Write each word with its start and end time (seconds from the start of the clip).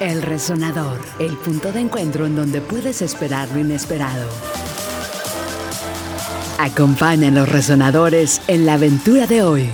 El 0.00 0.22
Resonador, 0.22 0.98
el 1.18 1.36
punto 1.36 1.72
de 1.72 1.80
encuentro 1.80 2.26
en 2.26 2.36
donde 2.36 2.60
puedes 2.60 3.02
esperar 3.02 3.48
lo 3.50 3.60
inesperado. 3.60 4.28
Acompaña 6.58 7.28
a 7.28 7.30
los 7.30 7.48
resonadores 7.48 8.40
en 8.48 8.66
la 8.66 8.74
aventura 8.74 9.26
de 9.26 9.42
hoy. 9.42 9.70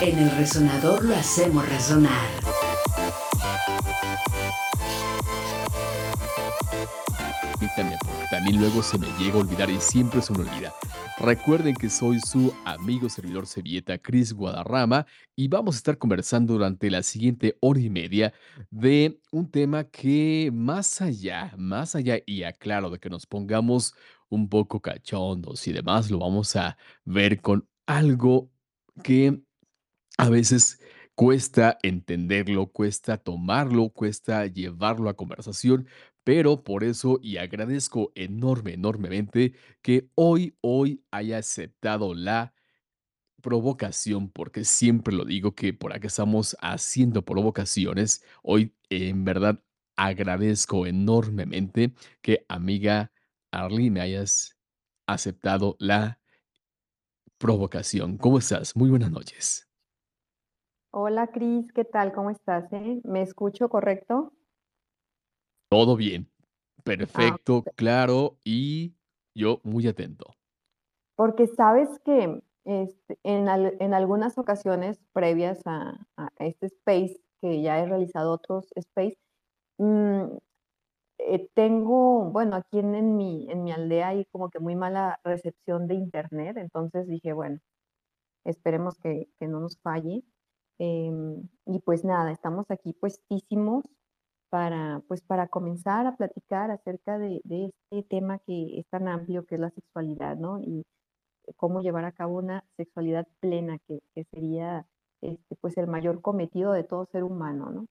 En 0.00 0.18
el 0.18 0.30
resonador 0.36 1.04
lo 1.04 1.14
hacemos 1.14 1.68
resonar. 1.68 2.40
también, 7.76 7.98
también 8.30 8.58
luego 8.58 8.82
se 8.82 8.98
me 8.98 9.06
llega 9.18 9.36
a 9.36 9.40
olvidar 9.40 9.70
y 9.70 9.80
siempre 9.80 10.22
se 10.22 10.32
me 10.32 10.40
olvida. 10.40 10.72
Recuerden 11.22 11.74
que 11.74 11.90
soy 11.90 12.18
su 12.18 12.50
amigo 12.64 13.10
servidor 13.10 13.46
Cevieta, 13.46 13.98
Cris 13.98 14.32
Guadarrama, 14.32 15.04
y 15.36 15.48
vamos 15.48 15.74
a 15.74 15.78
estar 15.78 15.98
conversando 15.98 16.54
durante 16.54 16.90
la 16.90 17.02
siguiente 17.02 17.58
hora 17.60 17.78
y 17.78 17.90
media 17.90 18.32
de 18.70 19.20
un 19.30 19.50
tema 19.50 19.84
que 19.84 20.50
más 20.50 21.02
allá, 21.02 21.52
más 21.58 21.94
allá, 21.94 22.20
y 22.24 22.44
aclaro 22.44 22.88
de 22.88 22.98
que 22.98 23.10
nos 23.10 23.26
pongamos 23.26 23.94
un 24.30 24.48
poco 24.48 24.80
cachondos 24.80 25.68
y 25.68 25.74
demás, 25.74 26.10
lo 26.10 26.20
vamos 26.20 26.56
a 26.56 26.78
ver 27.04 27.42
con 27.42 27.68
algo 27.84 28.50
que 29.04 29.42
a 30.16 30.30
veces 30.30 30.80
cuesta 31.14 31.76
entenderlo, 31.82 32.68
cuesta 32.68 33.18
tomarlo, 33.18 33.90
cuesta 33.90 34.46
llevarlo 34.46 35.10
a 35.10 35.16
conversación, 35.16 35.86
pero 36.24 36.64
por 36.64 36.84
eso 36.84 37.18
y 37.22 37.38
agradezco 37.38 38.12
enorme, 38.14 38.74
enormemente 38.74 39.54
que 39.82 40.10
hoy, 40.14 40.56
hoy 40.60 41.04
haya 41.10 41.38
aceptado 41.38 42.14
la 42.14 42.54
provocación, 43.40 44.30
porque 44.30 44.64
siempre 44.64 45.14
lo 45.14 45.24
digo 45.24 45.54
que 45.54 45.72
por 45.72 45.92
acá 45.92 46.06
estamos 46.06 46.56
haciendo 46.60 47.24
provocaciones. 47.24 48.24
Hoy 48.42 48.74
en 48.90 49.24
verdad 49.24 49.62
agradezco 49.96 50.86
enormemente 50.86 51.94
que 52.22 52.44
amiga 52.48 53.12
Arly 53.50 53.90
me 53.90 54.00
hayas 54.00 54.56
aceptado 55.06 55.76
la 55.78 56.20
provocación. 57.38 58.18
¿Cómo 58.18 58.38
estás? 58.38 58.76
Muy 58.76 58.90
buenas 58.90 59.10
noches. 59.10 59.66
Hola 60.92 61.28
Cris, 61.28 61.72
¿qué 61.72 61.84
tal? 61.84 62.12
¿Cómo 62.12 62.30
estás? 62.30 62.70
eh? 62.72 63.00
¿Me 63.04 63.22
escucho 63.22 63.68
correcto? 63.68 64.32
Todo 65.70 65.96
bien. 65.96 66.30
Ah, 67.14 67.36
Perfecto, 67.44 67.70
claro, 67.76 68.38
y 68.44 68.96
yo 69.34 69.60
muy 69.64 69.86
atento. 69.86 70.34
porque 71.16 71.46
sabes 71.46 71.88
que 72.04 72.42
este, 72.64 73.18
en, 73.22 73.48
al- 73.48 73.76
en 73.80 73.94
algunas 73.94 74.38
ocasiones 74.38 75.00
previas 75.12 75.60
a, 75.66 76.06
a 76.16 76.30
este 76.38 76.66
space, 76.66 77.20
que 77.40 77.62
ya 77.62 77.78
he 77.80 77.86
realizado 77.86 78.32
otros 78.32 78.66
space, 78.76 79.16
mm, 79.78 80.24
eh, 81.18 81.48
tengo, 81.54 82.30
bueno, 82.30 82.56
aquí 82.56 82.78
en, 82.80 82.94
en 82.94 83.16
mi, 83.16 83.50
en 83.50 83.64
mi 83.64 83.72
aldea 83.72 84.08
hay 84.10 84.26
como 84.26 84.50
que 84.50 84.60
muy 84.60 84.76
mala 84.76 85.20
recepción 85.24 85.88
de 85.88 85.94
internet, 85.96 86.56
entonces 86.58 87.08
dije, 87.08 87.32
bueno, 87.32 87.60
esperemos 88.44 88.98
que, 88.98 89.28
que 89.38 89.46
no 89.48 89.60
nos 89.60 89.78
falle. 89.80 90.24
Em, 90.78 91.48
y 91.66 91.80
pues 91.80 92.04
nada, 92.04 92.32
estamos 92.32 92.70
aquí 92.70 92.94
puestísimos 92.94 93.84
para, 94.50 95.00
pues 95.08 95.22
para 95.22 95.48
comenzar 95.48 96.06
a 96.06 96.16
platicar 96.16 96.70
acerca 96.70 97.18
de, 97.18 97.40
de 97.44 97.66
este 97.90 98.02
tema 98.08 98.38
que 98.40 98.78
es 98.78 98.86
tan 98.88 99.08
amplio 99.08 99.46
que 99.46 99.54
es 99.54 99.60
la 99.60 99.70
sexualidad, 99.70 100.36
¿no? 100.36 100.60
Y 100.60 100.84
cómo 101.56 101.80
llevar 101.80 102.04
a 102.04 102.12
cabo 102.12 102.38
una 102.38 102.64
sexualidad 102.76 103.26
plena, 103.40 103.78
que, 103.86 104.00
que 104.14 104.24
sería 104.24 104.86
este, 105.22 105.56
pues 105.60 105.76
el 105.76 105.86
mayor 105.86 106.20
cometido 106.20 106.72
de 106.72 106.84
todo 106.84 107.06
ser 107.12 107.24
humano, 107.24 107.70
¿no? 107.70 107.86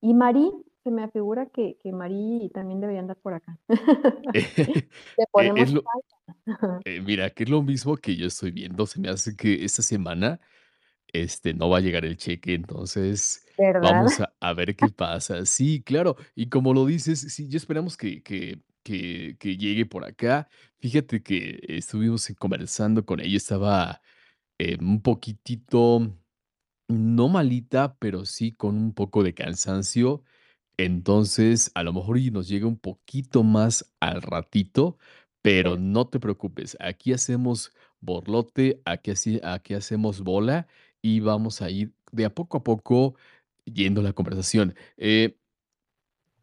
Y 0.00 0.14
Marí, 0.14 0.52
se 0.84 0.90
me 0.90 1.02
afigura 1.02 1.46
que, 1.46 1.76
que 1.82 1.92
Marí 1.92 2.50
también 2.54 2.80
debería 2.80 3.00
andar 3.00 3.16
por 3.16 3.34
acá. 3.34 3.58
Eh, 4.34 4.88
es 5.16 5.26
ponemos 5.32 5.72
lo 5.72 5.82
eh, 6.84 7.00
mira, 7.00 7.30
que 7.30 7.44
es 7.44 7.50
lo 7.50 7.62
mismo 7.62 7.96
que 7.96 8.14
yo 8.14 8.26
estoy 8.26 8.50
viendo, 8.50 8.86
se 8.86 9.00
me 9.00 9.08
hace 9.08 9.34
que 9.36 9.64
esta 9.64 9.82
semana, 9.82 10.40
este, 11.12 11.54
no 11.54 11.70
va 11.70 11.78
a 11.78 11.80
llegar 11.80 12.04
el 12.04 12.16
cheque, 12.16 12.54
entonces 12.54 13.47
¿Verdad? 13.58 13.80
vamos 13.80 14.20
a 14.20 14.34
a 14.40 14.52
ver 14.54 14.76
qué 14.76 14.90
pasa. 14.90 15.44
Sí, 15.46 15.82
claro, 15.82 16.16
y 16.34 16.48
como 16.48 16.74
lo 16.74 16.86
dices, 16.86 17.20
sí, 17.20 17.48
ya 17.48 17.56
esperamos 17.58 17.96
que 17.96 18.22
que 18.22 18.62
que 18.82 19.36
que 19.38 19.56
llegue 19.56 19.86
por 19.86 20.04
acá. 20.04 20.48
Fíjate 20.80 21.22
que 21.22 21.60
estuvimos, 21.68 22.28
conversando 22.38 23.04
con 23.04 23.20
ella, 23.20 23.36
estaba, 23.36 24.00
eh, 24.58 24.78
un 24.80 25.02
poquitito 25.02 26.00
No 26.88 27.28
malita, 27.28 27.96
pero 27.98 28.24
sí 28.26 28.52
con 28.52 28.76
un 28.76 28.94
poco 28.94 29.22
de 29.22 29.34
cansancio. 29.34 30.24
Entonces, 30.76 31.70
a 31.74 31.82
lo 31.82 31.92
mejor 31.92 32.18
y 32.18 32.30
nos 32.30 32.48
llega 32.48 32.66
un 32.66 32.78
poquito 32.78 33.42
más 33.42 33.92
al 34.00 34.22
ratito, 34.22 34.96
pero 35.42 35.76
Per- 35.76 35.78
no 35.78 36.06
te 36.08 36.20
preocupes. 36.20 36.76
Aquí 36.80 37.12
hacemos 37.12 37.72
borlote, 38.00 38.80
aquí, 38.84 39.12
aquí 39.42 39.74
hacemos 39.74 40.20
bola 40.22 40.68
y 41.02 41.20
vamos 41.20 41.62
a 41.62 41.70
ir 41.70 41.92
de 42.12 42.24
a 42.26 42.34
poco 42.34 42.58
a 42.58 42.64
poco 42.64 43.16
yendo 43.72 44.02
la 44.02 44.12
conversación. 44.12 44.74
Eh, 44.96 45.36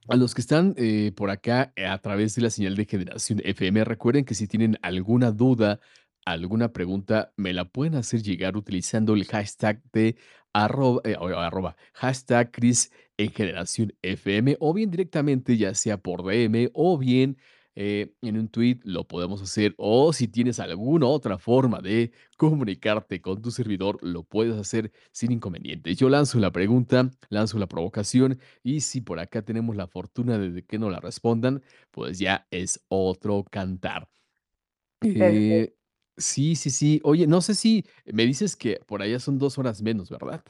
a 0.07 0.15
los 0.15 0.35
que 0.35 0.41
están 0.41 0.75
eh, 0.77 1.11
por 1.15 1.29
acá 1.31 1.73
eh, 1.75 1.85
a 1.85 1.97
través 1.99 2.35
de 2.35 2.43
la 2.43 2.49
señal 2.49 2.75
de 2.75 2.85
Generación 2.85 3.41
FM, 3.43 3.83
recuerden 3.83 4.25
que 4.25 4.35
si 4.35 4.47
tienen 4.47 4.77
alguna 4.81 5.31
duda, 5.31 5.79
alguna 6.25 6.73
pregunta, 6.73 7.33
me 7.37 7.53
la 7.53 7.65
pueden 7.65 7.95
hacer 7.95 8.21
llegar 8.21 8.55
utilizando 8.55 9.15
el 9.15 9.25
hashtag 9.25 9.81
de 9.91 10.15
arroba, 10.53 11.01
arroba, 11.37 11.75
hashtag 11.93 12.51
Cris 12.51 12.91
en 13.17 13.31
Generación 13.31 13.93
FM 14.01 14.57
o 14.59 14.73
bien 14.73 14.91
directamente, 14.91 15.57
ya 15.57 15.73
sea 15.73 15.97
por 15.97 16.23
DM 16.23 16.69
o 16.73 16.97
bien 16.97 17.37
eh, 17.75 18.13
en 18.21 18.37
un 18.37 18.47
tweet 18.49 18.79
lo 18.83 19.07
podemos 19.07 19.41
hacer 19.41 19.73
o 19.77 20.13
si 20.13 20.27
tienes 20.27 20.59
alguna 20.59 21.07
otra 21.07 21.37
forma 21.37 21.79
de 21.81 22.11
comunicarte 22.37 23.21
con 23.21 23.41
tu 23.41 23.51
servidor, 23.51 23.97
lo 24.01 24.23
puedes 24.23 24.55
hacer 24.55 24.91
sin 25.11 25.31
inconvenientes. 25.31 25.97
Yo 25.97 26.09
lanzo 26.09 26.39
la 26.39 26.51
pregunta, 26.51 27.11
lanzo 27.29 27.59
la 27.59 27.67
provocación 27.67 28.39
y 28.63 28.81
si 28.81 29.01
por 29.01 29.19
acá 29.19 29.41
tenemos 29.43 29.75
la 29.75 29.87
fortuna 29.87 30.37
de 30.37 30.63
que 30.65 30.79
no 30.79 30.89
la 30.89 30.99
respondan, 30.99 31.63
pues 31.91 32.19
ya 32.19 32.47
es 32.51 32.83
otro 32.87 33.43
cantar. 33.49 34.09
Eh, 35.13 35.75
sí, 36.17 36.55
sí, 36.55 36.69
sí. 36.69 37.01
Oye, 37.03 37.27
no 37.27 37.41
sé 37.41 37.55
si 37.55 37.85
me 38.05 38.25
dices 38.25 38.55
que 38.55 38.79
por 38.87 39.01
allá 39.01 39.19
son 39.19 39.37
2 39.37 39.57
horas 39.57 39.81
menos, 39.81 40.09
¿verdad? 40.09 40.43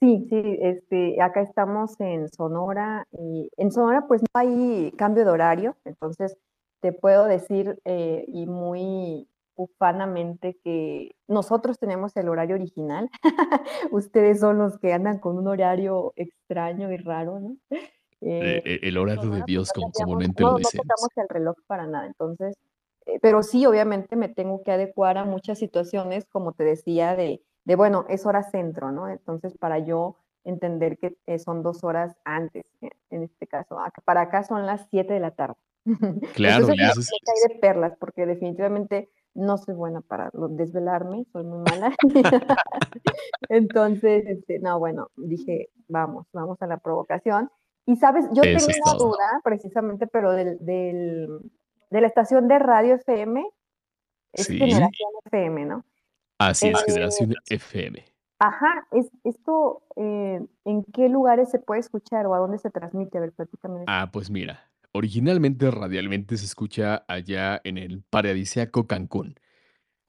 Sí, 0.00 0.26
sí, 0.30 0.58
este, 0.60 1.20
acá 1.20 1.40
estamos 1.42 1.98
en 2.00 2.28
Sonora 2.28 3.06
y 3.12 3.50
en 3.56 3.72
Sonora 3.72 4.06
pues 4.06 4.22
no 4.22 4.28
hay 4.40 4.92
cambio 4.96 5.24
de 5.24 5.30
horario, 5.30 5.76
entonces 5.84 6.36
te 6.80 6.92
puedo 6.92 7.24
decir 7.26 7.80
eh, 7.84 8.24
y 8.28 8.46
muy 8.46 9.28
ufanamente 9.56 10.56
que 10.62 11.16
nosotros 11.26 11.78
tenemos 11.80 12.16
el 12.16 12.28
horario 12.28 12.54
original, 12.54 13.10
ustedes 13.90 14.38
son 14.38 14.58
los 14.58 14.78
que 14.78 14.92
andan 14.92 15.18
con 15.18 15.36
un 15.36 15.48
horario 15.48 16.12
extraño 16.14 16.92
y 16.92 16.96
raro, 16.98 17.40
¿no? 17.40 17.56
Eh, 18.20 18.62
Eh, 18.64 18.80
el 18.82 18.96
horario 18.98 19.30
de 19.30 19.42
Sonora 19.42 19.44
Dios, 19.44 19.72
no 19.74 19.74
como 19.74 19.92
comúnmente 19.92 20.44
lo 20.44 20.52
no, 20.52 20.58
no 20.58 20.58
decimos. 20.58 20.86
tocamos 20.86 21.10
el 21.16 21.28
reloj 21.28 21.56
para 21.66 21.86
nada, 21.88 22.06
entonces, 22.06 22.56
pero 23.22 23.42
sí, 23.42 23.66
obviamente 23.66 24.16
me 24.16 24.28
tengo 24.28 24.62
que 24.62 24.70
adecuar 24.72 25.18
a 25.18 25.24
muchas 25.24 25.58
situaciones, 25.58 26.26
como 26.26 26.52
te 26.52 26.64
decía, 26.64 27.16
de, 27.16 27.42
de 27.68 27.76
bueno, 27.76 28.06
es 28.08 28.24
hora 28.24 28.42
centro, 28.42 28.90
¿no? 28.92 29.08
Entonces, 29.10 29.56
para 29.58 29.78
yo 29.78 30.16
entender 30.44 30.96
que 30.96 31.18
eh, 31.26 31.38
son 31.38 31.62
dos 31.62 31.84
horas 31.84 32.16
antes, 32.24 32.64
eh, 32.80 32.88
en 33.10 33.22
este 33.22 33.46
caso, 33.46 33.76
para 34.06 34.22
acá 34.22 34.42
son 34.42 34.64
las 34.64 34.86
7 34.90 35.12
de 35.12 35.20
la 35.20 35.32
tarde. 35.32 35.56
Claro, 36.34 36.64
Entonces, 36.64 36.74
y 36.76 36.78
me, 36.78 36.88
eso 36.88 37.00
es 37.00 37.10
me 37.12 37.18
cae 37.26 37.54
de 37.54 37.60
perlas, 37.60 37.92
porque 38.00 38.24
definitivamente 38.24 39.10
no 39.34 39.58
soy 39.58 39.74
buena 39.74 40.00
para 40.00 40.30
desvelarme, 40.32 41.26
soy 41.30 41.44
muy 41.44 41.58
mala. 41.58 41.94
Entonces, 43.48 44.24
este, 44.26 44.58
no, 44.60 44.78
bueno, 44.78 45.08
dije, 45.16 45.68
vamos, 45.88 46.26
vamos 46.32 46.60
a 46.62 46.66
la 46.66 46.78
provocación. 46.78 47.50
Y 47.86 47.96
sabes, 47.96 48.26
yo 48.32 48.42
tengo 48.42 48.56
eso 48.56 48.70
una 48.82 48.92
todo. 48.98 49.08
duda 49.10 49.40
precisamente, 49.44 50.06
pero 50.06 50.32
del, 50.32 50.58
del- 50.64 51.40
de 51.90 52.00
la 52.00 52.06
estación 52.06 52.48
de 52.48 52.58
radio 52.58 52.94
FM, 52.96 53.46
es 54.32 54.46
Sí, 54.46 54.58
Generación 54.58 55.10
FM, 55.26 55.64
¿no? 55.66 55.84
Así 56.38 56.68
Eh, 56.68 56.72
es, 56.72 56.84
Generación 56.84 57.34
FM. 57.48 58.04
ajá, 58.40 58.86
es, 58.92 59.10
esto, 59.24 59.82
eh, 59.96 60.40
¿en 60.64 60.84
qué 60.92 61.08
lugares 61.08 61.50
se 61.50 61.58
puede 61.58 61.80
escuchar 61.80 62.26
o 62.26 62.34
a 62.34 62.38
dónde 62.38 62.58
se 62.58 62.70
transmite? 62.70 63.18
A 63.18 63.22
ver, 63.22 63.32
platícame. 63.32 63.84
Ah, 63.86 64.10
pues 64.12 64.30
mira, 64.30 64.70
originalmente 64.92 65.70
radialmente 65.70 66.36
se 66.36 66.44
escucha 66.44 67.04
allá 67.08 67.60
en 67.64 67.78
el 67.78 68.02
paradisíaco 68.02 68.86
Cancún, 68.86 69.34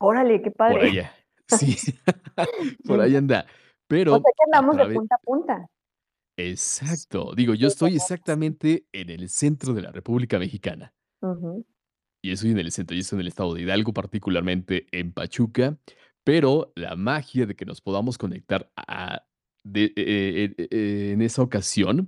Órale, 0.02 0.42
qué 0.42 0.52
por 0.52 0.58
padre. 0.58 0.90
allá. 0.90 1.14
Sí, 1.48 1.76
por 2.86 3.02
ahí 3.02 3.16
anda. 3.16 3.42
O 3.42 3.52
Pero 3.88 4.12
sea 4.12 4.22
que 4.22 4.44
a 4.54 4.58
andamos 4.60 4.78
de 4.78 4.94
punta 4.94 5.16
a 5.16 5.18
punta. 5.18 5.68
Exacto. 6.38 7.34
Digo, 7.36 7.54
yo 7.54 7.68
estoy 7.68 7.96
exactamente 7.96 8.86
en 8.94 9.10
el 9.10 9.28
centro 9.30 9.74
de 9.74 9.82
la 9.82 9.92
República 9.92 10.40
Mexicana. 10.40 10.94
Y 12.22 12.32
estoy 12.32 12.52
en 12.52 12.60
el 12.60 12.72
centro, 12.72 12.96
yo 12.96 13.02
estoy 13.02 13.18
en 13.18 13.22
el 13.22 13.28
estado 13.28 13.54
de 13.54 13.64
Hidalgo, 13.64 13.94
particularmente 13.94 14.86
en 14.92 15.12
Pachuca. 15.12 15.78
Pero 16.24 16.72
la 16.76 16.96
magia 16.96 17.46
de 17.46 17.56
que 17.56 17.66
nos 17.66 17.82
podamos 17.82 18.18
conectar 18.18 18.72
a 18.76 19.26
de, 19.64 19.86
eh 19.96 20.54
eh 20.58 20.68
eh, 20.72 21.12
en 21.14 21.22
esa 21.22 21.42
ocasión 21.42 22.08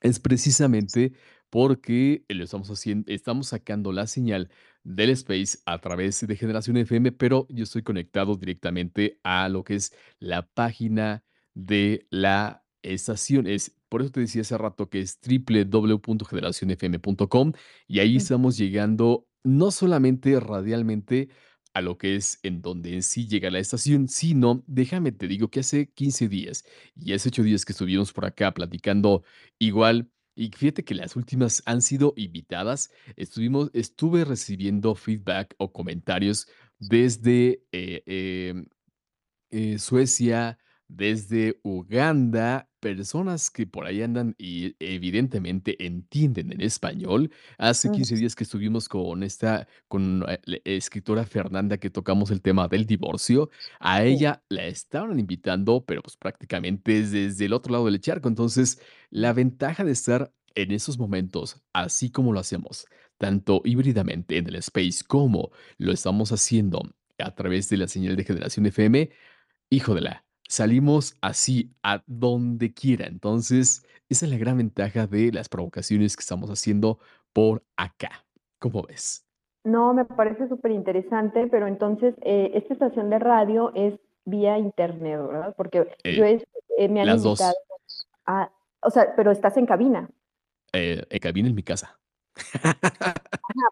es 0.00 0.20
precisamente 0.20 1.12
porque 1.50 2.24
lo 2.28 2.44
estamos 2.44 2.70
hacien 2.70 3.04
estamos 3.08 3.48
sacando 3.48 3.92
la 3.92 4.06
señal 4.06 4.50
del 4.84 5.10
space 5.10 5.58
a 5.66 5.78
través 5.80 6.26
de 6.26 6.36
Generación 6.36 6.76
FM, 6.78 7.12
pero 7.12 7.46
yo 7.50 7.64
estoy 7.64 7.82
conectado 7.82 8.36
directamente 8.36 9.20
a 9.22 9.48
lo 9.48 9.62
que 9.62 9.76
es 9.76 9.94
la 10.18 10.48
página 10.48 11.24
de 11.54 12.06
la 12.10 12.64
estación. 12.82 13.46
Es 13.46 13.76
por 13.88 14.00
eso 14.00 14.10
te 14.10 14.20
decía 14.20 14.42
hace 14.42 14.56
rato 14.56 14.88
que 14.88 15.00
es 15.00 15.18
www.generacionfm.com 15.20 17.52
y 17.86 17.98
ahí 17.98 18.16
estamos 18.16 18.56
llegando 18.56 19.28
no 19.44 19.70
solamente 19.70 20.40
radialmente 20.40 21.28
a 21.74 21.80
lo 21.80 21.98
que 21.98 22.16
es 22.16 22.38
en 22.42 22.62
donde 22.62 22.94
en 22.94 23.02
sí 23.02 23.26
llega 23.26 23.50
la 23.50 23.58
estación, 23.58 24.08
sino, 24.08 24.62
déjame 24.66 25.12
te 25.12 25.28
digo 25.28 25.48
que 25.48 25.60
hace 25.60 25.90
15 25.92 26.28
días 26.28 26.64
y 26.96 27.12
hace 27.14 27.28
8 27.30 27.42
días 27.42 27.64
que 27.64 27.72
estuvimos 27.72 28.12
por 28.12 28.24
acá 28.26 28.52
platicando 28.54 29.24
igual, 29.58 30.10
y 30.34 30.50
fíjate 30.50 30.84
que 30.84 30.94
las 30.94 31.16
últimas 31.16 31.62
han 31.66 31.82
sido 31.82 32.14
invitadas, 32.16 32.90
estuvimos 33.16 33.70
estuve 33.74 34.24
recibiendo 34.24 34.94
feedback 34.94 35.54
o 35.58 35.72
comentarios 35.72 36.46
desde, 36.78 37.62
eh, 37.72 38.02
em, 38.06 38.66
eh, 39.50 39.78
Suecia, 39.78 40.58
desde 40.96 41.58
Uganda, 41.62 42.68
personas 42.80 43.50
que 43.50 43.66
por 43.66 43.86
ahí 43.86 44.02
andan 44.02 44.34
y 44.38 44.74
evidentemente 44.80 45.84
entienden 45.86 46.52
en 46.52 46.60
español. 46.60 47.30
Hace 47.58 47.88
Ujú. 47.88 47.96
15 47.96 48.16
días 48.16 48.34
que 48.34 48.44
estuvimos 48.44 48.88
con 48.88 49.22
esta 49.22 49.68
con, 49.88 50.24
eh, 50.28 50.40
la 50.44 50.58
escritora 50.64 51.24
Fernanda, 51.24 51.78
que 51.78 51.90
tocamos 51.90 52.30
el 52.30 52.42
tema 52.42 52.68
del 52.68 52.86
divorcio, 52.86 53.50
a 53.80 54.04
Sí. 54.04 54.04
ella 54.04 54.42
la 54.48 54.66
estaban 54.66 55.18
invitando, 55.18 55.84
pero, 55.84 56.02
pues, 56.02 56.16
prácticamente 56.16 56.98
es 57.00 57.12
desde 57.12 57.46
el 57.46 57.52
otro 57.52 57.72
lado 57.72 57.86
del 57.86 58.00
charco. 58.00 58.28
Entonces, 58.28 58.80
la 59.10 59.32
ventaja 59.32 59.84
de 59.84 59.92
estar 59.92 60.32
en 60.54 60.72
esos 60.72 60.98
momentos, 60.98 61.62
así 61.72 62.10
como 62.10 62.32
lo 62.32 62.40
hacemos, 62.40 62.86
tanto 63.18 63.62
híbridamente 63.64 64.36
en 64.38 64.48
el 64.48 64.56
space 64.56 65.04
como 65.06 65.50
lo 65.78 65.92
estamos 65.92 66.32
haciendo 66.32 66.82
a 67.18 67.34
través 67.34 67.68
de 67.68 67.76
la 67.78 67.88
señal 67.88 68.16
de 68.16 68.24
Generación 68.24 68.66
FM, 68.66 69.10
híjodela, 69.70 70.24
salimos 70.52 71.16
así 71.22 71.70
a 71.82 72.02
donde 72.06 72.74
quiera. 72.74 73.06
Entonces, 73.06 73.86
esa 74.10 74.26
es 74.26 74.30
la 74.32 74.36
gran 74.36 74.58
ventaja 74.58 75.06
de 75.06 75.32
las 75.32 75.48
provocaciones 75.48 76.14
que 76.14 76.20
estamos 76.20 76.50
haciendo 76.50 76.98
por 77.32 77.62
acá, 77.76 78.26
¿cómo 78.58 78.82
ves? 78.82 79.24
No, 79.64 79.94
me 79.94 80.04
parece 80.04 80.48
superinteresante, 80.48 81.46
pero 81.46 81.66
entonces, 81.66 82.14
eh, 82.20 82.50
esta 82.54 82.74
estación 82.74 83.08
de 83.08 83.18
radio 83.18 83.72
es 83.74 83.94
vía 84.26 84.58
internet, 84.58 85.20
¿verdad? 85.26 85.54
Porque 85.56 85.78
yo 86.04 86.24
Eh, 86.24 86.34
es 86.34 86.44
eh, 86.76 86.88
me 86.88 87.00
han 87.00 87.06
las 87.06 87.24
invitado 87.24 87.54
2. 87.86 88.08
a 88.26 88.50
o 88.84 88.90
sea, 88.90 89.14
pero 89.16 89.30
estás 89.30 89.56
en 89.56 89.64
cabina. 89.64 90.10
Eh, 90.74 91.02
en 91.08 91.18
cabina 91.18 91.48
en 91.48 91.54
mi 91.54 91.62
casa. 91.62 91.98
Ajá, 92.34 93.14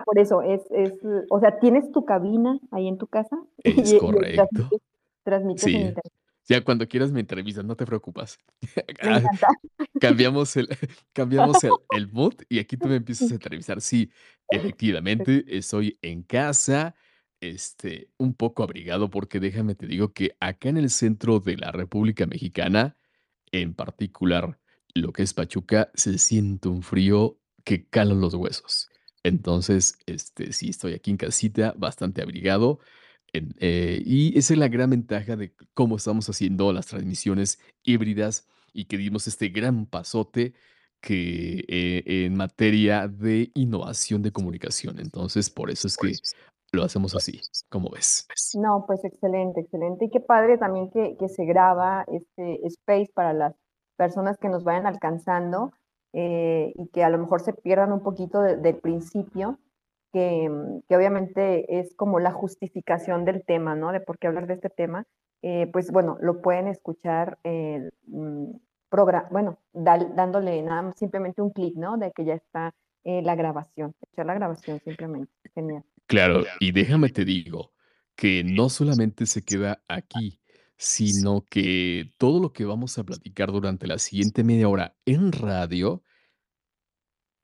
por 0.05 0.19
eso 0.19 0.41
es 0.43 0.62
es, 0.71 0.93
o 1.29 1.41
sea, 1.41 1.59
¿tienes 1.59 1.91
tu 1.93 2.05
cabina 2.05 2.59
ahí 2.71 2.88
en 2.88 2.97
tu 2.97 3.06
casa? 3.06 3.37
Es 3.65 3.93
Y 3.93 3.97
y 3.97 3.99
correcto. 3.99 4.44
transmites 4.53 4.81
transmites 5.25 5.67
en 5.67 5.73
internet. 5.73 6.20
Ya 6.50 6.62
cuando 6.64 6.88
quieras 6.88 7.12
me 7.12 7.20
entrevistas, 7.20 7.64
no 7.64 7.76
te 7.76 7.87
preocupas. 7.87 8.38
Me 8.76 8.85
Ah, 9.02 9.23
cambiamos 10.00 10.56
el 10.56 10.69
cambiamos 11.14 11.64
el 11.64 11.73
el 11.91 12.08
mood 12.12 12.35
y 12.49 12.58
aquí 12.58 12.76
tú 12.76 12.88
me 12.88 12.97
empiezas 12.97 13.31
a 13.31 13.35
entrevistar. 13.35 13.81
Sí, 13.81 14.11
Sí. 14.52 14.56
efectivamente, 14.58 15.44
estoy 15.49 15.99
en 16.02 16.23
casa, 16.25 16.94
este, 17.41 18.11
un 18.19 18.35
poco 18.35 18.62
abrigado, 18.64 19.11
porque 19.11 19.41
déjame 19.41 19.75
te 19.76 19.87
digo 19.87 20.12
que 20.12 20.37
acá 20.41 20.69
en 20.70 20.79
el 20.79 20.91
centro 20.91 21.41
de 21.41 21.56
la 21.56 21.73
República 21.73 22.26
Mexicana, 22.26 22.97
en 23.52 23.75
particular, 23.75 24.58
lo 24.94 25.12
que 25.12 25.23
es 25.25 25.35
Pachuca, 25.35 25.91
se 25.94 26.19
siente 26.19 26.69
un 26.69 26.82
frío 26.82 27.38
que 27.64 27.87
cala 27.88 28.14
los 28.14 28.35
huesos. 28.35 28.88
Entonces, 29.25 29.99
este, 30.06 30.52
sí 30.52 30.70
estoy 30.70 30.94
aquí 30.94 31.11
en 31.12 31.17
casita, 31.19 31.75
bastante 31.76 32.23
abrigado, 32.23 32.81
en 33.32 33.55
eh, 33.59 34.03
y 34.05 34.38
esa 34.38 34.55
es 34.55 34.59
la 34.59 34.69
gran 34.69 34.91
ventaja 34.91 35.37
de 35.37 35.53
cómo 35.75 35.97
estamos 35.97 36.29
haciendo 36.29 36.73
las 36.73 36.87
transmisiones 36.87 37.59
híbridas 37.82 38.49
y 38.73 38.85
que 38.85 38.97
dimos 38.97 39.27
este 39.27 39.49
gran 39.49 39.87
pasote 39.87 40.55
que, 41.00 41.65
eh, 41.69 42.03
en 42.27 42.37
materia 42.37 43.09
de 43.09 43.50
innovación 43.55 44.23
de 44.23 44.32
comunicación. 44.32 44.99
Entonces, 44.99 45.49
por 45.50 45.71
eso 45.71 45.88
es 45.88 45.97
que 45.97 46.12
lo 46.73 46.85
hacemos 46.85 47.17
así, 47.17 47.41
¿cómo 47.69 47.91
ves? 47.91 48.27
No, 48.55 48.85
pues 48.87 49.05
excelente, 49.05 49.61
excelente. 49.61 50.05
Y 50.05 50.11
qué 50.11 50.21
padre 50.21 50.59
también 50.59 50.91
que 50.91 51.17
que 51.19 51.29
se 51.29 51.44
graba 51.44 52.05
este 52.09 52.65
space 52.67 53.11
para 53.15 53.33
las 53.33 53.55
personas 53.97 54.37
que 54.38 54.49
nos 54.49 54.62
vayan 54.62 54.87
alcanzando, 54.87 55.73
eh, 56.12 56.73
y 56.75 56.88
que 56.88 57.05
a 57.05 57.11
lo 57.11 57.19
mejor 57.19 57.41
se 57.41 57.53
pierdan 57.53 57.93
un 57.93 58.03
poquito 58.03 58.41
de 58.43 58.56
del 58.56 58.76
principio, 58.76 59.59
que, 60.12 60.49
mm, 60.49 60.83
que 60.89 60.97
obviamente 60.97 61.79
es 61.81 61.95
como 61.95 62.21
la 62.21 62.33
justificación 62.33 63.25
del 63.25 63.45
tema, 63.45 63.75
¿no? 63.75 63.93
De 63.93 64.01
por 64.01 64.19
qué 64.19 64.27
hablar 64.27 64.47
de 64.47 64.55
este 64.55 64.71
tema. 64.71 65.07
Eh, 65.43 65.69
pues 65.73 65.91
bueno, 65.91 66.19
lo 66.21 66.43
pueden 66.43 66.67
escuchar, 66.67 67.39
eh, 67.45 67.89
mm, 68.07 68.51
progra 68.91 69.29
bueno, 69.31 69.59
dal 69.73 70.15
dándole 70.15 70.62
nada 70.62 70.93
simplemente 70.97 71.41
un 71.41 71.51
clic, 71.51 71.75
¿no? 71.77 71.97
De 71.97 72.12
que 72.12 72.25
ya 72.25 72.35
está, 72.35 72.75
eh, 73.05 73.23
la 73.23 73.35
grabación, 73.35 73.95
echar 74.12 74.27
la 74.27 74.35
grabación 74.35 74.81
simplemente. 74.85 75.33
Genial. 75.55 75.83
Claro, 76.07 76.45
y 76.59 76.73
déjame 76.73 77.09
te 77.09 77.25
digo 77.25 77.73
que 78.15 78.45
no 78.45 78.69
solamente 78.69 79.25
se 79.25 79.43
queda 79.43 79.83
aquí, 79.89 80.41
sino 80.77 81.45
que 81.49 82.11
todo 82.19 82.41
lo 82.41 82.53
que 82.53 82.65
vamos 82.65 82.99
a 82.99 83.05
platicar 83.05 83.51
durante 83.53 83.87
la 83.87 83.99
siguiente 83.99 84.45
media 84.45 84.69
hora 84.69 84.95
en 85.07 85.33
radio 85.33 86.03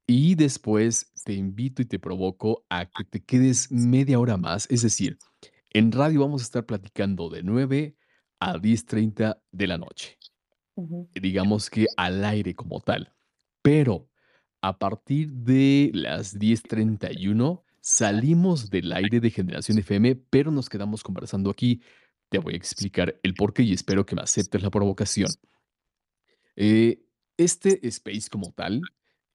y 0.06 0.36
después 0.36 1.12
te 1.24 1.34
invito 1.34 1.82
y 1.82 1.86
te 1.86 1.98
provoco 1.98 2.64
a 2.70 2.86
que 2.86 3.04
te 3.04 3.24
quedes 3.24 3.72
media 3.72 4.20
hora 4.20 4.36
más. 4.36 4.66
Es 4.70 4.82
decir, 4.82 5.18
en 5.70 5.90
radio 5.90 6.20
vamos 6.20 6.42
a 6.42 6.44
estar 6.44 6.64
platicando 6.64 7.28
de 7.28 7.42
9 7.42 7.96
a 8.38 8.58
10:30 8.58 9.42
de 9.50 9.66
la 9.66 9.78
noche. 9.78 10.18
Digamos 11.14 11.70
que 11.70 11.86
al 11.96 12.24
aire 12.24 12.54
como 12.54 12.80
tal. 12.80 13.12
Pero 13.62 14.08
a 14.60 14.78
partir 14.78 15.32
de 15.32 15.90
las 15.92 16.38
10:31 16.38 17.64
salimos 17.80 18.70
del 18.70 18.92
aire 18.92 19.20
de 19.20 19.30
Generación 19.30 19.78
FM, 19.78 20.16
pero 20.30 20.50
nos 20.50 20.68
quedamos 20.68 21.02
conversando 21.02 21.50
aquí. 21.50 21.80
Te 22.28 22.38
voy 22.38 22.54
a 22.54 22.56
explicar 22.56 23.18
el 23.22 23.34
porqué 23.34 23.62
y 23.62 23.72
espero 23.72 24.04
que 24.06 24.14
me 24.14 24.22
aceptes 24.22 24.62
la 24.62 24.70
provocación. 24.70 25.30
Eh, 26.56 27.02
este 27.36 27.86
space 27.86 28.28
como 28.30 28.52
tal 28.52 28.80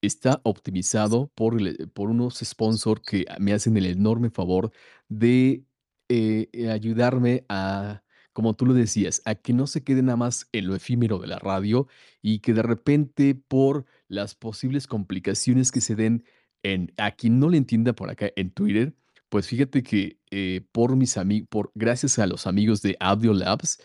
está 0.02 0.40
optimizado 0.44 1.30
por 1.34 1.56
por 1.94 2.10
unos 2.10 2.38
sponsor 2.40 3.02
que 3.02 3.24
me 3.38 3.52
hacen 3.54 3.76
el 3.76 3.86
enorme 3.86 4.30
favor 4.30 4.72
de, 5.08 5.64
eh, 6.08 6.48
eh, 6.52 6.70
ayudarme 6.70 7.44
a, 7.48 8.02
como 8.32 8.54
tú 8.54 8.66
lo 8.66 8.74
decías, 8.74 9.22
a 9.24 9.34
que 9.36 9.52
no 9.54 9.66
se 9.66 9.84
quede 9.84 10.02
nada 10.02 10.16
más 10.16 10.48
en 10.52 10.66
lo 10.66 10.74
efímero 10.74 11.18
de 11.18 11.28
la 11.28 11.38
radio 11.38 11.88
y 12.20 12.40
que 12.40 12.52
de 12.54 12.62
repente 12.62 13.34
por 13.34 13.86
las 14.08 14.34
posibles 14.34 14.86
complicaciones 14.86 15.72
que 15.72 15.80
se 15.80 15.94
den 15.96 16.24
en 16.62 16.92
a 16.98 17.12
quien 17.12 17.38
no 17.40 17.48
le 17.48 17.58
entienda 17.58 17.92
por 17.94 18.10
acá 18.10 18.30
en 18.36 18.50
Twitter, 18.50 18.94
pues 19.28 19.48
fíjate 19.48 19.82
que, 19.82 20.18
eh, 20.30 20.62
por 20.72 20.96
mis 20.96 21.16
ami 21.16 21.42
por 21.42 21.72
gracias 21.74 22.18
a 22.18 22.26
los 22.26 22.46
amigos 22.46 22.82
de 22.82 22.96
Audio 23.00 23.32
Labs, 23.34 23.80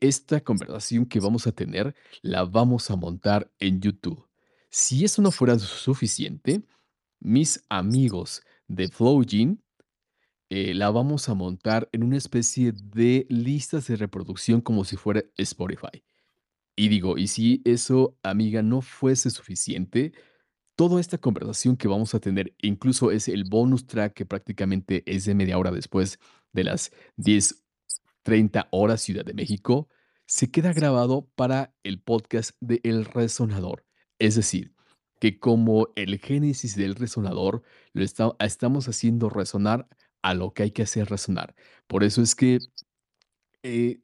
esta 0.00 0.40
conversación 0.40 1.06
que 1.06 1.20
vamos 1.20 1.46
a 1.46 1.52
tener 1.52 1.94
la 2.22 2.44
vamos 2.44 2.90
a 2.90 2.96
montar 2.96 3.52
en 3.60 3.80
YouTube. 3.80 4.27
Si 4.70 5.04
eso 5.04 5.22
no 5.22 5.30
fuera 5.30 5.58
suficiente, 5.58 6.62
mis 7.20 7.64
amigos 7.68 8.42
de 8.66 8.88
FlowJin, 8.88 9.62
eh, 10.50 10.74
la 10.74 10.90
vamos 10.90 11.28
a 11.28 11.34
montar 11.34 11.88
en 11.92 12.02
una 12.02 12.16
especie 12.16 12.72
de 12.72 13.26
listas 13.28 13.86
de 13.86 13.96
reproducción 13.96 14.60
como 14.60 14.84
si 14.84 14.96
fuera 14.96 15.24
Spotify. 15.36 16.04
Y 16.76 16.88
digo, 16.88 17.18
y 17.18 17.26
si 17.26 17.60
eso, 17.64 18.16
amiga, 18.22 18.62
no 18.62 18.80
fuese 18.82 19.30
suficiente, 19.30 20.12
toda 20.76 21.00
esta 21.00 21.18
conversación 21.18 21.76
que 21.76 21.88
vamos 21.88 22.14
a 22.14 22.20
tener, 22.20 22.54
incluso 22.62 23.10
es 23.10 23.28
el 23.28 23.44
bonus 23.44 23.86
track 23.86 24.14
que 24.14 24.26
prácticamente 24.26 25.02
es 25.06 25.24
de 25.24 25.34
media 25.34 25.58
hora 25.58 25.72
después 25.72 26.18
de 26.52 26.64
las 26.64 26.92
10:30 27.16 28.68
hora 28.70 28.96
Ciudad 28.96 29.24
de 29.24 29.34
México, 29.34 29.88
se 30.24 30.50
queda 30.50 30.72
grabado 30.72 31.28
para 31.34 31.74
el 31.82 32.00
podcast 32.00 32.52
de 32.60 32.80
El 32.84 33.06
Resonador. 33.06 33.87
Es 34.18 34.34
decir, 34.36 34.72
que 35.20 35.38
como 35.38 35.88
el 35.96 36.18
génesis 36.18 36.76
del 36.76 36.94
resonador 36.94 37.62
lo 37.92 38.04
esta 38.04 38.34
estamos 38.40 38.88
haciendo 38.88 39.30
resonar 39.30 39.88
a 40.22 40.34
lo 40.34 40.52
que 40.52 40.64
hay 40.64 40.70
que 40.72 40.82
hacer 40.82 41.08
resonar. 41.08 41.54
Por 41.86 42.04
eso 42.04 42.22
es 42.22 42.34
que, 42.34 42.58
eh, 43.62 44.00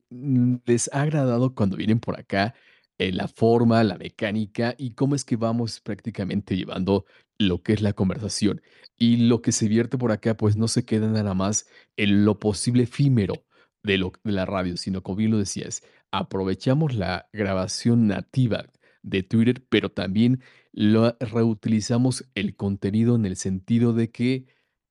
les 0.67 0.91
ha 0.93 1.03
agradado 1.03 1.55
cuando 1.55 1.77
vienen 1.77 2.01
por 2.01 2.19
acá, 2.19 2.55
eh, 2.99 3.13
la 3.13 3.29
forma, 3.29 3.83
la 3.85 3.99
mecánica 3.99 4.75
y 4.79 4.93
cómo 4.95 5.15
es 5.15 5.25
que 5.25 5.37
vamos 5.37 5.81
prácticamente 5.81 6.57
llevando 6.57 7.07
lo 7.39 7.63
que 7.63 7.73
es 7.75 7.83
la 7.83 7.93
conversación. 7.93 8.63
Y 8.97 9.17
lo 9.29 9.43
que 9.43 9.53
se 9.53 9.69
vierte 9.69 9.99
por 9.99 10.13
acá, 10.13 10.37
pues 10.37 10.57
no 10.57 10.69
se 10.69 10.85
queda 10.85 11.09
nada 11.09 11.35
más 11.35 11.67
en 11.97 12.25
lo 12.25 12.39
posible 12.39 12.85
efímero, 12.85 13.45
de 13.83 13.99
de 14.25 14.33
la 14.33 14.47
radio, 14.47 14.77
sino 14.77 15.03
como 15.03 15.17
bien 15.17 15.33
lo 15.33 15.39
decías, 15.39 15.83
aprovechamos 16.13 16.95
la 16.95 17.29
grabación 17.33 18.07
nativa 18.09 18.67
de 19.05 19.23
Twitter, 19.23 19.65
pero 19.69 19.91
también 19.91 20.43
lo 20.73 21.17
reutilizamos 21.21 22.25
el 22.35 22.57
contenido 22.57 23.15
en 23.15 23.27
el 23.27 23.37
sentido 23.37 23.93
de 23.93 24.11
que, 24.11 24.47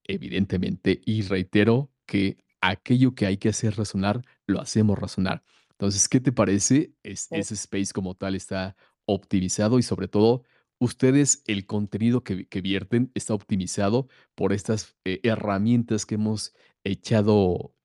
evidentemente, 0.06 1.02
y 1.06 1.24
reitero 1.24 1.92
que 2.06 2.38
aquello 2.62 3.16
que 3.16 3.26
hay 3.26 3.38
que 3.38 3.50
hacer 3.50 3.76
resonar, 3.76 4.22
lo 4.48 4.62
hacemos 4.62 4.98
resonar. 4.98 5.44
Entonces, 5.72 6.08
¿qué 6.08 6.22
te 6.22 6.32
parece? 6.32 6.94
Es 7.04 7.28
ese 7.32 7.56
space 7.56 7.92
como 7.94 8.16
tal 8.16 8.36
está 8.36 8.76
optimizado 9.06 9.80
y 9.80 9.84
sobre 9.84 10.08
todo, 10.08 10.44
ustedes, 10.80 11.44
el 11.48 11.66
contenido 11.66 12.24
que 12.24 12.48
que 12.48 12.62
vierten 12.62 13.12
está 13.16 13.34
optimizado 13.34 14.08
por 14.36 14.54
estas, 14.54 14.96
eh, 15.06 15.20
herramientas 15.24 16.06
que 16.06 16.16
hemos 16.16 16.54
echado 16.84 17.76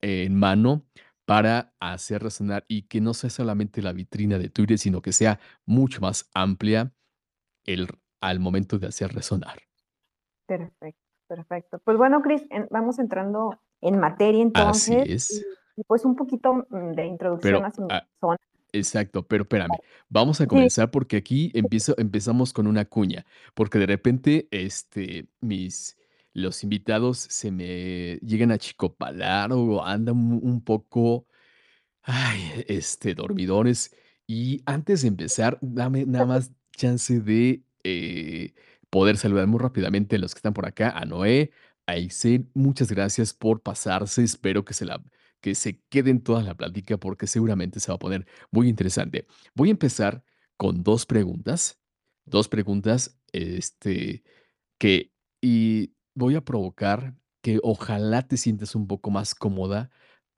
en 0.00 0.34
mano 0.36 0.86
para 1.28 1.74
hacer 1.78 2.22
resonar 2.22 2.64
y 2.68 2.84
que 2.84 3.02
no 3.02 3.12
sea 3.12 3.28
solamente 3.28 3.82
la 3.82 3.92
vitrina 3.92 4.38
de 4.38 4.48
Twitter, 4.48 4.78
sino 4.78 5.02
que 5.02 5.12
sea 5.12 5.40
mucho 5.66 6.00
más 6.00 6.30
amplia 6.32 6.94
el 7.66 7.88
al 8.22 8.40
momento 8.40 8.78
de 8.78 8.88
hacer 8.88 9.12
resonar. 9.14 9.60
Perfecto, 10.48 10.98
perfecto. 11.28 11.78
Pues 11.84 11.98
bueno, 11.98 12.22
Cris, 12.22 12.42
en 12.50 12.66
vamos 12.70 12.98
entrando 12.98 13.60
en 13.82 13.98
materia 14.00 14.42
Así 14.54 14.94
entonces, 14.94 15.06
y 15.06 15.12
es. 15.12 15.46
y 15.76 15.84
pues 15.84 16.04
un 16.06 16.16
poquito, 16.16 16.54
mm, 16.70 16.92
de 16.94 17.04
introducción 17.06 17.42
Pero, 17.42 17.66
a 17.66 17.70
su 17.72 17.86
ah 17.88 18.08
persona. 18.20 18.38
exacto, 18.72 19.26
pero 19.28 19.44
espérame, 19.44 19.80
vamos 20.10 20.40
a 20.40 20.46
Sí. 20.48 20.48
comenzar 20.48 20.90
porque 20.90 21.16
aquí 21.18 21.50
empiezo 21.54 21.94
empezamos 21.98 22.52
con 22.52 22.66
una 22.66 22.84
cuña, 22.86 23.26
porque 23.54 23.78
de 23.78 23.86
repente, 23.86 24.48
este, 24.52 25.28
mis 25.40 25.96
los 26.34 26.62
invitados 26.64 27.18
se 27.18 27.50
me 27.50 28.16
llegan 28.18 28.50
a 28.52 28.54
achicopalar 28.54 29.52
o 29.52 29.84
andan 29.84 30.16
un 30.16 30.62
poco, 30.62 31.26
ay, 32.02 32.64
este, 32.68 33.14
dormidones. 33.14 33.94
Y 34.26 34.62
antes 34.66 35.02
de 35.02 35.08
empezar, 35.08 35.58
dame 35.62 36.06
nada 36.06 36.26
más 36.26 36.52
chance 36.76 37.20
de, 37.20 37.62
eh, 37.84 38.54
poder 38.90 39.16
saludar 39.18 39.46
muy 39.46 39.60
rápidamente 39.60 40.16
a 40.16 40.18
los 40.18 40.34
que 40.34 40.38
están 40.38 40.54
por 40.54 40.66
acá, 40.66 40.90
a 40.90 41.04
Noé, 41.04 41.50
a 41.86 41.96
Issei, 41.98 42.46
muchas 42.54 42.90
gracias 42.92 43.34
por 43.34 43.62
pasarse, 43.62 44.22
espero 44.22 44.64
que 44.64 44.74
se 44.74 44.84
la 44.84 45.02
que 45.40 45.54
se 45.54 45.80
queden 45.88 46.20
toda 46.22 46.42
la 46.42 46.56
plática, 46.56 46.96
porque 46.98 47.26
seguramente 47.28 47.78
se 47.80 47.92
va 47.92 47.96
a 47.96 47.98
poner 47.98 48.26
muy 48.50 48.68
interesante. 48.68 49.26
Voy 49.54 49.68
a 49.68 49.72
empezar 49.72 50.24
con 50.56 50.82
2 50.82 51.06
preguntas, 51.06 51.78
2 52.26 52.48
preguntas, 52.48 53.20
este, 53.32 54.24
que 54.78 55.12
y 55.40 55.94
voy 56.18 56.34
a 56.36 56.44
provocar 56.44 57.14
que 57.42 57.60
ojalá 57.62 58.22
te 58.26 58.36
sientas 58.36 58.74
un 58.74 58.86
poco 58.86 59.10
más 59.10 59.34
cómoda 59.34 59.90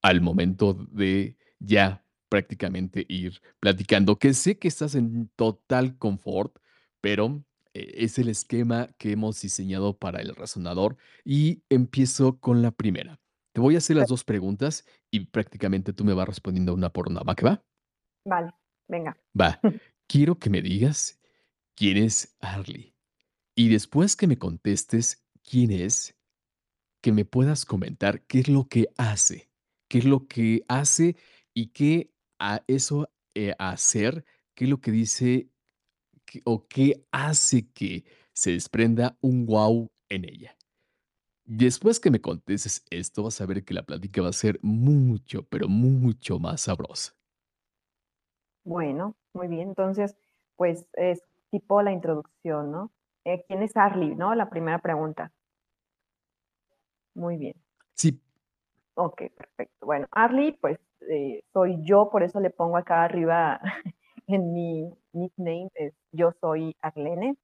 al 0.03 0.21
momento 0.21 0.75
de 0.75 1.37
ya 1.59 2.05
prácticamente 2.29 3.07
ir 3.09 3.41
platicando, 3.61 4.19
que 4.19 4.35
sé 4.35 4.59
que 4.59 4.69
estás 4.69 4.95
en 4.95 5.29
total 5.37 5.97
confort, 5.99 6.57
pero, 7.01 7.45
eh, 7.75 7.95
es 8.05 8.19
el 8.19 8.29
esquema 8.29 8.91
que 8.99 9.13
hemos 9.13 9.41
diseñado 9.41 9.99
para 9.99 10.21
el 10.21 10.35
resonador, 10.37 10.97
y 11.25 11.63
empiezo 11.71 12.39
con 12.41 12.63
la 12.63 12.71
primera. 12.71 13.21
Te 13.53 13.61
voy 13.61 13.75
a 13.75 13.79
hacer 13.79 13.97
las 13.97 14.09
2 14.09 14.23
preguntas 14.25 14.85
y 15.11 15.21
prácticamente 15.27 15.93
tú 15.93 16.05
me 16.05 16.13
vas 16.15 16.29
respondiendo 16.29 16.73
una 16.75 16.91
por 16.93 17.09
una, 17.09 17.23
¿va 17.23 17.35
que 17.35 17.47
va? 17.47 17.65
Vale, 18.25 18.53
venga. 18.89 19.17
Va. 19.39 19.59
Quiero 20.07 20.39
que 20.39 20.51
me 20.51 20.63
digas 20.63 21.21
quién 21.77 21.97
es 21.97 22.37
Arly. 22.41 22.95
Y 23.57 23.69
después 23.69 24.17
que 24.17 24.27
me 24.27 24.39
contestes 24.39 25.25
quién 25.43 25.71
es, 25.71 26.17
que 27.01 27.13
me 27.13 27.25
puedas 27.25 27.65
comentar 27.65 28.23
qué 28.23 28.41
es 28.41 28.49
lo 28.49 28.69
que 28.69 28.89
hace, 28.97 29.51
qué 29.89 29.99
es 29.99 30.05
lo 30.05 30.27
que 30.27 30.65
hace 30.69 31.17
y 31.55 31.69
qué 31.69 32.11
a 32.39 32.63
eso, 32.67 33.11
eh, 33.35 33.55
hacer, 33.59 34.25
qué 34.55 34.65
es 34.65 34.71
lo 34.71 34.81
que 34.81 34.91
dice 34.91 35.49
o 36.45 36.67
qué 36.69 37.05
hace 37.11 37.69
que 37.71 38.05
se 38.33 38.53
desprenda 38.53 39.17
un 39.21 39.47
guau 39.47 39.91
en 40.09 40.25
ella. 40.25 40.57
Después 41.45 41.99
que 41.99 42.11
me 42.11 42.21
contestes 42.21 42.85
esto, 42.91 43.25
vas 43.25 43.41
a 43.41 43.47
ver 43.47 43.65
que 43.65 43.75
la 43.75 43.83
plática 43.83 44.23
va 44.23 44.29
a 44.29 44.33
ser 44.33 44.61
mucho, 44.63 45.43
pero 45.49 45.69
mucho 45.69 46.39
más 46.39 46.61
sabrosa. 46.63 47.17
Bueno, 48.65 49.17
muy 49.33 49.49
bien. 49.49 49.71
Entonces, 49.71 50.17
pues, 50.57 50.87
es 50.93 51.25
tipo 51.51 51.83
la 51.83 51.93
introducción, 51.93 52.71
¿no? 52.71 52.93
Eh, 53.27 53.45
¿quién 53.47 53.63
es 53.63 53.77
Arly?, 53.77 54.15
¿no? 54.17 54.35
La 54.35 54.49
primera 54.49 54.79
pregunta. 54.79 55.31
Muy 57.17 57.37
bien. 57.37 57.55
Sí. 57.95 58.21
Okey, 58.97 59.31
perfecto. 59.31 59.87
Bueno, 59.87 60.07
Arly, 60.11 60.53
pues, 60.61 60.79
eh, 61.09 61.43
soy 61.53 61.79
yo, 61.83 62.11
por 62.11 62.23
eso 62.23 62.41
le 62.41 62.51
pongo 62.51 62.77
acá 62.77 63.05
arriba 63.05 63.61
en 64.27 64.53
mi 64.53 64.93
nickname, 65.13 65.69
es 65.75 65.95
yo 66.13 66.33
soy 66.41 66.77
Arlene. 66.83 67.37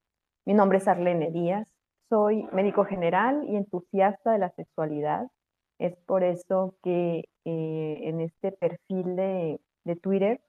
Mi 0.44 0.54
nombre 0.54 0.78
es 0.78 0.88
Arlene 0.88 1.30
Díaz, 1.30 1.68
soy 2.08 2.44
médico 2.52 2.84
general 2.84 3.44
y 3.48 3.56
entusiasta 3.56 4.32
de 4.32 4.38
la 4.38 4.50
sexualidad. 4.50 5.26
Es 5.78 5.96
por 6.06 6.24
eso 6.24 6.76
que, 6.82 7.24
eh, 7.44 7.98
en 8.02 8.20
este 8.20 8.52
perfil 8.52 9.16
de 9.16 9.60
de 9.84 9.94
Twitter, 9.96 10.40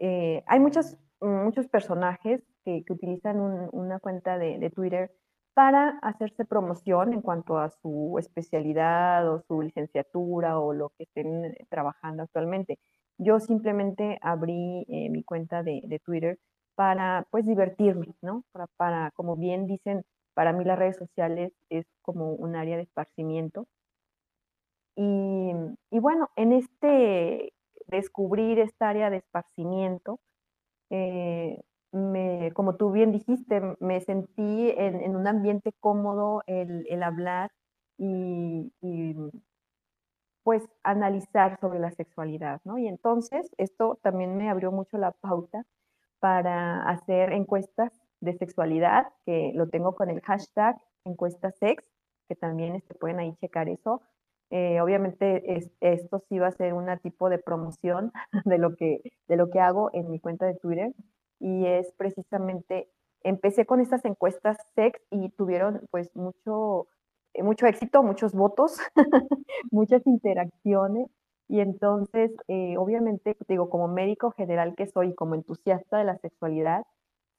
eh, 0.00 0.42
hay 0.46 0.58
muchos 0.60 0.96
muchos 1.20 1.68
personajes 1.68 2.42
que 2.64 2.84
que 2.84 2.92
utilizan 2.92 3.40
un 3.40 3.68
una 3.72 3.98
cuenta 4.00 4.38
de 4.38 4.58
de 4.58 4.70
Twitter 4.70 5.12
para 5.54 5.98
hacerse 6.02 6.44
promoción 6.44 7.12
en 7.12 7.22
cuanto 7.22 7.58
a 7.58 7.70
su 7.70 8.16
especialidad 8.18 9.28
o 9.32 9.40
su 9.48 9.62
licenciatura 9.62 10.58
o 10.60 10.72
lo 10.72 10.90
que 10.96 11.04
estén 11.04 11.54
trabajando 11.70 12.22
actualmente. 12.22 12.78
Yo 13.18 13.40
simplemente 13.40 14.18
abrí, 14.22 14.84
eh, 14.88 15.10
mi 15.10 15.22
cuenta 15.24 15.62
de 15.62 15.82
de 15.84 15.98
Twitter 16.00 16.38
para, 16.76 17.26
pues, 17.30 17.44
divertirme, 17.46 18.14
¿no? 18.22 18.44
Para 18.52 18.66
para, 18.76 19.10
como 19.12 19.36
bien 19.36 19.66
dicen, 19.66 20.04
para 20.34 20.52
mí 20.52 20.64
las 20.64 20.78
redes 20.78 20.96
sociales 20.96 21.52
es 21.70 21.86
como 22.02 22.32
un 22.34 22.56
área 22.56 22.76
de 22.76 22.84
esparcimiento. 22.84 23.66
Y 24.96 25.52
y 25.90 25.98
bueno, 26.00 26.30
en 26.36 26.52
este 26.52 27.52
descubrir 27.86 28.58
esta 28.58 28.88
área 28.90 29.10
de 29.10 29.18
esparcimiento, 29.18 30.20
eh, 30.90 31.60
me 31.92 32.52
como 32.54 32.76
tú 32.76 32.92
bien 32.92 33.12
dijiste, 33.12 33.60
me 33.80 34.00
sentí 34.00 34.70
en 34.76 35.00
en 35.00 35.16
un 35.16 35.26
ambiente 35.26 35.72
cómodo 35.80 36.42
el 36.46 36.86
el 36.88 37.02
hablar 37.02 37.50
y 37.98 38.72
y 38.80 39.14
pues, 40.44 40.62
analizar 40.82 41.58
sobre 41.60 41.78
la 41.78 41.90
sexualidad, 41.90 42.60
¿no? 42.64 42.78
Y 42.78 42.88
entonces, 42.88 43.50
esto 43.58 43.98
también 44.02 44.36
me 44.36 44.48
abrió 44.50 44.72
mucho 44.72 44.98
la 44.98 45.12
pauta 45.12 45.64
para 46.20 46.82
hacer 46.88 47.32
encuestas 47.32 47.92
de 48.20 48.34
sexualidad, 48.34 49.08
que 49.26 49.52
lo 49.54 49.68
tengo 49.68 49.94
con 49.94 50.10
el 50.10 50.20
hashtag 50.22 50.76
encuestasex, 51.04 51.84
que 52.28 52.36
también, 52.36 52.74
este, 52.76 52.94
pueden 52.94 53.18
ahí 53.20 53.34
checar 53.40 53.68
eso. 53.68 54.02
Eh, 54.50 54.80
obviamente, 54.80 55.56
es 55.56 55.70
esto 55.80 56.20
sí 56.28 56.38
va 56.38 56.48
a 56.48 56.52
ser 56.52 56.74
una 56.74 56.96
tipo 56.98 57.30
de 57.30 57.38
promoción 57.38 58.12
de 58.46 58.58
lo 58.58 58.76
que 58.76 59.00
de 59.28 59.36
lo 59.36 59.50
que 59.50 59.60
hago 59.60 59.90
en 59.94 60.10
mi 60.10 60.20
cuenta 60.20 60.46
de 60.46 60.56
Twitter, 60.56 60.92
y 61.40 61.66
es 61.66 61.92
precisamente 61.96 62.88
empecé 63.22 63.66
con 63.66 63.80
estas 63.80 64.04
encuestas 64.04 64.58
sex 64.74 65.00
y 65.10 65.30
tuvieron, 65.30 65.82
pues, 65.90 66.14
mucho 66.16 66.88
mucho 67.42 67.66
éxito, 67.66 68.02
muchos 68.02 68.32
votos, 68.34 68.78
muchas 69.70 70.06
interacciones. 70.06 71.08
Y 71.48 71.60
entonces, 71.60 72.32
eh, 72.48 72.76
obviamente, 72.78 73.34
te 73.34 73.44
digo, 73.54 73.70
como 73.70 73.88
médico 73.88 74.30
general 74.32 74.74
que 74.76 74.86
soy, 74.86 75.14
como 75.14 75.34
entusiasta 75.34 75.98
de 75.98 76.04
la 76.04 76.18
sexualidad, 76.18 76.84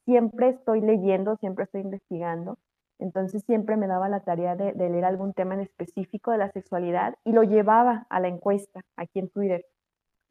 siempre 0.05 0.49
estoy 0.49 0.81
leyendo, 0.81 1.37
siempre 1.37 1.65
estoy 1.65 1.81
investigando. 1.81 2.57
Entonces, 2.99 3.43
siempre 3.45 3.77
me 3.77 3.87
daba 3.87 4.09
la 4.09 4.21
tarea 4.21 4.55
de 4.55 4.73
de 4.73 4.89
leer 4.89 5.05
algún 5.05 5.33
tema 5.33 5.55
en 5.55 5.61
específico 5.61 6.31
de 6.31 6.37
la 6.39 6.51
sexualidad 6.51 7.15
y 7.25 7.31
lo 7.33 7.43
llevaba 7.43 8.05
a 8.09 8.19
la 8.19 8.27
encuesta 8.27 8.81
aquí 8.97 9.19
en 9.19 9.29
Twitter. 9.29 9.65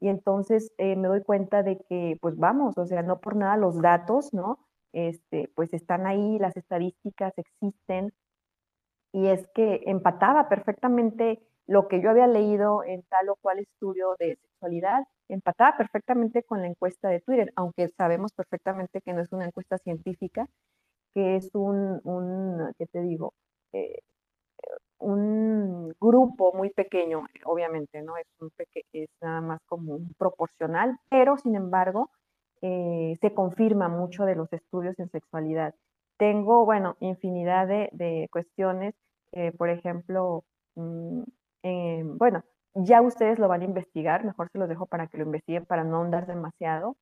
Y 0.00 0.08
entonces, 0.08 0.72
eh, 0.78 0.96
me 0.96 1.08
doy 1.08 1.22
cuenta 1.22 1.62
de 1.62 1.78
que, 1.88 2.16
pues, 2.20 2.36
vamos, 2.38 2.78
o 2.78 2.86
sea, 2.86 3.02
no 3.02 3.20
por 3.20 3.36
nada 3.36 3.56
los 3.56 3.80
datos, 3.82 4.32
¿no? 4.34 4.58
Este, 4.92 5.50
pues, 5.54 5.72
están 5.74 6.06
ahí, 6.06 6.38
las 6.38 6.56
estadísticas 6.56 7.34
existen. 7.38 8.12
Y 9.12 9.26
es 9.28 9.46
que 9.54 9.82
empataba 9.86 10.48
perfectamente 10.48 11.40
lo 11.66 11.88
que 11.88 12.00
yo 12.00 12.10
había 12.10 12.26
leído 12.26 12.82
en 12.84 13.02
tal 13.04 13.28
o 13.30 13.36
cual 13.40 13.58
estudio 13.60 14.14
de 14.18 14.36
sexualidad, 14.36 15.04
empataba 15.28 15.76
perfectamente 15.76 16.42
con 16.42 16.60
la 16.60 16.66
encuesta 16.68 17.08
de 17.08 17.20
Twitter, 17.20 17.52
aunque 17.56 17.88
sabemos 17.88 18.32
perfectamente 18.32 19.00
que 19.02 19.12
no 19.12 19.20
es 19.22 19.32
una 19.32 19.46
encuesta 19.46 19.78
científica, 19.78 20.46
que 21.14 21.36
es 21.36 21.50
un 21.54 22.00
un, 22.04 22.72
¿qué 22.78 22.86
te 22.86 23.02
digo? 23.02 23.34
Eh, 23.72 24.00
un 25.00 25.94
grupo 26.00 26.52
muy 26.54 26.70
pequeño, 26.70 27.24
obviamente, 27.44 28.02
¿no? 28.02 28.16
Es 28.16 28.26
un 28.40 28.50
peque 28.50 28.82
es 28.92 29.08
nada 29.20 29.40
más 29.40 29.60
como 29.66 29.94
un 29.94 30.12
proporcional, 30.18 30.98
pero 31.10 31.36
sin 31.38 31.56
embargo, 31.56 32.10
eh, 32.62 33.16
se 33.20 33.34
confirma 33.34 33.88
mucho 33.88 34.24
de 34.24 34.36
los 34.36 34.52
estudios 34.52 34.98
en 34.98 35.10
sexualidad. 35.10 35.74
Tengo, 36.18 36.64
bueno, 36.64 36.96
infinidad 37.00 37.66
de 37.68 37.88
de 37.92 38.28
cuestiones, 38.32 38.94
eh, 39.32 39.52
por 39.52 39.70
ejemplo, 39.70 40.44
mm, 40.76 41.22
eh, 41.62 42.02
bueno, 42.04 42.42
ya 42.74 43.02
ustedes 43.02 43.38
lo 43.38 43.48
van 43.48 43.62
a 43.62 43.64
investigar, 43.64 44.24
mejor 44.24 44.48
se 44.50 44.58
los 44.58 44.68
dejo 44.68 44.86
para 44.86 45.06
que 45.08 45.18
lo 45.18 45.24
investiguen, 45.24 45.66
para 45.66 45.84
no 45.84 46.02
andar 46.02 46.26
demasiado, 46.26 46.96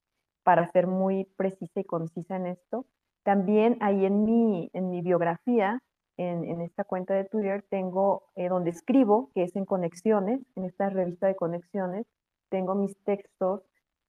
para 0.45 0.71
ser 0.73 0.87
muy 0.87 1.25
precisa 1.37 1.81
y 1.81 1.85
concisa 1.85 2.37
en 2.37 2.47
esto. 2.47 2.87
También 3.25 3.77
ahí 3.81 4.05
en 4.07 4.25
mi, 4.25 4.71
en 4.73 4.91
mi 4.91 5.03
biografía, 5.03 5.81
en, 6.19 6.61
esta 6.61 6.85
cuenta 6.85 7.15
de 7.15 7.25
Twitter, 7.25 7.65
tengo 7.71 8.25
eh, 8.37 8.49
donde 8.49 8.71
escribo, 8.71 9.31
que 9.35 9.45
es 9.45 9.57
en 9.57 9.65
Conexiones, 9.65 10.41
en 10.57 10.65
esta 10.65 10.91
revista 10.91 11.27
de 11.27 11.37
Conexiones, 11.37 12.07
tengo 12.51 12.75
mis 12.75 12.97
textos 13.05 13.63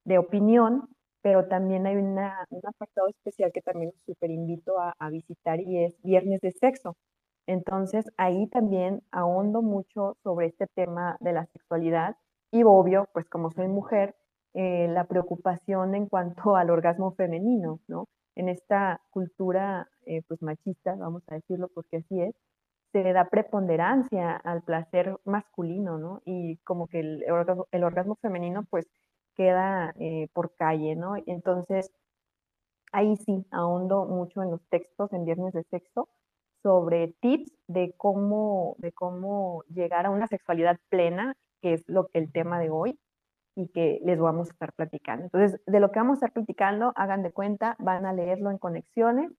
de 0.06 0.18
opinión, 0.18 0.90
pero 1.22 1.48
también 1.48 1.86
hay 1.86 1.96
una, 1.96 2.46
un 2.50 2.62
apartado 2.66 3.08
especial 3.08 3.52
que 3.54 3.62
también 3.62 3.92
súper 4.06 4.32
invito 4.32 4.80
a, 4.80 4.96
a 5.00 5.10
visitar 5.10 5.60
y 5.60 5.84
es 5.84 6.02
Viernes 6.02 6.42
de 6.42 6.52
Sexo. 6.52 6.98
Entonces, 7.48 8.06
ahí 8.18 8.48
también 8.48 9.02
ahondo 9.12 9.62
mucho 9.62 10.18
sobre 10.24 10.48
este 10.48 10.68
tema 10.76 11.18
de 11.20 11.34
la 11.34 11.46
sexualidad 11.48 12.16
y 12.52 12.64
obvio, 12.64 13.08
pues 13.14 13.28
como 13.30 13.52
soy 13.52 13.68
mujer, 13.68 14.16
eh, 14.54 14.88
la 14.90 15.06
preocupación 15.06 15.96
en 15.96 16.08
cuanto 16.08 16.56
al 16.56 16.72
orgasmo 16.72 17.12
femenino, 17.12 17.80
¿no? 17.88 18.08
En 18.40 18.48
esta 18.48 19.02
cultura, 19.10 19.90
eh, 20.06 20.22
pues 20.26 20.42
machista, 20.42 20.96
vamos 20.96 21.24
a 21.28 21.36
decirlo 21.36 21.68
porque 21.76 21.98
así 21.98 22.22
es, 22.22 22.34
se 22.94 23.04
da 23.12 23.26
preponderancia 23.26 24.34
al 24.38 24.62
placer 24.62 25.18
masculino, 25.26 25.98
¿no? 25.98 26.22
Y 26.24 26.56
como 26.64 26.88
que 26.88 27.02
el, 27.02 27.30
orgasmo, 27.30 27.68
el 27.74 27.84
orgasmo 27.84 28.16
femenino, 28.22 28.64
pues 28.70 28.88
queda 29.36 29.94
eh, 30.00 30.30
por 30.32 30.56
calle, 30.56 30.96
¿no? 30.96 31.16
Entonces, 31.26 31.92
ahí 32.94 33.18
sí, 33.18 33.46
ahondo 33.52 34.06
mucho 34.06 34.42
en 34.42 34.52
los 34.52 34.62
textos 34.70 35.12
en 35.12 35.26
Viernes 35.26 35.52
de 35.54 35.64
Sexo 35.64 36.08
sobre 36.64 37.10
tips 37.20 37.52
de 37.68 37.94
cómo, 37.98 38.78
de 38.78 38.94
cómo 38.94 39.66
llegar 39.68 40.06
a 40.06 40.12
una 40.12 40.28
sexualidad 40.28 40.80
plena, 40.88 41.36
que 41.62 41.74
es 41.74 41.84
lo, 41.90 42.10
el 42.14 42.32
tema 42.32 42.58
de 42.58 42.70
hoy 42.70 42.98
y 43.56 43.70
que 43.70 44.00
les 44.04 44.20
vamos 44.20 44.50
a 44.50 44.54
estar 44.54 44.74
platicando. 44.74 45.26
Entonces, 45.26 45.62
de 45.66 45.80
lo 45.80 45.92
que 45.92 46.00
vamos 46.00 46.14
a 46.14 46.26
estar 46.26 46.34
platicando, 46.34 46.94
hagan 46.96 47.24
de 47.24 47.32
cuenta, 47.32 47.76
van 47.80 48.06
a 48.06 48.14
leerlo 48.14 48.52
en 48.52 48.58
Conexiones, 48.58 49.32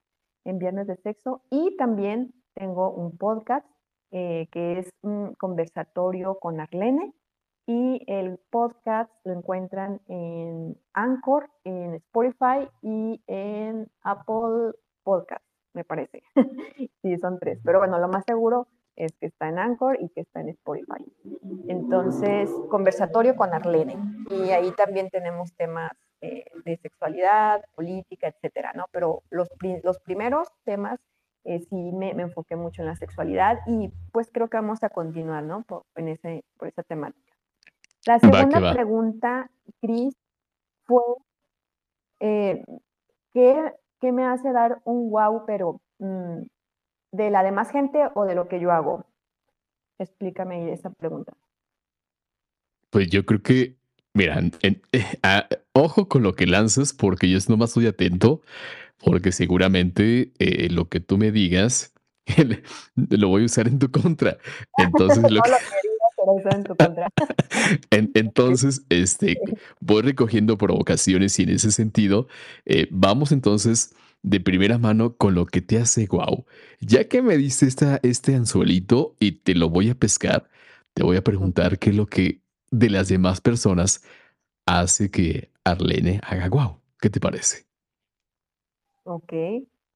en 0.44 0.58
Viernes 0.58 0.86
de 0.86 0.96
Sexo, 0.96 1.42
y 1.50 1.76
también 1.76 2.32
tengo 2.54 2.90
un 2.90 3.16
podcast 3.16 3.66
eh, 4.10 4.48
que 4.50 4.78
es 4.80 4.90
un 5.02 5.34
conversatorio 5.34 6.38
con 6.38 6.60
Arlene, 6.60 7.14
y 7.66 8.02
el 8.08 8.38
podcast 8.50 9.12
lo 9.24 9.32
encuentran 9.32 10.00
en 10.08 10.76
Anchor, 10.92 11.50
en 11.62 11.94
Spotify 11.94 12.68
y 12.82 13.22
en 13.28 13.88
Apple 14.02 14.72
Podcast 15.04 15.44
me 15.74 15.84
parece. 15.84 16.22
sí, 17.02 17.16
son 17.18 17.38
tres. 17.38 17.60
Pero 17.64 17.78
bueno, 17.78 17.98
lo 17.98 18.08
más 18.08 18.24
seguro 18.26 18.66
es 18.96 19.12
que 19.18 19.26
está 19.26 19.48
en 19.48 19.58
Anchor 19.58 19.98
y 20.00 20.08
que 20.10 20.20
está 20.20 20.40
en 20.40 20.50
Spotify. 20.50 21.04
Entonces, 21.68 22.50
conversatorio 22.68 23.36
con 23.36 23.52
Arlene. 23.54 23.96
Y 24.30 24.50
ahí 24.50 24.70
también 24.72 25.10
tenemos 25.10 25.54
temas 25.54 25.92
eh, 26.20 26.44
de 26.64 26.76
sexualidad, 26.78 27.62
política, 27.74 28.28
etcétera, 28.28 28.72
¿no? 28.74 28.86
Pero 28.92 29.22
los, 29.30 29.48
los 29.82 29.98
primeros 30.00 30.48
temas 30.64 31.00
eh, 31.44 31.60
sí 31.60 31.92
me, 31.92 32.12
me, 32.14 32.24
enfoqué 32.24 32.56
mucho 32.56 32.82
en 32.82 32.88
la 32.88 32.96
sexualidad 32.96 33.60
y 33.66 33.90
pues 34.12 34.30
creo 34.30 34.48
que 34.48 34.58
vamos 34.58 34.82
a 34.82 34.90
continuar, 34.90 35.42
¿no? 35.42 35.62
Por, 35.62 35.84
en 35.96 36.08
ese, 36.08 36.44
por 36.58 36.68
esa 36.68 36.82
temática. 36.82 37.34
La 38.06 38.18
segunda 38.18 38.72
pregunta, 38.72 39.50
Cris, 39.80 40.14
fue, 40.84 41.02
eh, 42.20 42.64
¿qué 43.32 43.72
¿qué 44.00 44.12
me 44.12 44.24
hace 44.24 44.52
dar 44.52 44.80
un 44.84 45.10
wow, 45.10 45.44
pero 45.46 45.80
mm, 45.98 46.42
de 47.12 47.30
la 47.30 47.42
demás 47.42 47.70
gente 47.70 47.98
o 48.14 48.24
de 48.24 48.34
lo 48.34 48.48
que 48.48 48.60
yo 48.60 48.72
hago? 48.72 49.04
Explícame 49.98 50.72
esa 50.72 50.90
pregunta. 50.90 51.32
Pues 52.90 53.08
yo 53.08 53.24
creo 53.24 53.42
que, 53.42 53.76
mira, 54.14 54.40
eh, 54.62 54.80
ah, 55.22 55.46
ojo 55.72 56.08
con 56.08 56.22
lo 56.22 56.34
que 56.34 56.46
lanzas, 56.46 56.92
porque 56.92 57.30
yo 57.30 57.38
nomás 57.48 57.70
estoy 57.70 57.86
atento, 57.86 58.42
porque 59.04 59.32
seguramente 59.32 60.32
eh, 60.38 60.68
lo 60.70 60.88
que 60.88 61.00
tú 61.00 61.18
me 61.18 61.30
digas 61.30 61.94
lo 62.96 63.28
voy 63.28 63.42
a 63.42 63.46
usar 63.46 63.68
en 63.68 63.78
tu 63.78 63.90
contra. 63.90 64.38
Entonces, 64.78 65.22
lo 65.30 65.42
que... 65.42 65.50
entonces, 68.14 68.84
este, 68.88 69.38
voy 69.80 70.02
recogiendo 70.02 70.58
provocaciones 70.58 71.38
y 71.38 71.44
en 71.44 71.50
ese 71.50 71.70
sentido, 71.72 72.28
eh, 72.66 72.88
vamos 72.90 73.32
entonces 73.32 73.94
de 74.22 74.40
primera 74.40 74.78
mano 74.78 75.16
con 75.16 75.34
lo 75.34 75.46
que 75.46 75.62
te 75.62 75.78
hace 75.78 76.06
guau. 76.06 76.44
Ya 76.80 77.08
que 77.08 77.22
me 77.22 77.36
diste 77.36 77.66
esta, 77.66 78.00
este 78.02 78.34
anzuelito 78.34 79.14
y 79.18 79.32
te 79.32 79.54
lo 79.54 79.68
voy 79.70 79.90
a 79.90 79.94
pescar, 79.94 80.48
te 80.94 81.02
voy 81.02 81.16
a 81.16 81.24
preguntar 81.24 81.78
qué 81.78 81.90
es 81.90 81.96
lo 81.96 82.06
que 82.06 82.40
de 82.70 82.90
las 82.90 83.08
demás 83.08 83.40
personas 83.40 84.04
hace 84.66 85.10
que 85.10 85.50
Arlene 85.64 86.20
haga 86.22 86.48
guau. 86.48 86.80
¿Qué 87.00 87.10
te 87.10 87.20
parece? 87.20 87.66
Ok, 89.04 89.32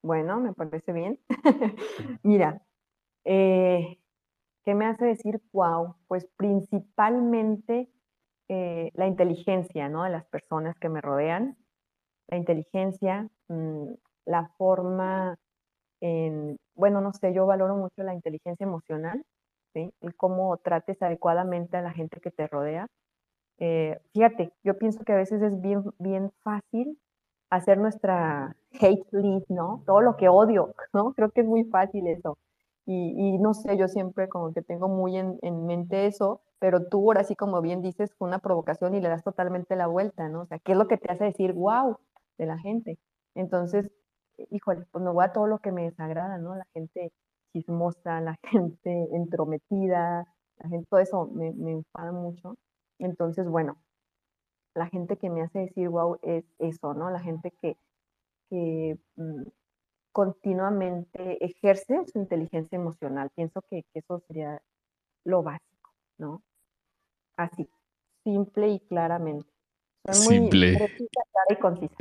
bueno, 0.02 0.40
me 0.40 0.52
parece 0.54 0.92
bien. 0.92 1.20
Mira, 2.22 2.62
eh, 3.24 3.98
¿Qué 4.64 4.74
me 4.74 4.86
hace 4.86 5.04
decir 5.04 5.42
wow? 5.52 5.96
Pues 6.08 6.26
principalmente 6.36 7.90
eh, 8.48 8.90
la 8.94 9.06
inteligencia, 9.06 9.88
¿no? 9.90 10.04
De 10.04 10.10
las 10.10 10.24
personas 10.24 10.78
que 10.78 10.88
me 10.88 11.02
rodean, 11.02 11.58
la 12.28 12.38
inteligencia, 12.38 13.28
mm, 13.48 13.92
la 14.26 14.48
forma 14.58 15.36
en, 16.00 16.56
bueno, 16.74 17.00
no 17.00 17.12
sé, 17.12 17.32
yo 17.34 17.46
valoro 17.46 17.76
mucho 17.76 18.02
la 18.02 18.14
inteligencia 18.14 18.64
emocional, 18.64 19.24
¿sí? 19.74 19.92
Y 20.00 20.12
cómo 20.12 20.56
trates 20.58 21.02
adecuadamente 21.02 21.76
a 21.76 21.82
la 21.82 21.92
gente 21.92 22.20
que 22.20 22.30
te 22.30 22.46
rodea. 22.46 22.86
Eh, 23.58 23.98
fíjate, 24.12 24.52
yo 24.64 24.78
pienso 24.78 25.04
que 25.04 25.12
a 25.12 25.16
veces 25.16 25.42
es 25.42 25.60
bien, 25.60 25.84
bien 25.98 26.32
fácil 26.42 26.98
hacer 27.50 27.78
nuestra 27.78 28.56
hate 28.80 29.06
list, 29.12 29.48
¿no? 29.48 29.82
Todo 29.86 30.00
lo 30.00 30.16
que 30.16 30.28
odio, 30.28 30.74
¿no? 30.92 31.14
Creo 31.14 31.30
que 31.30 31.42
es 31.42 31.46
muy 31.46 31.64
fácil 31.64 32.06
eso. 32.08 32.38
Y, 32.86 33.38
no 33.38 33.54
sé, 33.54 33.78
yo 33.78 33.88
siempre 33.88 34.28
como 34.28 34.52
que 34.52 34.60
tengo 34.60 34.88
muy 34.88 35.16
en, 35.16 35.38
mente 35.66 36.06
eso, 36.06 36.42
pero 36.58 36.86
tú 36.86 36.98
ahora 37.10 37.24
sí 37.24 37.34
como 37.34 37.62
bien 37.62 37.80
dices, 37.80 38.12
fue 38.18 38.28
una 38.28 38.40
provocación 38.40 38.94
y 38.94 39.00
le 39.00 39.08
das 39.08 39.24
totalmente 39.24 39.74
la 39.74 39.86
vuelta, 39.86 40.28
¿no? 40.28 40.42
O 40.42 40.46
sea, 40.46 40.58
¿qué 40.58 40.72
es 40.72 40.78
lo 40.78 40.86
que 40.86 40.98
te 40.98 41.10
hace 41.10 41.24
decir 41.24 41.54
wow 41.54 41.96
de 42.36 42.46
la 42.46 42.58
gente? 42.58 42.98
Entonces, 43.34 43.90
híjole, 44.50 44.86
pues 44.90 45.04
me 45.04 45.10
voy 45.10 45.24
a 45.24 45.32
todo 45.32 45.46
lo 45.46 45.58
que 45.58 45.72
me 45.72 45.84
desagrada, 45.84 46.38
¿no? 46.38 46.54
La 46.56 46.66
gente 46.74 47.12
chismosa, 47.52 48.20
la 48.20 48.36
gente 48.72 49.08
entrometida, 49.12 50.26
la 50.58 50.68
gente, 50.68 50.86
todo 50.90 51.00
eso 51.00 51.26
me, 51.26 51.52
me 51.52 51.72
enfada 51.72 52.12
mucho. 52.12 52.56
Entonces, 52.98 53.48
bueno, 53.48 53.76
la 54.74 54.86
gente 54.88 55.16
que 55.16 55.30
me 55.30 55.42
hace 55.42 55.60
decir 55.60 55.88
wow 55.88 56.18
es 56.22 56.44
eso, 56.58 56.94
¿no? 56.94 57.10
La 57.10 57.20
gente 57.20 57.52
que, 57.62 57.76
que 58.50 58.98
mm, 59.16 59.42
continuamente 60.12 61.44
ejerce 61.44 62.04
su 62.06 62.18
inteligencia 62.18 62.76
emocional. 62.76 63.30
Pienso 63.34 63.62
que, 63.62 63.84
eso 63.94 64.20
sería 64.26 64.60
lo 65.24 65.42
básico, 65.42 65.92
¿no? 66.18 66.42
Así, 67.36 67.68
simple 68.24 68.68
y 68.68 68.80
claramente. 68.80 69.50
simple. 70.12 70.78
y 71.48 71.56
concisa. 71.56 71.96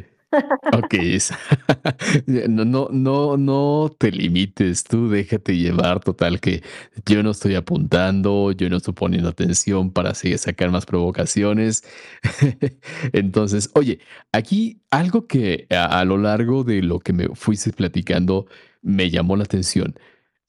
Ok, 0.73 0.95
no, 2.49 2.65
no, 2.65 2.89
no, 2.91 3.37
no 3.37 3.95
te 3.97 4.11
limites, 4.11 4.83
tú 4.83 5.09
déjate 5.09 5.57
llevar, 5.57 5.99
total, 5.99 6.39
que 6.39 6.63
yo 7.05 7.23
no 7.23 7.31
estoy 7.31 7.55
apuntando, 7.55 8.51
yo 8.51 8.69
no 8.69 8.77
estoy 8.77 8.93
poniendo 8.93 9.29
atención 9.29 9.91
para 9.91 10.13
seguir 10.13 10.37
sacar 10.37 10.71
más 10.71 10.85
provocaciones. 10.85 11.83
Entonces, 13.13 13.69
oye, 13.75 13.99
aquí 14.31 14.81
algo 14.89 15.27
que 15.27 15.67
a, 15.69 15.99
a, 15.99 16.05
lo 16.05 16.17
largo 16.17 16.63
de 16.63 16.81
lo 16.81 16.99
que 16.99 17.13
me 17.13 17.29
fuiste 17.35 17.71
platicando 17.71 18.47
me 18.81 19.09
llamó 19.09 19.35
la 19.35 19.43
atención 19.43 19.95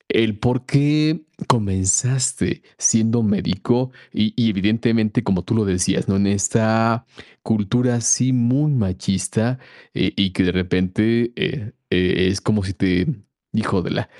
el 0.08 0.38
por 0.38 0.64
qué 0.66 1.23
comenzaste 1.46 2.62
siendo 2.78 3.22
médico 3.22 3.92
y, 4.12 4.34
evidentemente, 4.48 5.22
como 5.22 5.42
tú 5.42 5.54
lo 5.54 5.64
decías, 5.64 6.08
¿no? 6.08 6.16
En 6.16 6.26
esta 6.26 7.06
cultura 7.42 7.96
así 7.96 8.32
muy 8.32 8.72
machista 8.72 9.58
eh, 9.94 10.12
y 10.16 10.30
que 10.30 10.44
de 10.44 10.52
repente 10.52 11.32
eh, 11.36 11.72
eh, 11.90 12.28
es 12.28 12.40
como 12.40 12.64
si 12.64 12.74
te, 12.74 13.06
hijo 13.52 13.82
de 13.82 13.90
la, 13.90 14.10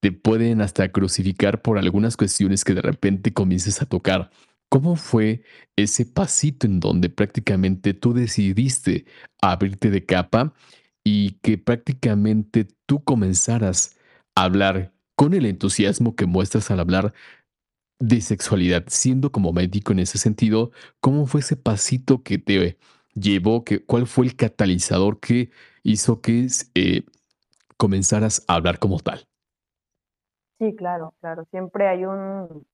te 0.00 0.12
pueden 0.12 0.60
hasta 0.60 0.90
crucificar 0.90 1.62
por 1.62 1.78
algunas 1.78 2.16
cuestiones 2.16 2.64
que 2.64 2.74
de 2.74 2.82
repente 2.82 3.32
comiences 3.32 3.82
a 3.82 3.86
tocar. 3.86 4.30
¿Cómo 4.68 4.96
fue 4.96 5.42
ese 5.76 6.06
pasito 6.06 6.66
en 6.66 6.80
donde 6.80 7.10
prácticamente 7.10 7.94
tú 7.94 8.14
decidiste 8.14 9.04
abrirte 9.40 9.90
de 9.90 10.04
capa 10.06 10.54
y 11.04 11.32
que 11.42 11.58
prácticamente 11.58 12.66
tú 12.86 13.04
comenzaras 13.04 13.96
a 14.34 14.44
hablar 14.44 14.92
con 15.14 15.34
el 15.34 15.46
entusiasmo 15.46 16.16
que 16.16 16.26
muestras 16.26 16.70
al 16.70 16.80
hablar 16.80 17.12
de 17.98 18.20
sexualidad, 18.20 18.84
siendo 18.88 19.30
como 19.30 19.52
médico 19.52 19.92
en 19.92 20.00
ese 20.00 20.18
sentido, 20.18 20.72
¿cómo 21.00 21.26
fue 21.26 21.40
ese 21.40 21.56
pasito 21.56 22.22
que 22.22 22.38
te 22.38 22.78
llevó? 23.14 23.64
Que, 23.64 23.84
¿Cuál 23.84 24.06
fue 24.06 24.26
el 24.26 24.34
catalizador 24.34 25.20
que 25.20 25.50
hizo 25.84 26.20
que 26.20 26.48
eh, 26.74 27.04
comenzaras 27.76 28.44
a 28.48 28.54
hablar 28.54 28.78
como 28.80 28.98
tal? 28.98 29.28
Sí, 30.58 30.74
claro, 30.74 31.14
claro. 31.20 31.44
Siempre 31.50 31.88
hay 31.88 32.04
un, 32.04 32.66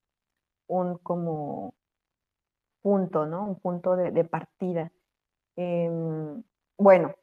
un 0.66 0.98
como 0.98 1.74
punto, 2.82 3.26
¿no? 3.26 3.48
Un 3.48 3.60
punto 3.60 3.96
de, 3.96 4.24
partida. 4.24 4.90
Em, 5.56 6.42
bueno, 6.78 7.14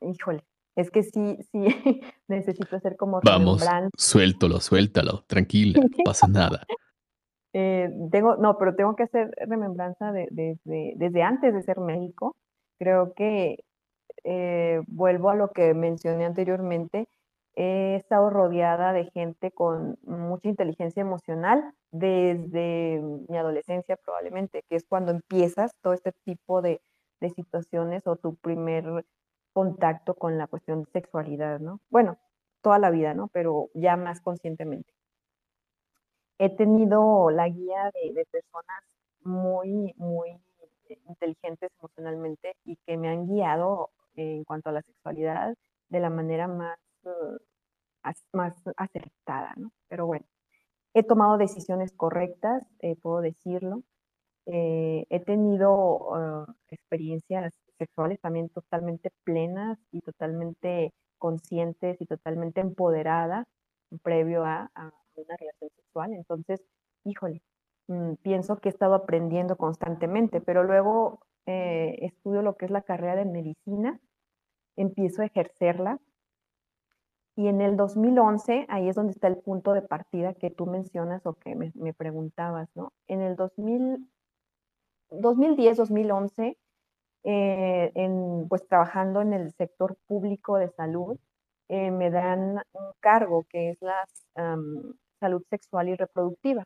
híjole, 0.00 0.44
es 0.76 0.90
que 0.90 1.02
sí, 1.02 1.38
sí, 1.52 1.64
necesito 2.28 2.76
hacer 2.76 2.96
como 2.96 3.20
Vamos, 3.24 3.64
suéltalo, 3.96 4.60
suéltalo, 4.60 5.24
tranquila, 5.26 5.80
no 5.80 5.88
pasa 6.04 6.26
nada. 6.26 6.64
Eh, 7.52 7.88
tengo, 8.10 8.36
no, 8.36 8.58
pero 8.58 8.74
tengo 8.74 8.96
que 8.96 9.04
hacer 9.04 9.30
remembranza 9.46 10.10
de, 10.10 10.28
desde 10.64 11.22
antes 11.22 11.54
de 11.54 11.62
ser 11.62 11.78
médico. 11.78 12.36
Creo 12.78 13.14
que 13.14 13.58
eh, 14.24 14.82
vuelvo 14.88 15.30
a 15.30 15.36
lo 15.36 15.52
que 15.52 15.72
mencioné 15.74 16.24
anteriormente, 16.24 17.08
he 17.54 17.94
estado 17.94 18.30
rodeada 18.30 18.92
de 18.92 19.04
gente 19.12 19.52
con 19.52 19.96
mucha 20.02 20.48
inteligencia 20.48 21.00
emocional 21.00 21.62
desde 21.92 23.00
mi 23.28 23.36
adolescencia 23.36 23.96
probablemente, 23.96 24.64
que 24.68 24.74
es 24.74 24.84
cuando 24.88 25.12
empiezas 25.12 25.70
todo 25.80 25.92
este 25.92 26.10
tipo 26.24 26.62
de, 26.62 26.80
de 27.20 27.30
situaciones 27.30 28.04
o 28.08 28.16
tu 28.16 28.34
primer 28.34 29.04
contacto 29.54 30.14
con 30.14 30.36
la 30.36 30.48
cuestión 30.48 30.82
de 30.82 30.90
sexualidad, 30.90 31.60
¿no? 31.60 31.80
Bueno, 31.88 32.18
toda 32.60 32.78
la 32.78 32.90
vida, 32.90 33.14
¿no? 33.14 33.28
Pero 33.28 33.70
ya 33.74 33.96
más 33.96 34.20
conscientemente. 34.20 34.92
He 36.38 36.50
tenido 36.50 37.30
la 37.30 37.48
guía 37.48 37.90
de, 37.94 38.26
personas 38.30 38.82
muy, 39.22 39.94
muy 39.96 40.36
inteligentes 41.08 41.70
emocionalmente 41.78 42.56
y 42.64 42.76
que 42.84 42.96
me 42.96 43.08
han 43.08 43.26
guiado 43.28 43.90
en 44.16 44.44
cuanto 44.44 44.68
a 44.70 44.72
la 44.72 44.82
sexualidad 44.82 45.54
de 45.88 46.00
la 46.00 46.10
manera 46.10 46.48
más, 46.48 46.78
uh, 47.04 47.38
más 48.32 48.54
acertada, 48.76 49.54
¿no? 49.56 49.70
Pero 49.88 50.06
bueno, 50.06 50.26
he 50.94 51.04
tomado 51.04 51.38
decisiones 51.38 51.92
correctas, 51.92 52.66
eh, 52.80 52.96
puedo 52.96 53.20
decirlo. 53.20 53.82
Eh, 54.46 55.06
he 55.10 55.20
tenido 55.20 56.46
experiencias 56.68 57.54
sexuales 57.78 58.20
también 58.20 58.48
totalmente 58.48 59.10
plenas 59.24 59.78
y 59.92 60.00
totalmente 60.00 60.92
conscientes 61.18 62.00
y 62.00 62.06
totalmente 62.06 62.60
empoderadas 62.60 63.46
previo 64.02 64.44
a, 64.44 64.70
una 65.16 65.36
relación 65.36 65.70
sexual. 65.76 66.12
Entonces, 66.12 66.62
híjole, 67.04 67.40
mm, 67.88 68.14
pienso 68.22 68.56
que 68.56 68.68
he 68.68 68.72
estado 68.72 68.94
aprendiendo 68.94 69.56
constantemente, 69.56 70.40
pero 70.40 70.64
luego 70.64 71.20
eh, 71.46 71.96
estudio 72.00 72.42
lo 72.42 72.56
que 72.56 72.66
es 72.66 72.70
la 72.70 72.82
carrera 72.82 73.16
de 73.16 73.24
medicina, 73.24 74.00
empiezo 74.76 75.22
a 75.22 75.26
ejercerla 75.26 76.00
y 77.36 77.48
en 77.48 77.60
el 77.60 77.76
2011, 77.76 78.66
ahí 78.68 78.88
es 78.88 78.94
donde 78.94 79.12
está 79.12 79.26
el 79.26 79.38
punto 79.38 79.72
de 79.72 79.82
partida 79.82 80.34
que 80.34 80.50
tú 80.50 80.66
mencionas 80.66 81.26
o 81.26 81.34
que 81.34 81.56
me, 81.56 81.72
me 81.74 81.92
preguntabas, 81.92 82.68
¿no? 82.76 82.92
En 83.08 83.22
el 83.22 83.34
2000, 83.34 84.08
2010, 85.10 85.76
2011, 85.76 86.56
eh, 87.24 87.90
en, 87.94 88.46
pues 88.48 88.66
trabajando 88.68 89.22
en 89.22 89.32
el 89.32 89.52
sector 89.54 89.96
público 90.06 90.58
de 90.58 90.68
salud, 90.70 91.18
eh, 91.68 91.90
me 91.90 92.10
dan 92.10 92.58
un 92.72 92.92
cargo 93.00 93.44
que 93.48 93.70
es 93.70 93.78
la 93.80 94.04
salud 95.20 95.42
sexual 95.48 95.88
y 95.88 95.96
reproductiva. 95.96 96.64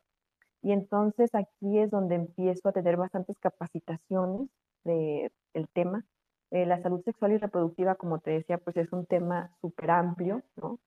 Y 0.63 0.73
entonces 0.73 1.35
aquí 1.35 1.79
es 1.79 1.91
donde 1.91 2.17
empiezo 2.17 2.69
a 2.69 2.73
tener 2.73 2.97
bastantes 2.97 3.39
capacitaciones 3.39 4.49
del 4.85 5.31
el 5.55 5.69
tema. 5.69 6.05
Eh, 6.51 6.67
la 6.67 6.83
salud 6.83 7.03
sexual 7.05 7.33
y 7.33 7.39
reproductiva, 7.39 7.95
como 7.95 8.19
te 8.21 8.33
decía, 8.33 8.59
pues 8.59 8.77
es 8.77 8.93
un 8.93 9.07
tema 9.07 9.51
súper 9.61 9.91
amplio, 9.91 10.43
¿no? 10.57 10.79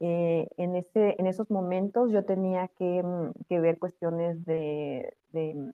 en, 0.00 0.74
ese, 0.74 1.14
en 1.18 1.28
esos 1.28 1.48
momentos 1.48 2.10
yo 2.10 2.24
tenía 2.24 2.66
que, 2.76 3.02
mm, 3.04 3.32
que 3.48 3.60
ver 3.60 3.78
cuestiones 3.78 4.44
de, 4.44 5.14
de 5.30 5.72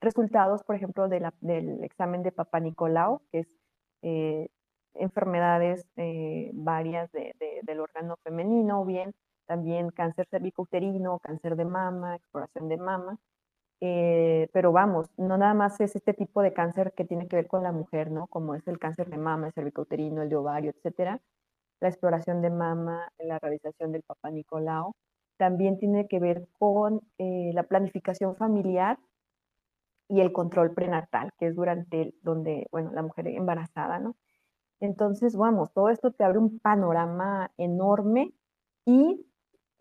resultados, 0.00 0.62
por 0.64 0.76
ejemplo, 0.76 1.08
del 1.08 1.84
examen 1.84 2.22
de 2.22 2.32
Papa 2.32 2.60
Nicolau, 2.60 3.22
que 3.30 3.40
es 3.40 3.48
eh, 4.02 4.48
enfermedades 4.94 5.86
eh, 5.96 6.50
varias 6.54 7.10
del 7.12 7.80
órgano 7.80 8.16
femenino, 8.24 8.82
o 8.82 8.84
bien 8.84 9.14
también 9.46 9.90
cáncer 9.90 10.26
cervicouterino, 10.30 11.18
cáncer 11.20 11.56
de 11.56 11.64
mama, 11.64 12.16
exploración 12.16 12.68
de 12.68 12.76
mama. 12.76 13.18
Eh, 13.80 14.48
pero 14.52 14.72
vamos, 14.72 15.08
no 15.16 15.38
nada 15.38 15.54
más 15.54 15.80
es 15.80 15.94
este 15.96 16.12
tipo 16.12 16.42
de 16.42 16.52
cáncer 16.52 16.92
que 16.96 17.04
tiene 17.04 17.28
que 17.28 17.36
ver 17.36 17.46
con 17.46 17.62
la 17.62 17.72
mujer, 17.72 18.10
¿no? 18.10 18.26
Como 18.26 18.54
es 18.54 18.66
el 18.68 18.78
cáncer 18.78 19.08
de 19.08 19.18
mama, 19.18 19.46
el 19.48 19.52
cervicouterino, 19.52 20.22
el 20.22 20.28
de 20.28 20.36
ovario, 20.36 20.70
etcétera. 20.72 21.20
La 21.80 21.88
exploración 21.88 22.42
de 22.42 22.50
mama, 22.50 23.12
la 23.18 23.38
realización 23.38 23.92
del 23.92 24.02
Papa 24.02 24.30
Nicolau. 24.30 24.94
También 25.38 25.78
tiene 25.78 26.08
que 26.08 26.18
ver 26.18 26.48
con 26.58 27.00
la 27.18 27.62
planificación 27.62 28.36
familiar 28.36 28.98
y 30.08 30.20
el 30.20 30.32
control 30.32 30.72
prenatal, 30.74 31.30
que 31.38 31.48
es 31.48 31.54
durante 31.54 32.14
donde, 32.22 32.66
bueno, 32.72 32.90
la 32.92 33.02
mujer 33.02 33.28
embarazada, 33.28 33.98
¿no? 33.98 34.16
Entonces, 34.80 35.36
vamos, 35.36 35.72
todo 35.72 35.90
esto 35.90 36.12
te 36.12 36.24
abre 36.24 36.38
un 36.38 36.58
panorama 36.60 37.50
enorme 37.56 38.32
y 38.86 39.26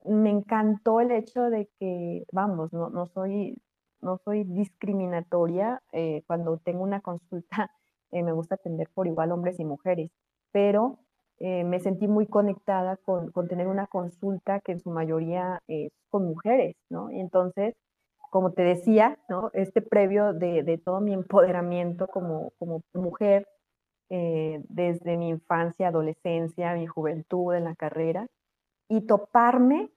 me 0.05 0.29
encantó 0.31 0.99
el 1.01 1.11
hecho 1.11 1.43
de 1.43 1.69
que, 1.79 2.25
vamos, 2.31 2.73
no, 2.73 2.89
no 2.89 3.05
soy, 3.07 3.61
no 4.01 4.17
soy 4.17 4.43
discriminatoria 4.43 5.81
eh, 5.91 6.23
cuando 6.27 6.57
tengo 6.57 6.83
una 6.83 7.01
consulta, 7.01 7.71
eh, 8.11 8.23
me 8.23 8.31
gusta 8.31 8.55
atender 8.55 8.89
por 8.93 9.07
igual 9.07 9.31
hombres 9.31 9.59
y 9.59 9.65
mujeres, 9.65 10.11
pero 10.51 10.99
eh, 11.39 11.63
me 11.63 11.79
sentí 11.79 12.07
muy 12.07 12.27
conectada 12.27 12.97
con, 12.97 13.31
con, 13.31 13.47
tener 13.47 13.67
una 13.67 13.87
consulta 13.87 14.59
que 14.61 14.71
en 14.73 14.79
su 14.79 14.89
mayoría 14.89 15.61
es 15.67 15.91
con 16.09 16.25
mujeres, 16.25 16.75
¿no? 16.89 17.11
Y 17.11 17.19
entonces 17.19 17.75
como 18.29 18.51
te 18.51 18.63
decía, 18.63 19.17
¿no? 19.29 19.49
este 19.53 19.81
previo 19.81 20.33
de, 20.33 20.81
todo 20.83 21.01
mi 21.01 21.13
empoderamiento 21.13 22.07
como, 22.07 22.51
como 22.59 22.81
mujer, 22.93 23.47
eh, 24.09 24.61
desde 24.69 25.17
mi 25.17 25.29
infancia, 25.29 25.89
adolescencia, 25.89 26.73
mi 26.75 26.87
juventud 26.87 27.53
en 27.53 27.65
la 27.65 27.75
carrera, 27.75 28.27
y 28.89 29.05
toparme 29.05 29.91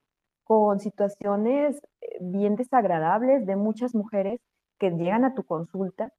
con 0.44 0.80
situaciones 0.80 1.80
eh, 2.00 2.18
bien 2.20 2.56
desagradables 2.56 3.46
de 3.46 3.56
muchas 3.56 3.94
mujeres 3.94 4.40
que 4.78 4.90
llegan 4.90 5.24
a 5.24 5.34
tu 5.34 5.44
consulta 5.44 6.12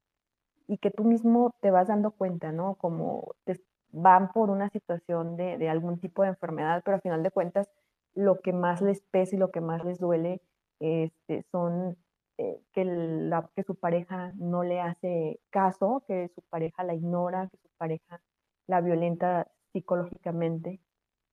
y 0.67 0.77
que 0.77 0.91
tú 0.91 1.03
mismo 1.03 1.53
te 1.61 1.71
vas 1.71 1.87
dando 1.89 2.11
cuenta, 2.11 2.51
¿no? 2.51 2.75
Como 2.75 3.35
te 3.43 3.61
van 3.91 4.31
por 4.31 4.49
una 4.49 4.69
situación 4.69 5.35
de, 5.35 5.57
de 5.57 5.69
algún 5.69 5.99
tipo 5.99 6.23
de 6.23 6.29
enfermedad, 6.29 6.81
pero 6.85 6.95
al 6.95 7.01
final 7.01 7.23
de 7.23 7.31
cuentas 7.31 7.69
lo 8.13 8.39
que 8.39 8.53
más 8.53 8.81
les 8.81 9.01
pesa 9.01 9.35
y 9.35 9.39
lo 9.39 9.51
que 9.51 9.61
más 9.61 9.83
les 9.83 9.99
duele 9.99 10.41
este, 10.81 11.45
son 11.51 11.95
eh, 12.37 12.59
que, 12.73 12.85
la, 12.85 13.49
que 13.55 13.63
su 13.63 13.75
pareja 13.75 14.33
no 14.35 14.63
le 14.63 14.81
hace 14.81 15.39
caso, 15.51 16.03
que 16.07 16.29
su 16.35 16.41
pareja 16.49 16.83
la 16.83 16.95
ignora, 16.95 17.47
que 17.49 17.57
su 17.57 17.69
pareja 17.77 18.19
la 18.67 18.81
violenta 18.81 19.47
psicológicamente, 19.73 20.81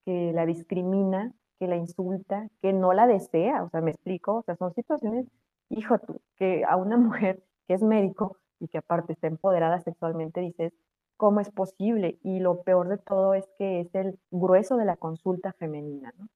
que 0.05 0.33
la 0.35 0.47
discrimina, 0.47 1.33
que 1.59 1.67
la 1.67 1.77
insulta, 1.77 2.49
que 2.61 2.73
no 2.73 2.93
la 2.93 3.07
desea, 3.07 3.65
o 3.65 3.71
sea, 3.71 3.81
me 3.81 3.91
explico, 3.93 4.37
o 4.37 4.43
sea, 4.43 4.57
son 4.57 4.75
situaciones, 4.75 5.27
hijo 5.71 5.99
tú, 5.99 6.21
que 6.37 6.65
a 6.65 6.77
una 6.77 6.97
mujer 6.99 7.43
que 7.67 7.75
es 7.75 7.83
médico 7.83 8.37
y 8.61 8.69
que 8.69 8.79
aparte 8.79 9.13
está 9.15 9.29
empoderada 9.29 9.81
sexualmente, 9.81 10.41
dices, 10.41 10.73
¿cómo 11.17 11.41
es 11.41 11.51
posible? 11.51 12.19
Y 12.23 12.41
lo 12.41 12.63
peor 12.63 12.89
de 12.89 12.99
todo 12.99 13.35
es 13.35 13.49
que 13.59 13.81
es 13.81 13.95
el 13.95 14.19
grueso 14.31 14.77
de 14.77 14.85
la 14.85 14.97
consulta 14.97 15.53
femenina, 15.55 16.13
¿no? 16.19 16.29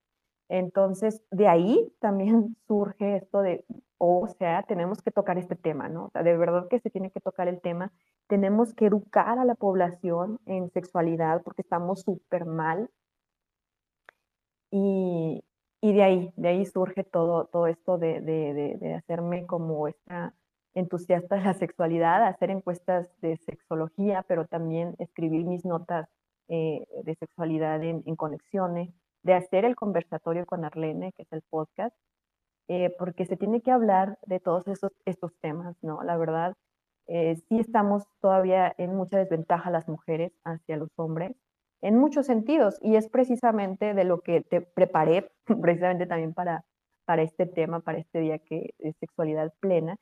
Entonces, 0.53 1.23
de 1.31 1.49
ahí 1.49 1.91
también 1.99 2.57
surge 2.69 3.17
esto 3.17 3.41
de, 3.41 3.65
o 3.97 4.29
sea, 4.39 4.63
tenemos 4.65 5.01
que 5.01 5.11
tocar 5.11 5.39
este 5.39 5.57
tema, 5.57 5.89
¿no? 5.89 6.07
O 6.07 6.11
sea, 6.11 6.23
de 6.23 6.37
verdad 6.37 6.69
que 6.69 6.79
se 6.79 6.91
tiene 6.91 7.11
que 7.11 7.21
tocar 7.21 7.49
el 7.49 7.63
tema. 7.63 7.91
Tenemos 8.29 8.75
que 8.75 8.87
educar 8.87 9.39
a 9.39 9.47
la 9.47 9.55
población 9.55 10.41
en 10.45 10.71
sexualidad 10.71 11.43
porque 11.43 11.63
estamos 11.63 12.03
súper 12.03 12.45
mal. 12.45 12.91
Y, 14.71 15.43
y, 15.81 15.93
de 15.95 16.03
ahí, 16.03 16.33
de 16.37 16.49
ahí 16.49 16.67
surge 16.67 17.03
todo, 17.03 17.47
todo 17.47 17.67
esto 17.67 17.97
de, 17.97 18.21
de, 18.21 18.77
de, 18.79 18.95
hacerme 18.95 19.47
como 19.47 19.89
esta 19.89 20.35
entusiasta 20.75 21.37
de 21.37 21.45
la 21.45 21.55
sexualidad, 21.55 22.27
hacer 22.27 22.51
encuestas 22.51 23.09
de 23.23 23.39
sexología, 23.39 24.23
pero 24.29 24.47
también 24.47 24.97
escribir 24.99 25.47
mis 25.47 25.65
notas 25.65 26.09
eh, 26.49 26.87
de 27.05 27.15
sexualidad 27.15 27.83
en, 27.83 28.03
en 28.05 28.17
conexiones 28.17 28.91
de 29.23 29.35
hacer 29.35 29.65
el 29.65 29.77
conversatorio 29.77 30.47
con 30.47 30.65
Arlene, 30.65 31.13
que 31.13 31.23
es 31.23 31.33
el 31.33 31.43
podcast, 31.43 31.95
eh, 32.69 32.91
porque 32.99 33.27
se 33.27 33.37
tiene 33.37 33.61
que 33.61 33.71
hablar 33.71 34.19
de 34.27 34.41
todos 34.41 34.67
esos, 34.69 34.93
estos 35.05 35.33
temas, 35.41 35.77
¿no? 35.83 36.03
La 36.03 36.17
verdad, 36.17 36.55
eh, 37.07 37.37
sí 37.49 37.59
estamos 37.59 38.05
todavía 38.21 38.75
en 38.79 38.95
mucha 38.97 39.19
desventaja 39.19 39.71
las 39.71 39.89
mujeres 39.89 40.33
hacia 40.45 40.77
los 40.77 40.91
hombres, 40.97 41.33
en 41.83 41.99
muchos 41.99 42.27
sentidos, 42.27 42.79
y 42.81 42.97
es 42.97 43.09
precisamente 43.09 43.95
de 43.95 44.05
lo 44.05 44.21
que 44.21 44.43
te 44.43 44.61
preparé, 44.61 45.31
precisamente 45.61 46.07
también 46.07 46.35
para, 46.35 46.65
para 47.05 47.23
este 47.23 47.47
tema, 47.47 47.81
para 47.81 47.99
este 47.99 48.21
día 48.21 48.39
que 48.39 48.75
es 48.79 48.97
sexualidad 48.99 49.53
plena, 49.61 49.97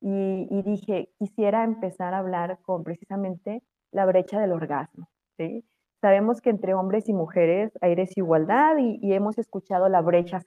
y, 0.00 0.46
y 0.50 0.62
dije, 0.62 1.10
quisiera 1.18 1.64
empezar 1.64 2.14
a 2.14 2.18
hablar 2.18 2.58
con 2.62 2.84
precisamente 2.84 3.62
la 3.90 4.06
brecha 4.06 4.40
del 4.40 4.52
orgasmo, 4.52 5.08
¿sí? 5.36 5.64
Sabemos 6.04 6.42
que 6.42 6.50
entre 6.50 6.74
hombres 6.74 7.08
y 7.08 7.14
mujeres 7.14 7.72
hay 7.80 7.94
desigualdad 7.94 8.76
y, 8.76 9.14
hemos 9.14 9.38
escuchado 9.38 9.88
la 9.88 10.02
brecha 10.02 10.38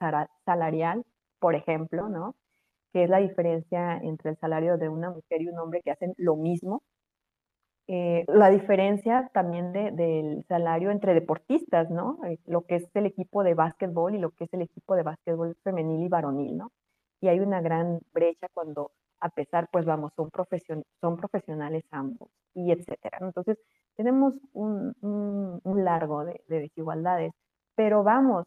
salarial, 0.46 1.04
por 1.39 1.56
ejemplo, 1.56 2.10
¿no? 2.10 2.36
que 2.93 3.06
es 3.06 3.10
la 3.10 3.17
diferencia 3.17 3.98
entre 3.98 4.30
el 4.30 4.38
salario 4.38 4.78
de 4.78 4.88
una 4.88 5.10
mujer 5.10 5.41
y 5.41 5.48
un 5.48 5.58
hombre 5.58 5.82
que 5.82 5.89
hacen 5.89 6.13
lo 6.17 6.36
mismo. 6.36 6.84
Eh, 7.88 8.24
la 8.28 8.52
diferencia 8.52 9.32
también 9.34 9.74
del 9.74 10.46
salario 10.48 10.91
entre 10.91 11.15
deportistas, 11.15 11.89
¿no? 11.89 12.20
Eh, 12.26 12.38
lo 12.46 12.62
que 12.67 12.76
es 12.76 12.88
el 12.93 13.08
equipo 13.08 13.43
de 13.43 13.56
básquetbol 13.56 14.13
y 14.13 14.20
lo 14.20 14.30
que 14.30 14.43
es 14.43 14.54
el 14.54 14.62
equipo 14.62 14.96
de 14.96 15.02
básquetbol 15.02 15.58
femenil 15.63 16.04
y 16.04 16.08
varonil, 16.08 16.56
¿no? 16.56 16.72
Y 17.20 17.30
hay 17.30 17.39
una 17.39 17.62
gran 17.62 18.00
brecha 18.13 18.48
cuando, 18.54 18.91
a 19.22 19.30
pesar, 19.30 19.70
pues 19.72 19.86
vamos, 19.86 20.13
son, 20.15 20.30
son 21.02 21.17
profesionales 21.17 21.84
ambos 21.89 22.30
y 22.54 22.72
etcétera. 22.72 23.17
Entonces, 23.22 23.58
tenemos 23.97 24.36
un, 24.53 24.93
largo 25.63 26.23
de, 26.23 26.41
de 26.47 26.60
desigualdades, 26.60 27.33
pero 27.75 28.03
vamos, 28.03 28.45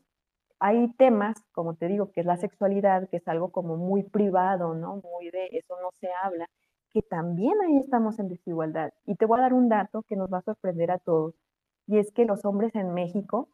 hay 0.60 0.92
temas, 0.94 1.36
como 1.52 1.74
te 1.74 1.88
digo, 1.88 2.12
que 2.12 2.20
es 2.20 2.26
la 2.26 2.36
sexualidad, 2.36 3.08
que 3.08 3.18
es 3.18 3.28
algo 3.28 3.50
como 3.50 3.76
muy 3.76 4.02
privado, 4.02 4.74
¿no? 4.74 4.96
Muy 4.96 5.30
de 5.30 5.48
eso 5.52 5.74
no 5.82 5.90
se 6.00 6.08
habla, 6.22 6.46
que 6.92 7.02
también 7.02 7.54
ahí 7.66 7.78
estamos 7.78 8.18
en 8.18 8.28
desigualdad. 8.28 8.92
Y 9.06 9.16
te 9.16 9.26
voy 9.26 9.38
a 9.38 9.42
dar 9.42 9.54
un 9.54 9.68
dato 9.68 10.02
que 10.02 10.16
nos 10.16 10.32
va 10.32 10.38
a 10.38 10.42
sorprender 10.42 10.90
a 10.90 10.98
todos, 10.98 11.34
y 11.86 11.98
es 11.98 12.12
que 12.12 12.24
los 12.24 12.44
hombres 12.44 12.74
en 12.74 12.94
México 12.94 13.48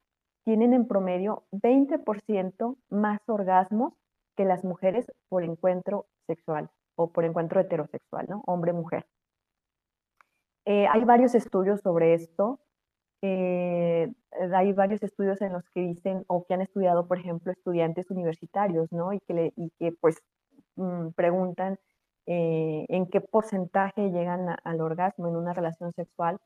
tienen 0.44 0.74
en 0.74 0.86
promedio 0.86 1.44
20% 1.52 2.76
más 2.90 3.20
orgasmos 3.26 3.94
que 4.36 4.44
las 4.44 4.64
mujeres 4.64 5.06
por 5.28 5.42
encuentro 5.42 6.06
sexual 6.26 6.70
o 6.96 7.10
por 7.10 7.24
encuentro 7.24 7.60
heterosexual, 7.60 8.26
¿no? 8.28 8.42
Hombre-mujer. 8.46 9.06
Eh, 10.66 10.86
hay 10.92 11.04
varios 11.04 11.34
estudios 11.34 11.80
sobre 11.80 12.14
esto. 12.14 12.60
Eh, 13.22 14.12
hay 14.52 14.72
varios 14.72 15.02
estudios 15.02 15.40
en 15.40 15.52
los 15.52 15.64
que 15.70 15.80
dicen 15.80 16.24
o 16.28 16.44
que 16.44 16.54
han 16.54 16.60
estudiado, 16.60 17.06
por 17.08 17.18
ejemplo, 17.18 17.52
estudiantes 17.52 18.10
universitarios, 18.10 18.92
¿no? 18.92 19.12
Y 19.12 19.20
que, 19.20 19.34
le, 19.34 19.52
y 19.56 19.70
que 19.78 19.92
pues 19.92 20.16
mm, 20.76 21.10
preguntan 21.16 21.78
eh, 22.26 22.84
en 22.88 23.06
qué 23.06 23.20
porcentaje 23.20 24.10
llegan 24.10 24.56
al 24.64 24.80
orgasmo 24.80 25.28
en 25.28 25.36
una 25.36 25.54
relación 25.54 25.92
sexual. 25.94 26.38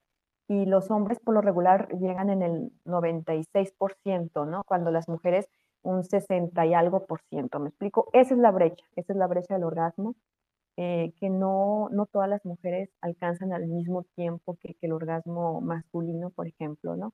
Y 0.49 0.67
los 0.67 0.91
hombres 0.91 1.21
por 1.21 1.35
lo 1.35 1.41
regular 1.41 1.89
llegan 1.99 2.29
en 2.31 2.43
el 2.43 2.73
96%, 2.85 4.47
¿no? 4.47 4.65
Cuando 4.65 4.91
las 4.91 5.09
mujeres 5.09 5.49
un 5.83 6.05
60 6.05 6.67
y 6.67 6.75
algo 6.75 7.07
por 7.07 7.23
ciento. 7.31 7.59
¿Me 7.61 7.69
explico? 7.71 8.09
Esa 8.13 8.35
es 8.35 8.41
la 8.41 8.51
brecha, 8.51 8.85
esa 8.97 9.13
es 9.13 9.19
la 9.19 9.27
brecha 9.27 9.55
del 9.55 9.65
orgasmo. 9.65 10.15
Eh, 10.83 11.13
que 11.21 11.29
no, 11.29 11.91
no 11.93 12.07
todas 12.07 12.27
las 12.27 12.43
mujeres 12.47 12.89
alcanzan 13.03 13.53
al 13.53 13.67
mismo 13.67 14.05
tiempo 14.17 14.57
que, 14.59 14.79
el 14.81 14.93
orgasmo 14.93 15.61
masculino, 15.61 16.31
por 16.31 16.47
ejemplo, 16.47 16.97
¿no? 16.97 17.13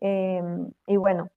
Em, 0.00 0.70
y 0.86 0.98
bueno, 0.98 1.30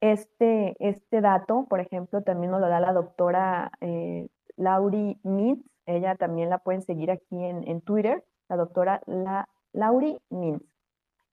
este, 0.00 0.76
este 0.78 1.20
dato, 1.20 1.66
por 1.68 1.80
ejemplo, 1.80 2.22
también 2.22 2.52
nos 2.52 2.62
lo 2.62 2.68
da 2.70 2.80
la 2.80 2.94
doctora 2.94 3.70
eh, 3.82 4.28
Laurie 4.56 5.18
Mintz, 5.22 5.62
ella 5.84 6.14
también 6.14 6.48
la 6.48 6.56
pueden 6.56 6.80
seguir 6.80 7.10
aquí 7.10 7.36
en, 7.44 7.82
Twitter, 7.82 8.24
la 8.48 8.56
doctora 8.56 9.02
la, 9.04 9.46
Laurie 9.74 10.22
Mintz. 10.30 10.64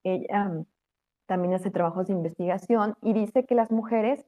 Ella 0.04 0.50
mm, 0.50 0.66
también 1.24 1.54
hace 1.54 1.70
trabajos 1.70 2.08
de 2.08 2.12
investigación 2.12 2.94
y 3.00 3.14
dice 3.14 3.46
que 3.46 3.54
las 3.54 3.70
mujeres, 3.70 4.26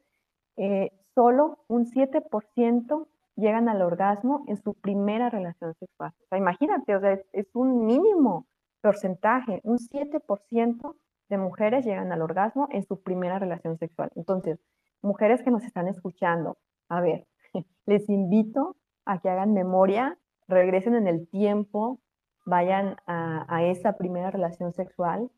eh, 0.56 0.90
solo 1.14 1.58
un 1.68 1.84
7% 1.84 3.08
llegan 3.40 3.68
al 3.68 3.82
orgasmo 3.82 4.44
en 4.46 4.56
su 4.56 4.74
primera 4.74 5.30
relación 5.30 5.74
sexual. 5.74 6.12
O 6.22 6.26
sea, 6.28 6.38
imagínate, 6.38 6.94
o 6.94 7.06
es, 7.06 7.48
un 7.54 7.86
mínimo 7.86 8.46
porcentaje, 8.80 9.60
un 9.64 9.78
7% 9.78 10.96
de 11.28 11.38
mujeres 11.38 11.84
llegan 11.84 12.12
al 12.12 12.22
orgasmo 12.22 12.68
en 12.70 12.84
su 12.84 13.02
primera 13.02 13.38
relación 13.38 13.78
sexual. 13.78 14.10
Entonces, 14.14 14.58
mujeres 15.02 15.42
que 15.42 15.50
nos 15.50 15.64
están 15.64 15.88
escuchando, 15.88 16.58
a 16.88 17.00
ver, 17.00 17.26
les 17.86 18.08
invito 18.08 18.76
a 19.04 19.20
que 19.20 19.28
hagan 19.28 19.54
memoria, 19.54 20.18
regresen 20.48 20.94
en 20.94 21.06
el 21.06 21.28
tiempo, 21.28 22.00
vayan 22.46 22.96
a, 23.06 23.64
esa 23.64 23.96
primera 23.96 24.30
relación 24.30 24.72
sexual 24.72 25.30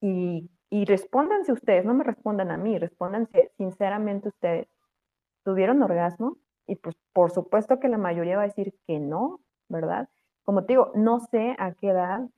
y, 0.00 0.50
y 0.70 0.84
respóndanse 0.84 1.52
ustedes, 1.52 1.84
no 1.84 1.94
me 1.94 2.04
respondan 2.04 2.50
a 2.50 2.56
mí, 2.56 2.78
respóndanse 2.78 3.50
sinceramente 3.56 4.28
ustedes. 4.28 4.68
¿Tuvieron 5.44 5.82
orgasmo? 5.82 6.36
Y 6.66 6.76
pues 6.76 6.96
por 7.12 7.30
supuesto 7.30 7.80
que 7.80 7.88
la 7.88 7.98
mayoría 7.98 8.36
va 8.36 8.42
a 8.42 8.46
decir 8.46 8.74
que 8.86 8.98
no, 8.98 9.40
¿verdad? 9.68 10.08
Como 10.44 10.64
te 10.64 10.74
digo, 10.74 10.92
no 10.94 11.20
sé 11.20 11.54
a 11.58 11.72
qué 11.72 11.88
edad 11.88 12.28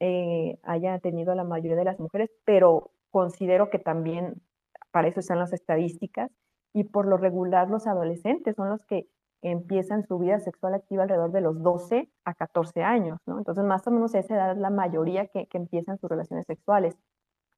eh, 0.00 0.58
haya 0.62 0.98
tenido 0.98 1.34
la 1.34 1.44
mayoría 1.44 1.76
de 1.76 1.84
las 1.84 1.98
mujeres, 1.98 2.30
pero 2.44 2.90
considero 3.10 3.70
que 3.70 3.78
también 3.78 4.42
para 4.90 5.08
eso 5.08 5.20
están 5.20 5.38
las 5.38 5.52
estadísticas 5.52 6.30
y 6.72 6.84
por 6.84 7.06
lo 7.06 7.16
regular 7.16 7.70
los 7.70 7.86
adolescentes 7.86 8.56
son 8.56 8.68
los 8.68 8.84
que 8.86 9.08
empiezan 9.42 10.06
su 10.06 10.18
vida 10.18 10.38
sexual 10.40 10.74
activa 10.74 11.04
alrededor 11.04 11.32
de 11.32 11.40
los 11.40 11.62
12 11.62 12.10
a 12.24 12.34
14 12.34 12.82
años, 12.82 13.20
¿no? 13.26 13.38
Entonces, 13.38 13.64
más 13.64 13.86
o 13.86 13.90
menos 13.90 14.14
a 14.14 14.18
esa 14.18 14.34
edad 14.34 14.52
es 14.52 14.58
la 14.58 14.70
mayoría 14.70 15.26
que, 15.28 15.46
que 15.46 15.58
empiezan 15.58 15.98
sus 15.98 16.10
relaciones 16.10 16.46
sexuales, 16.46 16.96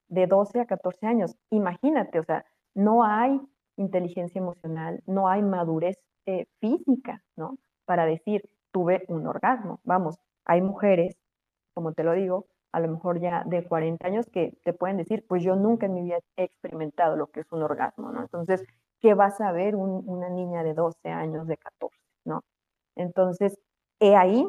de 0.09 0.27
12 0.27 0.61
a 0.61 0.67
14 0.67 1.07
años. 1.07 1.37
Imagínate, 1.51 2.19
o 2.19 2.25
sea, 2.25 2.45
no 2.75 3.05
hay 3.05 3.41
inteligencia 3.79 4.39
emocional, 4.41 5.03
no 5.07 5.29
hay 5.29 5.43
madurez 5.43 5.97
eh, 6.27 6.47
física, 6.61 7.23
¿no? 7.37 7.59
Para 7.87 8.07
decir, 8.07 8.43
tuve 8.73 9.05
un 9.09 9.27
orgasmo. 9.27 9.81
Vamos, 9.85 10.17
hay 10.45 10.61
mujeres, 10.63 11.17
como 11.75 11.93
te 11.93 12.05
lo 12.05 12.13
digo, 12.13 12.47
a 12.73 12.81
lo 12.81 12.89
mejor 12.89 13.21
ya 13.21 13.45
de 13.47 13.65
40 13.65 14.07
años 14.07 14.27
que 14.33 14.53
te 14.65 14.73
pueden 14.73 14.99
decir, 14.99 15.25
pues 15.29 15.43
yo 15.43 15.57
nunca 15.57 15.87
en 15.87 15.95
mi 15.95 16.03
vida 16.03 16.19
he 16.37 16.45
experimentado 16.45 17.17
lo 17.17 17.29
que 17.29 17.41
es 17.41 17.53
un 17.53 17.63
orgasmo, 17.63 18.11
¿no? 18.13 18.21
Entonces, 18.21 18.63
¿qué 19.01 19.15
va 19.15 19.27
a 19.27 19.31
saber 19.31 19.75
una 19.77 20.29
niña 20.29 20.63
de 20.63 20.75
12 20.75 21.09
años, 21.09 21.47
de 21.47 21.57
14, 21.57 21.97
¿no? 22.25 22.43
Entonces, 22.97 23.59
he 24.01 24.17
ahí 24.17 24.47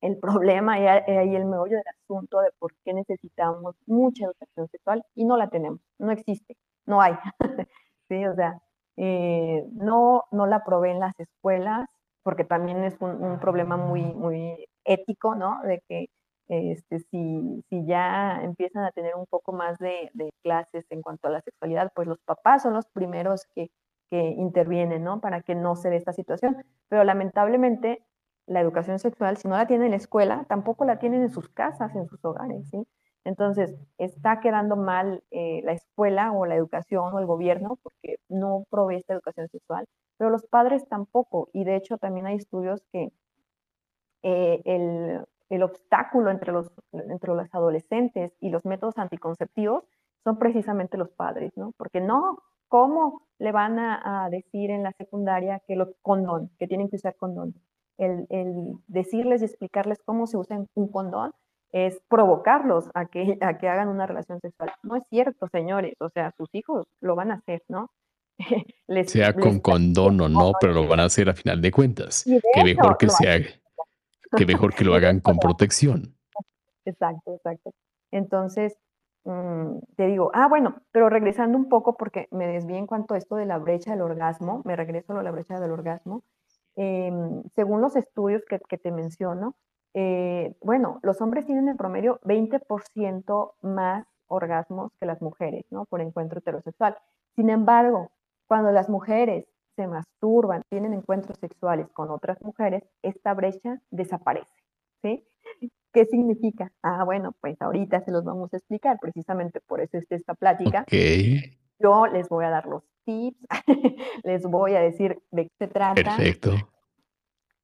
el 0.00 0.18
problema, 0.18 0.78
he 0.78 0.88
ahí 1.18 1.34
el 1.34 1.46
meollo 1.46 1.76
del 1.76 1.88
asunto 1.88 2.40
de 2.40 2.50
por 2.58 2.72
qué 2.84 2.92
necesitamos 2.94 3.74
mucha 3.86 4.26
educación 4.26 4.68
sexual 4.68 5.04
y 5.14 5.24
no 5.24 5.36
la 5.36 5.48
tenemos, 5.48 5.80
no 5.98 6.12
existe, 6.12 6.56
no 6.86 7.00
hay. 7.00 7.14
sí, 8.08 8.26
o 8.26 8.34
sea, 8.34 8.60
eh, 8.96 9.64
no, 9.72 10.24
no 10.30 10.46
la 10.46 10.64
probé 10.64 10.90
en 10.92 11.00
las 11.00 11.18
escuelas, 11.20 11.88
porque 12.22 12.44
también 12.44 12.82
es 12.84 12.96
un, 13.00 13.38
problema 13.40 13.76
muy, 13.76 14.02
muy 14.02 14.66
ético, 14.84 15.34
¿no? 15.34 15.60
De 15.62 15.82
que 15.88 16.06
este, 16.48 17.00
si, 17.00 17.64
si 17.68 17.86
ya 17.86 18.40
empiezan 18.42 18.84
a 18.84 18.92
tener 18.92 19.14
un 19.16 19.26
poco 19.26 19.52
más 19.52 19.78
de, 19.78 20.10
clases 20.42 20.84
en 20.90 21.02
cuanto 21.02 21.28
a 21.28 21.30
la 21.30 21.40
sexualidad, 21.42 21.92
pues 21.94 22.08
los 22.08 22.20
papás 22.24 22.62
son 22.62 22.74
los 22.74 22.86
primeros 22.86 23.46
que, 23.54 23.70
que 24.10 24.18
intervienen, 24.18 25.04
¿no? 25.04 25.20
Para 25.20 25.42
que 25.42 25.54
no 25.54 25.76
se 25.76 25.90
dé 25.90 25.96
esta 25.96 26.12
situación. 26.12 26.56
Pero 26.88 27.04
lamentablemente 27.04 28.04
la 28.46 28.60
educación 28.60 28.98
sexual, 28.98 29.36
si 29.36 29.48
no 29.48 29.56
la 29.56 29.66
tienen 29.66 29.86
en 29.86 29.90
la 29.92 29.96
escuela, 29.96 30.46
tampoco 30.48 30.84
la 30.84 30.98
tienen 30.98 31.22
en 31.22 31.30
sus 31.30 31.48
casas, 31.48 31.94
en 31.96 32.06
sus 32.06 32.24
hogares, 32.24 32.68
¿sí? 32.70 32.86
Entonces, 33.26 33.74
está 33.98 34.38
quedando 34.38 34.76
mal 34.76 35.24
eh, 35.32 35.60
la 35.64 35.72
escuela 35.72 36.30
o 36.30 36.46
la 36.46 36.54
educación 36.54 37.12
o 37.12 37.18
el 37.18 37.26
gobierno 37.26 37.76
porque 37.82 38.18
no 38.28 38.66
provee 38.70 38.98
esta 38.98 39.14
educación 39.14 39.48
sexual, 39.48 39.84
pero 40.16 40.30
los 40.30 40.46
padres 40.46 40.86
tampoco. 40.88 41.48
Y 41.52 41.64
de 41.64 41.74
hecho, 41.74 41.98
también 41.98 42.26
hay 42.26 42.36
estudios 42.36 42.84
que 42.92 43.10
eh, 44.22 44.62
el, 45.50 45.62
obstáculo 45.62 46.30
entre 46.30 46.52
los, 46.52 46.70
entre 46.92 47.34
los 47.34 47.52
adolescentes 47.52 48.32
y 48.40 48.50
los 48.50 48.64
métodos 48.64 48.96
anticonceptivos 48.96 49.82
son 50.22 50.38
precisamente 50.38 50.96
los 50.96 51.10
padres, 51.10 51.50
¿no? 51.56 51.72
Porque 51.76 52.00
no, 52.00 52.38
¿cómo 52.68 53.26
le 53.40 53.50
van 53.50 53.80
a, 53.80 54.28
decir 54.30 54.70
en 54.70 54.84
la 54.84 54.92
secundaria 54.92 55.60
que 55.66 55.74
los 55.74 55.88
condón, 56.00 56.52
que 56.60 56.68
tienen 56.68 56.88
que 56.88 56.96
usar 56.96 57.16
condón? 57.16 57.54
El, 57.98 58.26
el 58.30 58.74
decirles 58.86 59.42
y 59.42 59.46
explicarles 59.46 60.00
cómo 60.04 60.28
se 60.28 60.36
usa 60.36 60.64
un 60.74 60.88
condón 60.92 61.32
es 61.76 62.00
provocarlos 62.08 62.88
a 62.94 63.04
que, 63.04 63.36
a 63.42 63.58
que 63.58 63.68
hagan 63.68 63.88
una 63.88 64.06
relación 64.06 64.40
sexual. 64.40 64.72
No 64.82 64.96
es 64.96 65.02
cierto, 65.10 65.46
señores, 65.48 65.92
o 66.00 66.08
sea, 66.08 66.32
sus 66.38 66.48
hijos 66.54 66.86
lo 67.02 67.14
van 67.14 67.30
a 67.30 67.34
hacer, 67.34 67.62
¿no? 67.68 67.90
sea 69.04 69.34
con 69.34 69.60
condón 69.60 70.18
o 70.22 70.28
no, 70.30 70.52
pero 70.58 70.72
lo 70.72 70.88
van 70.88 71.00
a 71.00 71.04
hacer 71.04 71.28
a 71.28 71.34
final 71.34 71.60
de 71.60 71.70
cuentas. 71.70 72.24
que 72.24 72.64
mejor 72.64 72.96
que 72.96 73.10
se 73.10 73.28
haga, 73.28 73.46
que 74.34 74.46
mejor 74.46 74.74
que 74.74 74.84
lo 74.84 74.94
hagan 74.94 75.20
con 75.20 75.36
protección. 75.36 76.16
Exacto, 76.86 77.34
exacto. 77.34 77.74
Entonces, 78.10 78.78
mm, 79.24 79.78
te 79.96 80.06
digo, 80.06 80.30
ah, 80.32 80.48
bueno, 80.48 80.76
pero 80.92 81.10
regresando 81.10 81.58
un 81.58 81.68
poco, 81.68 81.98
porque 81.98 82.26
me 82.30 82.46
desvié 82.46 82.78
en 82.78 82.86
cuanto 82.86 83.12
a 83.12 83.18
esto 83.18 83.36
de 83.36 83.44
la 83.44 83.58
brecha 83.58 83.90
del 83.90 84.00
orgasmo, 84.00 84.62
me 84.64 84.76
regreso 84.76 85.12
a 85.12 85.22
la 85.22 85.30
brecha 85.30 85.60
del 85.60 85.72
orgasmo. 85.72 86.22
Em, 86.74 87.42
según 87.54 87.82
los 87.82 87.96
estudios 87.96 88.42
que, 88.48 88.60
que 88.66 88.78
te 88.78 88.92
menciono, 88.92 89.56
eh, 89.98 90.54
bueno, 90.60 91.00
los 91.02 91.22
hombres 91.22 91.46
tienen 91.46 91.70
en 91.70 91.78
promedio 91.78 92.20
20% 92.24 93.52
más 93.62 94.06
orgasmos 94.26 94.92
que 95.00 95.06
las 95.06 95.22
mujeres, 95.22 95.64
¿no? 95.70 95.86
Por 95.86 96.02
encuentro 96.02 96.40
heterosexual. 96.40 96.98
Sin 97.34 97.48
embargo, 97.48 98.10
cuando 98.46 98.72
las 98.72 98.90
mujeres 98.90 99.46
se 99.74 99.86
masturban, 99.86 100.60
tienen 100.68 100.92
encuentros 100.92 101.38
sexuales 101.38 101.88
con 101.94 102.10
otras 102.10 102.42
mujeres, 102.42 102.82
esta 103.00 103.32
brecha 103.32 103.80
desaparece, 103.90 104.52
¿sí? 105.00 105.26
¿Qué 105.94 106.04
significa? 106.04 106.70
Ah, 106.82 107.04
bueno, 107.04 107.34
pues 107.40 107.56
ahorita 107.62 108.02
se 108.04 108.10
los 108.10 108.22
vamos 108.22 108.52
a 108.52 108.58
explicar, 108.58 108.98
precisamente 109.00 109.60
por 109.66 109.80
eso 109.80 109.96
es 109.96 110.04
esta 110.10 110.34
plática. 110.34 110.84
Yo 111.78 112.06
les 112.06 112.28
voy 112.28 112.44
a 112.44 112.50
dar 112.50 112.66
los 112.66 112.82
tips, 113.06 113.38
les 114.24 114.42
voy 114.42 114.74
a 114.74 114.80
decir 114.80 115.22
de 115.30 115.44
qué 115.44 115.54
se 115.58 115.68
trata. 115.68 115.94
Perfecto 115.94 116.75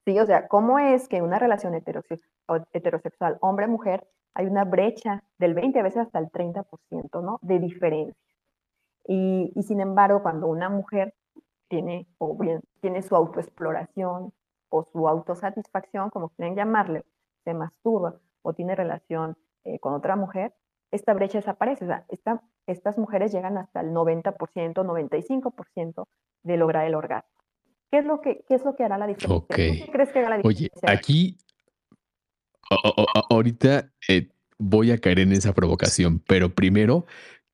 Sí, 0.05 0.19
o 0.19 0.27
sea, 0.27 0.49
¿cómo 0.49 0.79
es 0.79 1.09
que 1.09 1.23
una 1.23 1.39
relación 1.39 1.75
heterosexual, 1.75 3.39
hombre-mujer, 3.41 4.07
hay 4.35 4.47
una 4.47 4.65
brecha 4.65 5.23
del 5.39 5.55
20, 5.55 5.79
a 5.79 5.83
veces 5.83 6.03
hasta 6.03 6.19
el 6.19 6.31
30%, 6.31 7.23
¿no? 7.23 7.39
De 7.43 7.59
diferencia. 7.59 8.17
Y, 9.07 9.53
sin 9.63 9.81
embargo, 9.81 10.23
cuando 10.23 10.49
una 10.49 10.69
mujer 10.69 11.15
tiene, 11.69 12.07
o 12.19 12.37
bien, 12.37 12.61
tiene 12.81 13.03
su 13.03 13.15
autoexploración 13.17 14.33
o 14.71 14.85
su 14.93 15.09
autosatisfacción, 15.09 16.11
como 16.11 16.31
quieren 16.31 16.57
llamarle, 16.57 17.05
se 17.45 17.55
masturba 17.55 18.17
o 18.43 18.55
tiene 18.55 18.75
relación 18.75 19.37
eh, 19.65 19.79
con 19.81 19.95
otra 19.95 20.17
mujer, 20.17 20.55
esta 20.91 21.15
brecha 21.15 21.39
desaparece. 21.39 21.85
O 21.85 21.89
sea, 21.89 22.07
estas 22.67 22.99
mujeres 22.99 23.33
llegan 23.33 23.59
hasta 23.59 23.81
el 23.81 23.93
90%, 23.93 24.35
95% 24.35 26.07
de 26.43 26.57
lograr 26.57 26.87
el 26.87 26.95
orgasmo. 26.95 27.32
¿Qué 27.93 27.99
es 27.99 28.07
lo 28.07 28.23
que, 28.23 28.43
qué 28.49 28.55
es 28.55 28.65
lo 28.65 28.75
que 28.75 28.85
hará 28.85 28.97
la 28.97 29.07
diferencia? 29.07 29.55
¿Qué 29.55 29.91
crees 29.93 30.09
que 30.13 30.21
hará 30.21 30.31
la 30.31 30.37
diferencia? 30.39 30.71
Oye, 30.83 30.97
aquí, 30.97 31.37
ahorita 33.29 33.93
eh, 34.09 34.31
voy 34.57 34.93
a 34.93 34.99
caer 34.99 35.19
en 35.19 35.33
esa 35.33 35.53
provocación, 35.53 36.19
pero 36.27 36.55
primero 36.55 37.05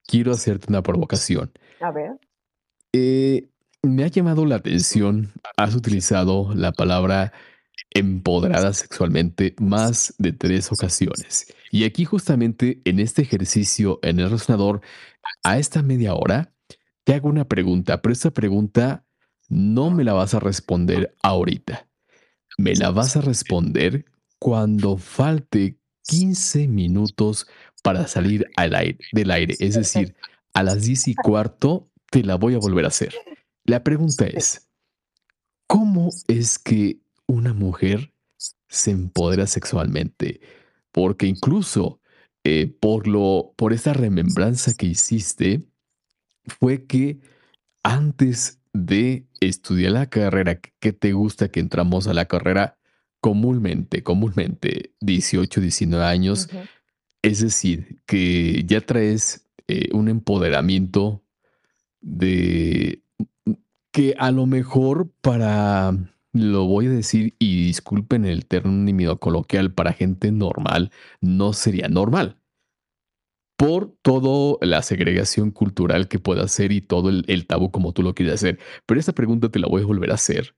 quiero 0.07 0.31
hacerte 0.31 0.67
una 0.69 0.81
provocación. 0.81 1.51
A 1.81 1.91
ver. 1.91 2.11
Eh, 2.93 3.49
me 3.83 4.05
ha 4.05 4.07
llamado 4.07 4.45
la 4.45 4.55
atención, 4.55 5.33
has 5.57 5.75
utilizado 5.75 6.53
la 6.55 6.71
palabra 6.71 7.33
empoderada 7.89 8.71
sexualmente 8.71 9.55
más 9.59 10.15
de 10.19 10.31
tres 10.31 10.71
ocasiones. 10.71 11.53
Y 11.69 11.83
aquí 11.83 12.05
justamente 12.05 12.79
en 12.85 13.01
este 13.01 13.23
ejercicio 13.23 13.99
en 14.03 14.21
el 14.21 14.29
resonador, 14.29 14.79
a 15.43 15.57
esta 15.57 15.83
media 15.83 16.13
hora, 16.13 16.53
te 17.03 17.13
hago 17.13 17.27
una 17.27 17.43
pregunta, 17.43 18.01
pero 18.01 18.13
esta 18.13 18.31
pregunta 18.31 19.03
no 19.49 19.91
me 19.91 20.03
la 20.03 20.13
vas 20.13 20.33
a 20.33 20.39
responder 20.39 21.15
ahorita. 21.21 21.87
Me 22.57 22.75
la 22.75 22.91
vas 22.91 23.15
a 23.15 23.21
responder 23.21 24.05
cuando 24.37 24.97
falte 24.97 25.77
15 26.07 26.67
minutos 26.67 27.47
para 27.83 28.07
salir 28.07 28.49
al 28.55 28.75
aire, 28.75 28.99
del 29.11 29.31
aire. 29.31 29.55
Es 29.59 29.75
decir, 29.75 30.15
a 30.53 30.63
las 30.63 30.83
10 30.83 31.09
y 31.09 31.15
cuarto 31.15 31.89
te 32.09 32.23
la 32.23 32.35
voy 32.35 32.53
a 32.53 32.59
volver 32.59 32.85
a 32.85 32.89
hacer. 32.89 33.13
La 33.65 33.83
pregunta 33.83 34.25
es, 34.25 34.69
¿cómo 35.67 36.09
es 36.27 36.57
que 36.57 36.99
una 37.27 37.53
mujer 37.53 38.11
se 38.69 38.91
empodera 38.91 39.47
sexualmente, 39.47 40.39
porque 40.91 41.25
incluso 41.25 41.99
eh, 42.43 42.67
por, 42.67 43.07
lo, 43.07 43.53
por 43.57 43.73
esa 43.73 43.93
remembranza 43.93 44.73
que 44.73 44.85
hiciste, 44.85 45.67
fue 46.59 46.85
que 46.85 47.19
antes 47.83 48.58
de 48.73 49.25
estudiar 49.39 49.93
la 49.93 50.09
carrera 50.09 50.59
que 50.59 50.93
te 50.93 51.13
gusta, 51.13 51.49
que 51.49 51.59
entramos 51.59 52.07
a 52.07 52.13
la 52.13 52.25
carrera 52.25 52.77
comúnmente, 53.21 54.03
comúnmente 54.03 54.93
18, 55.01 55.61
19 55.61 56.05
años, 56.05 56.49
es 57.21 57.41
decir, 57.41 58.01
que 58.05 58.63
ya 58.65 58.81
traes 58.81 59.45
eh, 59.67 59.89
un 59.93 60.07
empoderamiento 60.07 61.21
de 62.01 63.01
que 63.91 64.15
a 64.17 64.31
lo 64.31 64.45
mejor 64.45 65.09
para 65.21 65.93
lo 66.31 66.65
voy 66.65 66.87
a 66.87 66.91
decir 66.91 67.35
y 67.39 67.65
disculpen 67.65 68.25
el 68.25 68.45
término 68.45 69.17
coloquial 69.19 69.73
para 69.73 69.93
gente 69.93 70.31
normal, 70.31 70.91
no 71.21 71.53
sería 71.53 71.87
normal. 71.87 72.38
Por 73.59 73.93
toda 74.01 74.57
la 74.61 74.81
segregación 74.81 75.51
cultural 75.51 76.07
que 76.07 76.17
pueda 76.17 76.43
hacer 76.43 76.71
y 76.71 76.79
todo 76.79 77.09
el, 77.09 77.45
tabú 77.45 77.71
como 77.71 77.91
tú 77.91 78.03
lo 78.03 78.15
quieres 78.15 78.35
hacer. 78.35 78.57
Pero 78.85 79.01
esta 79.01 79.11
pregunta 79.11 79.49
te 79.49 79.59
la 79.59 79.67
voy 79.67 79.81
a 79.81 79.85
volver 79.85 80.11
a 80.11 80.13
hacer 80.13 80.55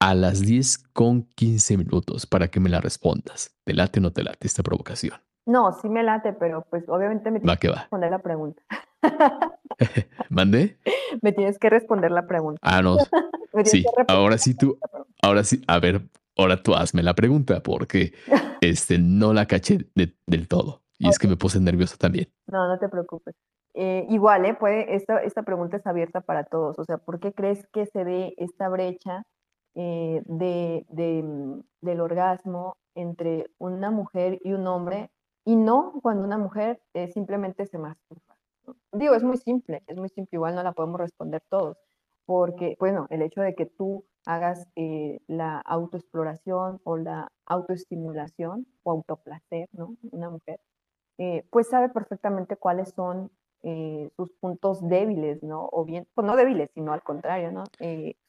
a 0.00 0.14
las 0.14 0.40
10 0.40 0.78
con 0.94 1.24
15 1.34 1.76
minutos 1.76 2.24
para 2.24 2.48
que 2.48 2.58
me 2.58 2.70
la 2.70 2.80
respondas. 2.80 3.54
¿Te 3.64 3.74
late 3.74 4.00
o 4.00 4.02
no 4.02 4.12
te 4.12 4.22
late 4.22 4.46
esta 4.46 4.62
provocación? 4.62 5.18
No, 5.44 5.78
sí 5.82 5.90
me 5.90 6.02
late, 6.02 6.32
pero 6.32 6.66
pues 6.70 6.84
obviamente 6.88 7.30
me 7.30 7.40
tienes 7.40 7.60
que, 7.60 7.68
responder 7.68 8.10
la 8.10 8.20
pregunta. 8.20 8.62
¿Mande? 10.30 10.78
Me 11.22 11.32
tienes 11.32 11.58
que 11.58 11.68
responder 11.68 12.10
la 12.10 12.26
pregunta. 12.26 12.58
Ah, 12.62 12.80
no. 12.80 12.96
sí, 13.64 13.84
ahora 14.08 14.38
sí 14.38 14.54
tú, 14.54 14.78
ahora 15.20 15.44
sí, 15.44 15.62
a 15.66 15.78
ver, 15.78 16.02
ahora 16.38 16.62
tú 16.62 16.74
hazme 16.74 17.02
la 17.02 17.14
pregunta 17.14 17.62
porque 17.62 18.14
este, 18.62 18.98
no 18.98 19.34
la 19.34 19.44
caché 19.44 19.86
del 19.94 20.48
todo. 20.48 20.80
Y 21.00 21.08
es 21.08 21.18
que 21.18 21.26
me 21.26 21.36
puse 21.36 21.58
nervioso 21.58 21.96
también. 21.98 22.28
No, 22.46 22.68
no 22.68 22.78
te 22.78 22.88
preocupes. 22.88 23.34
Eh, 23.72 24.06
igual, 24.10 24.44
¿eh? 24.44 24.54
Puede, 24.54 24.94
esta, 24.94 25.22
esta 25.22 25.42
pregunta 25.42 25.78
es 25.78 25.86
abierta 25.86 26.20
para 26.20 26.44
todos. 26.44 26.78
O 26.78 26.84
sea, 26.84 26.98
¿por 26.98 27.20
qué 27.20 27.32
crees 27.32 27.66
que 27.72 27.86
se 27.86 28.04
dé 28.04 28.34
esta 28.36 28.68
brecha 28.68 29.22
eh, 29.74 30.22
de, 30.26 30.84
mm, 31.22 31.60
del 31.80 32.00
orgasmo 32.00 32.76
entre 32.94 33.46
una 33.58 33.90
mujer 33.90 34.40
y 34.44 34.52
un 34.52 34.66
hombre 34.66 35.10
y 35.46 35.56
no 35.56 35.92
cuando 36.02 36.24
una 36.24 36.36
mujer 36.36 36.82
eh, 36.92 37.08
simplemente 37.08 37.64
se 37.66 37.78
masturba? 37.78 38.36
Digo, 38.92 39.14
es 39.14 39.22
muy 39.22 39.38
simple, 39.38 39.82
es 39.86 39.96
muy 39.96 40.10
simple, 40.10 40.36
igual 40.36 40.54
no 40.54 40.62
la 40.62 40.72
podemos 40.72 41.00
responder 41.00 41.42
todos, 41.48 41.78
porque, 42.26 42.76
bueno, 42.78 43.06
el 43.08 43.22
hecho 43.22 43.40
de 43.40 43.54
que 43.54 43.66
tú 43.66 44.04
hagas 44.26 44.68
eh, 44.76 45.20
la 45.26 45.58
autoexploración 45.60 46.80
o 46.84 46.96
la 46.96 47.32
autoestimulación 47.46 48.66
o 48.82 48.90
autoplacer, 48.90 49.68
¿no? 49.72 49.96
Una 50.10 50.30
mujer, 50.30 50.60
eh, 51.20 51.44
pues 51.50 51.68
sabe 51.68 51.88
perfectamente 51.90 52.56
cuáles 52.56 52.90
son 52.90 53.30
eh, 53.62 54.10
sus 54.16 54.32
puntos 54.40 54.86
débiles, 54.88 55.42
¿no? 55.42 55.68
O 55.70 55.84
bien, 55.84 56.08
pues 56.14 56.26
no 56.26 56.34
débiles, 56.34 56.70
sino 56.74 56.92
al 56.92 57.02
contrario, 57.02 57.52
¿no? 57.52 57.64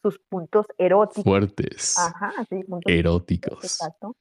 sus 0.01 0.19
puntos 0.19 0.65
eróticos. 0.77 1.23
Fuertes. 1.23 1.97
Ajá, 1.97 2.33
sí, 2.49 2.63
puntos 2.63 2.91
eróticos. 2.91 3.63
Exacto. 3.63 4.15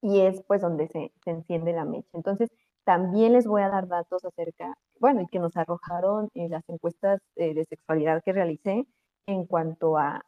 Y 0.00 0.20
es 0.20 0.42
pues 0.46 0.60
donde 0.62 0.88
se, 0.88 1.12
se 1.24 1.30
enciende 1.30 1.72
la 1.72 1.84
mecha. 1.84 2.10
Entonces, 2.12 2.50
también 2.84 3.32
les 3.32 3.46
voy 3.46 3.62
a 3.62 3.70
dar 3.70 3.88
datos 3.88 4.24
acerca, 4.24 4.76
bueno, 5.00 5.22
y 5.22 5.26
que 5.26 5.38
nos 5.38 5.56
arrojaron 5.56 6.28
en 6.34 6.50
las 6.50 6.62
encuestas 6.68 7.20
de 7.34 7.64
sexualidad 7.64 8.22
que 8.22 8.32
realicé, 8.32 8.86
en 9.26 9.46
cuanto 9.46 9.96
a, 9.96 10.24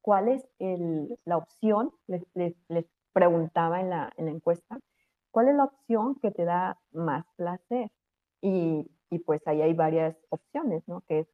cuál 0.00 0.28
es 0.28 0.44
la 1.24 1.36
opción, 1.36 1.92
les, 2.06 2.24
preguntaba 3.12 3.80
en 3.80 3.90
la, 3.90 4.12
encuesta, 4.16 4.78
¿cuál 5.30 5.48
es 5.48 5.54
la 5.54 5.64
opción 5.64 6.16
que 6.20 6.30
te 6.30 6.44
da 6.44 6.78
más 6.92 7.24
placer? 7.36 7.90
Y, 8.42 8.86
pues 9.26 9.46
ahí 9.46 9.62
hay 9.62 9.74
varias 9.74 10.16
opciones, 10.30 10.82
¿no? 10.86 11.02
Que 11.08 11.20
es 11.20 11.28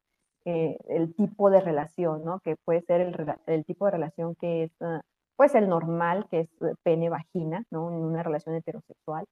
eh, 0.45 0.77
el 0.89 1.15
tipo 1.15 1.49
de 1.49 1.61
relación, 1.61 2.23
¿no? 2.25 2.39
Que 2.39 2.55
puede 2.55 2.81
ser 2.81 3.01
el, 3.47 3.65
tipo 3.65 3.85
de 3.85 3.91
relación 3.91 4.35
que 4.35 4.63
es, 4.63 4.71
ah, 4.81 5.01
pues 5.35 5.55
el 5.55 5.69
normal, 5.69 6.27
que 6.29 6.41
es 6.41 6.49
pene-vagina, 6.83 7.63
¿no? 7.71 7.91
En 7.91 7.99
una 7.99 8.23
relación 8.23 8.55
heterosexual. 8.55 9.25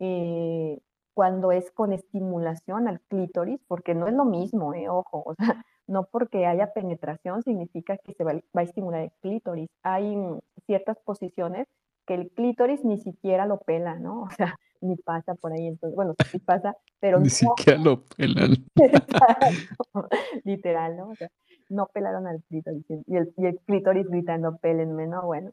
Eh, 0.00 0.78
cuando 1.18 1.50
es 1.50 1.72
con 1.72 1.92
estimulación 1.92 2.86
al 2.86 3.00
clítoris, 3.08 3.60
porque 3.66 3.92
no 3.92 4.06
es 4.06 4.14
lo 4.14 4.24
mismo, 4.24 4.72
¿eh? 4.74 4.88
Ojo, 4.88 5.24
o 5.26 5.34
sea, 5.34 5.36
no 5.88 6.04
porque 6.04 6.46
haya 6.46 6.72
penetración 6.72 7.42
significa 7.42 7.96
que 7.98 8.14
se 8.14 8.22
va, 8.22 8.40
a 8.54 8.62
estimular 8.62 9.02
el 9.02 9.12
clítoris. 9.20 9.68
Hay 9.82 10.16
ciertas 10.66 10.96
posiciones 11.00 11.66
que 12.08 12.14
el 12.14 12.30
clítoris 12.30 12.84
ni 12.84 12.96
siquiera 12.96 13.44
lo 13.44 13.58
pela, 13.60 13.98
¿no? 13.98 14.22
O 14.22 14.30
sea, 14.30 14.58
ni 14.80 14.96
pasa 14.96 15.34
por 15.34 15.52
ahí. 15.52 15.66
Entonces, 15.66 15.94
bueno, 15.94 16.14
sí 16.30 16.38
pasa, 16.38 16.74
pero 16.98 17.20
ni 17.20 17.28
siquiera 17.28 17.78
lo 17.78 18.02
pelan. 18.16 18.52
Literal, 20.44 20.96
¿no? 20.96 21.10
O 21.10 21.14
sea, 21.14 21.28
no 21.68 21.86
pelaron 21.92 22.26
al 22.26 22.42
clítoris. 22.44 22.84
Y 23.06 23.16
el, 23.16 23.32
y 23.36 23.46
el 23.46 23.60
clítoris 23.60 24.08
gritando, 24.08 24.56
pélenme, 24.56 25.06
¿no? 25.06 25.26
Bueno. 25.26 25.52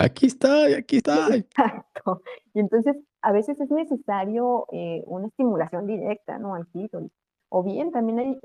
Aquí 0.00 0.26
está, 0.26 0.76
aquí 0.76 0.96
está. 0.96 1.36
Exacto. 1.36 2.22
Y 2.52 2.58
entonces, 2.58 2.96
a 3.22 3.30
veces 3.30 3.60
es 3.60 3.70
necesario 3.70 4.66
eh, 4.72 5.04
una 5.06 5.28
estimulación 5.28 5.86
directa, 5.86 6.38
¿no? 6.38 6.56
Al 6.56 6.66
clítoris. 6.66 7.12
O 7.48 7.62
bien 7.62 7.90
también 7.92 8.18
hay, 8.18 8.40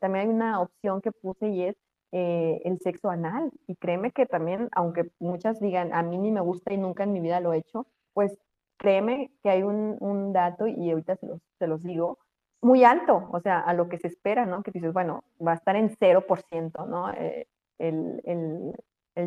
también 0.00 0.26
hay 0.26 0.28
una 0.28 0.60
opción 0.60 1.00
que 1.02 1.12
puse 1.12 1.48
y 1.48 1.64
es 1.64 1.76
eh, 2.12 2.60
el 2.64 2.78
sexo 2.80 3.10
anal. 3.10 3.50
Y 3.66 3.76
créeme 3.76 4.12
que 4.12 4.26
también, 4.26 4.68
aunque 4.72 5.10
muchas 5.18 5.60
digan, 5.60 5.92
a 5.94 6.02
mí 6.02 6.18
ni 6.18 6.30
me 6.30 6.40
gusta 6.40 6.72
y 6.72 6.78
nunca 6.78 7.04
en 7.04 7.12
mi 7.12 7.20
vida 7.20 7.40
lo 7.40 7.52
he 7.52 7.58
hecho, 7.58 7.86
pues 8.14 8.38
créeme 8.78 9.32
que 9.42 9.50
hay 9.50 9.62
un, 9.62 10.32
dato, 10.32 10.66
y 10.66 10.90
ahorita 10.90 11.16
se 11.16 11.66
los, 11.66 11.82
digo, 11.82 12.18
muy 12.62 12.84
alto, 12.84 13.28
o 13.32 13.40
sea, 13.40 13.60
a 13.60 13.74
lo 13.74 13.88
que 13.88 13.98
se 13.98 14.08
espera, 14.08 14.46
¿no? 14.46 14.62
Que 14.62 14.70
dices, 14.70 14.92
bueno, 14.92 15.24
va 15.44 15.52
a 15.52 15.56
estar 15.56 15.76
en 15.76 15.90
0%, 15.90 16.86
¿no? 16.88 17.12
Eh, 17.12 17.46
el, 17.78 18.22
el, 18.24 18.74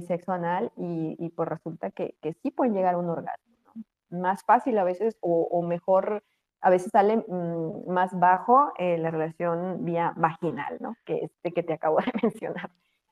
sexo 0.07 0.31
anal 0.31 0.71
y, 0.77 1.17
y 1.19 1.29
pues 1.31 1.49
resulta 1.49 1.91
que, 1.91 2.15
que, 2.21 2.33
sí 2.33 2.49
pueden 2.49 2.73
llegar 2.73 2.95
a 2.95 2.97
un 2.97 3.09
orgasmo, 3.09 3.55
¿no? 3.65 4.19
Más 4.21 4.41
fácil 4.45 4.77
a 4.77 4.85
veces 4.85 5.17
o 5.19 5.61
mejor 5.63 6.23
a 6.61 6.69
veces 6.69 6.91
sale 6.91 7.17
mm, 7.17 7.91
más 7.91 8.11
bajo 8.17 8.71
eh, 8.77 8.97
la 8.97 9.11
relación 9.11 9.83
vía 9.83 10.13
vaginal, 10.15 10.77
¿no? 10.79 10.95
Que 11.05 11.19
este 11.23 11.51
que 11.51 11.63
te 11.63 11.73
acabo 11.73 11.97
de 12.05 12.11
mencionar. 12.21 12.71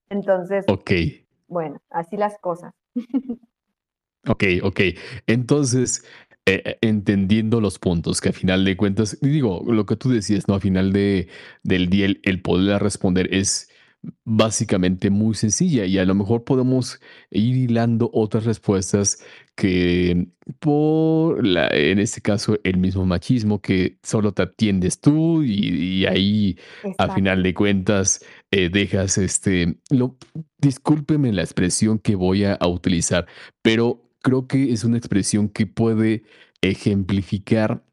Entonces, 0.09 0.65
ok. 0.67 0.91
Bueno, 1.47 1.81
así 1.89 2.15
las 2.15 2.37
cosas. 2.39 2.73
ok, 4.27 4.43
ok. 4.63 4.79
Entonces, 5.27 6.05
eh, 6.45 6.63
eh, 6.65 6.77
entendiendo 6.81 7.61
los 7.61 7.77
puntos 7.77 8.21
que 8.21 8.29
a 8.29 8.33
final 8.33 8.65
de 8.65 8.75
cuentas, 8.75 9.19
digo, 9.21 9.63
lo 9.67 9.85
que 9.85 9.95
tú 9.95 10.09
decías, 10.09 10.47
¿no? 10.47 10.55
A 10.55 10.59
final 10.59 10.93
de, 10.93 11.27
del 11.63 11.89
día, 11.89 12.07
el, 12.23 12.41
poder 12.41 12.81
responder 12.81 13.31
es 13.33 13.68
básicamente 14.23 15.09
muy 15.09 15.35
sencilla 15.35 15.85
y 15.85 15.97
a 15.97 16.05
lo 16.05 16.15
mejor 16.15 16.43
podemos 16.45 17.01
ir 17.31 17.57
hilando 17.57 18.09
otras 18.13 18.45
respuestas 18.45 19.21
que 19.55 20.27
por 20.59 21.45
la, 21.45 21.67
en 21.67 21.99
este 21.99 22.21
caso 22.21 22.57
el 22.63 22.77
mismo 22.77 23.05
machismo 23.05 23.61
que 23.61 23.97
solo 24.01 24.33
te 24.33 24.43
atiendes 24.43 25.01
tú 25.01 25.43
y, 25.43 25.53
y 25.53 26.05
ahí 26.05 26.57
a 26.97 27.13
final 27.13 27.43
de 27.43 27.53
cuentas 27.53 28.23
eh, 28.51 28.69
dejas 28.69 29.17
este 29.17 29.79
lo 29.89 30.17
discúlpeme 30.57 31.33
la 31.33 31.41
expresión 31.41 31.99
que 31.99 32.15
voy 32.15 32.45
a, 32.45 32.53
a 32.53 32.67
utilizar 32.67 33.27
pero 33.61 34.01
creo 34.21 34.47
que 34.47 34.71
es 34.71 34.85
una 34.85 34.97
expresión 34.97 35.49
que 35.49 35.67
puede 35.67 36.23
ejemplificar 36.61 37.83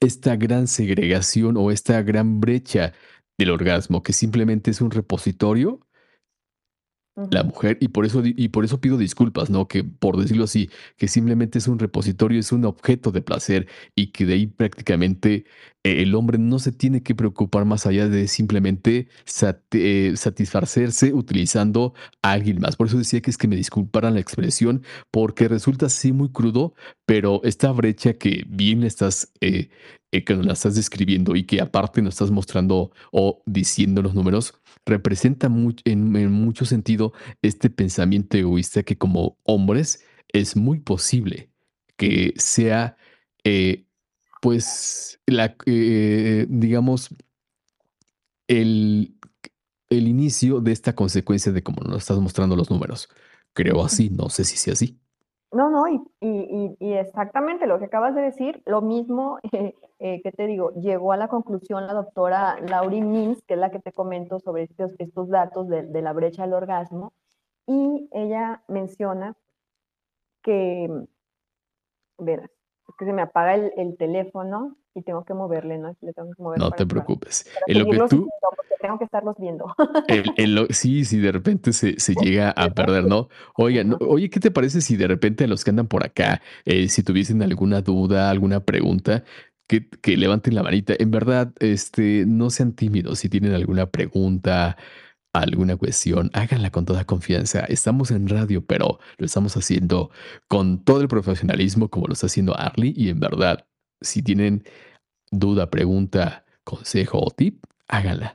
esta 0.00 0.36
gran 0.36 0.66
segregación 0.66 1.58
o 1.58 1.70
esta 1.70 2.00
gran 2.02 2.40
brecha 2.40 2.94
del 3.40 3.50
orgasmo, 3.50 4.02
que 4.02 4.12
simplemente 4.12 4.70
es 4.70 4.80
un 4.80 4.90
repositorio 4.90 5.80
la 7.16 7.42
mujer, 7.42 7.76
y 7.80 7.88
por 7.88 8.06
eso 8.06 8.22
y 8.24 8.48
por 8.48 8.64
eso 8.64 8.80
pido 8.80 8.96
disculpas, 8.96 9.50
¿no? 9.50 9.68
Que, 9.68 9.84
por 9.84 10.16
decirlo 10.16 10.44
así, 10.44 10.70
que 10.96 11.08
simplemente 11.08 11.58
es 11.58 11.68
un 11.68 11.78
repositorio, 11.78 12.40
es 12.40 12.52
un 12.52 12.64
objeto 12.64 13.12
de 13.12 13.20
placer, 13.20 13.66
y 13.94 14.08
que 14.12 14.24
de 14.24 14.34
ahí 14.34 14.46
prácticamente, 14.46 15.44
eh, 15.82 16.02
el 16.02 16.14
hombre 16.14 16.38
no 16.38 16.58
se 16.58 16.72
tiene 16.72 17.02
que 17.02 17.14
preocupar 17.14 17.64
más 17.64 17.86
allá 17.86 18.08
de 18.08 18.28
simplemente 18.28 19.08
sat 19.24 19.60
eh, 19.72 20.12
satisfacerse 20.16 21.12
utilizando 21.12 21.94
a 22.22 22.32
alguien 22.32 22.60
más. 22.60 22.76
Por 22.76 22.86
eso 22.86 22.98
decía 22.98 23.20
que 23.20 23.30
es 23.30 23.38
que 23.38 23.48
me 23.48 23.56
disculparan 23.56 24.14
la 24.14 24.20
expresión, 24.20 24.82
porque 25.10 25.48
resulta 25.48 25.86
así 25.86 26.12
muy 26.12 26.30
crudo, 26.30 26.74
pero 27.06 27.40
esta 27.44 27.72
brecha 27.72 28.14
que 28.14 28.44
bien 28.48 28.84
estás, 28.84 29.32
eh, 29.40 29.68
eh, 30.12 30.24
que 30.24 30.34
nos 30.34 30.46
la 30.46 30.52
estás 30.54 30.74
describiendo 30.74 31.36
y 31.36 31.44
que 31.44 31.60
aparte 31.60 32.02
nos 32.02 32.14
estás 32.14 32.30
mostrando 32.30 32.92
o 33.12 33.42
diciendo 33.46 34.02
los 34.02 34.14
números, 34.14 34.54
representa 34.90 35.50
en 35.84 36.32
mucho 36.32 36.64
sentido 36.66 37.12
este 37.42 37.70
pensamiento 37.70 38.36
egoísta 38.36 38.82
que 38.82 38.98
como 38.98 39.38
hombres 39.44 40.04
es 40.28 40.56
muy 40.56 40.80
posible 40.80 41.50
que 41.96 42.32
sea, 42.36 42.96
eh, 43.44 43.84
pues, 44.40 45.20
eh, 45.66 46.46
digamos, 46.48 47.14
el 48.48 49.14
el 49.90 50.06
inicio 50.08 50.60
de 50.60 50.72
esta 50.72 50.94
consecuencia 50.94 51.52
de 51.52 51.62
cómo 51.62 51.82
nos 51.82 51.98
estás 51.98 52.18
mostrando 52.18 52.56
los 52.56 52.70
números. 52.70 53.08
Creo 53.52 53.84
así, 53.84 54.08
no 54.08 54.30
sé 54.30 54.44
si 54.44 54.56
sea 54.56 54.74
así. 54.74 54.99
No, 55.52 55.68
no, 55.68 55.88
y 55.88 56.00
y 56.20 56.76
y 56.78 56.92
exactamente 56.94 57.66
lo 57.66 57.78
que 57.80 57.86
acabas 57.86 58.14
de 58.14 58.22
decir, 58.22 58.62
lo 58.66 58.82
mismo, 58.82 59.38
eh, 59.52 59.74
eh, 59.98 60.20
¿qué 60.22 60.30
te 60.32 60.46
digo? 60.46 60.70
Llegó 60.74 61.12
a 61.12 61.16
la 61.16 61.26
conclusión 61.28 61.86
la 61.86 61.92
doctora 61.94 62.56
Laurie 62.60 63.02
Mintz, 63.02 63.42
que 63.46 63.54
es 63.54 63.60
la 63.60 63.70
que 63.70 63.80
te 63.80 63.92
comento 63.92 64.38
sobre 64.38 64.62
estos 64.64 64.92
estos 64.98 65.28
datos 65.28 65.68
de 65.68 65.82
de 65.84 66.02
la 66.02 66.12
brecha 66.12 66.42
del 66.42 66.54
orgasmo, 66.54 67.12
y 67.66 68.08
ella 68.12 68.62
menciona 68.68 69.34
que 70.42 70.88
verás, 72.18 72.50
es 72.90 72.96
que 72.98 73.04
se 73.04 73.12
me 73.12 73.22
apaga 73.22 73.54
el 73.54 73.72
el 73.76 73.96
teléfono 73.96 74.76
y 74.94 75.02
tengo 75.02 75.24
que 75.24 75.34
moverle, 75.34 75.78
¿no? 75.78 75.96
Le 76.00 76.12
tengo 76.12 76.30
que 76.34 76.42
mover 76.42 76.58
No 76.58 76.70
te 76.70 76.84
preocupes. 76.86 77.48
En 77.66 77.78
lo 77.78 77.86
que 77.86 77.98
tú 78.08 78.28
tengo 78.80 78.98
que 78.98 79.04
estarlos 79.04 79.36
viendo. 79.38 79.66
El 80.08 80.24
en 80.36 80.54
lo 80.54 80.66
sí, 80.70 81.04
sí, 81.04 81.18
de 81.18 81.32
repente 81.32 81.72
se 81.72 81.98
se 82.00 82.14
llega 82.22 82.50
a 82.50 82.70
perder, 82.70 83.04
¿no? 83.04 83.28
Oigan, 83.56 83.96
oye, 84.00 84.30
¿qué 84.30 84.40
te 84.40 84.50
parece 84.50 84.80
si 84.80 84.96
de 84.96 85.06
repente 85.06 85.46
los 85.46 85.64
que 85.64 85.70
andan 85.70 85.86
por 85.86 86.04
acá, 86.04 86.42
eh, 86.64 86.88
si 86.88 87.02
tuviesen 87.02 87.42
alguna 87.42 87.82
duda, 87.82 88.30
alguna 88.30 88.60
pregunta, 88.60 89.24
que 89.68 89.88
que 89.88 90.16
levanten 90.16 90.54
la 90.54 90.62
manita? 90.62 90.94
En 90.98 91.10
verdad, 91.10 91.52
este, 91.60 92.24
no 92.26 92.50
sean 92.50 92.72
tímidos. 92.72 93.20
Si 93.20 93.28
tienen 93.28 93.54
alguna 93.54 93.86
pregunta, 93.86 94.76
alguna 95.32 95.76
cuestión, 95.76 96.30
háganla 96.32 96.70
con 96.70 96.84
toda 96.84 97.04
confianza. 97.04 97.60
Estamos 97.60 98.10
en 98.10 98.28
radio, 98.28 98.64
pero 98.64 98.98
lo 99.16 99.26
estamos 99.26 99.56
haciendo 99.56 100.10
con 100.48 100.82
todo 100.84 101.00
el 101.00 101.08
profesionalismo 101.08 101.88
como 101.88 102.06
lo 102.06 102.14
está 102.14 102.26
haciendo 102.26 102.56
Arly, 102.58 102.92
y 102.96 103.10
en 103.10 103.20
verdad, 103.20 103.66
si 104.00 104.22
tienen 104.22 104.64
duda, 105.30 105.70
pregunta, 105.70 106.44
consejo 106.64 107.20
o 107.20 107.30
tip, 107.30 107.64
háganla. 107.88 108.34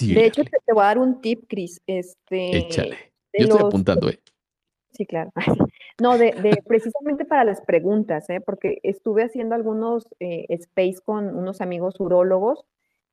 De 0.00 0.26
hecho, 0.26 0.44
te 0.44 0.72
voy 0.72 0.82
a 0.82 0.86
dar 0.86 0.98
un 0.98 1.20
tip, 1.20 1.44
Chris, 1.48 1.80
este, 1.86 2.58
Échale. 2.58 2.96
Yo 3.36 3.44
estoy 3.46 3.60
apuntando, 3.60 4.08
¿eh? 4.08 4.20
sí, 4.92 5.06
claro. 5.06 5.32
No, 6.00 6.16
de 6.16 6.32
de 6.32 6.62
precisamente 6.66 7.26
para 7.26 7.44
las 7.44 7.60
preguntas, 7.60 8.30
¿eh? 8.30 8.40
Porque 8.40 8.78
estuve 8.82 9.22
haciendo 9.22 9.54
algunos, 9.54 10.08
eh, 10.18 10.46
space 10.48 10.96
con 11.04 11.36
unos 11.36 11.60
amigos 11.60 12.00
urólogos 12.00 12.64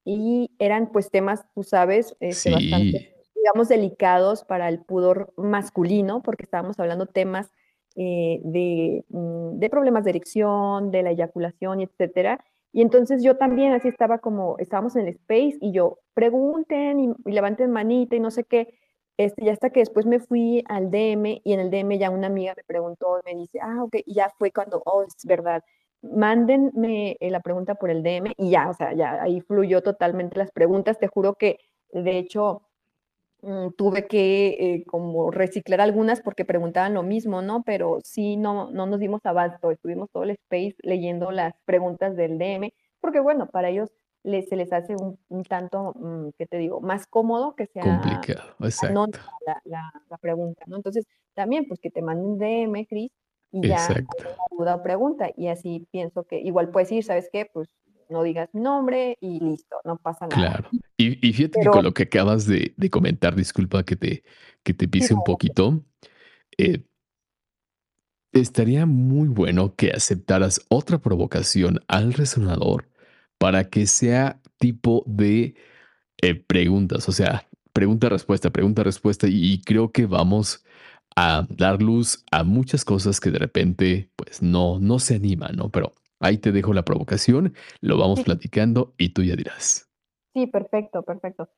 y 0.07 0.51
eran, 0.59 0.91
pues, 0.91 1.11
temas, 1.11 1.45
tú 1.53 1.63
sabes, 1.63 2.15
este, 2.21 2.49
bastante, 2.51 3.01
digamos, 3.35 3.67
delicados 3.69 4.45
para 4.45 4.69
el 4.69 4.79
pudor 4.83 5.33
masculino, 5.37 6.23
porque 6.23 6.43
estábamos 6.43 6.79
hablando 6.79 7.07
temas, 7.07 7.51
eh, 7.97 8.39
de, 8.43 9.05
mm, 9.09 9.59
de 9.59 9.69
problemas 9.69 10.03
de 10.05 10.11
erección, 10.11 10.91
de 10.91 11.03
la 11.03 11.11
eyaculación 11.11 11.81
etcétera. 11.81 12.43
Y 12.73 12.81
entonces 12.83 13.23
yo 13.23 13.37
también 13.37 13.73
así 13.73 13.87
estaba 13.89 14.19
como 14.19 14.57
estábamos 14.59 14.95
en 14.95 15.03
el 15.03 15.09
space 15.09 15.57
y 15.61 15.71
yo: 15.73 15.99
"Pregunten 16.13 16.99
y 16.99 17.09
y 17.25 17.31
levanten 17.33 17.71
manita 17.71 18.15
y 18.15 18.19
no 18.19 18.31
sé 18.31 18.43
qué". 18.45 18.75
Este, 19.17 19.45
y 19.45 19.49
hasta 19.49 19.71
que 19.71 19.79
después 19.81 20.05
me 20.05 20.19
fui 20.19 20.63
al 20.69 20.91
DM 20.91 21.41
y 21.43 21.53
en 21.53 21.59
el 21.59 21.71
DM 21.71 21.97
ya 21.99 22.11
una 22.11 22.27
amiga 22.27 22.53
me 22.55 22.63
preguntó 22.65 23.19
me 23.25 23.35
dice: 23.35 23.59
"Ah, 23.61 23.83
okey", 23.83 24.03
y 24.05 24.13
ya 24.15 24.29
fue 24.37 24.51
cuando, 24.51 24.81
oh, 24.85 25.03
es 25.03 25.15
verdad. 25.25 25.63
Mándenme, 26.03 27.17
eh, 27.19 27.31
la 27.31 27.39
pregunta 27.41 27.75
por 27.75 27.89
el 27.89 28.03
DM 28.03 28.33
y 28.37 28.51
ya, 28.51 28.69
o 28.69 28.73
sea, 28.73 28.93
ya 28.93 29.21
ahí 29.21 29.41
fluyó 29.41 29.81
totalmente 29.81 30.37
las 30.37 30.51
preguntas. 30.51 30.99
Te 30.99 31.07
juro 31.07 31.33
que, 31.35 31.57
de 31.91 32.17
hecho, 32.19 32.61
mm, 33.43 33.69
tuve 33.77 34.07
que, 34.07 34.49
eh, 34.59 34.85
como 34.87 35.31
reciclar 35.31 35.81
algunas 35.81 36.21
porque 36.21 36.45
preguntaban 36.45 36.93
lo 36.95 37.03
mismo, 37.03 37.41
¿no? 37.41 37.63
Pero 37.63 37.99
sí, 38.03 38.37
no 38.37 38.71
no 38.71 38.87
nos 38.87 38.99
dimos 38.99 39.25
abasto, 39.25 39.71
estuvimos 39.71 40.09
todo 40.11 40.23
el 40.23 40.31
space 40.31 40.75
leyendo 40.83 41.31
las 41.31 41.55
preguntas 41.65 42.15
del 42.15 42.37
DM, 42.39 42.73
porque, 43.01 43.19
bueno, 43.21 43.47
para 43.47 43.69
ellos 43.69 43.91
les 44.23 44.49
se 44.49 44.55
les 44.57 44.73
hace 44.73 44.95
un 44.95 45.19
un 45.29 45.43
tanto, 45.45 45.93
mm, 45.95 46.29
¿qué 46.37 46.47
te 46.47 46.57
digo? 46.57 46.81
Más 46.81 47.07
cómodo 47.07 47.55
que 47.55 47.67
sea 47.67 47.83
complicado, 47.83 48.55
exacto, 48.61 49.05
la 49.47 49.61
la 49.65 49.91
la 50.09 50.17
pregunta, 50.17 50.63
¿no? 50.67 50.77
Entonces, 50.77 51.05
también, 51.35 51.67
pues, 51.67 51.79
que 51.79 51.91
te 51.91 52.01
manden 52.03 52.37
DM, 52.39 52.85
Cris, 52.87 53.11
y 53.51 53.67
ya 53.67 53.87
duda 54.57 54.75
o 54.75 54.83
pregunta, 54.83 55.29
y 55.35 55.47
así 55.47 55.87
pienso 55.91 56.23
que 56.23 56.39
igual 56.39 56.69
puedes 56.69 56.89
decir: 56.89 57.03
"¿Sabes 57.03 57.29
qué? 57.31 57.45
Pues, 57.51 57.69
no 58.09 58.23
digas 58.23 58.49
mi 58.53 58.61
nombre 58.61 59.17
y 59.19 59.39
listo, 59.39 59.77
no 59.83 59.97
pasa 59.97 60.27
nada". 60.27 60.51
claro. 60.51 60.69
Y 60.97 61.27
y 61.27 61.33
fíjate 61.33 61.59
que 61.61 61.67
con 61.69 61.83
lo 61.83 61.93
que 61.93 62.03
acabas 62.03 62.47
de 62.47 62.73
de 62.77 62.89
comentar, 62.89 63.35
disculpa 63.35 63.83
que 63.83 63.95
te 63.95 64.23
que 64.63 64.73
te 64.73 64.87
pise 64.87 65.13
un 65.13 65.23
poquito, 65.23 65.83
eh, 66.57 66.83
estaría 68.33 68.85
muy 68.85 69.27
bueno 69.29 69.75
que 69.75 69.91
aceptaras 69.91 70.61
otra 70.69 70.99
provocación 70.99 71.79
al 71.87 72.13
resonador 72.13 72.89
para 73.37 73.69
que 73.69 73.85
sea 73.87 74.41
tipo 74.57 75.03
de, 75.07 75.55
eh, 76.21 76.35
preguntas, 76.35 77.09
o 77.09 77.11
sea, 77.13 77.47
pregunta-respuesta, 77.73 78.51
pregunta-respuesta, 78.51 79.27
y 79.27 79.53
y 79.53 79.61
creo 79.61 79.91
que 79.91 80.05
vamos 80.07 80.65
a 81.17 81.47
dar 81.49 81.81
luz 81.81 82.23
a 82.31 82.43
muchas 82.45 82.85
cosas 82.85 83.19
que 83.19 83.31
de 83.31 83.39
repente, 83.39 84.11
pues, 84.15 84.41
no 84.43 84.79
no 84.79 84.99
se 84.99 85.15
animan, 85.15 85.55
¿no? 85.57 85.69
Pero 85.71 85.93
ahí 86.21 86.37
te 86.39 86.51
dejo 86.53 86.73
la 86.73 86.85
provocación, 86.85 87.55
lo 87.81 87.97
vamos 87.97 88.21
sí, 88.21 88.23
platicando 88.23 88.93
y 88.97 89.09
tú 89.09 89.23
ya 89.23 89.35
dirás. 89.35 89.89
sí, 90.33 90.47
perfecto, 90.47 91.03
perfecto. 91.03 91.49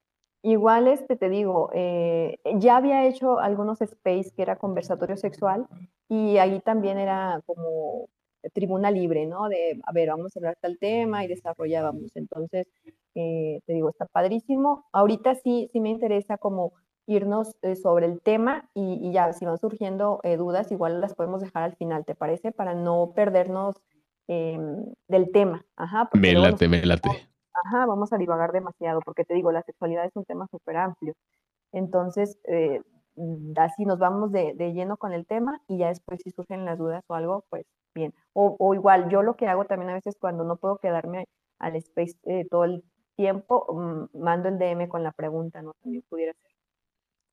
Igual, 0.43 0.87
este, 0.87 1.17
te 1.17 1.29
digo, 1.29 1.69
eh, 1.73 2.39
ya 2.59 2.77
había 2.77 3.05
hecho 3.07 3.39
algunos 3.39 3.81
space 3.81 4.31
que 4.35 4.41
era 4.43 4.57
conversatorio 4.57 5.17
sexual, 5.17 5.67
y 6.09 6.37
ahí 6.37 6.61
también 6.61 6.97
era 6.99 7.41
como 7.45 8.09
tribuna 8.53 8.91
libre, 8.91 9.27
¿no? 9.27 9.49
De, 9.49 9.79
a 9.85 9.93
ver, 9.93 10.09
vamos 10.09 10.35
a 10.35 10.39
hablar 10.39 10.57
tal 10.61 10.79
tema 10.79 11.23
y 11.25 11.29
desarrollábamos. 11.29 12.15
Entonces, 12.15 12.67
eh, 13.15 13.61
te 13.67 13.73
digo, 13.73 13.89
está 13.89 14.07
padrísimo. 14.07 14.87
Ahorita 14.93 15.35
sí, 15.35 15.69
sí 15.73 15.81
me 15.81 15.89
interesa 15.91 16.37
como 16.37 16.73
irnos 17.09 17.55
eh, 17.63 17.75
sobre 17.75 18.05
el 18.05 18.21
tema 18.21 18.69
y, 18.73 18.99
y 19.01 19.11
ya, 19.11 19.33
si 19.33 19.45
van 19.45 19.57
surgiendo 19.57 20.19
eh, 20.23 20.37
dudas, 20.37 20.71
igual 20.71 21.01
las 21.01 21.15
podemos 21.15 21.41
dejar 21.41 21.63
al 21.63 21.75
final, 21.75 22.05
¿te 22.05 22.15
parece? 22.15 22.51
Para 22.51 22.75
no 22.75 23.13
perdernos 23.15 23.81
em, 24.27 24.85
del 25.07 25.31
tema, 25.31 25.65
ajá, 25.75 26.09
Me 26.13 26.31
luego 26.31 26.45
nos 26.45 26.51
late, 26.51 26.67
me 26.69 26.85
late. 26.85 27.09
Ajá, 27.65 27.85
vamos 27.87 28.13
a 28.13 28.17
divagar 28.17 28.51
demasiado, 28.51 29.01
porque 29.01 29.25
te 29.25 29.33
digo, 29.33 29.51
la 29.51 29.63
sexualidad 29.63 30.05
es 30.05 30.15
un 30.15 30.23
tema 30.23 30.47
súper 30.51 30.77
amplio. 30.77 31.15
Entonces, 31.71 32.39
eh, 32.45 32.81
mm, 33.15 33.53
así 33.57 33.85
nos 33.85 33.97
vamos 33.97 34.31
de, 34.31 34.53
de 34.53 34.73
lleno 34.73 34.97
con 34.97 35.11
el 35.11 35.25
tema 35.25 35.61
y 35.67 35.79
ya 35.79 35.87
después 35.87 36.21
si 36.23 36.29
surgen 36.29 36.63
las 36.65 36.77
dudas 36.77 37.03
o 37.07 37.15
algo, 37.15 37.43
pues 37.49 37.65
bien. 37.95 38.13
O, 38.33 38.55
o 38.59 38.73
igual, 38.75 39.09
yo 39.09 39.23
lo 39.23 39.35
que 39.35 39.47
hago 39.47 39.65
también 39.65 39.89
a 39.89 39.95
veces 39.95 40.15
cuando 40.19 40.43
no 40.43 40.57
puedo 40.57 40.77
quedarme 40.77 41.27
al 41.57 41.75
space 41.75 42.15
eh, 42.23 42.45
todo 42.49 42.65
el 42.65 42.83
tiempo, 43.15 43.65
mm, 43.73 44.17
mando 44.19 44.47
el 44.47 44.57
DM 44.57 44.87
con 44.87 45.03
la 45.03 45.11
pregunta, 45.11 45.61
¿no? 45.61 45.73
También 45.81 46.03
pudiera 46.07 46.33
ser. 46.33 46.48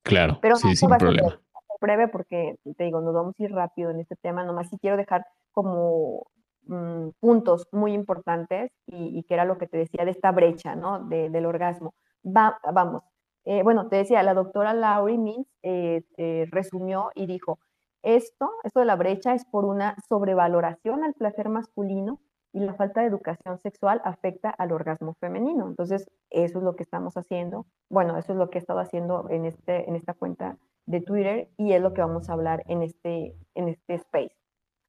Claro, 0.06 0.38
Pero 0.40 0.54
no, 0.54 0.58
sí, 0.58 0.68
esto 0.72 0.86
sin 0.86 0.96
problema. 0.96 1.28
ser 1.30 1.40
breve 1.80 2.08
porque, 2.08 2.56
te 2.76 2.84
digo, 2.84 3.00
nos 3.00 3.14
vamos 3.14 3.34
a 3.38 3.42
ir 3.42 3.52
rápido 3.52 3.90
en 3.90 4.00
este 4.00 4.16
tema, 4.16 4.44
nomás 4.44 4.68
sí 4.70 4.78
quiero 4.80 4.96
dejar 4.96 5.26
como 5.52 6.26
mm, 6.66 7.10
puntos 7.20 7.66
muy 7.72 7.92
importantes 7.92 8.72
y, 8.86 9.18
y 9.18 9.24
que 9.24 9.34
era 9.34 9.44
lo 9.44 9.58
que 9.58 9.66
te 9.66 9.76
decía 9.76 10.04
de 10.04 10.12
esta 10.12 10.32
brecha, 10.32 10.74
¿no? 10.74 11.00
De, 11.08 11.28
del 11.28 11.44
orgasmo. 11.44 11.94
Va, 12.24 12.58
vamos, 12.72 13.02
eh, 13.44 13.62
bueno, 13.62 13.88
te 13.88 13.96
decía, 13.96 14.22
la 14.24 14.34
doctora 14.34 14.74
Laurie 14.74 15.18
Mintz 15.18 15.48
eh, 15.62 16.02
resumió 16.50 17.10
y 17.14 17.26
dijo, 17.26 17.60
esto, 18.02 18.50
esto 18.64 18.80
de 18.80 18.86
la 18.86 18.96
brecha 18.96 19.34
es 19.34 19.44
por 19.44 19.64
una 19.64 19.96
sobrevaloración 20.08 21.04
al 21.04 21.14
placer 21.14 21.48
masculino 21.48 22.20
y 22.56 22.60
la 22.60 22.72
falta 22.72 23.02
de 23.02 23.08
educación 23.08 23.58
sexual 23.58 24.00
afecta 24.02 24.48
al 24.48 24.72
orgasmo 24.72 25.12
femenino. 25.20 25.68
Entonces, 25.68 26.08
eso 26.30 26.58
es 26.58 26.64
lo 26.64 26.74
que 26.74 26.84
estamos 26.84 27.14
haciendo. 27.18 27.66
Bueno, 27.90 28.16
eso 28.16 28.32
es 28.32 28.38
lo 28.38 28.48
que 28.48 28.56
he 28.56 28.60
estado 28.62 28.80
haciendo 28.80 29.28
en, 29.28 29.44
este, 29.44 29.86
en 29.86 29.94
esta 29.94 30.14
cuenta 30.14 30.56
de 30.86 31.02
Twitter 31.02 31.50
y 31.58 31.74
es 31.74 31.82
lo 31.82 31.92
que 31.92 32.00
vamos 32.00 32.30
a 32.30 32.32
hablar 32.32 32.62
en 32.66 32.82
este, 32.82 33.36
en 33.54 33.68
este 33.68 33.96
space. 33.96 34.34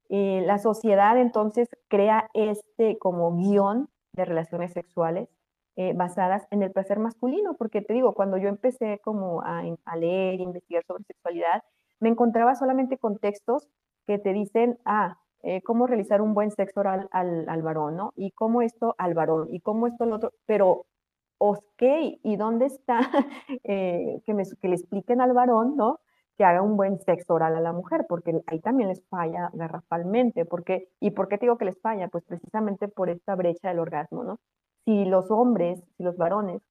Y 0.07 0.39
la 0.45 0.59
sociedad 0.59 1.17
entonces 1.17 1.67
crea 1.89 2.29
este 2.33 2.97
como 2.99 3.35
guion 3.35 3.89
de 4.13 4.23
relaciones 4.23 4.71
sexuales 4.71 5.27
eh, 5.75 5.91
basadas 5.93 6.47
en 6.51 6.63
el 6.63 6.71
placer 6.71 6.99
masculino, 6.99 7.55
porque 7.57 7.81
te 7.81 7.93
digo, 7.93 8.13
cuando 8.13 8.37
yo 8.37 8.47
empecé 8.47 9.01
como 9.03 9.41
a, 9.41 9.63
a 9.83 9.95
leer, 9.97 10.39
investigar 10.39 10.85
sobre 10.85 11.03
sexualidad, 11.03 11.61
me 11.99 12.07
encontraba 12.07 12.55
solamente 12.55 12.97
con 12.97 13.17
textos 13.17 13.67
que 14.05 14.19
te 14.19 14.31
dicen, 14.31 14.79
ah, 14.85 15.17
eh, 15.47 15.61
cómo 15.61 15.87
realizar 15.87 16.21
un 16.21 16.33
buen 16.33 16.51
sexo 16.51 16.81
oral 16.81 17.07
al, 17.11 17.47
al, 17.47 17.61
varón, 17.61 17.95
¿no? 17.95 18.11
Y 18.17 18.31
cómo 18.31 18.61
esto 18.61 18.95
al 18.97 19.13
varón, 19.13 19.47
y 19.49 19.61
cómo 19.61 19.87
esto 19.87 20.03
al 20.03 20.11
otro, 20.11 20.33
pero, 20.45 20.87
ok, 21.37 21.83
¿y 22.21 22.35
dónde 22.35 22.65
está 22.65 22.99
eh, 23.63 24.21
que, 24.25 24.33
me, 24.33 24.43
que 24.61 24.67
le 24.67 24.75
expliquen 24.75 25.21
al 25.21 25.31
varón, 25.31 25.77
¿no? 25.77 26.01
Que 26.37 26.43
haga 26.43 26.61
un 26.61 26.75
buen 26.75 26.99
sexo 26.99 27.33
oral 27.33 27.55
a 27.55 27.61
la 27.61 27.71
mujer, 27.71 28.05
porque 28.09 28.41
ahí 28.47 28.59
también 28.59 28.89
les 28.89 29.01
falla 29.07 29.49
garrafalmente, 29.53 30.43
porque, 30.43 30.89
¿y 30.99 31.11
por 31.11 31.29
qué 31.29 31.37
te 31.37 31.45
digo 31.45 31.57
que 31.57 31.63
les 31.63 31.79
falla? 31.79 32.09
Pues 32.09 32.25
precisamente 32.25 32.89
por 32.89 33.09
esta 33.09 33.33
brecha 33.35 33.69
del 33.69 33.79
orgasmo, 33.79 34.25
¿no? 34.25 34.39
Si 34.83 35.05
los 35.05 35.31
hombres, 35.31 35.81
si 35.95 36.03
los 36.03 36.17
varones 36.17 36.61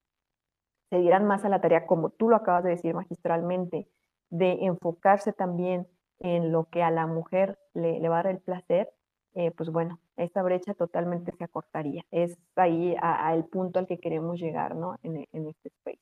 se 0.90 0.98
dieran 0.98 1.26
más 1.26 1.46
a 1.46 1.48
la 1.48 1.62
tarea, 1.62 1.86
como 1.86 2.10
tú 2.10 2.28
lo 2.28 2.36
acabas 2.36 2.64
de 2.64 2.70
decir 2.70 2.94
magistralmente, 2.94 3.88
de 4.28 4.66
enfocarse 4.66 5.32
también 5.32 5.86
en 6.20 6.52
lo 6.52 6.64
que 6.64 6.82
a 6.82 6.90
la 6.90 7.06
mujer 7.06 7.58
le, 7.74 8.00
le 8.00 8.08
va 8.08 8.20
a 8.20 8.22
dar 8.24 8.32
el 8.32 8.40
placer, 8.40 8.90
eh, 9.34 9.50
pues 9.50 9.70
bueno, 9.70 10.00
esta 10.16 10.42
brecha 10.42 10.74
totalmente 10.74 11.32
se 11.32 11.44
acortaría. 11.44 12.02
Es 12.10 12.38
ahí 12.56 12.96
al 13.00 13.44
punto 13.44 13.78
al 13.78 13.86
que 13.86 13.98
queremos 13.98 14.40
llegar, 14.40 14.74
¿no? 14.76 14.96
En, 15.02 15.26
en 15.32 15.46
este 15.48 15.68
space. 15.68 16.00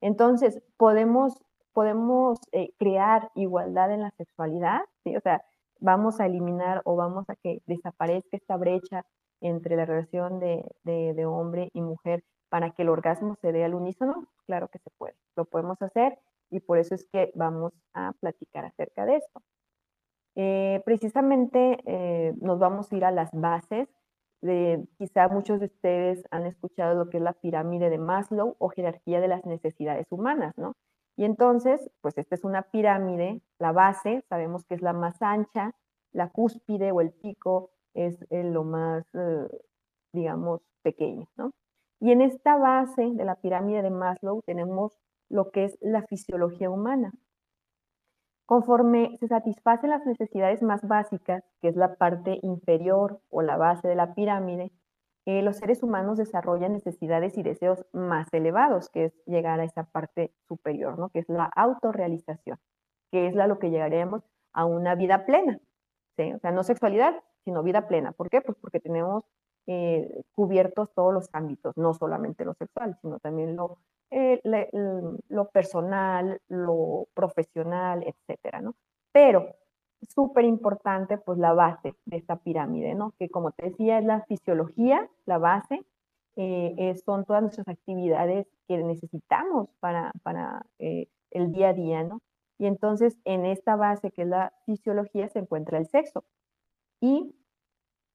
Entonces, 0.00 0.60
podemos, 0.76 1.34
podemos 1.72 2.38
eh, 2.52 2.70
crear 2.78 3.30
igualdad 3.34 3.92
en 3.92 4.00
la 4.00 4.10
sexualidad, 4.12 4.80
¿sí? 5.04 5.16
O 5.16 5.20
sea, 5.20 5.42
vamos 5.80 6.20
a 6.20 6.26
eliminar 6.26 6.82
o 6.84 6.96
vamos 6.96 7.28
a 7.30 7.36
que 7.36 7.62
desaparezca 7.66 8.36
esta 8.36 8.56
brecha 8.56 9.04
entre 9.40 9.76
la 9.76 9.84
relación 9.84 10.40
de, 10.40 10.64
de, 10.82 11.14
de 11.14 11.26
hombre 11.26 11.70
y 11.74 11.82
mujer 11.82 12.24
para 12.48 12.70
que 12.70 12.82
el 12.82 12.88
orgasmo 12.88 13.34
se 13.40 13.52
dé 13.52 13.64
al 13.64 13.74
unísono, 13.74 14.28
claro 14.46 14.68
que 14.68 14.78
se 14.78 14.90
puede, 14.96 15.16
lo 15.36 15.44
podemos 15.44 15.80
hacer 15.82 16.18
y 16.54 16.60
por 16.60 16.78
eso 16.78 16.94
es 16.94 17.04
que 17.12 17.32
vamos 17.34 17.72
a 17.94 18.12
platicar 18.20 18.64
acerca 18.64 19.04
de 19.04 19.16
esto. 19.16 19.42
Eh, 20.36 20.82
precisamente 20.84 21.78
eh, 21.84 22.32
nos 22.40 22.60
vamos 22.60 22.92
a 22.92 22.96
ir 22.96 23.04
a 23.04 23.10
las 23.10 23.30
bases. 23.32 23.88
De, 24.40 24.86
quizá 24.98 25.26
muchos 25.28 25.58
de 25.58 25.66
ustedes 25.66 26.22
han 26.30 26.46
escuchado 26.46 26.94
lo 26.94 27.10
que 27.10 27.16
es 27.16 27.22
la 27.22 27.32
pirámide 27.32 27.90
de 27.90 27.98
Maslow 27.98 28.54
o 28.58 28.68
jerarquía 28.68 29.20
de 29.20 29.28
las 29.28 29.44
necesidades 29.46 30.06
humanas, 30.10 30.52
¿no? 30.56 30.74
Y 31.16 31.24
entonces, 31.24 31.90
pues 32.02 32.18
esta 32.18 32.34
es 32.34 32.44
una 32.44 32.62
pirámide, 32.62 33.40
la 33.58 33.72
base, 33.72 34.22
sabemos 34.28 34.64
que 34.64 34.74
es 34.74 34.82
la 34.82 34.92
más 34.92 35.20
ancha, 35.22 35.72
la 36.12 36.28
cúspide 36.28 36.92
o 36.92 37.00
el 37.00 37.10
pico 37.10 37.70
es 37.94 38.18
lo 38.30 38.64
más, 38.64 39.06
eh, 39.14 39.48
digamos, 40.12 40.60
pequeño, 40.82 41.26
¿no? 41.36 41.52
Y 42.00 42.12
en 42.12 42.20
esta 42.20 42.56
base 42.56 43.10
de 43.12 43.24
la 43.24 43.36
pirámide 43.36 43.82
de 43.82 43.90
Maslow 43.90 44.42
tenemos 44.42 44.92
lo 45.34 45.50
que 45.50 45.64
es 45.64 45.76
la 45.80 46.02
fisiología 46.06 46.70
humana. 46.70 47.12
Conforme 48.46 49.16
se 49.18 49.26
satisfacen 49.26 49.90
las 49.90 50.06
necesidades 50.06 50.62
más 50.62 50.86
básicas, 50.86 51.42
que 51.60 51.68
es 51.68 51.76
la 51.76 51.96
parte 51.96 52.38
inferior 52.42 53.20
o 53.30 53.42
la 53.42 53.56
base 53.56 53.88
de 53.88 53.96
la 53.96 54.14
pirámide, 54.14 54.70
eh, 55.26 55.42
los 55.42 55.56
seres 55.56 55.82
humanos 55.82 56.18
desarrollan 56.18 56.72
necesidades 56.72 57.36
y 57.36 57.42
deseos 57.42 57.84
más 57.92 58.32
elevados, 58.32 58.90
que 58.90 59.06
es 59.06 59.12
llegar 59.26 59.58
a 59.58 59.64
esa 59.64 59.84
parte 59.84 60.32
superior, 60.46 60.98
¿no? 60.98 61.08
que 61.08 61.18
es 61.18 61.28
la 61.28 61.44
autorrealización, 61.44 62.58
que 63.10 63.26
es 63.26 63.34
la 63.34 63.48
lo 63.48 63.58
que 63.58 63.70
llegaremos 63.70 64.22
a 64.52 64.66
una 64.66 64.94
vida 64.94 65.26
plena. 65.26 65.58
O 66.16 66.38
sea, 66.38 66.52
no 66.52 66.62
sexualidad, 66.62 67.14
sino 67.44 67.64
vida 67.64 67.88
plena. 67.88 68.12
¿Por 68.12 68.30
qué? 68.30 68.40
Pues 68.40 68.56
porque 68.60 68.78
tenemos 68.78 69.24
eh, 69.66 70.22
cubiertos 70.34 70.92
todos 70.94 71.12
los 71.12 71.28
ámbitos, 71.32 71.76
no 71.76 71.94
solamente 71.94 72.44
lo 72.44 72.54
sexual, 72.54 72.96
sino 73.00 73.18
también 73.18 73.56
lo 73.56 73.78
eh, 74.10 74.40
lo 75.28 75.48
personal, 75.48 76.40
lo 76.48 77.08
profesional, 77.14 78.04
etcétera, 78.06 78.60
¿no? 78.60 78.76
Pero 79.12 79.56
súper 80.08 80.44
importante, 80.44 81.18
pues 81.18 81.38
la 81.38 81.52
base 81.52 81.94
de 82.04 82.18
esta 82.18 82.36
pirámide, 82.36 82.94
¿no? 82.94 83.12
Que 83.18 83.28
como 83.28 83.50
te 83.52 83.70
decía, 83.70 83.98
es 83.98 84.04
la 84.04 84.22
fisiología, 84.22 85.08
la 85.26 85.38
base, 85.38 85.84
eh, 86.36 86.94
son 87.04 87.24
todas 87.24 87.42
nuestras 87.42 87.66
actividades 87.68 88.46
que 88.68 88.78
necesitamos 88.78 89.68
para, 89.80 90.12
para 90.22 90.66
eh, 90.78 91.08
el 91.30 91.52
día 91.52 91.70
a 91.70 91.72
día, 91.74 92.04
¿no? 92.04 92.20
Y 92.58 92.66
entonces 92.66 93.18
en 93.24 93.44
esta 93.44 93.76
base 93.76 94.10
que 94.10 94.22
es 94.22 94.28
la 94.28 94.52
fisiología 94.64 95.28
se 95.28 95.40
encuentra 95.40 95.78
el 95.78 95.86
sexo. 95.86 96.24
Y 97.00 97.34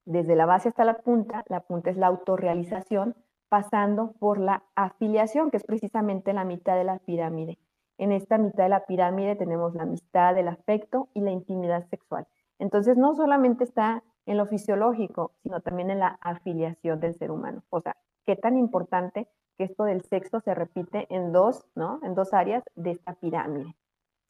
desde 0.10 0.36
la 0.36 0.48
base 0.48 0.70
hasta 0.70 0.86
la 0.86 0.98
punta, 0.98 1.44
la 1.50 1.60
punta 1.60 1.92
es 1.92 1.98
la 1.98 2.08
autorrealización, 2.08 3.16
pasando 3.48 4.14
por 4.14 4.40
la 4.40 4.64
afiliación, 4.74 5.52
que 5.52 5.58
es 5.58 5.64
precisamente 5.64 6.34
la 6.34 6.46
mitad 6.46 6.76
de 6.76 6.84
la 6.84 6.98
pirámide. 6.98 7.60
En 8.00 8.12
esta 8.12 8.40
mitad 8.40 8.64
de 8.64 8.70
la 8.70 8.88
pirámide 8.88 9.36
tenemos 9.36 9.76
la 9.76 9.84
amistad, 9.84 10.36
el 10.36 10.48
afecto 10.48 11.10
y 11.14 11.22
la 11.22 11.30
intimidad 11.30 11.88
sexual. 11.90 12.28
Entonces, 12.58 12.98
no 12.98 13.14
solamente 13.14 13.64
está 13.64 14.04
en 14.26 14.38
lo 14.38 14.48
fisiológico, 14.48 15.34
sino 15.44 15.62
también 15.62 15.92
en 15.92 16.00
la 16.00 16.18
afiliación 16.22 17.00
del 17.00 17.14
ser 17.14 17.30
humano. 17.30 17.62
O 17.70 17.80
sea, 17.80 17.96
qué 18.26 18.36
tan 18.36 18.58
importante 18.58 19.28
que 19.60 19.66
esto 19.66 19.84
del 19.84 20.02
sexo 20.02 20.40
se 20.40 20.56
repite 20.56 21.06
en 21.12 21.32
dos, 21.32 21.68
¿no? 21.76 22.00
En 22.02 22.16
dos 22.16 22.34
áreas 22.34 22.64
de 22.76 22.92
esta 22.92 23.14
pirámide. 23.14 23.76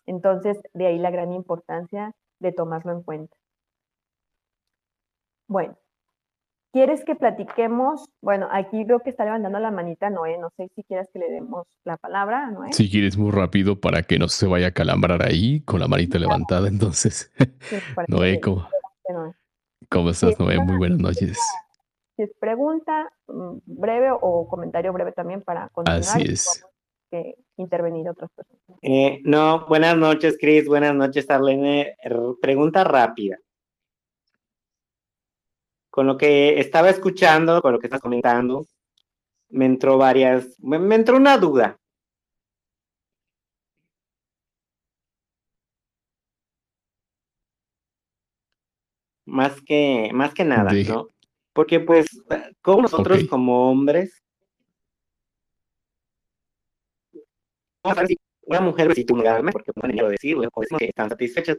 Entonces, 0.05 0.61
de 0.73 0.87
ahí 0.87 0.99
la 0.99 1.11
gran 1.11 1.31
importancia 1.31 2.13
de 2.39 2.51
tomarlo 2.51 2.91
en 2.91 3.03
cuenta. 3.03 3.38
Bueno, 5.49 5.75
¿Quieres 6.71 7.03
que 7.03 7.15
platiquemos? 7.15 8.05
Bueno, 8.21 8.47
aquí 8.51 8.83
veo 8.83 8.99
que 8.99 9.09
está 9.09 9.25
levantando 9.25 9.57
la 9.57 9.71
manita 9.71 10.11
Noé. 10.11 10.37
No 10.37 10.51
sé 10.55 10.69
si 10.75 10.83
quieres 10.83 11.09
que 11.11 11.17
le 11.17 11.31
demos 11.31 11.65
la 11.83 11.97
palabra 11.97 12.45
a 12.45 12.51
Noé. 12.51 12.73
Si 12.73 12.91
quieres 12.91 13.17
muy 13.17 13.31
rápido 13.31 13.79
para 13.79 14.03
que 14.03 14.19
no 14.19 14.27
se 14.27 14.45
vaya 14.45 14.67
a 14.67 14.71
calambrar 14.71 15.25
ahí 15.25 15.61
con 15.61 15.79
la 15.79 15.87
manita 15.87 16.19
levantada. 16.19 16.67
Entonces, 16.67 17.31
Noé, 18.07 18.39
¿cómo, 18.39 18.67
¿cómo 19.89 20.11
estás, 20.11 20.39
Noé? 20.39 20.59
Muy 20.59 20.77
buenas 20.77 20.99
noches. 20.99 21.39
Si 22.15 22.21
es 22.21 22.31
pregunta 22.39 23.11
mm, 23.27 23.57
breve 23.65 24.11
o 24.11 24.47
comentario 24.47 24.93
breve 24.93 25.11
también 25.13 25.41
para 25.41 25.69
continuar. 25.69 26.01
Así 26.01 26.21
es. 26.21 26.63
Que 27.09 27.33
intervenir 27.57 28.07
otras 28.07 28.29
personas. 28.29 28.77
Eh, 28.83 29.21
no, 29.23 29.65
buenas 29.65 29.97
noches, 29.97 30.37
Cris. 30.39 30.67
Buenas 30.67 30.93
noches, 30.93 31.27
Arlene. 31.31 31.95
Pregunta 32.39 32.83
rápida 32.83 33.39
con 35.89 36.07
lo 36.07 36.17
que 36.17 36.59
estaba 36.59 36.89
escuchando, 36.89 37.61
con 37.61 37.73
lo 37.73 37.79
que 37.79 37.87
estás 37.87 38.01
comentando, 38.01 38.65
me 39.49 39.65
entró 39.65 39.97
varias, 39.97 40.55
me, 40.59 40.95
entró 40.95 41.17
una 41.17 41.37
duda. 41.37 41.77
Más 49.25 49.61
que, 49.61 50.09
más 50.13 50.33
que 50.33 50.43
nada, 50.43 50.71
¿no? 50.87 51.07
Porque 51.53 51.79
pues, 51.79 52.07
como 52.61 52.83
nosotros 52.83 53.25
como 53.29 53.69
hombres, 53.69 54.23
una 58.45 58.61
mujer 58.61 58.93
si 58.93 59.05
tú 59.05 59.15
porque 59.15 59.71
no 59.75 59.89
quiero 59.89 60.09
decir, 60.09 60.37
que 60.77 60.85
están 60.85 61.09
satisfechas, 61.09 61.57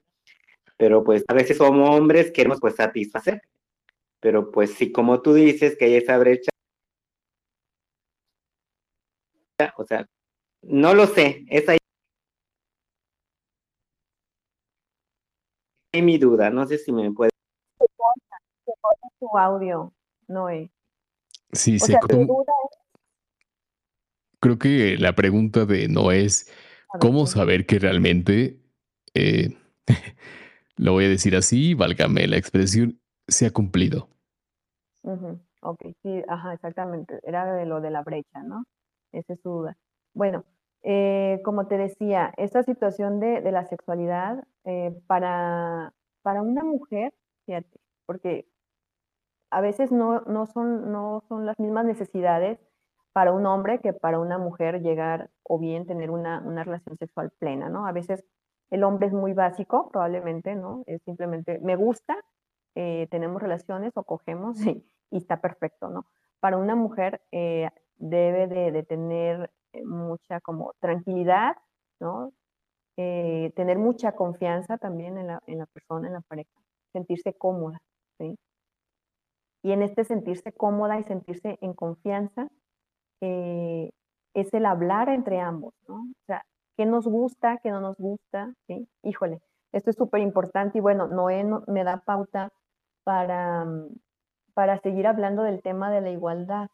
pero 0.77 1.05
pues 1.05 1.25
a 1.29 1.35
veces 1.35 1.57
somos 1.57 1.97
hombres 1.97 2.33
queremos 2.33 2.59
pues 2.61 2.75
satisfacer. 2.75 3.41
Pero 4.21 4.51
pues 4.51 4.75
sí, 4.75 4.93
como 4.93 5.23
tú 5.23 5.35
dices 5.35 5.77
que 5.79 5.87
hay 5.87 5.95
esa 5.97 6.19
brecha, 6.19 6.51
o 9.77 9.85
sea, 9.85 10.07
no 10.63 10.95
lo 10.95 11.07
sé, 11.07 11.45
es 11.49 11.69
ahí 11.69 11.79
mi 16.03 16.19
duda, 16.19 16.51
no 16.51 16.67
sé 16.67 16.79
si 16.79 16.93
me 16.93 17.11
puede... 17.13 17.31
Se 17.79 18.73
tu 19.19 19.37
audio, 19.37 19.93
Noé. 20.29 20.71
Sí, 21.53 21.79
se 21.79 21.99
Creo 24.41 24.59
que 24.59 24.97
la 24.97 25.15
pregunta 25.15 25.67
de 25.67 25.89
no 25.89 26.13
es 26.13 26.51
cómo 27.01 27.27
saber 27.27 27.67
que 27.67 27.79
realmente, 27.79 28.61
eh, 29.15 29.59
lo 30.77 30.93
voy 30.93 31.07
a 31.07 31.09
decir 31.09 31.37
así, 31.37 31.75
válgame 31.75 32.27
la 32.27 32.37
expresión, 32.37 33.00
se 33.31 33.47
ha 33.47 33.53
cumplido. 33.53 34.09
Ok, 35.63 35.81
sí, 36.03 36.23
ajá, 36.29 36.55
exactamente. 36.55 37.21
Era 37.23 37.53
de 37.55 37.67
lo 37.67 37.81
de 37.81 37.91
la 37.91 38.03
brecha, 38.03 38.43
¿no? 38.43 38.65
Esa 39.13 39.35
es 39.35 39.41
su 39.43 39.51
duda. 39.51 39.77
Bueno, 40.15 40.45
Eh, 40.83 41.43
como 41.45 41.67
te 41.69 41.77
decía, 41.77 42.33
esta 42.39 42.63
situación 42.63 43.21
de, 43.21 43.43
de 43.43 43.53
la 43.53 43.67
sexualidad 43.67 44.45
eh, 44.65 44.99
para, 45.07 45.93
para 46.23 46.41
una 46.43 46.65
mujer, 46.65 47.13
fíjate, 47.45 47.79
porque 48.07 48.47
a 49.51 49.61
veces 49.61 49.91
no, 49.93 50.21
no, 50.23 50.47
son, 50.47 50.93
no 50.93 51.23
son 51.29 51.47
las 51.47 51.59
mismas 51.59 51.85
necesidades 51.85 52.59
para 53.13 53.33
un 53.33 53.47
hombre 53.47 53.81
que 53.81 53.93
para 53.93 54.21
una 54.21 54.39
mujer 54.39 54.81
llegar 54.83 55.31
o 55.43 55.59
bien 55.59 55.87
tener 55.87 56.11
una, 56.11 56.41
una 56.41 56.65
relación 56.65 56.97
sexual 56.99 57.31
plena, 57.39 57.69
¿no? 57.69 57.87
A 57.87 57.93
veces 57.93 58.25
el 58.71 58.85
hombre 58.85 59.09
es 59.09 59.13
muy 59.13 59.33
básico, 59.33 59.91
probablemente, 59.91 60.55
¿no? 60.55 60.83
Es 60.87 61.03
simplemente, 61.03 61.59
me 61.61 61.77
gusta, 61.77 62.17
eh, 62.75 63.09
tenemos 63.11 63.43
relaciones 63.43 63.93
o 63.97 64.05
cogemos 64.05 64.61
y, 64.67 64.85
y, 65.11 65.17
está 65.17 65.41
perfecto, 65.41 65.89
¿no? 65.89 66.07
Para 66.41 66.57
una 66.57 66.77
mujer 66.77 67.21
eh, 67.33 67.69
debe 67.97 68.47
de, 68.47 68.73
de, 68.73 68.83
tener 68.83 69.51
eh, 69.73 69.85
mucha 69.85 70.41
como 70.41 70.73
tranquilidad, 70.81 71.57
¿no? 72.01 72.33
Eh, 72.97 73.53
tener 73.57 73.79
mucha 73.79 74.13
confianza 74.13 74.79
también 74.79 75.17
en 75.19 75.29
la, 75.29 75.43
en 75.47 75.59
la 75.59 75.67
persona, 75.67 76.09
en 76.09 76.15
la 76.15 76.21
pareja, 76.23 76.51
sentirse 76.93 77.33
cómoda, 77.35 77.81
¿sí? 78.19 78.37
Y 79.63 79.73
en 79.73 79.83
este 79.83 80.05
sentirse 80.05 80.53
cómoda 80.53 80.99
y 80.99 81.05
sentirse 81.05 81.59
en 81.61 81.75
confianza, 81.75 82.49
eh, 83.21 83.91
es 84.35 84.53
el 84.55 84.67
hablar 84.67 85.09
entre 85.09 85.41
ambos, 85.41 85.75
¿no? 85.89 85.97
O 85.97 86.25
sea, 86.27 86.45
qué 86.77 86.87
nos 86.87 87.07
gusta, 87.07 87.59
qué 87.63 87.71
no 87.71 87.81
nos 87.81 87.97
gusta, 87.97 88.55
¿sí? 88.67 88.89
Híjole, 89.03 89.41
esto 89.73 89.91
es 89.91 89.97
súper 89.97 90.21
importante 90.21 90.79
y 90.79 90.81
bueno, 90.81 91.07
Noé 91.09 91.45
no, 91.45 91.63
me 91.67 91.85
da 91.85 91.99
pauta 92.05 92.53
para, 93.05 93.67
para 94.55 94.79
seguir 94.81 95.07
hablando 95.07 95.43
del 95.43 95.63
tema 95.63 95.91
de 95.91 96.01
la 96.01 96.11
igualdad, 96.11 96.69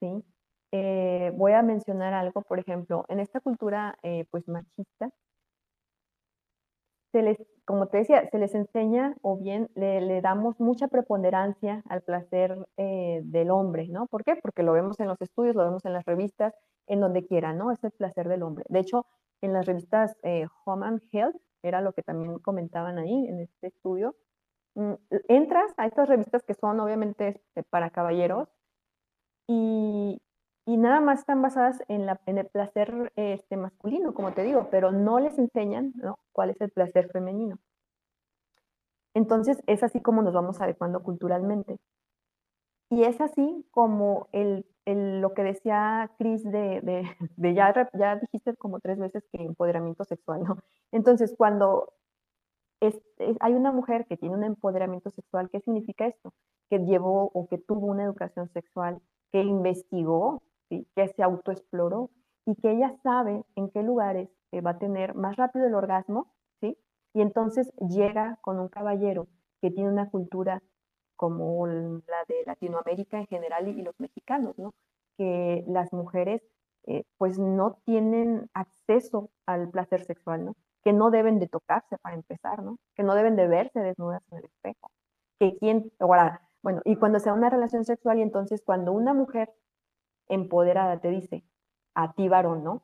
¿sí? 0.00 0.24
Eh, 0.72 1.32
voy 1.36 1.52
a 1.52 1.62
mencionar 1.62 2.12
algo, 2.14 2.42
por 2.42 2.58
ejemplo, 2.58 3.04
en 3.08 3.20
esta 3.20 3.40
cultura 3.40 3.98
eh, 4.02 4.26
pues 4.30 4.48
machista, 4.48 5.10
se 7.12 7.22
les, 7.22 7.38
como 7.64 7.86
te 7.88 7.98
decía, 7.98 8.28
se 8.30 8.38
les 8.38 8.54
enseña 8.54 9.16
o 9.22 9.36
bien 9.38 9.70
le, 9.74 10.00
le 10.00 10.20
damos 10.20 10.60
mucha 10.60 10.88
preponderancia 10.88 11.82
al 11.88 12.02
placer 12.02 12.66
eh, 12.76 13.22
del 13.24 13.50
hombre, 13.50 13.88
¿no? 13.88 14.06
¿Por 14.06 14.24
qué? 14.24 14.36
Porque 14.36 14.62
lo 14.62 14.72
vemos 14.72 15.00
en 15.00 15.08
los 15.08 15.20
estudios, 15.22 15.56
lo 15.56 15.64
vemos 15.64 15.84
en 15.86 15.92
las 15.94 16.04
revistas, 16.04 16.54
en 16.86 17.00
donde 17.00 17.24
quiera, 17.26 17.52
¿no? 17.54 17.72
Es 17.72 17.82
el 17.84 17.92
placer 17.92 18.28
del 18.28 18.42
hombre. 18.42 18.64
De 18.68 18.80
hecho, 18.80 19.06
en 19.40 19.52
las 19.52 19.66
revistas 19.66 20.16
eh, 20.22 20.46
Home 20.64 20.86
and 20.86 21.02
Health, 21.12 21.36
era 21.62 21.80
lo 21.80 21.92
que 21.92 22.02
también 22.02 22.38
comentaban 22.40 22.98
ahí 22.98 23.26
en 23.28 23.40
este 23.40 23.68
estudio, 23.68 24.14
mm, 24.14 24.25
entras 25.28 25.72
a 25.76 25.86
estas 25.86 26.08
revistas 26.08 26.44
que 26.44 26.54
son 26.54 26.80
obviamente 26.80 27.28
este, 27.28 27.62
para 27.62 27.90
caballeros 27.90 28.48
y, 29.48 30.20
y 30.66 30.76
nada 30.76 31.00
más 31.00 31.20
están 31.20 31.40
basadas 31.40 31.82
en 31.88 32.38
el 32.38 32.46
placer 32.46 33.12
este, 33.16 33.56
masculino, 33.56 34.14
como 34.14 34.32
te 34.32 34.42
digo, 34.42 34.68
pero 34.70 34.92
no 34.92 35.20
les 35.20 35.38
enseñan 35.38 35.92
¿no? 35.96 36.18
cuál 36.32 36.50
es 36.50 36.60
el 36.60 36.70
placer 36.70 37.08
femenino. 37.10 37.58
Entonces 39.14 39.62
es 39.66 39.82
así 39.82 40.02
como 40.02 40.22
nos 40.22 40.34
vamos 40.34 40.60
adecuando 40.60 41.02
culturalmente. 41.02 41.78
Y 42.90 43.04
es 43.04 43.20
así 43.20 43.66
como 43.70 44.28
el, 44.32 44.66
el, 44.84 45.20
lo 45.20 45.34
que 45.34 45.42
decía 45.42 46.10
Cris 46.18 46.44
de, 46.44 46.80
de, 46.82 47.08
de, 47.36 47.54
ya, 47.54 47.88
ya 47.94 48.16
dijiste 48.16 48.54
como 48.56 48.78
tres 48.80 48.98
veces 48.98 49.24
que 49.32 49.42
empoderamiento 49.42 50.04
sexual, 50.04 50.42
¿no? 50.44 50.58
Entonces 50.92 51.34
cuando 51.36 51.92
es, 52.80 53.00
hay 53.40 53.54
una 53.54 53.72
mujer 53.72 54.06
que 54.06 54.16
tiene 54.16 54.34
un 54.34 54.44
empoderamiento 54.44 55.10
sexual, 55.10 55.50
¿qué 55.50 55.60
significa 55.60 56.06
esto? 56.06 56.32
Que 56.70 56.78
llevó 56.78 57.30
o 57.32 57.48
que 57.48 57.58
tuvo 57.58 57.86
una 57.86 58.04
educación 58.04 58.48
sexual, 58.50 59.00
que 59.32 59.40
investigó, 59.42 60.42
¿sí? 60.68 60.86
que 60.94 61.08
se 61.08 61.22
autoexploró 61.22 62.10
y 62.44 62.54
que 62.56 62.72
ella 62.72 62.94
sabe 63.02 63.44
en 63.56 63.70
qué 63.70 63.82
lugares 63.82 64.30
eh, 64.52 64.60
va 64.60 64.72
a 64.72 64.78
tener 64.78 65.14
más 65.14 65.36
rápido 65.36 65.66
el 65.66 65.74
orgasmo, 65.74 66.32
¿sí? 66.60 66.78
Y 67.12 67.20
entonces 67.22 67.72
llega 67.88 68.38
con 68.42 68.60
un 68.60 68.68
caballero 68.68 69.26
que 69.60 69.70
tiene 69.70 69.90
una 69.90 70.10
cultura 70.10 70.62
como 71.16 71.66
la 71.66 72.24
de 72.28 72.44
Latinoamérica 72.46 73.18
en 73.18 73.26
general 73.26 73.68
y, 73.68 73.80
y 73.80 73.82
los 73.82 73.98
mexicanos, 73.98 74.58
¿no? 74.58 74.74
Que 75.16 75.64
las 75.66 75.92
mujeres 75.92 76.42
eh, 76.86 77.04
pues 77.18 77.38
no 77.38 77.78
tienen 77.84 78.48
acceso 78.54 79.30
al 79.44 79.70
placer 79.70 80.04
sexual, 80.04 80.44
¿no? 80.44 80.56
Que 80.86 80.94
no 80.94 81.10
deben 81.10 81.40
de 81.40 81.48
tocarse 81.48 81.98
para 81.98 82.16
empezar, 82.16 82.62
¿no? 82.62 82.78
Que 82.96 83.02
no 83.04 83.14
deben 83.16 83.36
de 83.36 83.48
verse 83.48 83.80
desnudas 83.80 84.22
en 84.32 84.38
el 84.38 84.44
espejo. 84.46 84.90
Que 85.40 85.56
quien, 85.58 85.92
ahora, 85.98 86.42
bueno, 86.62 86.80
y 86.86 86.96
cuando 86.96 87.20
sea 87.20 87.34
una 87.34 87.50
relación 87.50 87.84
sexual 87.84 88.20
y 88.20 88.22
entonces 88.22 88.62
cuando 88.64 88.92
una 88.92 89.14
mujer 89.14 89.50
empoderada 90.28 91.00
te 91.00 91.10
dice, 91.10 91.44
a 91.94 92.12
ti 92.14 92.28
varón, 92.28 92.64
¿no? 92.64 92.82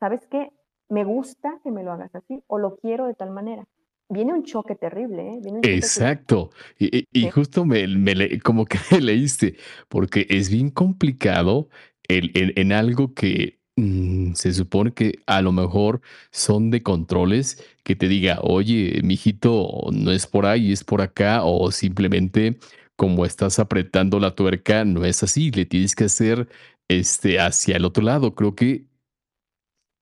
¿Sabes 0.00 0.26
qué? 0.30 0.52
Me 0.88 1.04
gusta 1.04 1.60
que 1.62 1.70
me 1.70 1.82
lo 1.82 1.92
hagas 1.92 2.14
así 2.14 2.42
o 2.46 2.58
lo 2.58 2.76
quiero 2.76 3.06
de 3.06 3.14
tal 3.14 3.30
manera. 3.30 3.66
Viene 4.08 4.34
un 4.34 4.44
choque 4.44 4.74
terrible, 4.76 5.22
¿eh? 5.34 5.40
Viene 5.42 5.58
un 5.58 5.62
choque 5.62 5.74
Exacto. 5.76 6.50
Y, 6.78 6.98
y, 6.98 7.06
y 7.12 7.30
justo 7.30 7.64
me, 7.64 7.86
me 7.88 8.14
le- 8.14 8.40
como 8.40 8.66
que 8.66 8.78
leíste, 9.00 9.56
porque 9.88 10.26
es 10.30 10.50
bien 10.50 10.70
complicado 10.70 11.68
el, 12.08 12.32
en 12.34 12.72
algo 12.72 13.14
que 13.14 13.60
mm, 13.76 14.34
se 14.34 14.52
supone 14.52 14.92
que 14.92 15.20
a 15.26 15.42
lo 15.42 15.52
mejor 15.52 16.00
son 16.30 16.70
de 16.70 16.82
controles 16.82 17.62
que 17.82 17.96
te 17.96 18.08
diga, 18.08 18.38
oye, 18.42 19.00
mijito, 19.02 19.68
no 19.92 20.10
es 20.12 20.26
por 20.26 20.46
ahí, 20.46 20.72
es 20.72 20.84
por 20.84 21.02
acá, 21.02 21.44
o 21.44 21.70
simplemente 21.70 22.58
como 22.96 23.24
estás 23.24 23.58
apretando 23.58 24.20
la 24.20 24.34
tuerca, 24.34 24.84
no 24.84 25.04
es 25.04 25.22
así, 25.22 25.50
le 25.50 25.66
tienes 25.66 25.94
que 25.94 26.04
hacer 26.04 26.48
este 26.88 27.40
hacia 27.40 27.76
el 27.76 27.84
otro 27.84 28.04
lado. 28.04 28.34
Creo 28.34 28.54
que 28.54 28.86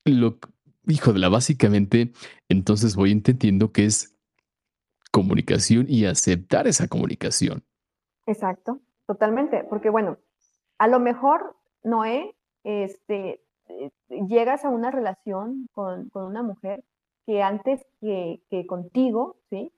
lo, 0.05 0.39
hijo 0.87 1.13
de 1.13 1.19
la, 1.19 1.29
básicamente, 1.29 2.13
entonces 2.49 2.97
voy 2.97 3.13
entendiendo 3.13 3.73
que 3.73 3.87
es 3.87 4.17
comunicación 5.11 5.87
y 5.89 6.07
aceptar 6.07 6.67
esa 6.67 6.89
comunicación. 6.89 7.63
Exacto, 8.27 8.81
totalmente, 9.07 9.65
porque 9.69 9.91
bueno, 9.91 10.19
a 10.79 10.89
lo 10.89 11.01
mejor, 11.01 11.57
Noé, 11.83 12.35
este, 12.65 13.43
llegas 14.09 14.65
a 14.65 14.71
una 14.71 14.91
relación 14.91 15.69
con, 15.73 16.09
con 16.11 16.25
una 16.25 16.43
mujer 16.43 16.85
que 17.27 17.43
antes 17.43 17.85
que, 18.01 18.43
que 18.51 18.67
contigo, 18.67 19.37
¿sí? 19.51 19.73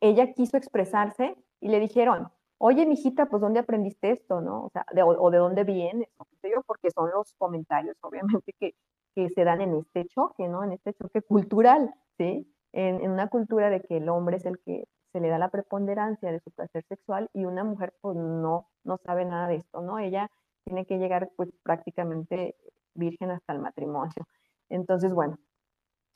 Ella 0.00 0.32
quiso 0.32 0.56
expresarse 0.56 1.36
y 1.60 1.68
le 1.68 1.80
dijeron, 1.80 2.28
oye, 2.58 2.86
mijita, 2.86 3.26
pues 3.26 3.40
¿dónde 3.40 3.60
aprendiste 3.60 4.10
esto, 4.10 4.40
no? 4.40 4.64
O 4.64 4.70
sea, 4.70 4.84
de, 4.92 5.02
o, 5.02 5.30
de 5.30 5.38
dónde 5.38 5.64
vienes, 5.64 6.08
porque 6.66 6.90
son 6.90 7.10
los 7.10 7.34
comentarios, 7.34 7.96
obviamente, 8.02 8.52
que, 8.58 8.74
que 9.14 9.30
se 9.30 9.44
dan 9.44 9.60
en 9.60 9.76
este 9.76 10.06
choque, 10.06 10.48
¿no? 10.48 10.64
En 10.64 10.72
este 10.72 10.94
choque 10.94 11.22
cultural, 11.22 11.94
¿sí? 12.18 12.48
En, 12.72 13.00
en 13.02 13.10
una 13.10 13.28
cultura 13.28 13.70
de 13.70 13.82
que 13.82 13.98
el 13.98 14.08
hombre 14.08 14.36
es 14.36 14.46
el 14.46 14.58
que 14.60 14.86
se 15.12 15.20
le 15.20 15.28
da 15.28 15.38
la 15.38 15.50
preponderancia 15.50 16.32
de 16.32 16.40
su 16.40 16.50
placer 16.50 16.84
sexual 16.88 17.28
y 17.34 17.44
una 17.44 17.64
mujer 17.64 17.94
pues 18.00 18.16
no, 18.16 18.70
no 18.84 18.96
sabe 19.04 19.24
nada 19.24 19.46
de 19.48 19.56
esto, 19.56 19.82
¿no? 19.82 19.98
Ella 19.98 20.30
tiene 20.64 20.86
que 20.86 20.98
llegar 20.98 21.30
pues 21.36 21.50
prácticamente 21.62 22.56
virgen 22.94 23.30
hasta 23.30 23.52
el 23.52 23.60
matrimonio. 23.60 24.26
Entonces, 24.68 25.12
bueno, 25.14 25.38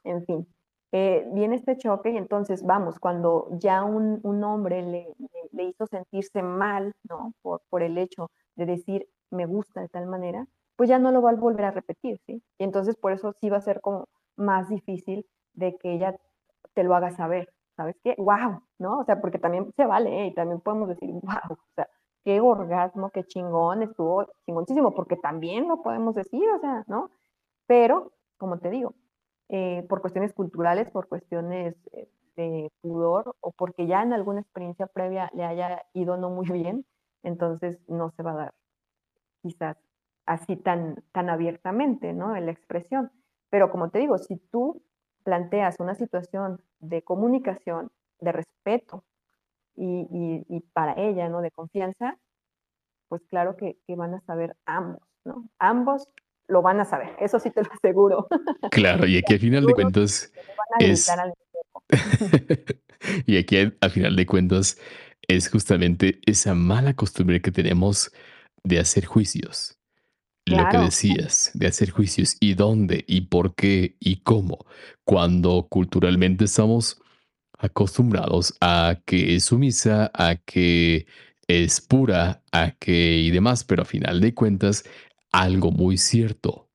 en 0.04 0.24
fin, 0.24 0.46
eh, 0.92 1.28
viene 1.32 1.56
este 1.56 1.76
choque 1.76 2.10
y 2.10 2.16
entonces, 2.16 2.64
vamos, 2.64 2.98
cuando 2.98 3.48
ya 3.58 3.84
un, 3.84 4.20
un 4.22 4.44
hombre 4.44 4.82
le, 4.82 5.08
le, 5.52 5.64
hizo 5.64 5.86
sentirse 5.86 6.42
mal, 6.42 6.94
¿no? 7.08 7.32
Por, 7.42 7.62
por 7.68 7.82
el 7.82 7.98
hecho 7.98 8.30
de 8.54 8.66
decir, 8.66 9.08
me 9.30 9.46
gusta 9.46 9.80
de 9.80 9.88
tal 9.88 10.06
manera, 10.06 10.46
pues 10.76 10.88
ya 10.88 10.98
no 10.98 11.10
lo 11.10 11.22
va 11.22 11.30
a 11.30 11.34
volver 11.34 11.66
a 11.66 11.70
repetir, 11.72 12.18
¿sí? 12.26 12.42
Y 12.58 12.64
entonces 12.64 12.96
por 12.96 13.12
eso 13.12 13.32
sí 13.32 13.50
va 13.50 13.58
a 13.58 13.60
ser 13.60 13.80
como 13.80 14.08
más 14.36 14.68
difícil 14.68 15.26
de 15.54 15.76
que 15.76 15.92
ella 15.92 16.16
te 16.74 16.84
lo 16.84 16.94
haga 16.94 17.10
saber, 17.10 17.52
¿sabes 17.76 17.96
qué? 18.02 18.14
¡Wow! 18.18 18.62
¿No? 18.78 19.00
O 19.00 19.04
sea, 19.04 19.20
porque 19.20 19.38
también 19.38 19.72
se 19.76 19.86
vale, 19.86 20.22
¿eh? 20.22 20.26
Y 20.28 20.34
también 20.34 20.60
podemos 20.60 20.88
decir, 20.88 21.10
¡wow! 21.10 21.50
O 21.50 21.58
sea, 21.74 21.88
qué 22.26 22.40
orgasmo, 22.40 23.10
qué 23.10 23.22
chingón, 23.22 23.84
estuvo 23.84 24.26
chingoncísimo, 24.44 24.92
porque 24.94 25.14
también 25.16 25.68
lo 25.68 25.80
podemos 25.80 26.16
decir, 26.16 26.42
o 26.50 26.58
sea, 26.58 26.82
¿no? 26.88 27.12
Pero, 27.68 28.10
como 28.36 28.58
te 28.58 28.68
digo, 28.68 28.94
eh, 29.48 29.86
por 29.88 30.00
cuestiones 30.00 30.32
culturales, 30.32 30.90
por 30.90 31.06
cuestiones 31.06 31.76
eh, 31.92 32.08
de 32.34 32.72
pudor 32.80 33.36
o 33.38 33.52
porque 33.52 33.86
ya 33.86 34.02
en 34.02 34.12
alguna 34.12 34.40
experiencia 34.40 34.88
previa 34.88 35.30
le 35.34 35.44
haya 35.44 35.84
ido 35.94 36.16
no 36.16 36.30
muy 36.30 36.48
bien, 36.50 36.84
entonces 37.22 37.78
no 37.86 38.10
se 38.10 38.24
va 38.24 38.32
a 38.32 38.36
dar 38.36 38.54
quizás 39.42 39.76
así 40.26 40.56
tan, 40.56 41.04
tan 41.12 41.30
abiertamente, 41.30 42.12
¿no? 42.12 42.34
En 42.34 42.46
la 42.46 42.52
expresión. 42.52 43.12
Pero 43.50 43.70
como 43.70 43.90
te 43.90 44.00
digo, 44.00 44.18
si 44.18 44.36
tú 44.50 44.82
planteas 45.22 45.76
una 45.78 45.94
situación 45.94 46.60
de 46.80 47.02
comunicación, 47.02 47.92
de 48.18 48.32
respeto 48.32 49.04
y, 49.76 50.06
y, 50.10 50.56
y 50.56 50.60
para 50.72 50.94
ella, 50.96 51.28
¿no? 51.28 51.40
De 51.40 51.50
confianza, 51.50 52.18
pues 53.08 53.22
claro 53.28 53.56
que, 53.56 53.78
que, 53.86 53.94
van 53.94 54.14
a 54.14 54.20
saber 54.22 54.56
ambos, 54.66 55.02
¿no? 55.24 55.48
Ambos 55.58 56.08
lo 56.48 56.62
van 56.62 56.80
a 56.80 56.84
saber, 56.84 57.10
eso 57.20 57.38
sí 57.38 57.50
te 57.50 57.62
lo 57.62 57.70
aseguro. 57.72 58.28
Claro, 58.70 59.06
y 59.06 59.16
aquí 59.16 59.34
al 59.34 59.40
final 59.40 59.66
de 59.66 59.74
cuentas 59.74 60.32
es... 60.78 61.10
y 63.26 63.36
aquí 63.36 63.72
al 63.80 63.90
final 63.90 64.16
de 64.16 64.26
cuentas 64.26 64.78
es 65.28 65.50
justamente 65.50 66.20
esa 66.26 66.54
mala 66.54 66.94
costumbre 66.94 67.40
que 67.40 67.52
tenemos 67.52 68.12
de 68.64 68.78
hacer 68.78 69.04
juicios. 69.06 69.78
Lo 70.44 70.68
que 70.68 70.78
decías, 70.78 71.50
de 71.54 71.66
hacer 71.66 71.90
juicios, 71.90 72.36
y 72.38 72.54
dónde, 72.54 73.04
y 73.08 73.22
por 73.22 73.56
qué, 73.56 73.96
y 73.98 74.20
cómo, 74.20 74.64
cuando 75.04 75.66
culturalmente 75.68 76.44
estamos 76.44 77.02
acostumbrados 77.58 78.56
a 78.60 78.96
que 79.04 79.36
es 79.36 79.44
sumisa, 79.44 80.10
a 80.14 80.36
que 80.36 81.06
es 81.48 81.80
pura, 81.80 82.42
a 82.52 82.72
que 82.72 83.18
y 83.18 83.30
demás, 83.30 83.64
pero 83.64 83.82
a 83.82 83.84
final 83.84 84.20
de 84.20 84.34
cuentas, 84.34 84.84
algo 85.32 85.70
muy 85.70 85.96
cierto. 85.96 86.68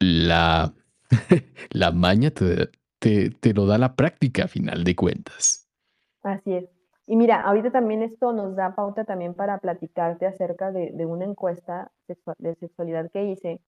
La, 0.00 0.74
la 1.70 1.92
maña 1.92 2.30
te, 2.30 2.70
te, 2.98 3.30
te 3.30 3.54
lo 3.54 3.66
da 3.66 3.78
la 3.78 3.96
práctica 3.96 4.44
a 4.44 4.48
final 4.48 4.84
de 4.84 4.96
cuentas. 4.96 5.68
Así 6.22 6.54
es. 6.54 6.64
Y 7.06 7.16
mira, 7.16 7.42
ahorita 7.42 7.70
también 7.70 8.02
esto 8.02 8.32
nos 8.32 8.56
da 8.56 8.74
pauta 8.74 9.04
también 9.04 9.34
para 9.34 9.58
platicarte 9.58 10.26
acerca 10.26 10.72
de, 10.72 10.90
de 10.92 11.04
una 11.04 11.26
encuesta 11.26 11.92
de 12.38 12.54
sexualidad 12.54 13.10
que 13.10 13.24
hice, 13.24 13.60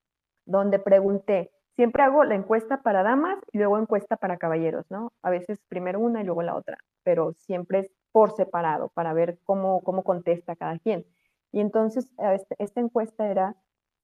donde 0.47 0.79
pregunté, 0.79 1.51
siempre 1.77 2.03
hago 2.03 2.25
la 2.25 2.35
encuesta 2.35 2.83
para 2.83 3.03
damas 3.03 3.39
y 3.53 3.59
luego 3.59 3.79
encuesta 3.79 4.17
para 4.17 4.39
caballeros, 4.39 4.91
¿no? 4.91 5.13
A 5.23 5.31
veces 5.31 5.61
primero 5.69 6.01
una 6.01 6.23
y 6.23 6.25
luego 6.25 6.43
la 6.43 6.57
otra, 6.57 6.79
pero 7.05 7.35
siempre 7.35 7.81
es 7.81 7.91
por 8.13 8.33
separado 8.33 8.89
para 8.89 9.13
ver 9.13 9.39
cómo, 9.45 9.83
cómo 9.83 10.03
contesta 10.03 10.57
cada 10.57 10.79
quien. 10.79 11.07
Y 11.53 11.61
entonces 11.61 12.11
este, 12.19 12.57
esta 12.59 12.81
encuesta 12.81 13.29
era, 13.29 13.57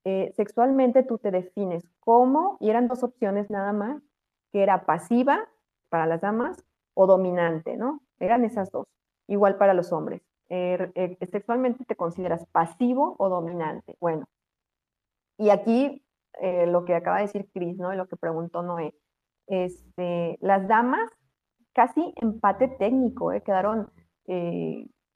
eh, 0.04 0.32
sexualmente 0.36 1.02
tú 1.02 1.18
te 1.18 1.30
defines 1.30 1.88
cómo, 2.00 2.58
y 2.60 2.70
eran 2.70 2.88
dos 2.88 3.02
opciones 3.02 3.50
nada 3.50 3.72
más, 3.72 4.02
que 4.52 4.62
era 4.62 4.84
pasiva 4.84 5.48
para 5.88 6.06
las 6.06 6.20
damas 6.20 6.62
o 6.94 7.06
dominante, 7.06 7.76
¿no? 7.76 8.02
Eran 8.20 8.44
esas 8.44 8.70
dos 8.70 8.86
igual 9.28 9.56
para 9.56 9.74
los 9.74 9.92
hombres. 9.92 10.22
Er, 10.48 10.92
eh, 10.94 11.16
sexualmente 11.30 11.86
te 11.86 11.96
consideras 11.96 12.44
pasivo 12.52 13.16
o 13.18 13.30
dominante. 13.30 13.96
Bueno, 13.98 14.26
y 15.38 15.48
aquí 15.48 16.04
eh, 16.40 16.66
lo 16.66 16.84
que 16.84 16.94
acaba 16.94 17.18
de 17.18 17.22
decir 17.22 17.48
Cris, 17.52 17.76
¿no? 17.78 17.92
Y 17.92 17.96
lo 17.96 18.06
que 18.06 18.16
preguntó 18.16 18.62
Noé. 18.62 18.94
Este, 19.46 20.38
las 20.40 20.66
damas, 20.68 21.10
casi 21.72 22.14
empate 22.16 22.68
técnico, 22.78 23.32
¿eh? 23.32 23.42
quedaron 23.42 23.90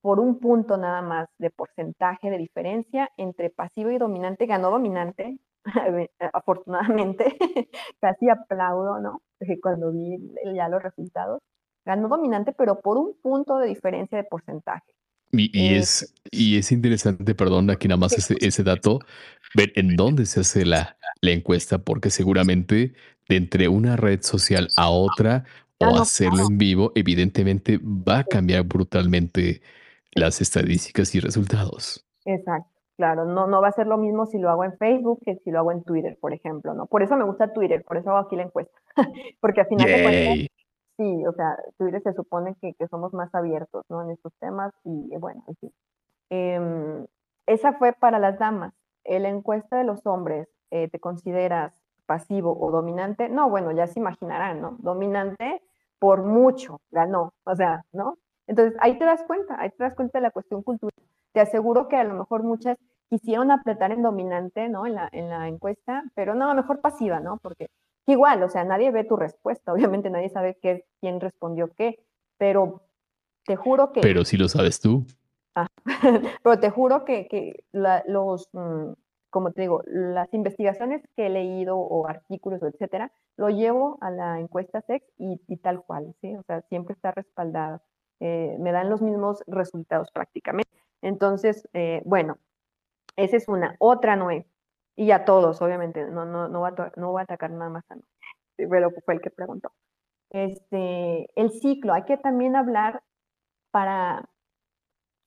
por 0.02 0.20
un 0.20 0.38
punto 0.40 0.76
nada 0.76 1.00
más 1.02 1.28
de 1.38 1.50
porcentaje 1.50 2.30
de 2.30 2.38
diferencia 2.38 3.10
entre 3.16 3.50
pasivo 3.50 3.90
y 3.90 3.98
dominante. 3.98 4.46
Ganó 4.46 4.70
dominante, 4.70 5.38
afortunadamente. 6.32 7.36
casi 8.00 8.28
aplaudo, 8.28 9.00
¿no? 9.00 9.22
Cuando 9.62 9.92
vi 9.92 10.18
ya 10.54 10.68
los 10.68 10.82
resultados 10.82 11.40
ganó 11.86 12.08
dominante, 12.08 12.52
pero 12.52 12.80
por 12.80 12.98
un 12.98 13.14
punto 13.22 13.58
de 13.58 13.68
diferencia 13.68 14.18
de 14.18 14.24
porcentaje. 14.24 14.92
Y, 15.32 15.46
eh, 15.58 15.78
es, 15.78 16.14
y 16.30 16.58
es 16.58 16.72
interesante, 16.72 17.34
perdón, 17.34 17.70
aquí 17.70 17.88
nada 17.88 17.98
más 17.98 18.12
ese, 18.12 18.36
ese 18.40 18.62
dato, 18.62 19.00
ver 19.54 19.72
en 19.74 19.96
dónde 19.96 20.26
se 20.26 20.40
hace 20.40 20.64
la, 20.64 20.96
la 21.20 21.30
encuesta, 21.30 21.78
porque 21.78 22.10
seguramente 22.10 22.94
de 23.28 23.36
entre 23.36 23.68
una 23.68 23.96
red 23.96 24.22
social 24.22 24.68
a 24.76 24.88
otra 24.88 25.44
o 25.78 25.98
hacerlo 25.98 26.46
en 26.48 26.58
vivo, 26.58 26.92
evidentemente 26.94 27.78
va 27.82 28.20
a 28.20 28.24
cambiar 28.24 28.62
brutalmente 28.64 29.60
las 30.12 30.40
estadísticas 30.40 31.14
y 31.14 31.20
resultados. 31.20 32.06
Exacto, 32.24 32.70
claro, 32.96 33.26
no, 33.26 33.46
no 33.46 33.60
va 33.60 33.68
a 33.68 33.72
ser 33.72 33.86
lo 33.86 33.98
mismo 33.98 34.26
si 34.26 34.38
lo 34.38 34.48
hago 34.48 34.64
en 34.64 34.76
Facebook 34.78 35.20
que 35.24 35.36
si 35.44 35.50
lo 35.50 35.58
hago 35.58 35.72
en 35.72 35.84
Twitter, 35.84 36.16
por 36.20 36.32
ejemplo, 36.32 36.72
¿no? 36.74 36.86
Por 36.86 37.02
eso 37.02 37.16
me 37.16 37.24
gusta 37.24 37.52
Twitter, 37.52 37.84
por 37.84 37.98
eso 37.98 38.10
hago 38.10 38.26
aquí 38.26 38.36
la 38.36 38.44
encuesta, 38.44 38.78
porque 39.40 39.60
al 39.60 39.66
final 39.66 39.86
de 39.86 40.02
cuentas 40.02 40.55
Sí, 40.98 41.26
o 41.26 41.32
sea, 41.32 41.58
Twitter 41.78 42.00
se 42.02 42.14
supone 42.14 42.54
que, 42.60 42.72
que 42.74 42.88
somos 42.88 43.12
más 43.12 43.34
abiertos, 43.34 43.84
¿no? 43.90 44.02
En 44.02 44.10
estos 44.10 44.32
temas 44.40 44.72
y 44.84 45.12
eh, 45.14 45.18
bueno, 45.18 45.44
en 45.46 45.56
em, 46.30 47.06
esa 47.46 47.74
fue 47.74 47.92
para 47.92 48.18
las 48.18 48.38
damas. 48.38 48.72
En 49.04 49.22
la 49.24 49.28
encuesta 49.30 49.76
de 49.76 49.84
los 49.84 50.06
hombres, 50.06 50.48
eh, 50.70 50.88
¿te 50.90 50.98
consideras 51.00 51.74
pasivo 52.06 52.56
o 52.58 52.70
dominante? 52.70 53.28
No, 53.28 53.50
bueno, 53.50 53.72
ya 53.72 53.86
se 53.86 54.00
imaginarán, 54.00 54.60
¿no? 54.62 54.76
Dominante 54.80 55.62
por 55.98 56.22
mucho, 56.24 56.80
ganó, 56.90 57.32
o 57.44 57.54
sea, 57.56 57.84
¿no? 57.92 58.18
Entonces, 58.46 58.76
ahí 58.80 58.98
te 58.98 59.04
das 59.04 59.22
cuenta, 59.24 59.60
ahí 59.60 59.70
te 59.70 59.84
das 59.84 59.94
cuenta 59.94 60.18
de 60.18 60.22
la 60.22 60.30
cuestión 60.30 60.62
cultural. 60.62 60.94
Te 61.32 61.40
aseguro 61.40 61.88
que 61.88 61.96
a 61.96 62.04
lo 62.04 62.14
mejor 62.14 62.42
muchas 62.42 62.78
quisieron 63.10 63.50
apretar 63.50 63.92
en 63.92 64.02
dominante, 64.02 64.68
¿no? 64.68 64.86
En 64.86 64.94
la, 64.94 65.08
en 65.12 65.28
la 65.30 65.48
encuesta, 65.48 66.04
pero 66.14 66.34
no, 66.34 66.54
mejor 66.54 66.80
pasiva, 66.80 67.20
¿no? 67.20 67.38
Porque 67.42 67.68
Igual, 68.06 68.42
o 68.42 68.48
sea, 68.48 68.64
nadie 68.64 68.90
ve 68.90 69.04
tu 69.04 69.16
respuesta, 69.16 69.72
obviamente 69.72 70.10
nadie 70.10 70.28
sabe 70.28 70.58
qué, 70.60 70.86
quién 71.00 71.20
respondió 71.20 71.72
qué, 71.74 72.04
pero 72.38 72.82
te 73.44 73.56
juro 73.56 73.92
que... 73.92 74.00
Pero 74.00 74.24
si 74.24 74.36
lo 74.36 74.48
sabes 74.48 74.80
tú. 74.80 75.04
Ah, 75.54 75.68
pero 76.42 76.60
te 76.60 76.70
juro 76.70 77.04
que, 77.04 77.28
que 77.28 77.64
los, 77.72 78.48
mm, 78.52 78.92
como 79.30 79.52
te 79.52 79.62
digo, 79.62 79.82
las 79.86 80.32
investigaciones 80.34 81.02
que 81.16 81.26
he 81.26 81.30
leído 81.30 81.78
o 81.78 82.06
artículos, 82.06 82.62
etcétera, 82.62 83.12
lo 83.36 83.50
llevo 83.50 83.98
a 84.00 84.10
la 84.10 84.40
encuesta 84.40 84.80
SEX 84.82 85.04
y, 85.18 85.38
tal 85.58 85.82
cual, 85.82 86.14
¿sí? 86.20 86.34
O 86.36 86.42
sea, 86.42 86.62
siempre 86.62 86.94
está 86.94 87.10
respaldada. 87.10 87.82
Eh, 88.20 88.56
me 88.58 88.72
dan 88.72 88.88
los 88.88 89.02
mismos 89.02 89.42
resultados 89.46 90.10
prácticamente. 90.10 90.70
Entonces, 91.02 91.68
eh, 91.74 92.00
bueno, 92.04 92.38
esa 93.16 93.36
es 93.36 93.48
una. 93.48 93.76
Otra, 93.78 94.16
Noé, 94.16 94.46
y 94.96 95.10
a 95.12 95.24
todos, 95.24 95.60
obviamente, 95.62 96.06
no, 96.06 96.24
no, 96.24 96.48
no, 96.48 96.60
va, 96.62 96.68
a, 96.68 96.92
no 96.96 97.12
va 97.12 97.20
a 97.20 97.24
atacar 97.24 97.50
nada 97.50 97.70
más 97.70 97.84
a 97.90 97.96
no, 97.96 98.02
pero 98.56 98.90
fue 99.04 99.14
el 99.14 99.20
que 99.20 99.30
preguntó. 99.30 99.72
Este, 100.30 101.28
el 101.40 101.50
ciclo, 101.52 101.94
hay 101.94 102.04
que 102.04 102.16
también 102.18 102.56
hablar 102.56 103.02
para, 103.70 104.28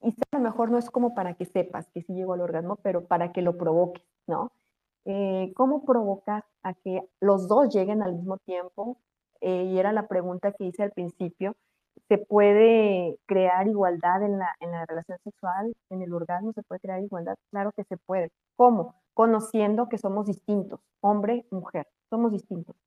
y 0.01 0.09
a 0.32 0.38
lo 0.38 0.43
mejor 0.43 0.72
no 0.72 0.78
es 0.78 0.89
como 0.89 1.13
para 1.13 1.36
que 1.36 1.45
sepas 1.45 1.89
que 1.93 2.01
sí 2.01 2.13
llegó 2.13 2.34
al 2.34 2.41
orgasmo, 2.41 2.78
pero 2.78 3.05
para 3.05 3.32
que 3.32 3.41
lo 3.41 3.57
provoques, 3.57 4.03
¿no? 4.28 4.51
Eh, 5.05 5.53
¿Cómo 5.55 5.86
provocar 5.86 6.45
a 6.63 6.74
que 6.74 7.01
los 7.20 7.47
dos 7.47 7.74
lleguen 7.74 8.01
al 8.03 8.15
mismo 8.15 8.38
tiempo? 8.39 8.97
Eh, 9.41 9.65
y 9.65 9.80
era 9.80 9.91
la 9.93 10.07
pregunta 10.07 10.51
que 10.53 10.65
hice 10.65 10.84
al 10.84 10.91
principio. 10.91 11.55
¿Se 12.07 12.17
puede 12.17 13.17
crear 13.26 13.67
igualdad 13.67 14.24
en 14.24 14.39
la, 14.39 14.49
en 14.59 14.72
la 14.72 14.86
relación 14.86 15.17
sexual, 15.24 15.76
en 15.89 16.01
el 16.01 16.13
orgasmo? 16.13 16.53
¿Se 16.53 16.63
puede 16.63 16.80
crear 16.82 17.01
igualdad? 17.01 17.36
Claro 17.51 17.72
que 17.76 17.84
se 17.86 17.97
puede. 17.97 18.32
¿Cómo? 18.55 18.95
Conociendo 19.20 19.89
que 19.89 19.97
somos 19.97 20.28
distintos, 20.28 20.80
hombre, 21.01 21.45
mujer, 21.51 21.89
somos 22.09 22.32
distintos. 22.32 22.78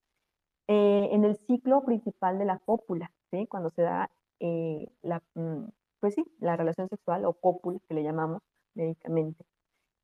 Eh, 0.67 1.11
en 1.13 1.27
el 1.27 1.37
ciclo 1.37 1.85
principal 1.85 2.39
de 2.39 2.47
la 2.47 2.59
cópula, 2.59 3.13
¿sí? 3.31 3.47
cuando 3.49 3.69
se 3.69 3.83
da 3.83 4.11
eh, 4.41 4.89
la, 5.03 5.23
mm, 5.35 5.65
pues 6.01 6.15
sí, 6.15 6.25
la 6.41 6.57
relación 6.57 6.89
sexual 6.89 7.27
o 7.27 7.35
cópula, 7.35 7.79
que 7.87 7.93
le 7.93 8.03
llamamos 8.03 8.41
médicamente, 8.73 9.45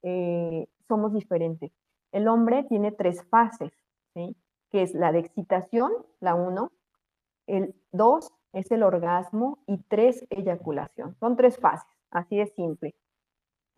eh, 0.03 0.69
somos 0.87 1.15
diferentes. 1.15 1.73
El 2.13 2.29
hombre 2.29 2.63
tiene 2.65 2.93
tres 2.93 3.25
fases, 3.31 3.73
¿sí? 4.13 4.37
que 4.71 4.83
es 4.83 4.93
la 4.93 5.13
de 5.13 5.21
excitación, 5.21 5.91
la 6.21 6.35
uno, 6.35 6.73
el 7.47 7.75
dos 7.91 8.35
es 8.53 8.71
el 8.71 8.83
orgasmo 8.83 9.61
y 9.67 9.79
tres, 9.79 10.27
eyaculación. 10.29 11.17
Son 11.21 11.37
tres 11.37 11.57
fases, 11.57 11.89
así 12.11 12.37
de 12.37 12.49
simple 12.49 12.95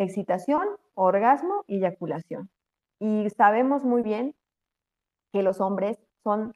excitación, 0.05 0.62
orgasmo 0.94 1.64
y 1.66 1.76
eyaculación. 1.76 2.51
Y 2.98 3.28
sabemos 3.36 3.84
muy 3.84 4.03
bien 4.03 4.34
que 5.32 5.42
los 5.42 5.61
hombres 5.61 5.98
son 6.22 6.53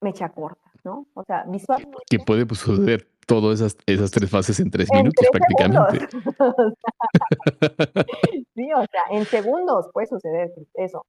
mecha 0.00 0.30
corta, 0.30 0.70
¿no? 0.84 1.06
O 1.14 1.24
sea, 1.24 1.44
visualmente. 1.46 1.98
Que 2.10 2.18
puede 2.18 2.46
pues, 2.46 2.60
suceder 2.60 3.08
todas 3.26 3.60
esas, 3.60 3.76
esas 3.86 4.10
tres 4.10 4.30
fases 4.30 4.60
en 4.60 4.70
tres 4.70 4.88
minutos 4.92 5.26
prácticamente. 5.30 6.08
sí, 8.54 8.72
o 8.72 8.84
sea, 8.86 9.02
en 9.10 9.24
segundos 9.24 9.88
puede 9.92 10.06
suceder 10.06 10.52
eso. 10.74 11.06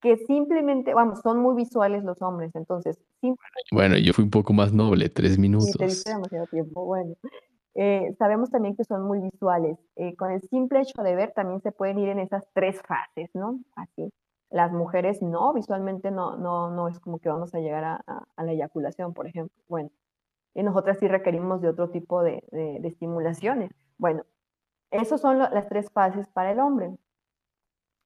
Que 0.00 0.16
simplemente, 0.16 0.94
vamos, 0.94 1.20
son 1.22 1.40
muy 1.40 1.54
visuales 1.54 2.02
los 2.04 2.22
hombres, 2.22 2.52
entonces. 2.54 2.98
Bueno, 3.70 3.98
yo 3.98 4.14
fui 4.14 4.24
un 4.24 4.30
poco 4.30 4.54
más 4.54 4.72
noble, 4.72 5.10
tres 5.10 5.38
minutos. 5.38 5.70
Sí, 5.70 6.04
te 6.04 6.10
demasiado 6.10 6.46
tiempo, 6.46 6.86
bueno. 6.86 7.14
Eh, 7.74 8.14
sabemos 8.18 8.50
también 8.50 8.76
que 8.76 8.84
son 8.84 9.04
muy 9.04 9.20
visuales. 9.20 9.78
Eh, 9.96 10.16
con 10.16 10.30
el 10.30 10.42
simple 10.42 10.80
hecho 10.80 11.02
de 11.02 11.14
ver 11.14 11.32
también 11.32 11.60
se 11.60 11.72
pueden 11.72 11.98
ir 11.98 12.08
en 12.08 12.18
esas 12.18 12.46
tres 12.52 12.80
fases, 12.82 13.30
¿no? 13.34 13.60
Así. 13.76 14.12
Las 14.50 14.72
mujeres 14.72 15.22
no, 15.22 15.52
visualmente 15.52 16.10
no, 16.10 16.36
no, 16.36 16.70
no 16.70 16.88
es 16.88 16.98
como 17.00 17.20
que 17.20 17.28
vamos 17.28 17.54
a 17.54 17.60
llegar 17.60 17.84
a, 17.84 18.42
la 18.42 18.52
eyaculación, 18.52 19.14
por 19.14 19.26
ejemplo. 19.28 19.56
Bueno, 19.68 19.90
y 20.54 20.62
nosotras 20.62 20.98
sí 20.98 21.08
requerimos 21.08 21.60
de 21.60 21.68
otro 21.68 21.90
tipo 21.90 22.22
de, 22.22 22.42
estimulaciones. 22.84 23.70
Bueno, 23.98 24.24
esas 24.90 25.20
son 25.20 25.38
las 25.38 25.68
tres 25.68 25.90
fases 25.92 26.28
para 26.28 26.52
el 26.52 26.58
hombre. 26.60 26.96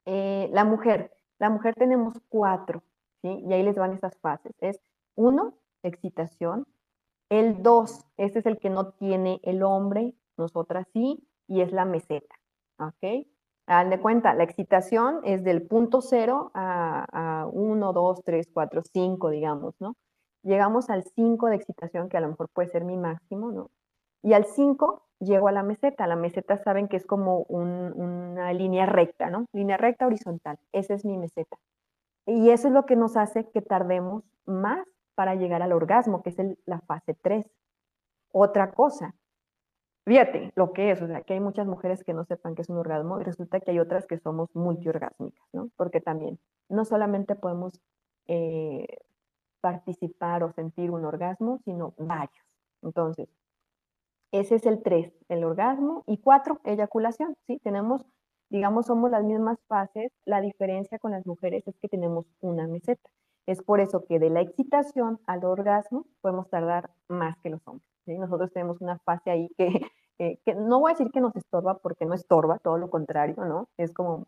Eh, 0.06 0.50
la 0.52 0.64
mujer, 0.64 1.12
la 1.38 1.48
mujer 1.48 1.74
tenemos 1.74 2.14
cuatro, 2.28 2.82
¿sí? 3.22 3.42
Y 3.46 3.52
ahí 3.54 3.62
les 3.62 3.76
van 3.76 3.94
esas 3.94 4.16
fases. 4.18 4.52
Es 4.60 4.78
uno, 5.14 5.54
excitación, 5.82 6.66
el 7.28 7.62
2, 7.62 8.04
este 8.16 8.38
es 8.40 8.46
el 8.46 8.58
que 8.58 8.70
no 8.70 8.92
tiene 8.92 9.40
el 9.42 9.62
hombre, 9.62 10.14
nosotras 10.36 10.86
sí, 10.92 11.26
y 11.46 11.60
es 11.60 11.72
la 11.72 11.84
meseta. 11.84 12.34
¿Ok? 12.78 13.26
Hagan 13.66 13.90
de 13.90 14.00
cuenta, 14.00 14.34
la 14.34 14.44
excitación 14.44 15.20
es 15.24 15.42
del 15.42 15.66
punto 15.66 16.02
cero 16.02 16.50
a, 16.54 17.48
1, 17.50 17.92
2, 17.92 18.22
3, 18.24 18.48
4, 18.52 18.82
5, 18.92 19.30
digamos, 19.30 19.74
¿no? 19.80 19.96
Llegamos 20.42 20.90
al 20.90 21.04
5 21.04 21.46
de 21.46 21.56
excitación, 21.56 22.10
que 22.10 22.18
a 22.18 22.20
lo 22.20 22.28
mejor 22.28 22.50
puede 22.50 22.68
ser 22.68 22.84
mi 22.84 22.98
máximo, 22.98 23.50
¿no? 23.52 23.70
Y 24.22 24.34
al 24.34 24.44
5 24.44 25.02
llego 25.20 25.48
a 25.48 25.52
la 25.52 25.62
meseta. 25.62 26.06
La 26.06 26.16
meseta 26.16 26.58
saben 26.58 26.88
que 26.88 26.98
es 26.98 27.06
como 27.06 27.44
una 27.48 28.52
línea 28.52 28.84
recta, 28.84 29.30
¿no? 29.30 29.46
Línea 29.52 29.78
recta 29.78 30.06
horizontal. 30.06 30.58
Esa 30.72 30.94
es 30.94 31.04
mi 31.06 31.16
meseta. 31.16 31.56
Y 32.26 32.50
eso 32.50 32.68
es 32.68 32.74
lo 32.74 32.84
que 32.84 32.96
nos 32.96 33.16
hace 33.16 33.48
que 33.50 33.62
tardemos 33.62 34.24
más 34.44 34.86
para 35.14 35.34
llegar 35.34 35.62
al 35.62 35.72
orgasmo, 35.72 36.22
que 36.22 36.30
es 36.30 36.36
la 36.66 36.80
fase 36.80 37.14
3. 37.14 37.46
Otra 38.32 38.72
cosa, 38.72 39.14
fíjate 40.04 40.52
lo 40.56 40.72
que 40.72 40.90
es, 40.90 41.02
o 41.02 41.06
sea, 41.06 41.22
que 41.22 41.34
hay 41.34 41.40
muchas 41.40 41.66
mujeres 41.66 42.04
que 42.04 42.14
no 42.14 42.24
sepan 42.24 42.54
que 42.54 42.62
es 42.62 42.68
un 42.68 42.78
orgasmo 42.78 43.20
y 43.20 43.24
resulta 43.24 43.60
que 43.60 43.70
hay 43.70 43.78
otras 43.78 44.06
que 44.06 44.18
somos 44.18 44.54
multiorgásmicas, 44.54 45.46
¿no? 45.52 45.70
Porque 45.76 46.00
también 46.00 46.38
no 46.68 46.84
solamente 46.84 47.36
podemos 47.36 47.80
eh, 48.26 48.86
participar 49.60 50.42
o 50.44 50.52
sentir 50.52 50.90
un 50.90 51.04
orgasmo, 51.04 51.58
sino 51.64 51.94
varios. 51.98 52.44
Entonces, 52.82 53.28
ese 54.32 54.56
es 54.56 54.66
el 54.66 54.82
3, 54.82 55.12
el 55.28 55.44
orgasmo, 55.44 56.02
y 56.06 56.18
4, 56.18 56.60
eyaculación, 56.64 57.36
¿sí? 57.46 57.60
Tenemos, 57.60 58.04
digamos, 58.50 58.86
somos 58.86 59.10
las 59.10 59.24
mismas 59.24 59.58
fases, 59.68 60.10
la 60.24 60.40
diferencia 60.40 60.98
con 60.98 61.12
las 61.12 61.24
mujeres 61.24 61.66
es 61.68 61.76
que 61.78 61.88
tenemos 61.88 62.26
una 62.40 62.66
meseta. 62.66 63.08
Es 63.46 63.62
por 63.62 63.80
eso 63.80 64.04
que 64.06 64.18
de 64.18 64.30
la 64.30 64.40
excitación 64.40 65.20
al 65.26 65.44
orgasmo 65.44 66.06
podemos 66.20 66.48
tardar 66.48 66.90
más 67.08 67.36
que 67.38 67.50
los 67.50 67.66
hombres. 67.66 67.88
Nosotros 68.06 68.52
tenemos 68.52 68.80
una 68.80 68.98
fase 69.00 69.30
ahí 69.30 69.48
que, 69.56 69.68
que, 70.44 70.54
no 70.54 70.80
voy 70.80 70.90
a 70.90 70.94
decir 70.94 71.10
que 71.12 71.20
nos 71.20 71.36
estorba 71.36 71.78
porque 71.78 72.06
no 72.06 72.14
estorba, 72.14 72.58
todo 72.58 72.78
lo 72.78 72.90
contrario, 72.90 73.36
¿no? 73.44 73.68
Es 73.76 73.92
como 73.92 74.26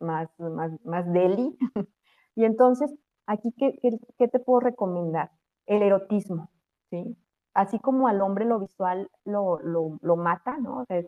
más, 0.00 0.28
más, 0.38 0.72
más 0.84 1.10
deli. 1.12 1.56
y 2.34 2.44
entonces, 2.44 2.94
aquí, 3.26 3.52
¿qué, 3.56 3.78
qué, 4.18 4.28
te 4.28 4.38
puedo 4.38 4.60
recomendar? 4.60 5.30
El 5.66 5.82
erotismo, 5.82 6.50
¿sí? 6.90 7.16
Así 7.54 7.78
como 7.80 8.08
al 8.08 8.20
hombre 8.20 8.44
lo 8.44 8.60
visual 8.60 9.10
lo, 9.24 9.58
lo, 9.60 9.98
lo 10.00 10.16
mata, 10.16 10.58
¿no? 10.58 10.82
O 10.82 10.84
sea, 10.86 11.02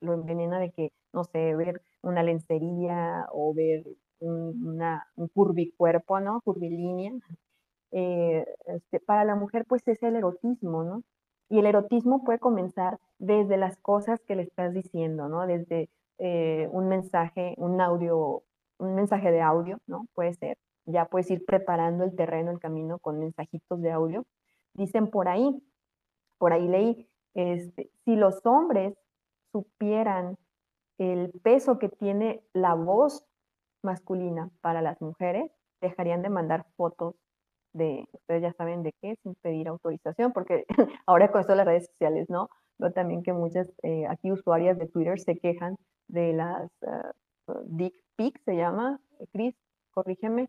lo 0.00 0.12
envenena 0.14 0.60
de 0.60 0.70
que, 0.70 0.92
no 1.12 1.24
sé, 1.24 1.54
ver 1.56 1.82
una 2.02 2.22
lencería 2.22 3.26
o 3.32 3.52
ver 3.54 3.84
una, 4.20 5.06
un 5.16 5.28
curvicuerpo, 5.28 6.20
¿no? 6.20 6.40
Curvilínea. 6.42 7.12
Eh, 7.90 8.44
este, 8.66 9.00
para 9.00 9.24
la 9.24 9.34
mujer, 9.34 9.64
pues 9.66 9.86
es 9.88 10.02
el 10.02 10.16
erotismo, 10.16 10.84
¿no? 10.84 11.02
Y 11.48 11.58
el 11.60 11.66
erotismo 11.66 12.24
puede 12.24 12.38
comenzar 12.38 12.98
desde 13.18 13.56
las 13.56 13.78
cosas 13.78 14.20
que 14.26 14.36
le 14.36 14.42
estás 14.42 14.74
diciendo, 14.74 15.28
¿no? 15.28 15.46
Desde 15.46 15.88
eh, 16.18 16.68
un 16.72 16.88
mensaje, 16.88 17.54
un 17.58 17.80
audio, 17.80 18.42
un 18.78 18.94
mensaje 18.94 19.30
de 19.30 19.40
audio, 19.40 19.78
¿no? 19.86 20.06
Puede 20.14 20.34
ser. 20.34 20.58
Ya 20.84 21.06
puedes 21.06 21.30
ir 21.30 21.44
preparando 21.44 22.04
el 22.04 22.14
terreno, 22.16 22.50
el 22.50 22.60
camino 22.60 22.98
con 22.98 23.18
mensajitos 23.18 23.80
de 23.80 23.92
audio. 23.92 24.24
Dicen 24.74 25.10
por 25.10 25.28
ahí, 25.28 25.62
por 26.38 26.52
ahí 26.52 26.68
leí, 26.68 27.08
este, 27.34 27.90
si 28.04 28.16
los 28.16 28.44
hombres 28.44 28.94
supieran 29.52 30.36
el 30.98 31.30
peso 31.42 31.78
que 31.78 31.88
tiene 31.88 32.42
la 32.52 32.74
voz 32.74 33.24
masculina 33.82 34.50
para 34.60 34.82
las 34.82 35.00
mujeres, 35.00 35.50
dejarían 35.80 36.22
de 36.22 36.28
mandar 36.28 36.66
fotos 36.76 37.14
de, 37.72 38.06
ustedes 38.12 38.42
ya 38.42 38.52
saben 38.52 38.82
de 38.82 38.92
qué, 39.00 39.16
sin 39.22 39.34
pedir 39.36 39.68
autorización, 39.68 40.32
porque 40.32 40.64
ahora 41.06 41.30
con 41.30 41.40
esto 41.40 41.54
las 41.54 41.66
redes 41.66 41.86
sociales, 41.86 42.28
¿no? 42.28 42.48
Veo 42.78 42.92
también 42.92 43.22
que 43.22 43.32
muchas 43.32 43.70
eh, 43.82 44.06
aquí 44.08 44.30
usuarias 44.30 44.78
de 44.78 44.86
Twitter 44.86 45.18
se 45.18 45.36
quejan 45.38 45.76
de 46.08 46.32
las 46.32 46.70
uh, 46.82 47.54
dick 47.66 47.94
pics, 48.16 48.40
se 48.44 48.56
llama, 48.56 49.00
Chris, 49.32 49.54
corrígeme, 49.90 50.48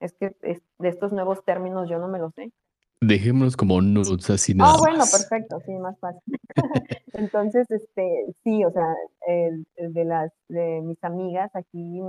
es 0.00 0.14
que 0.14 0.36
de 0.40 0.88
estos 0.88 1.12
nuevos 1.12 1.44
términos 1.44 1.88
yo 1.88 1.98
no 1.98 2.08
me 2.08 2.18
los 2.18 2.34
sé. 2.34 2.52
Dejémonos 3.00 3.56
como 3.56 3.80
nudes, 3.82 4.30
así 4.30 4.54
nada 4.54 4.72
Ah, 4.72 4.76
bueno, 4.78 5.04
perfecto, 5.10 5.60
sí, 5.66 5.72
más 5.72 5.98
fácil. 5.98 6.22
Entonces, 7.12 7.70
este, 7.70 8.26
sí, 8.42 8.64
o 8.64 8.70
sea, 8.70 8.94
de 9.76 10.04
las, 10.04 10.32
de 10.48 10.80
mis 10.82 11.02
amigas 11.04 11.50
aquí 11.54 12.00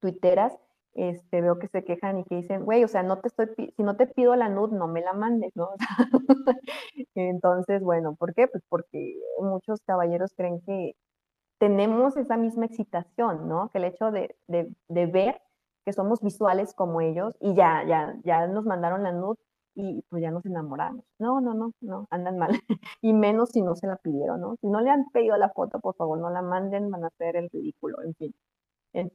tuiteras, 0.00 0.56
este, 0.94 1.40
veo 1.40 1.58
que 1.58 1.68
se 1.68 1.84
quejan 1.84 2.18
y 2.18 2.24
que 2.24 2.36
dicen, 2.36 2.64
güey, 2.64 2.84
o 2.84 2.88
sea, 2.88 3.02
no 3.02 3.20
te 3.20 3.28
estoy, 3.28 3.48
si 3.76 3.82
no 3.82 3.96
te 3.96 4.06
pido 4.06 4.34
la 4.36 4.48
nud, 4.48 4.70
no 4.70 4.88
me 4.88 5.02
la 5.02 5.12
mandes, 5.12 5.52
¿no? 5.54 5.70
Entonces, 7.14 7.82
bueno, 7.82 8.16
¿por 8.16 8.34
qué? 8.34 8.48
Pues 8.48 8.64
porque 8.68 9.14
muchos 9.40 9.80
caballeros 9.82 10.32
creen 10.36 10.60
que 10.66 10.94
tenemos 11.58 12.16
esa 12.16 12.36
misma 12.36 12.66
excitación, 12.66 13.48
¿no? 13.48 13.70
Que 13.70 13.78
el 13.78 13.84
hecho 13.84 14.10
de, 14.10 14.36
de, 14.48 14.72
de 14.88 15.06
ver 15.06 15.40
que 15.84 15.92
somos 15.92 16.20
visuales 16.22 16.74
como 16.74 17.00
ellos 17.00 17.36
y 17.40 17.54
ya, 17.54 17.84
ya, 17.86 18.16
ya 18.24 18.46
nos 18.46 18.64
mandaron 18.66 19.02
la 19.02 19.12
nud 19.12 19.36
y 19.74 20.02
pues 20.10 20.22
ya 20.22 20.30
nos 20.30 20.44
enamoramos. 20.46 21.04
No, 21.18 21.40
no, 21.40 21.54
no, 21.54 21.72
no, 21.80 22.06
andan 22.10 22.38
mal. 22.38 22.50
y 23.02 23.12
menos 23.12 23.50
si 23.50 23.62
no 23.62 23.76
se 23.76 23.86
la 23.86 23.96
pidieron, 23.96 24.40
¿no? 24.40 24.56
Si 24.60 24.66
no 24.68 24.80
le 24.80 24.90
han 24.90 25.04
pedido 25.12 25.36
la 25.36 25.50
foto, 25.50 25.80
por 25.80 25.94
favor, 25.96 26.18
no 26.18 26.30
la 26.30 26.42
manden, 26.42 26.90
van 26.90 27.04
a 27.04 27.08
hacer 27.08 27.36
el 27.36 27.50
ridículo, 27.50 28.02
en 28.02 28.14
fin. 28.14 28.34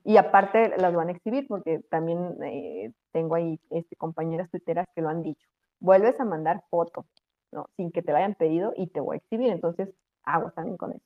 Y 0.03 0.17
aparte 0.17 0.71
las 0.77 0.93
van 0.93 1.09
a 1.09 1.11
exhibir 1.11 1.47
porque 1.47 1.81
también 1.89 2.37
eh, 2.43 2.93
tengo 3.11 3.35
ahí 3.35 3.59
este, 3.71 3.95
compañeras 3.95 4.49
tuiteras 4.49 4.87
que 4.95 5.01
lo 5.01 5.09
han 5.09 5.21
dicho. 5.21 5.45
Vuelves 5.79 6.19
a 6.19 6.25
mandar 6.25 6.63
fotos, 6.69 7.05
¿no? 7.51 7.67
Sin 7.75 7.91
que 7.91 8.01
te 8.01 8.13
la 8.13 8.19
hayan 8.19 8.35
pedido 8.35 8.73
y 8.77 8.87
te 8.87 9.01
voy 9.01 9.15
a 9.15 9.17
exhibir. 9.17 9.51
Entonces, 9.51 9.89
aguas 10.23 10.55
también 10.55 10.77
con 10.77 10.91
eso. 10.91 11.03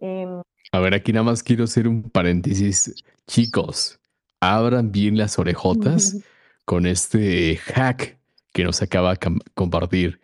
Em, 0.00 0.42
a 0.72 0.78
ver, 0.80 0.94
aquí 0.94 1.12
nada 1.12 1.24
más 1.24 1.42
quiero 1.42 1.64
hacer 1.64 1.88
un 1.88 2.02
paréntesis. 2.02 2.94
Chicos, 3.26 3.98
abran 4.40 4.92
bien 4.92 5.16
las 5.16 5.38
orejotas 5.38 6.18
con 6.64 6.86
este 6.86 7.56
hack 7.56 8.18
que 8.52 8.64
nos 8.64 8.82
acaba 8.82 9.14
de 9.14 9.40
compartir 9.54 10.20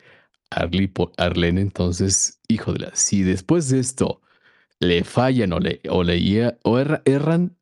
Arlene. 0.51 1.61
Entonces, 1.61 2.41
hijo 2.49 2.73
de 2.73 2.81
la, 2.81 2.95
si 2.95 3.23
después 3.23 3.71
de 3.71 3.81
esto 3.81 4.21
le 4.79 5.05
fallan 5.05 5.53
o 5.53 5.61
le, 5.61 5.81
o 5.89 6.03
le 6.03 6.59
o 6.65 6.79
erran, 6.79 7.57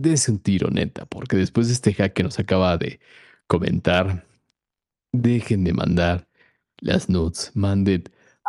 dése 0.00 0.30
un 0.30 0.38
tiro, 0.38 0.70
neta, 0.70 1.06
porque 1.06 1.36
después 1.36 1.68
de 1.68 1.74
este 1.74 1.92
hack 1.94 2.12
que 2.12 2.22
nos 2.22 2.38
acaba 2.38 2.76
de 2.78 3.00
comentar, 3.46 4.24
dejen 5.12 5.64
de 5.64 5.72
mandar 5.72 6.26
las 6.78 7.08
nudes, 7.08 7.50
manden 7.54 8.04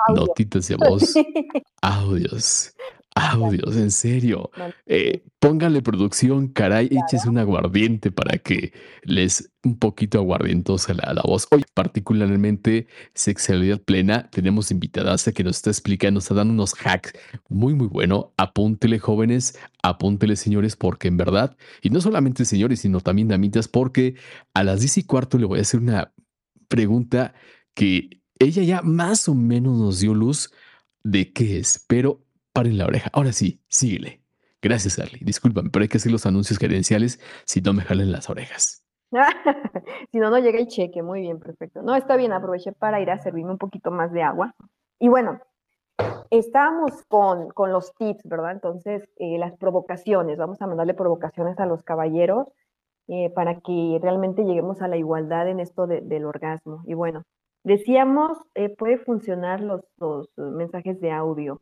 notitas 0.09 0.67
de 0.67 0.75
voz, 0.75 1.13
audios, 1.81 2.73
audios, 3.21 3.75
en 3.75 3.91
serio. 3.91 4.51
Eh, 4.85 5.23
pónganle 5.39 5.81
producción, 5.81 6.47
caray, 6.47 6.87
échese 6.87 7.29
un 7.29 7.37
aguardiente 7.37 8.11
para 8.11 8.37
que 8.37 8.73
les 9.03 9.51
un 9.63 9.77
poquito 9.77 10.17
aguardientosa 10.17 10.93
la, 10.93 11.13
la 11.13 11.21
voz. 11.21 11.47
Hoy, 11.51 11.63
particularmente, 11.73 12.87
sexualidad 13.13 13.81
plena, 13.81 14.29
tenemos 14.31 14.71
invitadas 14.71 15.27
a 15.27 15.31
que 15.31 15.43
nos 15.43 15.57
está 15.57 15.69
explicando, 15.69 16.17
nos 16.17 16.25
está 16.25 16.35
dando 16.35 16.53
unos 16.53 16.73
hacks 16.83 17.13
muy, 17.47 17.73
muy 17.75 17.87
bueno. 17.87 18.33
Apúntele, 18.37 18.99
jóvenes, 18.99 19.57
apúntele, 19.83 20.35
señores, 20.35 20.75
porque 20.75 21.07
en 21.07 21.17
verdad, 21.17 21.55
y 21.81 21.89
no 21.89 22.01
solamente 22.01 22.45
señores, 22.45 22.81
sino 22.81 23.01
también 23.01 23.27
damitas, 23.27 23.67
porque 23.67 24.15
a 24.53 24.63
las 24.63 24.79
10 24.79 24.97
y 24.99 25.03
cuarto 25.03 25.37
le 25.37 25.45
voy 25.45 25.59
a 25.59 25.61
hacer 25.61 25.79
una 25.79 26.11
pregunta 26.67 27.33
que 27.73 28.21
ella 28.39 28.63
ya 28.63 28.81
más 28.81 29.29
o 29.29 29.35
menos 29.35 29.77
nos 29.77 29.99
dio 29.99 30.13
luz 30.13 30.51
de 31.03 31.31
qué 31.31 31.59
es, 31.59 31.85
pero 31.87 32.23
paren 32.53 32.77
la 32.77 32.85
oreja. 32.85 33.09
Ahora 33.13 33.31
sí, 33.31 33.61
síguele. 33.67 34.21
Gracias, 34.61 34.99
Arly. 34.99 35.19
Discúlpame, 35.21 35.69
pero 35.71 35.83
hay 35.83 35.89
que 35.89 35.97
hacer 35.97 36.11
los 36.11 36.25
anuncios 36.25 36.59
gerenciales 36.59 37.19
si 37.45 37.61
no 37.61 37.73
me 37.73 37.81
jalen 37.81 38.11
las 38.11 38.29
orejas. 38.29 38.85
si 40.11 40.19
no, 40.19 40.29
no 40.29 40.39
llega 40.39 40.59
el 40.59 40.67
cheque. 40.67 41.01
Muy 41.01 41.21
bien, 41.21 41.39
perfecto. 41.39 41.81
No, 41.81 41.95
está 41.95 42.15
bien, 42.15 42.31
aproveché 42.31 42.71
para 42.71 43.01
ir 43.01 43.09
a 43.09 43.19
servirme 43.19 43.51
un 43.51 43.57
poquito 43.57 43.91
más 43.91 44.11
de 44.11 44.23
agua. 44.23 44.53
Y 44.99 45.09
bueno, 45.09 45.39
estábamos 46.29 47.03
con, 47.07 47.49
con 47.49 47.71
los 47.71 47.93
tips, 47.95 48.23
¿verdad? 48.25 48.51
Entonces, 48.51 49.03
eh, 49.17 49.37
las 49.39 49.57
provocaciones. 49.57 50.37
Vamos 50.37 50.61
a 50.61 50.67
mandarle 50.67 50.93
provocaciones 50.93 51.59
a 51.59 51.65
los 51.65 51.83
caballeros 51.83 52.47
eh, 53.07 53.31
para 53.31 53.59
que 53.61 53.99
realmente 54.01 54.43
lleguemos 54.43 54.81
a 54.81 54.87
la 54.87 54.97
igualdad 54.97 55.47
en 55.47 55.59
esto 55.59 55.87
del 55.87 56.25
orgasmo. 56.25 56.83
Y 56.85 56.93
bueno, 56.93 57.23
decíamos, 57.63 58.37
eh, 58.53 58.69
puede 58.69 58.99
funcionar 58.99 59.59
los 59.61 59.83
mensajes 60.37 61.01
de 61.01 61.11
audio. 61.11 61.61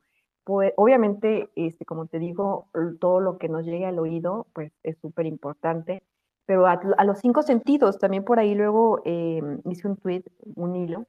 Pues, 0.50 0.74
obviamente, 0.78 1.52
este, 1.56 1.86
como 1.86 2.08
te 2.08 2.18
digo, 2.18 2.70
todo 3.00 3.20
lo 3.20 3.38
que 3.38 3.50
nos 3.50 3.66
llegue 3.66 3.86
al 3.86 4.00
oído, 4.00 4.48
pues 4.54 4.74
es 4.82 4.98
súper 4.98 5.28
importante, 5.28 6.02
pero 6.48 6.66
a, 6.66 7.04
los 7.06 7.20
cinco 7.20 7.44
sentidos, 7.44 8.00
también 8.00 8.26
por 8.26 8.40
ahí 8.40 8.56
luego 8.56 9.00
eh, 9.06 9.44
hice 9.66 9.88
un 9.88 9.98
tweet, 9.98 10.24
un 10.56 10.76
hilo, 10.76 11.06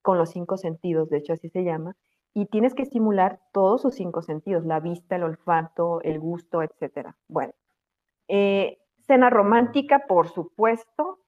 con 0.00 0.16
los 0.16 0.30
cinco 0.30 0.58
sentidos, 0.58 1.10
de 1.10 1.16
hecho 1.16 1.32
así 1.32 1.48
se 1.48 1.64
llama, 1.64 1.96
y 2.34 2.46
tienes 2.46 2.72
que 2.72 2.82
estimular 2.82 3.40
todos 3.52 3.82
sus 3.82 3.96
cinco 3.96 4.22
sentidos, 4.22 4.64
la 4.64 4.78
vista, 4.78 5.16
el 5.16 5.24
olfato, 5.24 6.00
el 6.02 6.20
gusto, 6.20 6.62
etcétera. 6.62 7.16
Bueno, 7.26 7.52
eh, 8.28 8.78
cena 9.08 9.28
romántica, 9.28 10.04
por 10.06 10.28
supuesto, 10.28 11.18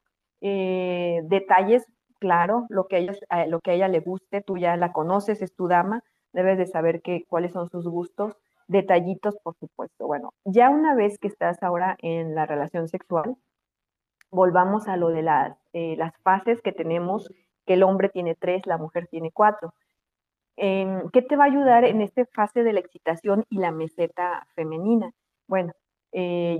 eh, 0.40 1.22
detalles, 1.24 1.84
claro, 2.20 2.66
lo 2.68 2.86
que, 2.86 2.98
ella, 2.98 3.14
lo 3.48 3.58
que 3.58 3.72
a 3.72 3.74
ella 3.74 3.88
le 3.88 3.98
guste, 3.98 4.40
tú 4.40 4.56
ya 4.56 4.76
la 4.76 4.92
conoces, 4.92 5.42
es 5.42 5.52
tu 5.52 5.66
dama, 5.66 6.04
debes 6.36 6.58
de 6.58 6.66
saber 6.66 7.00
que, 7.00 7.24
cuáles 7.28 7.52
son 7.52 7.70
sus 7.70 7.88
gustos, 7.88 8.36
detallitos, 8.68 9.36
por 9.42 9.56
supuesto. 9.56 10.06
Bueno, 10.06 10.34
ya 10.44 10.68
una 10.68 10.94
vez 10.94 11.18
que 11.18 11.28
estás 11.28 11.62
ahora 11.62 11.96
en 12.00 12.34
la 12.34 12.44
relación 12.44 12.88
sexual, 12.88 13.36
volvamos 14.30 14.86
a 14.86 14.98
lo 14.98 15.08
de 15.08 15.22
las, 15.22 15.56
eh, 15.72 15.96
las 15.96 16.12
fases 16.22 16.60
que 16.60 16.72
tenemos, 16.72 17.30
que 17.64 17.74
el 17.74 17.82
hombre 17.82 18.10
tiene 18.10 18.34
tres, 18.34 18.66
la 18.66 18.76
mujer 18.76 19.08
tiene 19.08 19.32
cuatro. 19.32 19.72
Em, 20.56 21.08
¿Qué 21.10 21.22
te 21.22 21.36
va 21.36 21.44
a 21.44 21.48
ayudar 21.48 21.84
en 21.84 22.02
esta 22.02 22.24
fase 22.26 22.62
de 22.62 22.72
la 22.74 22.80
excitación 22.80 23.44
y 23.48 23.58
la 23.58 23.72
meseta 23.72 24.46
femenina? 24.54 25.12
Bueno, 25.48 25.72
eh, 26.12 26.58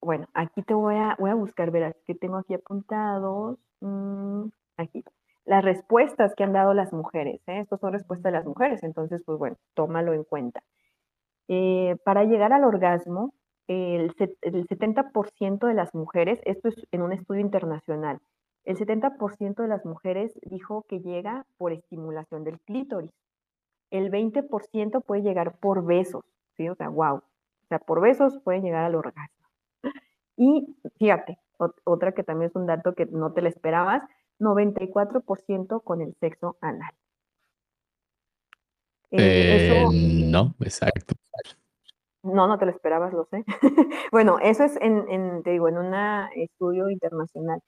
bueno, 0.00 0.28
aquí 0.34 0.62
te 0.62 0.74
voy 0.74 0.96
a, 0.96 1.16
voy 1.18 1.30
a 1.30 1.34
buscar, 1.34 1.70
verás 1.72 1.96
que 2.06 2.14
tengo 2.14 2.38
aquí 2.38 2.54
apuntados. 2.54 3.58
Mm, 3.80 4.48
aquí. 4.76 5.04
Las 5.44 5.64
respuestas 5.64 6.34
que 6.34 6.44
han 6.44 6.52
dado 6.52 6.74
las 6.74 6.92
mujeres. 6.92 7.40
¿eh? 7.46 7.60
Estas 7.60 7.80
son 7.80 7.92
respuestas 7.92 8.32
de 8.32 8.38
las 8.38 8.46
mujeres, 8.46 8.82
entonces, 8.82 9.22
pues 9.24 9.38
bueno, 9.38 9.56
tómalo 9.74 10.12
en 10.12 10.24
cuenta. 10.24 10.62
Eh, 11.48 11.96
para 12.04 12.24
llegar 12.24 12.52
al 12.52 12.64
orgasmo, 12.64 13.34
el, 13.66 14.12
el 14.42 14.66
70% 14.68 15.66
de 15.66 15.74
las 15.74 15.94
mujeres, 15.94 16.40
esto 16.44 16.68
es 16.68 16.86
en 16.92 17.02
un 17.02 17.12
estudio 17.12 17.40
internacional, 17.40 18.20
el 18.64 18.76
70% 18.76 19.62
de 19.62 19.68
las 19.68 19.84
mujeres 19.84 20.38
dijo 20.42 20.84
que 20.88 21.00
llega 21.00 21.46
por 21.56 21.72
estimulación 21.72 22.44
del 22.44 22.60
clítoris. 22.60 23.12
El 23.90 24.10
20% 24.10 25.02
puede 25.02 25.22
llegar 25.22 25.58
por 25.58 25.84
besos, 25.84 26.24
¿sí? 26.56 26.68
O 26.68 26.74
sea, 26.74 26.88
wow. 26.88 27.16
O 27.16 27.66
sea, 27.68 27.78
por 27.78 28.00
besos 28.00 28.38
puede 28.44 28.60
llegar 28.60 28.84
al 28.84 28.94
orgasmo. 28.94 29.48
Y 30.36 30.76
fíjate, 30.98 31.38
otra 31.84 32.12
que 32.12 32.22
también 32.22 32.50
es 32.50 32.56
un 32.56 32.66
dato 32.66 32.94
que 32.94 33.06
no 33.06 33.32
te 33.32 33.42
lo 33.42 33.48
esperabas, 33.48 34.02
94% 34.40 35.82
con 35.82 36.00
el 36.00 36.14
sexo 36.20 36.56
anal. 36.60 36.92
Eh, 39.12 39.82
eh, 39.82 40.26
no, 40.26 40.54
exacto. 40.60 41.14
No, 42.22 42.46
no 42.46 42.58
te 42.58 42.66
lo 42.66 42.70
esperabas, 42.70 43.12
lo 43.12 43.24
sé. 43.24 43.44
bueno, 44.12 44.38
eso 44.40 44.64
es 44.64 44.76
en, 44.80 45.42
te 45.42 45.50
digo, 45.50 45.68
en 45.68 45.78
un 45.78 45.94
estudio 46.34 46.90
internacional. 46.90 47.60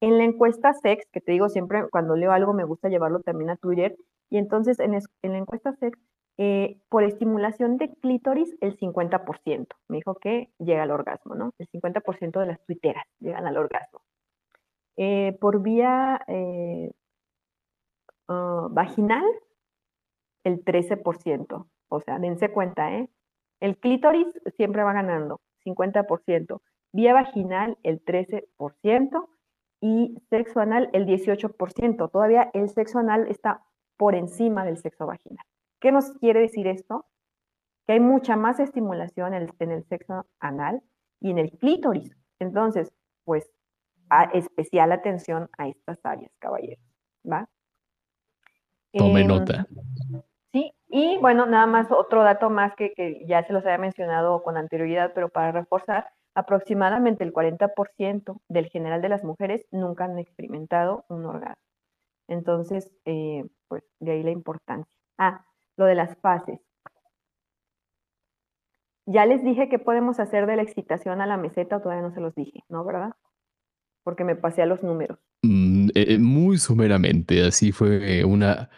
En 0.00 0.18
la 0.18 0.24
encuesta 0.24 0.72
SEX, 0.72 1.06
que 1.12 1.20
te 1.20 1.32
digo 1.32 1.48
siempre, 1.48 1.88
cuando 1.90 2.16
leo 2.16 2.32
algo 2.32 2.54
me 2.54 2.64
gusta 2.64 2.88
llevarlo 2.88 3.20
también 3.20 3.50
a 3.50 3.56
Twitter, 3.56 3.96
y 4.30 4.38
entonces 4.38 4.80
en, 4.80 4.94
en 4.94 5.32
la 5.32 5.38
encuesta 5.38 5.74
SEX, 5.74 5.98
eh, 6.42 6.78
por 6.88 7.04
estimulación 7.04 7.76
de 7.76 7.92
clítoris, 7.96 8.56
el 8.62 8.78
50%. 8.78 9.66
Me 9.88 9.98
dijo 9.98 10.14
que 10.14 10.50
llega 10.58 10.84
al 10.84 10.90
orgasmo, 10.90 11.34
¿no? 11.34 11.52
El 11.58 11.68
50% 11.68 12.40
de 12.40 12.46
las 12.46 12.64
tuiteras 12.64 13.04
llegan 13.18 13.46
al 13.46 13.58
orgasmo. 13.58 14.00
Eh, 14.96 15.36
por 15.40 15.62
vía 15.62 16.22
eh, 16.26 16.92
ah, 18.28 18.68
vaginal, 18.70 19.24
el 20.44 20.64
13%. 20.64 21.66
O 21.88 22.00
sea, 22.00 22.18
dense 22.18 22.52
cuenta, 22.52 22.92
¿eh? 22.92 23.08
El 23.60 23.78
clítoris 23.78 24.26
siempre 24.56 24.82
va 24.82 24.92
ganando, 24.92 25.40
50%. 25.64 26.60
Vía 26.92 27.12
vaginal, 27.12 27.78
el 27.82 28.04
13%. 28.04 29.28
Y 29.82 30.14
sexo 30.28 30.60
anal, 30.60 30.90
el 30.92 31.06
18%. 31.06 32.10
Todavía 32.10 32.50
el 32.52 32.68
sexo 32.68 32.98
anal 32.98 33.26
está 33.28 33.64
por 33.96 34.14
encima 34.14 34.64
del 34.64 34.76
sexo 34.76 35.06
vaginal. 35.06 35.44
¿Qué 35.80 35.90
nos 35.90 36.12
quiere 36.18 36.40
decir 36.40 36.66
esto? 36.66 37.06
Que 37.86 37.94
hay 37.94 38.00
mucha 38.00 38.36
más 38.36 38.60
estimulación 38.60 39.32
en 39.34 39.42
el, 39.44 39.52
en 39.58 39.70
el 39.70 39.84
sexo 39.84 40.26
anal 40.38 40.82
y 41.20 41.30
en 41.30 41.38
el 41.38 41.50
clítoris. 41.52 42.14
Entonces, 42.38 42.92
pues 43.24 43.50
especial 44.32 44.92
atención 44.92 45.48
a 45.56 45.68
estas 45.68 45.98
áreas, 46.04 46.32
caballeros. 46.38 46.84
¿Va? 47.30 47.48
Tome 48.92 49.20
em, 49.20 49.26
nota. 49.26 49.66
Sí, 50.52 50.72
y 50.88 51.18
bueno, 51.18 51.46
nada 51.46 51.66
más 51.66 51.92
otro 51.92 52.22
dato 52.24 52.50
más 52.50 52.74
que, 52.74 52.92
que, 52.92 53.24
ya 53.26 53.44
se 53.44 53.52
los 53.52 53.64
había 53.64 53.78
mencionado 53.78 54.42
con 54.42 54.56
anterioridad, 54.56 55.12
pero 55.14 55.28
para 55.28 55.52
reforzar, 55.52 56.08
aproximadamente 56.34 57.24
el 57.24 57.32
40% 57.32 58.40
del 58.48 58.66
general 58.68 59.02
de 59.02 59.08
las 59.08 59.24
mujeres 59.24 59.64
nunca 59.70 60.04
han 60.04 60.18
experimentado 60.18 61.04
un 61.08 61.24
orgasmo. 61.24 61.62
Entonces, 62.28 62.90
eh, 63.04 63.44
pues 63.68 63.84
de 63.98 64.12
ahí 64.12 64.22
la 64.22 64.30
importancia. 64.30 64.92
Ah, 65.18 65.44
lo 65.76 65.84
de 65.84 65.94
las 65.94 66.16
fases. 66.18 66.60
Ya 69.06 69.26
les 69.26 69.42
dije 69.42 69.68
que 69.68 69.78
podemos 69.78 70.20
hacer 70.20 70.46
de 70.46 70.56
la 70.56 70.62
excitación 70.62 71.20
a 71.20 71.26
la 71.26 71.36
meseta, 71.36 71.80
todavía 71.80 72.02
no 72.02 72.14
se 72.14 72.20
los 72.20 72.34
dije, 72.34 72.60
¿no? 72.68 72.84
¿Verdad? 72.84 73.10
Porque 74.02 74.24
me 74.24 74.36
pasé 74.36 74.62
a 74.62 74.66
los 74.66 74.82
números. 74.82 75.18
Mm, 75.42 75.88
eh, 75.94 76.18
muy 76.18 76.58
sumeramente, 76.58 77.44
así 77.46 77.72
fue 77.72 78.24
una 78.24 78.70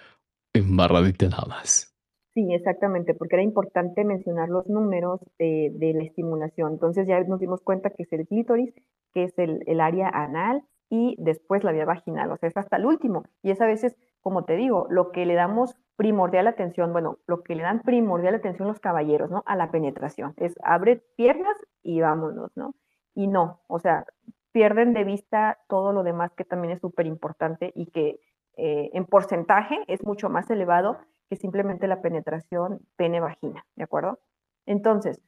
embarradita 0.55 1.29
nada 1.29 1.47
más. 1.49 1.93
Sí, 2.35 2.53
exactamente, 2.55 3.13
porque 3.13 3.37
era 3.37 3.43
importante 3.43 4.05
mencionar 4.05 4.49
los 4.49 4.67
números 4.67 5.21
de, 5.39 5.93
la 5.95 6.03
estimulación. 6.03 6.73
Entonces 6.73 7.07
ya 7.07 7.23
nos 7.25 7.41
dimos 7.41 7.61
cuenta 7.61 7.91
que 7.91 8.05
es 8.05 8.13
el 8.13 8.27
clítoris, 8.27 8.73
que 9.13 9.25
es 9.25 9.39
el, 9.39 9.63
el, 9.67 9.81
área 9.81 10.09
anal 10.09 10.63
y 10.89 11.15
después 11.19 11.63
la 11.63 11.73
vía 11.73 11.85
vaginal, 11.85 12.31
o 12.31 12.37
sea, 12.39 12.49
es 12.49 12.57
hasta 12.57 12.77
el 12.77 12.87
último. 12.87 13.25
Y 13.43 13.51
es 13.51 13.61
a 13.61 13.67
veces, 13.67 13.97
como 14.23 14.45
te 14.45 14.57
digo, 14.57 14.87
lo 14.89 15.11
que 15.11 15.27
le 15.27 15.35
damos 15.35 15.77
primordial 15.97 16.47
atención, 16.47 16.93
bueno, 16.93 17.19
lo 17.27 17.43
que 17.43 17.55
le 17.55 17.63
dan 17.63 17.83
primordial 17.83 18.35
atención 18.35 18.67
los 18.67 18.81
caballeros, 18.81 19.31
¿no? 19.31 19.43
A 19.45 19.55
la 19.55 19.71
penetración. 19.71 20.33
Es 20.39 20.55
abre 20.63 21.03
piernas 21.17 21.57
y 21.83 22.01
vámonos, 22.01 22.51
¿no? 22.57 22.75
Y 23.15 23.27
no, 23.27 23.61
o 23.67 23.79
sea, 23.79 24.07
pierden 24.53 24.93
de 24.93 25.05
vista 25.05 25.59
todo 25.69 25.93
lo 25.93 26.03
demás 26.03 26.33
que 26.33 26.45
también 26.45 26.75
es 26.75 26.81
súper 26.81 27.07
importante 27.07 27.73
y 27.75 27.87
que 27.87 28.21
eh, 28.57 28.91
en 28.93 29.07
porcentaje 29.07 29.79
es 29.89 30.05
mucho 30.05 30.29
más 30.29 30.51
elevado 30.51 30.99
que 31.29 31.37
simplemente 31.37 31.87
la 31.87 32.03
penetración 32.03 32.81
pene-vagina, 32.97 33.65
¿de 33.77 33.85
acuerdo? 33.85 34.19
Entonces, 34.67 35.21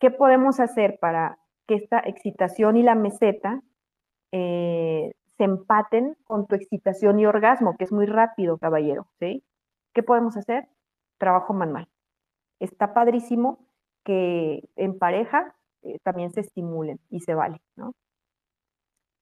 ¿qué 0.00 0.10
podemos 0.10 0.58
hacer 0.60 0.98
para 1.00 1.38
que 1.66 1.76
esta 1.76 2.00
excitación 2.00 2.76
y 2.76 2.82
la 2.82 2.94
meseta 2.94 3.62
eh, 4.32 5.12
se 5.36 5.44
empaten 5.44 6.16
con 6.24 6.46
tu 6.46 6.56
excitación 6.56 7.18
y 7.20 7.26
orgasmo, 7.26 7.76
que 7.76 7.84
es 7.84 7.92
muy 7.92 8.06
rápido, 8.06 8.58
caballero, 8.58 9.06
¿sí? 9.20 9.44
¿Qué 9.92 10.02
podemos 10.02 10.36
hacer? 10.36 10.68
Trabajo 11.18 11.54
manual. 11.54 11.88
Está 12.60 12.94
padrísimo 12.94 13.58
que 14.04 14.68
en 14.76 14.98
pareja 14.98 15.54
eh, 15.82 15.98
también 16.02 16.32
se 16.32 16.40
estimulen 16.40 16.98
y 17.10 17.20
se 17.20 17.34
vale, 17.34 17.60
¿no? 17.76 17.94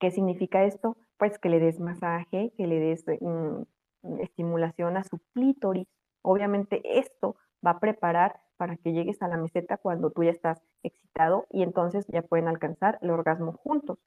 ¿Qué 0.03 0.11
significa 0.11 0.65
esto? 0.65 0.97
Pues 1.15 1.39
que 1.39 1.47
le 1.47 1.61
des 1.61 1.79
masaje, 1.79 2.51
que 2.57 2.67
le 2.67 2.77
des 2.77 3.05
mm, 3.07 4.19
estimulación 4.19 4.97
a 4.97 5.05
su 5.05 5.19
clítoris. 5.33 5.87
Obviamente 6.21 6.81
esto 6.99 7.37
va 7.65 7.71
a 7.71 7.79
preparar 7.79 8.41
para 8.57 8.75
que 8.75 8.91
llegues 8.91 9.21
a 9.21 9.29
la 9.29 9.37
meseta 9.37 9.77
cuando 9.77 10.09
tú 10.11 10.25
ya 10.25 10.31
estás 10.31 10.61
excitado 10.83 11.45
y 11.49 11.63
entonces 11.63 12.05
ya 12.09 12.21
pueden 12.21 12.49
alcanzar 12.49 12.99
el 13.01 13.11
orgasmo 13.11 13.53
juntos. 13.53 13.97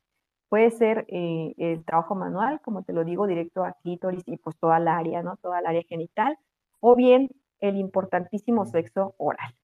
Puede 0.50 0.70
ser 0.70 1.06
eh, 1.08 1.54
el 1.56 1.82
trabajo 1.82 2.14
manual, 2.14 2.60
como 2.60 2.82
te 2.82 2.92
lo 2.92 3.02
digo, 3.02 3.26
directo 3.26 3.64
a 3.64 3.72
clítoris 3.82 4.22
y 4.26 4.36
pues 4.36 4.54
toda 4.58 4.76
el 4.76 4.88
área, 4.88 5.22
¿no? 5.22 5.38
Toda 5.38 5.60
el 5.60 5.66
área 5.66 5.82
genital, 5.88 6.38
o 6.80 6.94
bien 6.94 7.30
el 7.60 7.78
importantísimo 7.78 8.66
sexo 8.66 9.14
oral, 9.16 9.54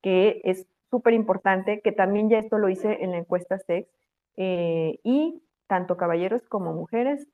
que 0.00 0.42
es 0.44 0.64
súper 0.92 1.14
importante, 1.14 1.80
que 1.80 1.90
también 1.90 2.30
ya 2.30 2.38
esto 2.38 2.58
lo 2.58 2.68
hice 2.68 3.02
en 3.02 3.10
la 3.10 3.18
encuesta 3.18 3.58
sex, 3.58 3.88
eh, 4.36 5.00
y 5.02 5.42
tanto 5.72 5.96
caballeros 5.96 6.42
como 6.50 6.74
mujeres, 6.74 7.26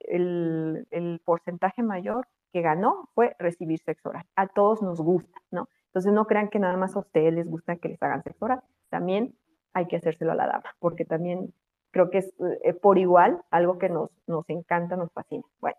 el, 0.00 1.20
porcentaje 1.24 1.80
mayor 1.80 2.26
que 2.52 2.60
ganó 2.60 3.08
fue 3.14 3.36
recibir 3.38 3.78
sexo 3.78 4.08
oral. 4.08 4.26
A 4.34 4.48
todos 4.48 4.82
nos 4.82 5.00
gusta, 5.00 5.40
¿no? 5.52 5.68
Entonces 5.86 6.12
no 6.12 6.26
crean 6.26 6.48
que 6.48 6.58
nada 6.58 6.76
más 6.76 6.96
a 6.96 6.98
ustedes 6.98 7.32
les 7.32 7.48
gusta 7.48 7.76
que 7.76 7.90
les 7.90 8.02
hagan 8.02 8.24
sexo 8.24 8.46
oral, 8.46 8.62
también 8.90 9.36
hay 9.74 9.86
que 9.86 9.94
hacérselo 9.94 10.32
a 10.32 10.34
la 10.34 10.48
dama, 10.48 10.74
porque 10.80 11.04
también 11.04 11.54
creo 11.92 12.10
que 12.10 12.18
es 12.18 12.34
eh, 12.64 12.74
por 12.74 12.98
igual 12.98 13.44
algo 13.52 13.78
que 13.78 13.88
nos, 13.88 14.10
nos 14.26 14.44
encanta, 14.50 14.96
nos 14.96 15.12
fascina. 15.12 15.44
Bueno, 15.60 15.78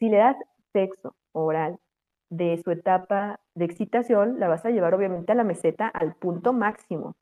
si 0.00 0.08
le 0.08 0.16
das 0.16 0.36
sexo 0.72 1.14
oral 1.30 1.78
de 2.30 2.60
su 2.64 2.72
etapa 2.72 3.38
de 3.54 3.66
excitación, 3.66 4.40
la 4.40 4.48
vas 4.48 4.66
a 4.66 4.70
llevar 4.70 4.92
obviamente 4.92 5.30
a 5.30 5.36
la 5.36 5.44
meseta 5.44 5.86
al 5.86 6.16
punto 6.16 6.52
máximo. 6.52 7.14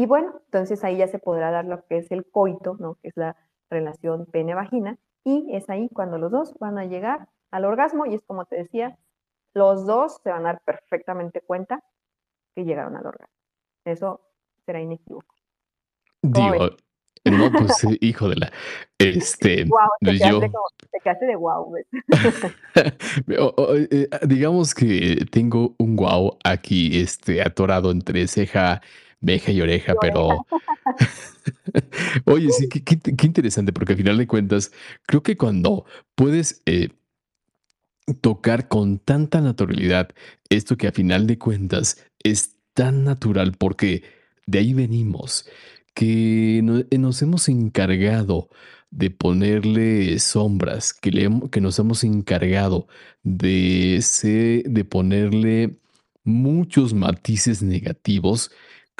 Y 0.00 0.06
bueno, 0.06 0.40
entonces 0.46 0.82
ahí 0.82 0.96
ya 0.96 1.08
se 1.08 1.18
podrá 1.18 1.50
dar 1.50 1.66
lo 1.66 1.86
que 1.86 1.98
es 1.98 2.10
el 2.10 2.24
coito, 2.24 2.74
¿no? 2.80 2.94
que 3.02 3.08
es 3.08 3.16
la 3.18 3.36
relación 3.68 4.24
pene-vagina, 4.24 4.96
y 5.24 5.54
es 5.54 5.68
ahí 5.68 5.90
cuando 5.90 6.16
los 6.16 6.32
dos 6.32 6.54
van 6.58 6.78
a 6.78 6.86
llegar 6.86 7.28
al 7.50 7.66
orgasmo, 7.66 8.06
y 8.06 8.14
es 8.14 8.22
como 8.22 8.46
te 8.46 8.56
decía, 8.56 8.96
los 9.52 9.84
dos 9.84 10.18
se 10.24 10.30
van 10.30 10.46
a 10.46 10.54
dar 10.54 10.62
perfectamente 10.64 11.42
cuenta 11.42 11.84
que 12.54 12.64
llegaron 12.64 12.96
al 12.96 13.08
orgasmo. 13.08 13.34
Eso 13.84 14.22
será 14.64 14.80
inequívoco. 14.80 15.34
Digo, 16.22 16.70
no, 17.26 17.52
pues 17.52 17.86
hijo 18.00 18.30
de 18.30 18.36
la. 18.36 18.52
Este, 18.96 19.66
te, 20.00 20.18
yo, 20.18 20.40
quedaste 21.02 21.26
de 21.26 21.36
wow. 21.36 21.74
Eh, 23.28 24.08
digamos 24.26 24.74
que 24.74 25.26
tengo 25.30 25.74
un 25.78 25.96
wow 25.96 26.38
aquí, 26.42 27.02
este, 27.02 27.42
atorado 27.42 27.90
entre 27.90 28.26
ceja 28.28 28.80
Veja 29.20 29.52
y 29.52 29.60
oreja, 29.60 29.94
pero... 30.00 30.46
Oye, 32.24 32.50
sí, 32.50 32.68
qué, 32.68 33.26
interesante, 33.26 33.72
porque 33.72 33.92
al 33.92 33.98
final 33.98 34.18
de 34.18 34.26
cuentas, 34.26 34.72
creo 35.06 35.22
que 35.22 35.36
cuando 35.36 35.84
puedes 36.14 36.62
eh, 36.66 36.88
tocar 38.20 38.68
con 38.68 38.98
tanta 38.98 39.40
naturalidad 39.40 40.10
esto 40.48 40.76
que 40.76 40.88
a 40.88 40.92
final 40.92 41.26
de 41.26 41.38
cuentas 41.38 42.04
es 42.22 42.56
tan 42.74 43.04
natural, 43.04 43.54
porque 43.58 44.02
de 44.46 44.58
ahí 44.58 44.74
venimos, 44.74 45.46
que 45.94 46.62
nos 46.98 47.22
hemos 47.22 47.48
encargado 47.48 48.48
de 48.90 49.10
ponerle 49.10 50.18
sombras, 50.18 50.92
que, 50.92 51.10
le, 51.10 51.30
que 51.50 51.60
nos 51.60 51.78
hemos 51.78 52.04
encargado 52.04 52.88
de, 53.22 54.02
de 54.66 54.84
ponerle 54.84 55.78
muchos 56.24 56.92
matices 56.94 57.62
negativos, 57.62 58.50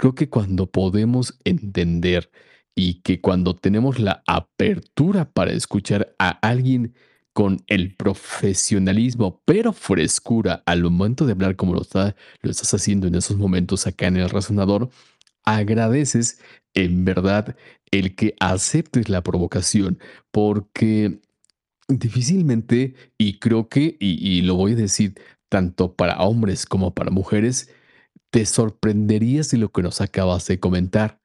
creo 0.00 0.14
que 0.14 0.30
cuando 0.30 0.70
podemos 0.70 1.38
entender 1.44 2.30
y 2.74 3.02
que 3.02 3.20
cuando 3.20 3.54
tenemos 3.54 3.98
la 3.98 4.22
apertura 4.26 5.30
para 5.30 5.52
escuchar 5.52 6.14
a 6.18 6.30
alguien 6.40 6.94
con 7.34 7.62
el 7.66 7.94
profesionalismo, 7.96 9.42
pero 9.44 9.74
frescura 9.74 10.62
al 10.64 10.82
momento 10.84 11.26
de 11.26 11.32
hablar 11.32 11.54
como 11.54 11.74
lo, 11.74 11.82
está, 11.82 12.16
lo 12.40 12.50
estás 12.50 12.72
haciendo 12.72 13.08
en 13.08 13.14
esos 13.14 13.36
momentos 13.36 13.86
acá 13.86 14.06
en 14.06 14.16
el 14.16 14.30
razonador, 14.30 14.88
agradeces 15.44 16.40
en 16.72 17.04
verdad 17.04 17.54
el 17.90 18.14
que 18.14 18.34
aceptes 18.40 19.10
la 19.10 19.22
provocación, 19.22 19.98
porque 20.30 21.20
difícilmente, 21.88 22.94
y 23.18 23.38
creo 23.38 23.68
que, 23.68 23.98
y, 24.00 24.40
lo 24.42 24.54
voy 24.54 24.72
a 24.72 24.76
decir 24.76 25.20
tanto 25.50 25.94
para 25.94 26.22
hombres 26.22 26.64
como 26.64 26.94
para 26.94 27.10
mujeres, 27.10 27.68
te 28.30 28.46
sorprenderías 28.46 29.50
de 29.50 29.58
lo 29.58 29.70
que 29.70 29.82
nos 29.82 30.00
acabas 30.00 30.46
de 30.46 30.60
comentar, 30.60 31.20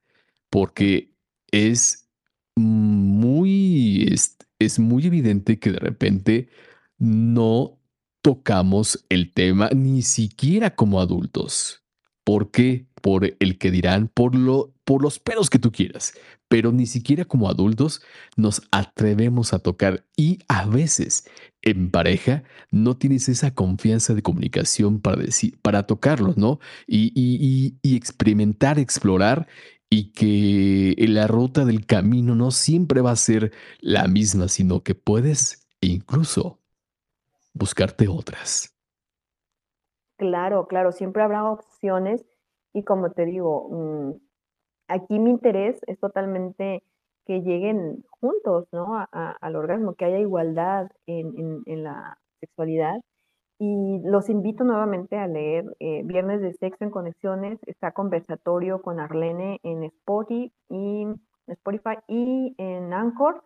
porque 0.49 1.13
es 1.51 2.09
muy, 2.55 4.07
es, 4.11 4.37
es 4.59 4.79
muy 4.79 5.05
evidente 5.05 5.59
que 5.59 5.71
de 5.71 5.79
repente 5.79 6.49
no 6.97 7.79
tocamos 8.21 9.05
el 9.09 9.33
tema 9.33 9.69
ni 9.75 10.01
siquiera 10.01 10.75
como 10.75 10.99
adultos. 10.99 11.84
¿Por 12.25 12.51
qué? 12.51 12.87
Por 13.01 13.37
el 13.39 13.57
que 13.59 13.69
dirán, 13.69 14.09
por, 14.11 14.35
lo, 14.35 14.73
por 14.83 15.01
los 15.03 15.19
pelos 15.19 15.51
que 15.51 15.59
tú 15.59 15.71
quieras. 15.71 16.13
Pero 16.47 16.71
ni 16.71 16.87
siquiera 16.87 17.23
como 17.23 17.49
adultos 17.49 18.01
nos 18.35 18.63
atrevemos 18.71 19.53
a 19.53 19.59
tocar 19.59 20.05
y 20.17 20.39
a 20.47 20.65
veces 20.65 21.29
en 21.61 21.91
pareja 21.91 22.43
no 22.71 22.97
tienes 22.97 23.29
esa 23.29 23.53
confianza 23.53 24.15
de 24.15 24.23
comunicación 24.23 25.01
para, 25.01 25.21
decir, 25.21 25.59
para 25.61 25.83
tocarlos, 25.83 26.35
¿no? 26.35 26.59
Y, 26.87 27.11
y, 27.83 27.95
experimentar, 27.95 28.79
explorar 28.79 29.47
y 29.87 30.11
que 30.11 30.95
la 31.07 31.27
ruta 31.27 31.63
del 31.63 31.85
camino 31.85 32.33
no 32.33 32.49
siempre 32.49 33.01
va 33.01 33.11
a 33.11 33.15
ser 33.15 33.51
la 33.81 34.07
misma, 34.07 34.47
sino 34.47 34.81
que 34.81 34.95
puedes 34.95 35.67
incluso 35.79 36.59
buscarte 37.53 38.07
otras. 38.07 38.74
Claro, 40.17 40.67
claro, 40.67 40.91
siempre 40.91 41.23
habrá 41.23 41.49
opciones 41.51 42.25
y 42.73 42.83
como 42.83 43.11
te 43.11 43.25
digo, 43.25 43.69
mm, 43.69 44.11
aquí 44.87 45.19
mi 45.19 45.31
interés 45.31 45.79
es 45.87 45.99
totalmente 45.99 46.83
que 47.25 47.41
lleguen 47.41 48.03
juntos, 48.09 48.67
¿no? 48.71 49.05
al 49.11 49.55
orgasmo, 49.55 49.95
que 49.95 50.05
haya 50.05 50.19
igualdad 50.19 50.89
en, 51.07 51.63
la 51.83 52.19
sexualidad. 52.39 52.95
Y 53.59 54.01
los 54.03 54.29
invito 54.29 54.63
nuevamente 54.63 55.17
a 55.17 55.27
leer 55.27 55.65
eh, 55.79 56.03
Viernes 56.03 56.41
de 56.41 56.53
Sexo 56.53 56.83
en 56.83 56.91
Conexiones, 56.91 57.59
está 57.67 57.93
conversatorio 57.93 58.81
con 58.81 58.99
Arlene 58.99 59.59
en 59.63 59.83
Spotify 59.83 60.51
y, 60.69 61.07
Spotify 61.47 61.97
y 62.07 62.53
en 62.57 62.93
Anchor. 62.93 63.43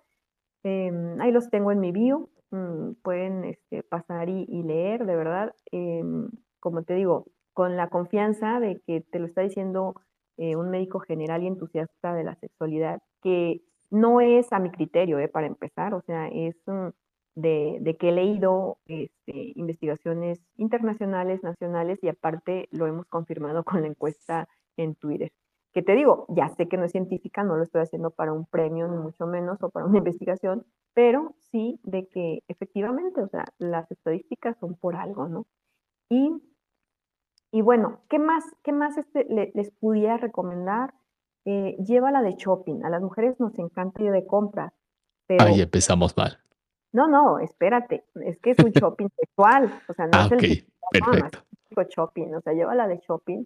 Em, 0.63 1.21
ahí 1.21 1.31
los 1.31 1.49
tengo 1.49 1.71
en 1.71 1.79
mi 1.79 1.91
bio, 1.91 2.29
mm, 2.51 2.93
pueden 3.03 3.45
este, 3.45 3.83
pasar 3.83 4.29
y, 4.29 4.45
leer, 4.63 5.05
de 5.05 5.15
verdad. 5.15 5.53
Em, 5.71 6.29
como 6.59 6.83
te 6.83 6.95
digo, 6.95 7.25
con 7.53 7.75
la 7.75 7.89
confianza 7.89 8.59
de 8.59 8.81
que 8.85 9.01
te 9.01 9.19
lo 9.19 9.25
está 9.25 9.41
diciendo 9.41 9.95
eh, 10.37 10.55
un 10.55 10.69
médico 10.69 10.99
general 10.99 11.43
y 11.43 11.47
entusiasta 11.47 12.13
de 12.13 12.23
la 12.23 12.35
sexualidad, 12.35 13.01
que 13.21 13.61
no 13.89 14.21
es 14.21 14.51
a 14.53 14.59
mi 14.59 14.71
criterio, 14.71 15.19
eh, 15.19 15.27
para 15.27 15.47
empezar, 15.47 15.93
o 15.93 16.01
sea, 16.01 16.27
es 16.29 16.55
de, 17.35 17.97
que 17.99 18.09
he 18.09 18.11
leído 18.11 18.77
este, 18.85 19.53
investigaciones 19.55 20.39
internacionales, 20.55 21.43
nacionales, 21.43 21.99
y 22.01 22.07
aparte 22.07 22.67
lo 22.71 22.87
hemos 22.87 23.05
confirmado 23.07 23.63
con 23.63 23.81
la 23.81 23.87
encuesta 23.87 24.47
en 24.77 24.95
Twitter. 24.95 25.31
Que 25.73 25.83
te 25.83 25.95
digo, 25.95 26.25
ya 26.29 26.49
sé 26.49 26.67
que 26.67 26.77
no 26.77 26.85
es 26.85 26.91
científica, 26.91 27.43
no 27.43 27.55
lo 27.55 27.63
estoy 27.63 27.81
haciendo 27.81 28.11
para 28.11 28.33
un 28.33 28.45
premio, 28.45 28.87
ni 28.87 28.97
mucho 28.97 29.27
menos, 29.27 29.61
o 29.61 29.69
para 29.69 29.85
una 29.85 29.97
investigación, 30.17 30.65
pero 30.93 31.35
sí 31.51 31.79
de 31.83 32.07
que 32.07 32.39
efectivamente, 32.47 33.21
o 33.21 33.27
sea, 33.27 33.45
las 33.57 33.89
estadísticas 33.91 34.57
son 34.59 34.75
por 34.75 34.95
algo, 34.95 35.27
¿no? 35.27 35.45
Y 36.09 36.41
y 37.51 37.61
bueno, 37.61 38.01
¿qué 38.09 38.19
más, 38.19 38.43
qué 38.63 38.71
más 38.71 38.97
este, 38.97 39.25
les 39.53 39.71
pudiera 39.71 40.17
recomendar? 40.17 40.93
Eh, 41.45 41.75
llévala 41.79 42.21
de 42.21 42.35
shopping. 42.35 42.83
A 42.83 42.89
las 42.89 43.01
mujeres 43.01 43.39
nos 43.39 43.57
encanta 43.57 44.03
ir 44.03 44.11
de 44.11 44.25
compras. 44.25 44.71
Pero... 45.25 45.43
Ahí 45.43 45.61
empezamos 45.61 46.15
mal. 46.15 46.37
No, 46.91 47.07
no, 47.07 47.39
espérate. 47.39 48.05
Es 48.23 48.39
que 48.39 48.51
es 48.51 48.59
un 48.59 48.71
shopping 48.71 49.07
sexual. 49.17 49.81
O 49.87 49.93
sea, 49.93 50.05
no 50.05 50.11
ah, 50.13 50.25
es 50.25 50.31
el 50.43 50.67
perfecto. 50.91 51.39
shopping. 51.89 52.35
O 52.35 52.41
sea, 52.41 52.53
llévala 52.53 52.87
de 52.87 52.99
shopping. 52.99 53.45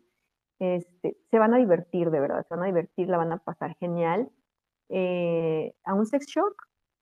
Este, 0.60 1.18
se 1.32 1.40
van 1.40 1.54
a 1.54 1.58
divertir, 1.58 2.10
de 2.10 2.20
verdad. 2.20 2.46
Se 2.48 2.56
van 2.56 2.64
a 2.64 2.68
divertir, 2.68 3.08
la 3.08 3.18
van 3.18 3.32
a 3.32 3.38
pasar 3.38 3.76
genial. 3.78 4.30
Eh, 4.90 5.74
a 5.86 5.94
un 5.94 6.06
sex 6.06 6.26
shop, 6.28 6.54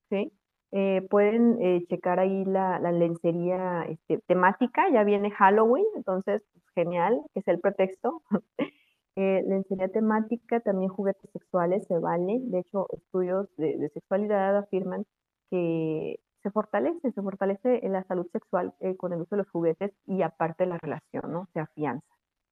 ¿sí? 0.10 0.32
Eh, 0.74 1.06
pueden 1.10 1.62
eh, 1.62 1.86
checar 1.90 2.20
ahí 2.20 2.46
la, 2.46 2.80
lencería 2.92 3.84
este, 3.90 4.20
temática, 4.28 4.90
ya 4.92 5.04
viene 5.04 5.30
Halloween, 5.32 5.86
entonces 5.96 6.42
pues, 6.54 6.64
genial, 6.74 7.22
es 7.36 7.48
el 7.48 7.60
pretexto. 7.60 8.22
eh, 9.18 9.44
lencería 9.48 9.90
temática, 9.90 10.62
también 10.62 10.90
juguetes 10.90 11.30
sexuales 11.32 11.86
se 11.88 12.00
vale, 12.00 12.40
de 12.42 12.60
hecho 12.60 12.88
estudios 12.94 13.50
de, 13.58 13.90
sexualidad 13.94 14.58
afirman 14.58 15.06
que 15.50 16.20
se 16.42 16.52
fortalece, 16.52 17.12
se 17.12 17.22
fortalece 17.22 17.82
la 17.90 18.04
salud 18.06 18.28
sexual 18.32 18.74
eh, 18.80 18.96
con 18.96 19.14
el 19.14 19.22
uso 19.22 19.36
de 19.36 19.42
los 19.44 19.50
juguetes 19.50 19.92
y 20.08 20.22
aparte 20.22 20.66
la 20.66 20.78
relación, 20.78 21.32
¿no? 21.32 21.48
Se 21.54 21.60
afianza. 21.60 22.08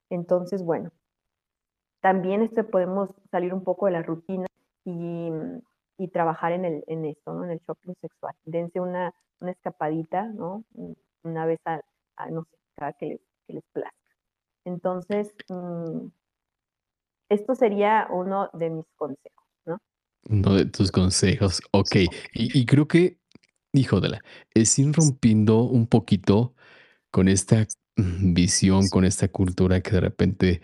Entonces, 0.09 0.63
bueno, 0.63 0.91
también 2.01 2.41
este 2.41 2.63
podemos 2.63 3.09
salir 3.31 3.53
un 3.53 3.63
poco 3.63 3.85
de 3.85 3.93
la 3.93 4.03
rutina 4.03 4.45
y 4.85 5.31
y 5.99 6.07
trabajar 6.07 6.53
en, 6.53 6.63
el, 6.63 6.83
en 6.87 7.05
esto, 7.05 7.33
¿no? 7.33 7.43
En 7.43 7.51
el 7.51 7.59
shopping 7.59 7.93
sexual. 7.99 8.33
Dense 8.45 8.79
una, 8.79 9.13
una 9.41 9.51
escapadita, 9.51 10.27
¿no? 10.27 10.63
Una 11.23 11.45
vez 11.45 11.59
a, 11.65 11.81
no 12.31 12.43
sé, 12.43 12.57
cada 12.77 12.93
que 12.93 13.05
les, 13.05 13.19
que 13.45 13.53
les 13.53 13.63
plazca. 13.73 13.95
Entonces, 14.63 15.33
mm, 15.49 16.07
esto 17.27 17.53
sería 17.53 18.07
uno 18.11 18.49
de 18.53 18.69
mis 18.69 18.85
consejos, 18.95 19.45
¿no? 19.65 19.77
Uno 20.29 20.53
de 20.53 20.65
tus 20.65 20.89
consejos, 20.89 21.61
ok. 21.71 21.97
Y, 22.33 22.65
creo 22.65 22.87
que, 22.87 23.19
hijo 23.73 23.99
de 23.99 24.09
la, 24.09 24.21
es 24.53 24.79
ir 24.79 24.93
rompiendo 24.93 25.63
un 25.63 25.85
poquito 25.85 26.55
con 27.11 27.27
esta 27.27 27.67
visión, 27.97 28.87
con 28.87 29.03
esta 29.03 29.27
cultura 29.27 29.81
que 29.81 29.91
de 29.91 29.99
repente, 29.99 30.61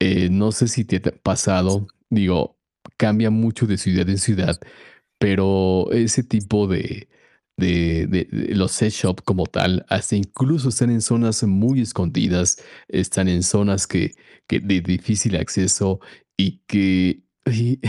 eh, 0.00 0.28
no 0.30 0.52
sé 0.52 0.68
si 0.68 0.84
te 0.84 0.96
ha 0.96 1.12
pasado, 1.22 1.86
digo, 2.10 2.55
cambia 2.96 3.30
mucho 3.30 3.66
de 3.66 3.78
ciudad 3.78 4.08
en 4.08 4.18
ciudad, 4.18 4.58
pero 5.18 5.90
ese 5.92 6.22
tipo 6.22 6.66
de, 6.66 7.08
de, 7.56 8.28
los 8.50 8.72
set 8.72 8.92
shop 8.92 9.22
como 9.24 9.46
tal, 9.46 9.84
hasta 9.88 10.16
incluso 10.16 10.68
están 10.68 10.90
en 10.90 11.02
zonas 11.02 11.42
muy 11.44 11.80
escondidas, 11.80 12.62
están 12.88 13.28
en 13.28 13.42
zonas 13.42 13.86
que, 13.86 14.12
que 14.46 14.60
de 14.60 14.80
difícil 14.80 15.36
acceso 15.36 16.00
y 16.36 16.62
que 16.66 17.22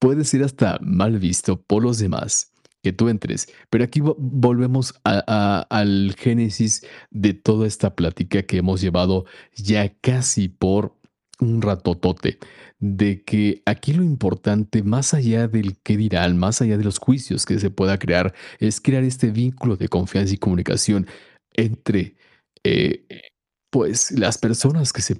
puede 0.00 0.24
ser 0.24 0.44
hasta 0.44 0.78
mal 0.82 1.18
visto 1.18 1.60
por 1.62 1.82
los 1.82 1.98
demás 1.98 2.52
que 2.82 2.92
tú 2.92 3.08
entres. 3.08 3.48
Pero 3.68 3.84
aquí 3.84 4.00
volvemos 4.00 4.94
al 5.04 6.14
génesis 6.18 6.86
de 7.10 7.34
toda 7.34 7.66
esta 7.66 7.94
plática 7.94 8.42
que 8.42 8.58
hemos 8.58 8.80
llevado 8.80 9.26
ya 9.54 9.92
casi 10.00 10.48
por 10.48 10.96
un 11.40 11.62
ratotote 11.62 12.38
de 12.78 13.22
que 13.24 13.62
aquí 13.66 13.92
lo 13.92 14.02
importante, 14.02 14.82
más 14.82 15.14
allá 15.14 15.48
del 15.48 15.76
qué 15.82 15.96
dirán, 15.96 16.38
más 16.38 16.62
allá 16.62 16.78
de 16.78 16.84
los 16.84 16.98
juicios 16.98 17.46
que 17.46 17.58
se 17.58 17.70
pueda 17.70 17.98
crear, 17.98 18.34
es 18.58 18.80
crear 18.80 19.04
este 19.04 19.30
vínculo 19.30 19.76
de 19.76 19.88
confianza 19.88 20.34
y 20.34 20.38
comunicación 20.38 21.06
entre 21.52 22.16
eh, 22.64 23.04
pues 23.70 24.10
las 24.12 24.38
personas 24.38 24.92
que, 24.92 25.02
se, 25.02 25.18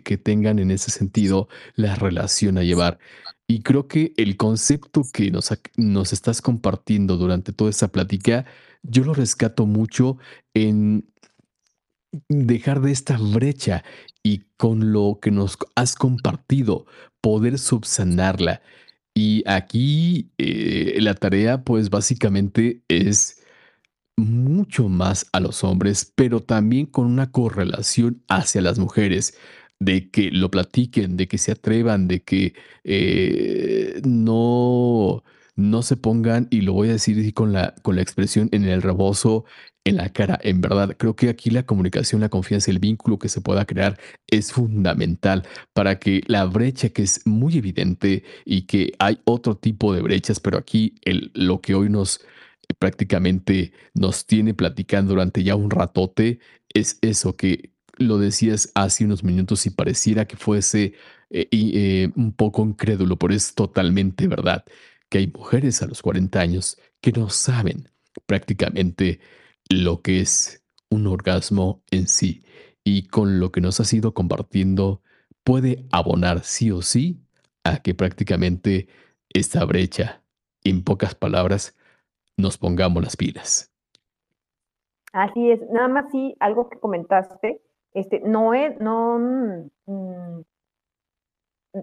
que, 0.00 0.18
tengan 0.18 0.58
en 0.58 0.70
ese 0.70 0.90
sentido 0.90 1.48
la 1.74 1.96
relación 1.96 2.58
a 2.58 2.62
llevar. 2.62 2.98
Y 3.46 3.62
creo 3.62 3.88
que 3.88 4.12
el 4.16 4.36
concepto 4.36 5.02
que 5.12 5.30
nos, 5.30 5.50
nos 5.76 6.12
estás 6.12 6.42
compartiendo 6.42 7.16
durante 7.16 7.52
toda 7.52 7.70
esta 7.70 7.88
plática, 7.88 8.44
yo 8.82 9.04
lo 9.04 9.14
rescato 9.14 9.66
mucho 9.66 10.18
en 10.54 11.10
dejar 12.28 12.80
de 12.80 12.92
esta 12.92 13.18
brecha 13.18 13.84
y 14.22 14.44
con 14.56 14.92
lo 14.92 15.18
que 15.20 15.30
nos 15.30 15.58
has 15.74 15.94
compartido, 15.94 16.86
poder 17.20 17.58
subsanarla. 17.58 18.62
Y 19.14 19.42
aquí 19.46 20.30
eh, 20.38 20.98
la 21.00 21.14
tarea, 21.14 21.64
pues 21.64 21.90
básicamente 21.90 22.82
es 22.88 23.42
mucho 24.16 24.88
más 24.88 25.26
a 25.32 25.40
los 25.40 25.64
hombres, 25.64 26.12
pero 26.14 26.40
también 26.40 26.86
con 26.86 27.06
una 27.06 27.30
correlación 27.30 28.22
hacia 28.28 28.62
las 28.62 28.78
mujeres, 28.78 29.34
de 29.80 30.10
que 30.10 30.30
lo 30.32 30.50
platiquen, 30.50 31.16
de 31.16 31.28
que 31.28 31.38
se 31.38 31.52
atrevan, 31.52 32.08
de 32.08 32.22
que 32.22 32.54
eh, 32.84 34.00
no, 34.04 35.22
no 35.56 35.82
se 35.82 35.96
pongan, 35.96 36.48
y 36.50 36.62
lo 36.62 36.72
voy 36.72 36.88
a 36.88 36.92
decir 36.92 37.32
con 37.34 37.52
la, 37.52 37.74
con 37.82 37.96
la 37.96 38.02
expresión 38.02 38.48
en 38.52 38.64
el 38.64 38.82
rebozo, 38.82 39.44
en 39.88 39.96
la 39.96 40.10
cara. 40.10 40.38
En 40.42 40.60
verdad, 40.60 40.96
creo 40.96 41.16
que 41.16 41.28
aquí 41.28 41.50
la 41.50 41.64
comunicación, 41.64 42.20
la 42.20 42.28
confianza, 42.28 42.70
el 42.70 42.78
vínculo 42.78 43.18
que 43.18 43.28
se 43.28 43.40
pueda 43.40 43.64
crear 43.64 43.98
es 44.26 44.52
fundamental 44.52 45.46
para 45.72 45.98
que 45.98 46.22
la 46.26 46.44
brecha 46.44 46.90
que 46.90 47.02
es 47.02 47.26
muy 47.26 47.58
evidente 47.58 48.24
y 48.44 48.62
que 48.62 48.92
hay 48.98 49.20
otro 49.24 49.56
tipo 49.56 49.94
de 49.94 50.02
brechas, 50.02 50.40
pero 50.40 50.58
aquí 50.58 50.94
lo 51.34 51.60
que 51.60 51.74
hoy 51.74 51.88
nos 51.88 52.20
prácticamente 52.78 53.72
nos 53.94 54.26
tiene 54.26 54.54
platicando 54.54 55.14
durante 55.14 55.42
ya 55.42 55.56
un 55.56 55.70
ratote 55.70 56.38
es 56.74 56.98
eso 57.00 57.36
que 57.36 57.72
lo 57.96 58.18
decías 58.18 58.70
hace 58.74 59.04
unos 59.04 59.24
minutos 59.24 59.66
y 59.66 59.70
pareciera 59.70 60.26
que 60.26 60.36
fuese 60.36 60.94
eh, 61.30 61.48
eh, 61.50 62.10
un 62.14 62.32
poco 62.32 62.62
incrédulo, 62.62 63.18
pero 63.18 63.34
es 63.34 63.54
totalmente 63.54 64.28
verdad 64.28 64.64
que 65.08 65.18
hay 65.18 65.26
mujeres 65.28 65.82
a 65.82 65.86
los 65.86 66.02
40 66.02 66.40
años 66.40 66.78
que 67.00 67.12
no 67.12 67.30
saben 67.30 67.88
prácticamente 68.26 69.20
lo 69.68 70.02
que 70.02 70.20
es 70.20 70.64
un 70.90 71.06
orgasmo 71.06 71.82
en 71.90 72.08
sí 72.08 72.42
y 72.84 73.08
con 73.08 73.40
lo 73.40 73.52
que 73.52 73.60
nos 73.60 73.80
has 73.80 73.92
ido 73.92 74.14
compartiendo 74.14 75.02
puede 75.44 75.84
abonar 75.92 76.40
sí 76.40 76.70
o 76.70 76.82
sí 76.82 77.20
a 77.64 77.82
que 77.82 77.94
prácticamente 77.94 78.88
esta 79.28 79.64
brecha, 79.64 80.22
en 80.64 80.82
pocas 80.82 81.14
palabras, 81.14 81.76
nos 82.36 82.56
pongamos 82.56 83.02
las 83.02 83.16
pilas. 83.16 83.72
Así 85.12 85.50
es, 85.50 85.60
nada 85.70 85.88
más 85.88 86.10
sí, 86.10 86.34
algo 86.40 86.68
que 86.68 86.78
comentaste, 86.78 87.62
este, 87.92 88.20
no 88.20 88.54
es, 88.54 88.78
no, 88.80 89.18
mm, 89.86 90.40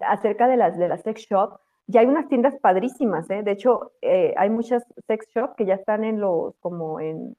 acerca 0.01 0.47
de 0.47 0.57
las, 0.57 0.77
de 0.77 0.87
las 0.87 1.01
sex 1.01 1.21
shop, 1.29 1.59
ya 1.87 2.01
hay 2.01 2.07
unas 2.07 2.27
tiendas 2.29 2.55
padrísimas, 2.61 3.29
¿eh? 3.29 3.43
De 3.43 3.51
hecho, 3.51 3.91
eh, 4.01 4.33
hay 4.37 4.49
muchas 4.49 4.83
sex 5.07 5.27
shop 5.35 5.55
que 5.55 5.65
ya 5.65 5.75
están 5.75 6.03
en 6.03 6.19
los, 6.19 6.55
como 6.59 6.99
en, 6.99 7.35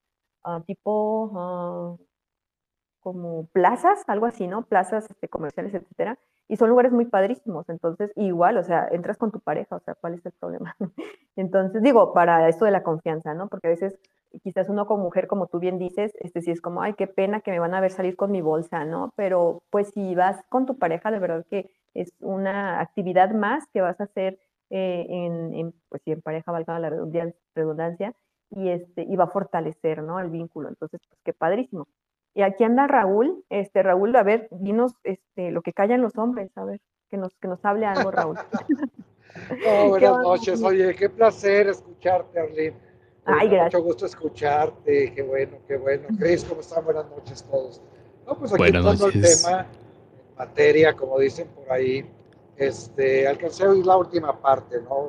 ah, 0.46 0.62
tipo, 0.66 1.32
ah, 1.34 1.96
como 3.00 3.46
plazas, 3.52 4.02
algo 4.08 4.26
así, 4.26 4.46
¿no? 4.48 4.62
Plazas 4.66 5.10
este, 5.10 5.28
comerciales, 5.28 5.74
etcétera. 5.74 6.18
Y 6.48 6.56
son 6.56 6.70
lugares 6.70 6.92
muy 6.92 7.04
padrísimos. 7.04 7.68
Entonces, 7.68 8.10
igual, 8.16 8.56
o 8.58 8.64
sea, 8.64 8.88
entras 8.90 9.16
con 9.16 9.30
tu 9.32 9.40
pareja, 9.40 9.76
o 9.76 9.80
sea, 9.80 9.94
¿cuál 9.94 10.14
es 10.14 10.26
el 10.26 10.32
problema? 10.32 10.76
Entonces, 11.36 11.82
digo, 11.82 12.12
para 12.14 12.48
esto 12.48 12.64
de 12.64 12.70
la 12.70 12.82
confianza, 12.82 13.34
¿no? 13.34 13.48
Porque 13.48 13.68
a 13.68 13.70
veces 13.70 13.98
quizás 14.42 14.68
uno 14.68 14.86
como 14.86 15.04
mujer, 15.04 15.26
como 15.26 15.46
tú 15.46 15.58
bien 15.58 15.78
dices, 15.78 16.12
este 16.20 16.40
sí 16.42 16.50
es 16.50 16.60
como, 16.60 16.82
ay, 16.82 16.94
qué 16.94 17.06
pena 17.06 17.40
que 17.40 17.50
me 17.50 17.58
van 17.58 17.74
a 17.74 17.80
ver 17.80 17.90
salir 17.90 18.16
con 18.16 18.30
mi 18.32 18.40
bolsa, 18.40 18.84
¿no? 18.84 19.12
Pero 19.16 19.62
pues 19.70 19.90
si 19.90 20.14
vas 20.14 20.42
con 20.48 20.66
tu 20.66 20.78
pareja, 20.78 21.10
de 21.10 21.18
verdad 21.18 21.46
que 21.48 21.70
es 21.94 22.12
una 22.20 22.80
actividad 22.80 23.30
más 23.30 23.66
que 23.72 23.80
vas 23.80 24.00
a 24.00 24.04
hacer 24.04 24.38
eh, 24.70 25.06
en, 25.08 25.72
pues 25.88 26.02
si 26.02 26.12
en 26.12 26.22
pareja, 26.22 26.50
valga 26.52 26.78
la 26.78 26.90
redundancia, 26.90 28.14
y, 28.50 28.68
este, 28.68 29.02
y 29.02 29.16
va 29.16 29.24
a 29.24 29.28
fortalecer, 29.28 30.02
¿no? 30.02 30.20
El 30.20 30.30
vínculo. 30.30 30.68
Entonces, 30.68 31.00
pues 31.08 31.20
qué 31.24 31.32
padrísimo. 31.32 31.88
Y 32.34 32.42
aquí 32.42 32.64
anda 32.64 32.86
Raúl, 32.86 33.44
este, 33.48 33.82
Raúl, 33.82 34.14
a 34.14 34.22
ver, 34.22 34.48
dinos 34.50 34.92
este, 35.04 35.50
lo 35.50 35.62
que 35.62 35.72
callan 35.72 36.02
los 36.02 36.18
hombres, 36.18 36.50
a 36.56 36.64
ver, 36.64 36.80
que 37.08 37.16
nos, 37.16 37.34
que 37.38 37.48
nos 37.48 37.64
hable 37.64 37.86
algo, 37.86 38.10
Raúl. 38.10 38.36
buenas 39.88 40.18
noches, 40.18 40.62
oye, 40.62 40.94
qué 40.94 41.08
placer 41.08 41.68
escucharte, 41.68 42.38
Arlene. 42.38 42.76
Ay, 43.24 43.48
gracias. 43.48 43.74
Mucho 43.74 43.84
gusto 43.84 44.06
escucharte, 44.06 45.12
qué 45.12 45.22
bueno, 45.22 45.56
qué 45.66 45.76
bueno. 45.76 46.06
Cris, 46.18 46.44
¿cómo 46.44 46.60
están? 46.60 46.84
Buenas 46.84 47.08
noches 47.10 47.42
todos. 47.42 47.82
No, 48.26 48.38
pues 48.38 48.52
aquí 48.52 48.58
Buenas 48.58 49.00
el 49.00 49.22
tema, 49.22 49.60
en 49.60 50.36
materia, 50.36 50.94
como 50.94 51.18
dicen 51.18 51.48
por 51.48 51.72
ahí, 51.72 52.08
este, 52.56 53.26
alcancé 53.26 53.64
a 53.64 53.70
oír 53.70 53.84
la 53.84 53.96
última 53.96 54.40
parte, 54.40 54.80
¿no? 54.82 55.08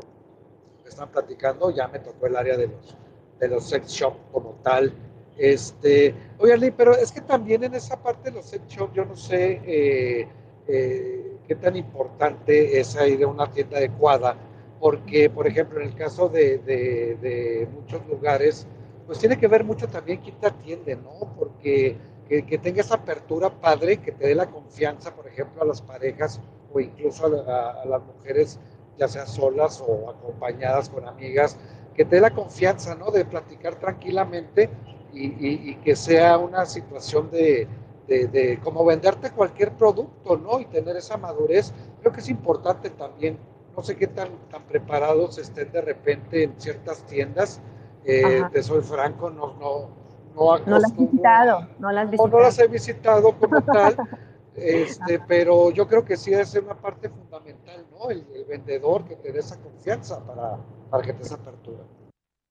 Están 0.85 1.09
platicando, 1.09 1.69
ya 1.72 1.88
me 1.88 1.99
tocó 1.99 2.27
el 2.27 2.35
área 2.35 2.57
de 2.57 2.68
los, 2.68 2.97
de 3.39 3.47
los 3.47 3.69
sex 3.69 3.89
shop 3.89 4.14
como 4.31 4.51
tal. 4.64 4.93
Este, 5.38 6.15
oye, 6.39 6.72
pero 6.72 6.95
es 6.95 7.11
que 7.11 7.22
también 7.22 7.64
en 7.64 7.76
esa 7.76 8.01
parte 8.01 8.31
de 8.31 8.38
los 8.38 8.45
sex 8.45 8.68
shop, 8.68 8.93
yo 8.93 9.05
no 9.05 9.15
sé 9.15 9.61
eh, 9.65 10.27
eh, 10.68 11.38
qué 11.47 11.55
tan 11.55 11.76
importante 11.76 12.80
es 12.80 12.97
ir 13.07 13.23
a 13.23 13.27
una 13.27 13.51
tienda 13.51 13.77
adecuada, 13.77 14.35
porque, 14.80 15.30
por 15.30 15.47
ejemplo, 15.47 15.80
en 15.80 15.89
el 15.89 15.95
caso 15.95 16.27
de, 16.30 16.57
de, 16.59 17.68
muchos 17.72 18.05
lugares, 18.07 18.68
pues 19.05 19.19
tiene 19.19 19.39
que 19.39 19.47
ver 19.47 19.64
mucho 19.64 19.88
también 19.88 20.19
quién 20.22 20.35
te 20.39 20.47
atiende, 20.47 20.95
¿no? 20.95 21.34
Porque 21.38 21.95
que, 22.27 22.45
que, 22.45 22.57
tenga 22.57 22.81
esa 22.81 22.95
apertura 22.95 23.49
padre, 23.49 23.97
que 23.97 24.11
te 24.11 24.27
dé 24.27 24.35
la 24.35 24.47
confianza, 24.47 25.15
por 25.15 25.27
ejemplo, 25.27 25.61
a 25.61 25.65
las 25.65 25.81
parejas 25.81 26.41
o 26.73 26.80
incluso 26.80 27.26
a, 27.47 27.81
a 27.81 27.85
las 27.85 28.01
mujeres, 28.03 28.59
ya 28.97 29.07
sea 29.07 29.26
solas 29.26 29.84
o 29.88 30.09
acompañadas 30.09 30.89
con 30.89 31.07
amigas, 31.07 31.57
que 31.98 32.06
te 32.06 32.18
dé 32.18 32.22
la 32.22 32.30
confianza, 32.30 32.95
¿no? 32.95 33.10
De 33.10 33.26
platicar 33.26 33.76
tranquilamente 33.76 34.69
y, 35.11 35.76
que 35.78 35.95
sea 35.95 36.38
una 36.38 36.65
situación 36.68 37.32
de, 37.32 37.68
de, 38.07 38.60
como 38.64 38.86
venderte 38.86 39.32
cualquier 39.32 39.72
producto, 39.72 40.38
¿no? 40.38 40.60
Y 40.60 40.65
tener 40.65 40.95
esa 40.95 41.18
madurez, 41.18 41.74
creo 41.99 42.14
que 42.14 42.19
es 42.19 42.30
importante 42.30 42.91
también. 42.91 43.40
No 43.76 43.82
sé 43.84 43.95
qué 43.95 44.07
tan, 44.07 44.30
tan 44.49 44.64
preparados 44.64 45.38
estén 45.40 45.72
de 45.72 45.82
repente 45.82 46.44
en 46.44 46.53
ciertas 46.60 47.03
tiendas. 47.03 47.61
Eh, 48.06 48.44
te 48.52 48.64
soy 48.64 48.82
franco, 48.82 49.30
no, 49.30 49.56
no, 49.60 49.90
no, 50.36 50.57
no 50.60 50.80
las 50.80 50.91
he 50.91 51.02
visitado, 51.02 51.68
no 51.80 51.91
las, 51.91 52.10
visitado. 52.10 52.30
no 52.30 52.40
las 52.44 52.60
he 52.60 52.68
visitado 52.68 53.38
como 53.38 53.61
tal, 53.61 53.98
este, 54.56 55.19
pero 55.28 55.72
yo 55.72 55.88
creo 55.88 56.06
que 56.06 56.15
sí 56.15 56.34
es 56.34 56.56
una 56.56 56.76
parte 56.76 57.10
fundamental, 57.10 57.86
¿no? 57.91 58.10
El, 58.10 58.24
vendedor 58.48 59.03
que 59.03 59.18
te 59.18 59.34
dé 59.34 59.40
esa 59.40 59.57
confianza 59.57 60.26
para, 60.26 60.57
para 60.89 61.03
que 61.03 61.14
te. 61.14 61.23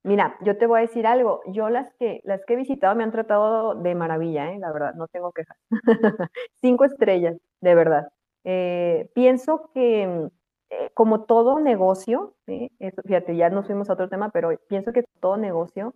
Mira, 0.07 0.37
yo 0.43 0.57
te 0.57 0.67
voy 0.67 0.79
a 0.79 0.83
decir 0.83 1.05
algo. 1.05 1.41
Yo 1.49 1.69
las 1.69 1.93
que, 1.95 2.21
las 2.25 2.45
que 2.45 2.55
he 2.55 2.57
visitado 2.57 2.95
me 2.95 3.03
han 3.03 3.11
tratado 3.11 3.75
de 3.75 3.95
maravilla, 3.97 4.53
¿eh? 4.53 4.59
la 4.61 4.73
verdad, 4.73 4.95
no 4.95 5.09
tengo 5.09 5.33
quejas. 5.33 5.57
Cinco 6.61 6.85
estrellas, 6.85 7.37
de 7.61 7.75
verdad. 7.75 8.09
Eh, 8.45 9.11
pienso 9.17 9.71
que 9.75 10.31
eh, 10.71 10.91
como 10.95 11.25
todo 11.25 11.59
negocio, 11.59 12.37
fíjate, 12.47 13.35
ya 13.37 13.51
nos 13.51 13.67
fuimos 13.67 13.91
a 13.91 13.95
otro 13.95 14.09
tema, 14.09 14.31
pero 14.31 14.51
pienso 14.69 14.93
que 14.93 15.03
todo 15.21 15.37
negocio, 15.37 15.93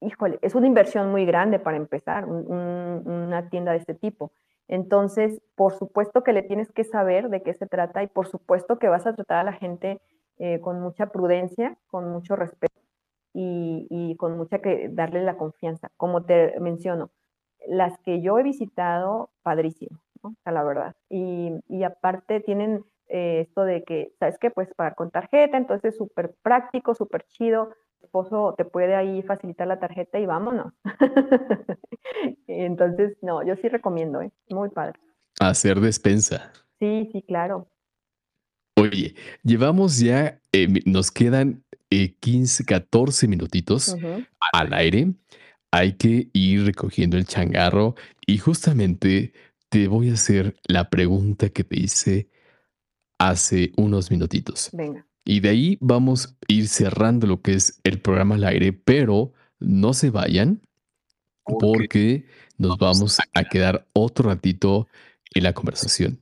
híjole, 0.00 0.40
es 0.42 0.56
una 0.56 0.66
inversión 0.66 1.12
muy 1.12 1.24
grande 1.24 1.60
para 1.60 1.76
empezar, 1.76 2.24
una 2.26 3.48
tienda 3.48 3.70
de 3.70 3.78
este 3.78 3.94
tipo. 3.94 4.32
Entonces, 4.66 5.40
por 5.54 5.72
supuesto 5.74 6.24
que 6.24 6.32
le 6.32 6.42
tienes 6.42 6.72
que 6.72 6.82
saber 6.82 7.28
de 7.28 7.42
qué 7.42 7.54
se 7.54 7.66
trata 7.66 8.02
y 8.02 8.08
por 8.08 8.26
supuesto 8.26 8.80
que 8.80 8.88
vas 8.88 9.06
a 9.06 9.14
tratar 9.14 9.38
a 9.38 9.44
la 9.44 9.52
gente 9.52 10.00
eh, 10.38 10.60
con 10.60 10.80
mucha 10.80 11.06
prudencia, 11.06 11.76
con 11.86 12.10
mucho 12.10 12.36
respeto 12.36 12.80
y, 13.34 14.16
con 14.18 14.36
mucha 14.36 14.60
que 14.60 14.88
darle 14.90 15.22
la 15.22 15.36
confianza. 15.36 15.90
Como 15.96 16.24
te 16.24 16.58
menciono, 16.60 17.10
las 17.66 17.98
que 18.00 18.20
yo 18.20 18.38
he 18.38 18.42
visitado, 18.42 19.30
padrísimo, 19.42 20.00
¿no? 20.22 20.34
la 20.44 20.62
verdad. 20.62 20.94
Y, 21.08 21.82
aparte 21.84 22.40
tienen 22.40 22.84
eh, 23.08 23.40
esto 23.46 23.64
de 23.64 23.84
que, 23.84 24.12
¿sabes 24.18 24.38
qué? 24.38 24.50
Pues 24.50 24.72
pagar 24.74 24.94
con 24.94 25.10
tarjeta, 25.10 25.56
entonces 25.56 25.96
súper 25.96 26.34
práctico, 26.42 26.94
súper 26.94 27.24
chido. 27.26 27.70
El 28.00 28.06
esposo 28.06 28.54
te 28.56 28.64
puede 28.64 28.96
ahí 28.96 29.22
facilitar 29.22 29.66
la 29.66 29.78
tarjeta 29.78 30.18
y 30.18 30.26
vámonos. 30.26 30.72
entonces, 32.46 33.16
no, 33.22 33.42
yo 33.44 33.56
sí 33.56 33.68
recomiendo, 33.68 34.20
¿eh? 34.20 34.32
Muy 34.50 34.70
padre. 34.70 34.98
Hacer 35.40 35.80
despensa. 35.80 36.52
Sí, 36.78 37.08
sí, 37.12 37.22
claro. 37.22 37.68
Oye, 38.76 39.14
llevamos 39.42 39.98
ya, 39.98 40.40
eh, 40.52 40.68
nos 40.86 41.10
quedan 41.10 41.64
15, 41.90 42.62
eh, 42.62 42.66
14 42.66 43.28
minutitos 43.28 43.96
al 44.52 44.72
aire. 44.72 45.12
Hay 45.70 45.94
que 45.94 46.28
ir 46.32 46.64
recogiendo 46.64 47.16
el 47.16 47.26
changarro 47.26 47.94
y 48.26 48.38
justamente 48.38 49.32
te 49.68 49.88
voy 49.88 50.10
a 50.10 50.14
hacer 50.14 50.56
la 50.66 50.90
pregunta 50.90 51.48
que 51.48 51.64
te 51.64 51.80
hice 51.80 52.28
hace 53.18 53.72
unos 53.76 54.10
minutitos. 54.10 54.70
Venga. 54.72 55.06
Y 55.24 55.40
de 55.40 55.48
ahí 55.50 55.78
vamos 55.80 56.26
a 56.26 56.34
ir 56.48 56.68
cerrando 56.68 57.26
lo 57.26 57.40
que 57.42 57.54
es 57.54 57.80
el 57.84 58.00
programa 58.00 58.34
al 58.34 58.44
aire, 58.44 58.72
pero 58.72 59.32
no 59.60 59.94
se 59.94 60.10
vayan 60.10 60.60
porque 61.44 62.26
nos 62.58 62.78
vamos 62.78 63.18
a 63.32 63.44
quedar 63.44 63.86
otro 63.92 64.28
ratito 64.30 64.88
en 65.34 65.44
la 65.44 65.52
conversación. 65.52 66.18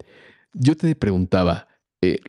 Yo 0.52 0.76
te 0.76 0.94
preguntaba, 0.94 1.68
eh, 2.02 2.20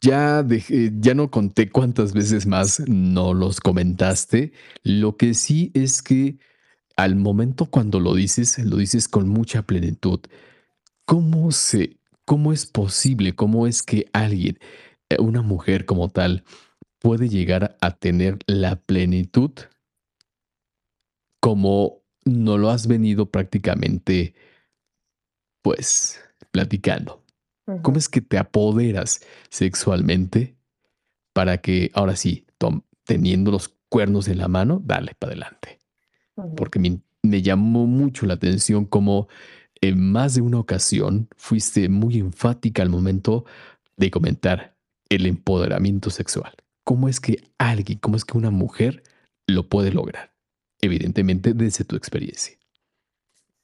ya, 0.00 0.42
dejé, 0.42 0.92
ya 0.98 1.14
no 1.14 1.30
conté 1.30 1.70
cuántas 1.70 2.12
veces 2.12 2.46
más 2.46 2.80
no 2.88 3.34
los 3.34 3.60
comentaste. 3.60 4.52
Lo 4.82 5.16
que 5.16 5.34
sí 5.34 5.70
es 5.74 6.02
que 6.02 6.38
al 6.96 7.16
momento 7.16 7.66
cuando 7.66 8.00
lo 8.00 8.14
dices, 8.14 8.58
lo 8.58 8.76
dices 8.78 9.08
con 9.08 9.28
mucha 9.28 9.62
plenitud. 9.62 10.20
¿Cómo 11.06 11.52
se, 11.52 11.98
cómo 12.24 12.52
es 12.52 12.66
posible, 12.66 13.34
cómo 13.34 13.66
es 13.66 13.82
que 13.82 14.06
alguien, 14.12 14.58
eh, 15.10 15.16
una 15.20 15.42
mujer 15.42 15.84
como 15.86 16.08
tal, 16.08 16.44
puede 17.00 17.28
llegar 17.28 17.76
a 17.80 17.96
tener 17.96 18.38
la 18.46 18.76
plenitud 18.76 19.52
como 21.40 22.02
no 22.24 22.58
lo 22.58 22.70
has 22.70 22.88
venido 22.88 23.30
prácticamente, 23.30 24.34
pues, 25.62 26.20
platicando? 26.50 27.25
¿Cómo 27.82 27.98
es 27.98 28.08
que 28.08 28.20
te 28.20 28.38
apoderas 28.38 29.20
sexualmente 29.50 30.56
para 31.32 31.58
que 31.58 31.90
ahora 31.94 32.16
sí, 32.16 32.46
Tom, 32.58 32.82
teniendo 33.04 33.50
los 33.50 33.76
cuernos 33.88 34.28
en 34.28 34.38
la 34.38 34.48
mano, 34.48 34.80
darle 34.84 35.14
para 35.18 35.32
adelante. 35.32 35.78
Porque 36.56 36.78
me, 36.78 37.00
me, 37.22 37.42
llamó 37.42 37.86
mucho 37.86 38.26
la 38.26 38.34
atención 38.34 38.84
como 38.84 39.28
en 39.80 40.00
más 40.00 40.34
de 40.34 40.42
una 40.42 40.58
ocasión 40.58 41.28
fuiste 41.36 41.88
muy 41.88 42.18
enfática 42.18 42.82
al 42.82 42.88
momento 42.88 43.44
de 43.96 44.10
comentar 44.10 44.76
el 45.08 45.26
empoderamiento 45.26 46.10
sexual. 46.10 46.52
¿Cómo 46.84 47.08
es 47.08 47.20
que 47.20 47.42
alguien, 47.58 47.98
cómo 47.98 48.16
es 48.16 48.24
que 48.24 48.36
una 48.36 48.50
mujer 48.50 49.02
lo 49.46 49.68
puede 49.68 49.92
lograr? 49.92 50.32
Evidentemente 50.80 51.54
desde 51.54 51.84
tu 51.84 51.96
experiencia. 51.96 52.56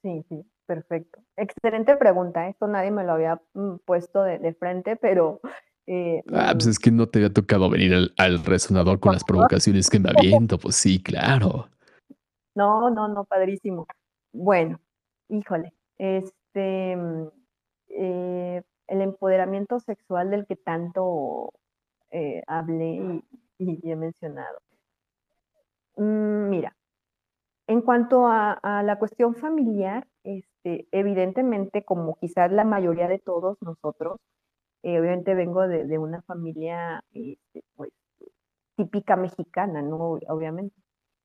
Sí, 0.02 0.24
sí, 0.28 0.44
perfecto. 0.66 1.21
Excelente 1.43 1.97
pregunta. 1.97 2.47
Esto 2.47 2.69
nadie 2.69 2.93
me 2.93 3.02
lo 3.02 3.14
había 3.14 3.40
mm, 3.55 3.78
puesto 3.85 4.23
de, 4.23 4.55
frente, 4.55 4.94
pero... 4.94 5.40
Eh, 5.89 6.23
ah, 6.32 6.52
pues 6.52 6.66
mm 6.66 6.70
es 6.70 6.78
que 6.78 6.93
no 6.93 7.09
te 7.09 7.19
había 7.19 7.32
tocado 7.32 7.69
venir 7.69 8.12
al, 8.16 8.44
resonador 8.44 9.01
con 9.01 9.12
las 9.12 9.24
provocaciones 9.24 9.90
que 9.90 9.98
me 9.98 10.10
aviento. 10.16 10.56
Pues 10.56 10.77
sí, 10.77 11.02
claro. 11.02 11.69
No, 12.55 12.90
no, 12.90 13.09
no, 13.09 13.24
padrísimo. 13.24 13.89
Bueno, 14.32 14.81
híjole, 15.28 15.73
este, 15.98 16.97
mm, 16.97 17.28
eh, 17.89 18.62
el 18.86 19.01
empoderamiento 19.01 19.81
sexual 19.81 20.31
del 20.31 20.47
que 20.47 20.55
tanto 20.55 21.52
eh, 22.12 22.44
hablé 22.47 23.20
y, 23.59 23.90
he 23.90 23.97
mencionado. 23.97 24.60
mira, 25.97 26.77
en 27.72 27.80
cuanto 27.80 28.26
a, 28.26 28.82
la 28.84 28.98
cuestión 28.98 29.34
familiar, 29.34 30.06
este, 30.24 30.86
evidentemente, 30.92 31.84
como 31.84 32.16
quizás 32.16 32.52
la 32.52 32.64
mayoría 32.64 33.08
de 33.08 33.18
todos 33.18 33.56
nosotros, 33.62 34.18
eh, 34.82 35.00
obviamente 35.00 35.34
vengo 35.34 35.66
de, 35.66 35.98
una 35.98 36.22
familia 36.22 37.02
este, 37.12 37.64
pues, 37.76 37.90
típica 38.76 39.16
mexicana, 39.16 39.82
¿no? 39.82 40.18
Obviamente. 40.28 40.76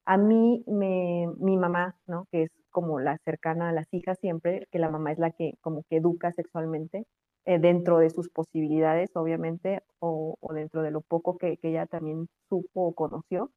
A 0.05 0.17
mí, 0.17 0.63
me, 0.67 1.27
mi 1.37 1.57
mamá, 1.57 1.97
¿no? 2.07 2.27
Que 2.31 2.43
es 2.43 2.51
como 2.71 2.99
la 2.99 3.17
cercana 3.25 3.69
a 3.69 3.73
las 3.73 3.87
hijas 3.93 4.17
siempre, 4.19 4.67
que 4.71 4.79
la 4.79 4.89
mamá 4.89 5.11
es 5.11 5.19
la 5.19 5.31
que 5.31 5.53
como 5.61 5.83
que 5.89 5.97
educa 5.97 6.31
sexualmente, 6.31 7.05
eh, 7.45 7.59
dentro 7.59 7.99
de 7.99 8.09
sus 8.09 8.29
posibilidades, 8.29 9.15
obviamente, 9.15 9.81
o, 9.99 10.37
dentro 10.53 10.81
de 10.81 10.91
lo 10.91 11.01
poco 11.01 11.37
que, 11.37 11.57
que, 11.57 11.69
ella 11.71 11.87
también 11.87 12.27
supo 12.49 12.87
o 12.87 12.93
conoció. 12.95 13.51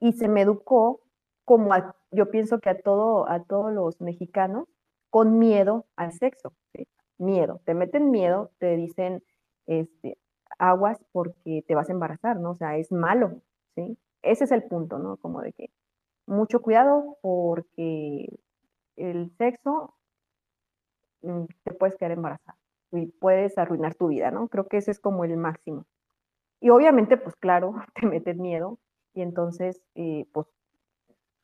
Y 0.00 0.12
se 0.12 0.28
me 0.28 0.42
educó 0.42 1.00
como 1.46 1.72
yo 2.10 2.30
pienso 2.30 2.58
que 2.60 2.68
a, 2.68 2.78
todo, 2.78 3.30
a 3.30 3.42
todos 3.44 3.72
los 3.72 4.00
mexicanos, 4.02 4.68
con 5.08 5.38
miedo 5.38 5.86
al 5.96 6.12
sexo. 6.12 6.52
Miedo. 7.18 7.62
Te 7.64 7.72
meten 7.72 8.10
miedo, 8.10 8.50
te 8.58 8.76
dicen 8.76 9.22
este, 9.66 10.18
aguas 10.58 10.98
porque 11.12 11.64
te 11.66 11.74
vas 11.74 11.88
a 11.88 11.92
embarazar, 11.92 12.38
¿no? 12.38 12.50
O 12.50 12.56
sea, 12.56 12.76
es 12.76 12.92
malo, 12.92 13.40
¿sí? 13.74 13.96
Ese 14.22 14.44
es 14.44 14.52
el 14.52 14.64
punto, 14.64 14.98
¿no? 14.98 15.16
Como 15.18 15.40
de 15.40 15.52
que 15.52 15.70
mucho 16.26 16.60
cuidado 16.60 17.16
porque 17.22 18.28
el 18.96 19.30
sexo 19.38 19.94
mm, 21.22 21.44
te 21.62 21.74
puedes 21.74 21.96
quedar 21.96 22.12
embarazada 22.12 22.58
y 22.92 23.06
puedes 23.06 23.56
arruinar 23.56 23.94
tu 23.94 24.08
vida, 24.08 24.30
¿no? 24.32 24.48
Creo 24.48 24.66
que 24.66 24.78
ese 24.78 24.90
es 24.90 25.00
como 25.00 25.24
el 25.24 25.36
máximo. 25.36 25.86
Y 26.60 26.70
obviamente, 26.70 27.16
pues 27.16 27.36
claro, 27.36 27.74
te 27.94 28.06
meten 28.06 28.42
miedo 28.42 28.78
y 29.14 29.22
entonces, 29.22 29.82
eh, 29.94 30.26
pues 30.32 30.46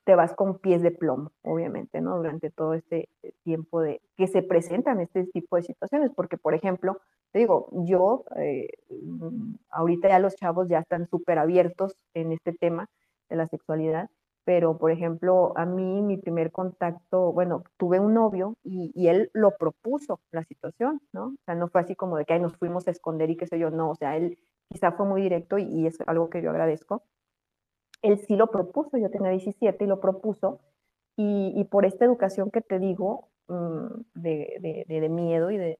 te 0.05 0.15
vas 0.17 0.35
con 0.35 0.59
pies 0.59 0.83
de 0.83 0.91
plomo, 0.91 1.33
obviamente, 1.43 2.01
¿no? 2.01 2.17
Durante 2.17 2.51
todo 2.51 2.75
este 2.75 3.09
eh, 3.23 3.33
tiempo 3.45 3.81
de 3.81 4.01
que 4.17 4.27
se 4.27 4.43
presentan 4.43 5.01
este 5.01 5.25
tipo 5.27 5.57
de 5.57 5.63
situaciones, 5.63 6.11
porque, 6.15 6.37
por 6.37 6.55
ejemplo, 6.55 7.01
te 7.31 7.41
digo, 7.41 7.69
yo, 7.73 8.25
eh, 8.37 8.69
mm, 8.91 9.55
ahorita 9.71 10.09
ya 10.09 10.19
los 10.19 10.35
chavos 10.37 10.69
ya 10.69 10.81
están 10.81 11.09
súper 11.09 11.39
abiertos 11.39 11.97
en 12.15 12.33
este 12.33 12.53
tema 12.53 12.89
de 13.29 13.37
la 13.37 13.47
sexualidad, 13.47 14.11
pero, 14.45 14.77
por 14.77 14.91
ejemplo, 14.91 15.53
a 15.57 15.67
mí 15.67 16.03
mi 16.03 16.17
primer 16.17 16.51
contacto, 16.51 17.33
bueno, 17.33 17.63
tuve 17.77 18.01
un 18.01 18.13
novio 18.13 18.57
y, 18.65 19.07
él 19.07 19.31
lo 19.35 19.53
propuso 19.57 20.21
la 20.33 20.43
situación, 20.45 21.01
¿no? 21.13 21.27
O 21.27 21.45
sea, 21.45 21.55
no 21.55 21.69
fue 21.69 21.81
así 21.81 21.95
como 21.95 22.17
de 22.17 22.25
que 22.25 22.39
nos 22.41 22.57
fuimos 22.57 22.89
a 22.89 22.91
esconder 22.91 23.31
y 23.31 23.37
qué 23.37 23.47
sé 23.47 23.59
yo, 23.59 23.71
no, 23.71 23.91
o 23.91 23.95
sea, 23.95 24.17
él 24.17 24.39
quizá 24.69 24.93
fue 24.93 25.07
muy 25.07 25.23
directo 25.23 25.59
y 25.59 25.87
es 25.87 25.99
algo 26.07 26.29
que 26.29 26.43
yo 26.43 26.51
agradezco 26.51 27.05
él 28.03 28.19
sí 28.27 28.37
lo 28.37 28.51
propuso, 28.51 28.99
yo 28.99 29.11
tenía 29.11 29.31
17 29.31 29.85
y 29.85 29.87
lo 29.87 30.01
propuso, 30.01 30.61
y, 31.17 31.65
por 31.71 31.85
esta 31.85 32.05
educación 32.05 32.51
que 32.51 32.63
te 32.63 32.79
digo, 32.79 33.29
mm, 33.49 33.87
de, 34.15 35.09
miedo 35.11 35.51
y 35.51 35.59
de, 35.59 35.79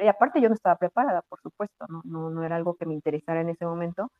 y 0.00 0.06
aparte 0.06 0.40
yo 0.40 0.48
no 0.48 0.54
estaba 0.54 0.76
preparada, 0.76 1.22
por 1.22 1.40
supuesto, 1.40 1.86
no, 2.04 2.30
no, 2.30 2.44
era 2.44 2.56
algo 2.56 2.74
que 2.76 2.86
me 2.86 2.94
interesara 2.94 3.40
en 3.40 3.48
ese 3.50 3.64
momento, 3.66 4.10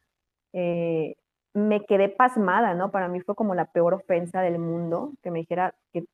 eh, 0.53 1.17
me 1.55 1.85
quedé 1.87 2.09
pasmada, 2.09 2.75
¿no? 2.75 2.91
Para 2.91 3.09
mí 3.09 3.21
fue 3.21 3.35
como 3.35 3.55
la 3.55 3.67
peor 3.67 3.95
ofensa 3.95 4.41
del 4.43 4.59
mundo 4.59 5.13
que 5.23 5.31
me 5.31 5.41
dijera 5.41 5.75
que 5.93 6.07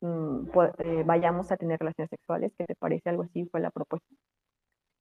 mm, 0.00 0.48
eh, 0.78 1.02
vayamos 1.06 1.52
a 1.52 1.56
tener 1.56 1.78
relaciones 1.80 2.10
sexuales, 2.10 2.52
que 2.58 2.64
te 2.66 2.74
parece 2.74 3.10
algo 3.10 3.22
así, 3.24 3.46
fue 3.46 3.60
la 3.60 3.70
propuesta. 3.70 4.08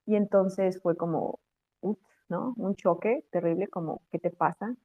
Y 0.05 0.15
entonces 0.15 0.81
fue 0.81 0.95
como, 0.97 1.39
uff, 1.81 1.99
¿no? 2.29 2.53
Un 2.57 2.75
choque 2.75 3.25
terrible, 3.31 3.67
como, 3.67 4.01
¿qué 4.11 4.19
te 4.19 4.31
pasa? 4.31 4.75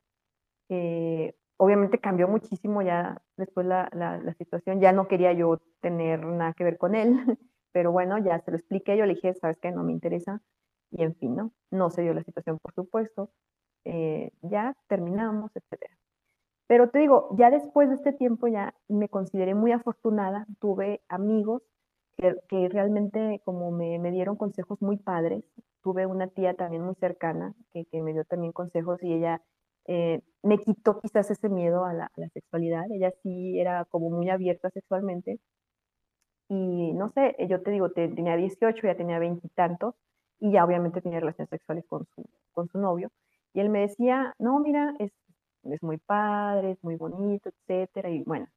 Eh, 0.71 1.35
obviamente 1.57 1.99
cambió 1.99 2.29
muchísimo 2.29 2.81
ya 2.81 3.21
después 3.37 3.67
la, 3.67 3.91
la, 3.93 4.35
situación, 4.35 4.81
ya 4.81 4.93
no 4.93 5.09
quería 5.09 5.33
yo 5.33 5.61
tener 5.81 6.25
nada 6.25 6.55
que 6.55 6.65
ver 6.65 6.79
con 6.79 6.95
él, 6.95 7.13
pero 7.73 7.93
bueno, 7.93 8.19
ya 8.19 8.41
se 8.41 8.53
lo 8.53 8.57
expliqué, 8.57 8.97
yo 8.97 9.05
le 9.05 9.15
dije, 9.15 9.35
sabes 9.35 9.59
qué, 9.59 9.73
no 9.73 9.83
me 9.83 9.93
interesa, 9.93 10.41
y 10.93 11.03
en 11.03 11.15
fin, 11.17 11.35
¿no? 11.37 11.53
No 11.71 11.91
se 11.91 12.03
dio 12.03 12.15
la 12.15 12.23
situación, 12.23 12.59
por 12.63 12.73
supuesto, 12.73 13.31
eh, 13.85 14.31
ya 14.43 14.77
terminamos, 14.89 15.51
etcétera. 15.55 15.99
Pero 16.69 16.89
te 16.91 17.01
digo, 17.01 17.29
ya 17.37 17.51
después 17.51 17.89
de 17.89 17.97
este 17.97 18.13
tiempo 18.13 18.47
ya 18.47 18.75
me 18.89 19.09
consideré 19.09 19.55
muy 19.55 19.73
afortunada, 19.73 20.47
tuve 20.61 21.03
amigos 21.09 21.63
que, 22.17 22.37
que 22.49 22.69
realmente 22.69 23.43
como 23.45 23.73
me, 23.73 23.99
me, 23.99 24.13
dieron 24.13 24.37
consejos 24.37 24.81
muy 24.81 24.97
padres, 24.99 25.45
tuve 25.83 26.07
una 26.07 26.29
tía 26.29 26.55
también 26.55 26.85
muy 26.85 26.95
cercana 26.95 27.55
que, 27.73 27.87
que 27.87 28.03
me 28.03 28.13
dio 28.13 28.25
también 28.25 28.53
consejos 28.53 29.03
y 29.03 29.15
ella 29.15 29.43
eh, 29.87 30.21
me 30.43 30.59
quitó 30.59 31.01
quizás 31.01 31.31
ese 31.31 31.49
miedo 31.49 31.85
a 31.85 31.93
la, 31.93 32.11
sexualidad. 32.33 32.85
Ella 32.91 33.13
sí 33.23 33.59
era 33.61 33.85
como 33.87 34.11
muy 34.11 34.31
abierta 34.31 34.71
sexualmente. 34.71 35.39
Y 36.49 36.93
no 36.95 37.09
sé, 37.11 37.37
yo 37.49 37.63
te 37.63 37.71
digo, 37.71 37.91
tenía 37.91 38.37
18, 38.37 38.87
ya 38.87 38.97
tenía 38.97 39.19
veintitantos, 39.19 39.95
y, 40.41 40.53
ya 40.53 40.65
obviamente 40.65 41.01
tenía 41.01 41.21
relaciones 41.21 41.51
sexuales 41.51 41.85
con 41.87 42.07
su, 42.15 42.25
con 42.53 42.69
su 42.69 42.79
novio. 42.79 43.11
Y 43.55 43.61
él 43.61 43.71
me 43.71 43.81
decía, 43.81 44.35
no, 44.39 44.59
mira, 44.61 44.95
es, 44.99 45.13
es 45.65 45.83
muy 45.83 45.99
padre, 45.99 46.73
es 46.73 46.85
muy 46.85 46.97
bonito, 46.97 47.51
etcétera, 47.51 48.11
y 48.11 48.23
bueno, 48.25 48.49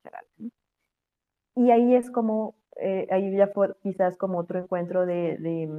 Y 1.56 1.72
ahí 1.72 1.96
es 1.96 2.10
como, 2.10 2.56
eh, 2.78 3.08
ahí 3.12 3.36
ya 3.36 3.48
fue 3.48 3.76
quizás 3.84 4.18
como 4.18 4.40
otro 4.40 4.60
encuentro 4.60 5.06
de, 5.06 5.38
de, 5.38 5.70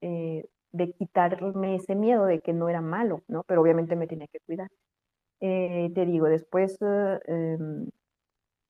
eh, 0.00 0.46
de 0.72 0.92
quitarme 0.92 1.76
ese 1.76 1.94
miedo 1.94 2.26
de 2.26 2.40
que 2.40 2.52
no 2.52 2.68
era 2.68 2.80
malo, 2.80 3.22
¿no? 3.28 3.44
Pero 3.44 3.62
obviamente 3.62 3.96
me 3.96 4.06
tenía 4.06 4.26
que 4.28 4.40
cuidar. 4.46 4.68
Eh, 5.40 5.90
te 5.94 6.06
digo, 6.06 6.26
después 6.28 6.78
eh, 6.82 7.20
em, 7.26 7.88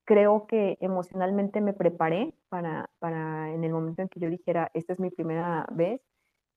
creo 0.05 0.47
que 0.47 0.79
emocionalmente 0.81 1.61
me 1.61 1.75
preparé 1.75 2.35
para, 2.49 2.91
para 2.99 3.53
en 3.53 3.65
el 3.65 3.73
momento 3.73 4.03
en 4.03 4.09
que 4.09 4.21
yo 4.21 4.31
dijera, 4.31 4.71
esta 4.75 4.93
es 4.95 5.01
mi 5.01 5.11
primera 5.11 5.67
vez, 5.73 6.01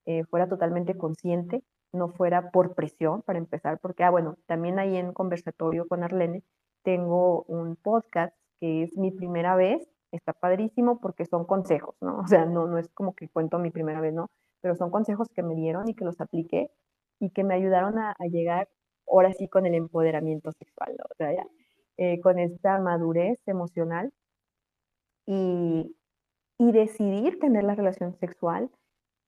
eh, 0.06 0.24
fuera 0.26 0.48
totalmente 0.48 0.98
consciente, 0.98 1.64
no 1.94 2.10
fuera 2.10 2.52
por 2.52 2.76
presión 2.76 3.22
para 3.24 3.40
empezar, 3.40 3.80
porque, 3.82 4.04
ah, 4.04 4.12
bueno, 4.12 4.38
también 4.48 4.80
ahí 4.80 4.98
en 4.98 5.14
conversatorio 5.14 5.88
con 5.88 6.04
Arlene 6.04 6.44
tengo 6.84 7.44
un 7.44 7.76
podcast 7.76 8.36
que 8.60 8.84
es 8.84 8.98
mi 8.98 9.12
primera 9.12 9.56
vez, 9.56 9.88
está 10.12 10.34
padrísimo 10.34 11.00
porque 11.00 11.26
son 11.26 11.46
consejos, 11.46 11.96
¿no? 12.02 12.20
O 12.26 12.28
sea, 12.28 12.46
no, 12.46 12.68
no 12.68 12.78
es 12.78 12.90
como 12.94 13.14
que 13.16 13.30
cuento 13.30 13.60
mi 13.60 13.72
primera 13.72 14.02
vez, 14.02 14.14
¿no? 14.14 14.30
Pero 14.66 14.74
son 14.74 14.90
consejos 14.90 15.30
que 15.30 15.44
me 15.44 15.54
dieron 15.54 15.88
y 15.88 15.94
que 15.94 16.06
los 16.06 16.20
apliqué 16.20 16.72
y 17.20 17.30
que 17.30 17.44
me 17.44 17.54
ayudaron 17.54 18.00
a, 18.00 18.16
llegar 18.32 18.68
ahora 19.08 19.32
sí 19.32 19.48
con 19.48 19.68
el 19.68 19.76
empoderamiento 19.76 20.52
sexual, 20.54 20.98
o 21.08 21.14
sea, 21.20 21.32
ya, 21.36 21.46
eh, 21.98 22.20
con 22.20 22.40
esta 22.40 22.80
madurez 22.80 23.38
emocional 23.46 24.12
y, 25.28 25.96
y, 26.58 26.72
decidir 26.72 27.38
tener 27.38 27.64
la 27.64 27.76
relación 27.76 28.16
sexual 28.16 28.72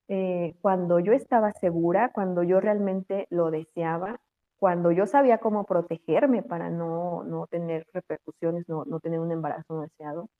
eh, 0.08 0.56
cuando 0.60 0.98
yo 0.98 1.12
estaba 1.12 1.52
segura, 1.52 2.10
cuando 2.12 2.42
yo 2.42 2.58
realmente 2.58 3.28
lo 3.30 3.52
deseaba, 3.52 4.20
cuando 4.56 4.90
yo 4.90 5.06
sabía 5.06 5.38
cómo 5.38 5.62
protegerme 5.66 6.42
para 6.42 6.68
no, 6.68 7.22
no 7.22 7.46
tener 7.46 7.86
repercusiones, 7.92 8.68
no, 8.68 8.84
no, 8.86 8.98
tener 8.98 9.20
un 9.20 9.30
embarazo 9.30 9.72
no 9.72 9.82
deseado 9.82 10.30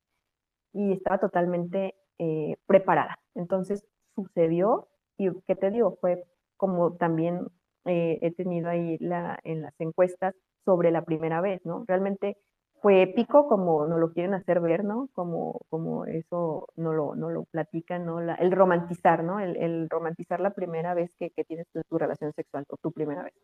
y 0.73 0.93
estaba 0.95 1.19
totalmente 1.19 1.95
eh, 2.19 2.57
preparada. 2.67 3.21
Entonces, 3.37 3.85
sucedió 4.19 4.89
y 5.17 5.31
qué 5.47 5.55
te 5.55 5.71
digo, 5.71 5.97
fue 6.01 6.25
como 6.57 6.97
también 6.97 7.47
eh, 7.85 8.19
he 8.21 8.33
tenido 8.33 8.69
ahí 8.69 8.99
la, 8.99 9.39
en 9.45 9.63
las 9.63 9.75
encuestas 9.81 10.35
sobre 10.65 10.91
la 10.91 11.03
primera 11.03 11.41
vez, 11.41 11.65
¿no? 11.65 11.85
Realmente 11.87 12.37
fue 12.81 13.03
épico 13.03 13.49
como 13.49 13.87
nos 13.87 13.99
lo 13.99 14.13
quieren 14.13 14.35
hacer 14.35 14.61
ver, 14.61 14.85
¿no? 14.85 15.09
Como, 15.15 15.61
como 15.69 16.05
eso 16.05 16.67
no 16.77 16.93
lo, 16.93 17.15
no 17.15 17.31
lo 17.31 17.45
platican, 17.45 18.05
¿no? 18.05 18.21
el 18.21 18.53
romantizar, 18.53 19.25
¿no? 19.25 19.41
El, 19.41 19.89
romantizar 19.89 20.41
la 20.41 20.51
primera 20.51 20.95
vez 20.95 21.15
que, 21.19 21.31
tienes 21.45 21.67
tu, 21.89 21.99
relación 21.99 22.33
sexual 22.33 22.65
o 22.69 22.77
tu 22.77 22.93
primera 22.93 23.23
vez. 23.23 23.35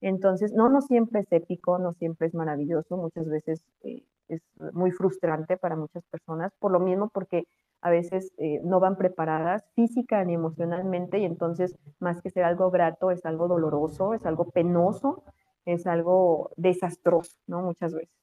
Entonces, 0.00 0.52
no, 0.52 0.68
no 0.68 0.82
siempre 0.82 1.20
es 1.20 1.32
épico, 1.32 1.78
no 1.78 1.92
siempre 1.94 2.26
es 2.26 2.34
maravilloso, 2.34 2.96
muchas 2.96 3.26
veces 3.28 3.64
eh, 3.82 4.02
es 4.28 4.42
muy 4.72 4.90
frustrante 4.90 5.56
para 5.56 5.76
muchas 5.76 6.04
personas, 6.10 6.52
por 6.58 6.72
lo 6.72 6.80
mismo 6.80 7.08
porque 7.08 7.44
a 7.80 7.90
veces 7.90 8.32
eh, 8.38 8.60
no 8.64 8.80
van 8.80 8.96
preparadas 8.96 9.64
física 9.74 10.24
ni 10.24 10.34
emocionalmente 10.34 11.18
y 11.18 11.24
entonces 11.24 11.76
más 11.98 12.20
que 12.20 12.30
ser 12.30 12.44
algo 12.44 12.70
grato 12.70 13.10
es 13.10 13.24
algo 13.24 13.48
doloroso, 13.48 14.14
es 14.14 14.24
algo 14.26 14.50
penoso, 14.50 15.24
es 15.64 15.86
algo 15.86 16.50
desastroso, 16.56 17.36
¿no? 17.46 17.62
Muchas 17.62 17.94
veces. 17.94 18.14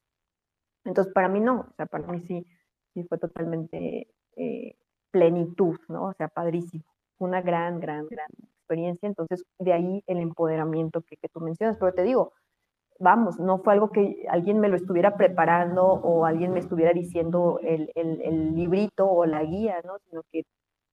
Entonces, 0.85 1.13
para 1.13 1.29
mí 1.29 1.39
no, 1.39 1.67
o 1.71 1.73
sea, 1.75 1.85
para 1.85 2.07
mí 2.07 2.19
sí, 2.21 2.45
sí 2.93 3.03
fue 3.03 3.17
totalmente 3.17 4.07
eh, 4.35 4.75
plenitud, 5.11 5.77
¿no? 5.87 6.07
O 6.07 6.13
sea, 6.13 6.27
padrísimo. 6.27 6.83
Una 7.19 7.41
gran, 7.41 7.79
gran, 7.79 8.07
gran 8.07 8.27
experiencia. 8.57 9.07
Entonces, 9.07 9.45
de 9.59 9.73
ahí 9.73 10.03
el 10.07 10.17
empoderamiento 10.19 11.01
que, 11.01 11.15
que 11.17 11.29
tú 11.29 11.39
mencionas. 11.39 11.77
Pero 11.77 11.93
te 11.93 12.03
digo, 12.03 12.33
vamos, 12.99 13.39
no 13.39 13.59
fue 13.59 13.73
algo 13.73 13.89
que 13.89 14.25
alguien 14.29 14.59
me 14.59 14.69
lo 14.69 14.75
estuviera 14.75 15.15
preparando 15.17 15.85
o 15.85 16.25
alguien 16.25 16.53
me 16.53 16.59
estuviera 16.59 16.93
diciendo 16.93 17.59
el, 17.63 17.91
el, 17.95 18.55
librito 18.55 19.09
o 19.09 19.25
la 19.25 19.43
guía, 19.43 19.81
¿no? 19.83 19.97
Sino 20.09 20.23
que 20.31 20.43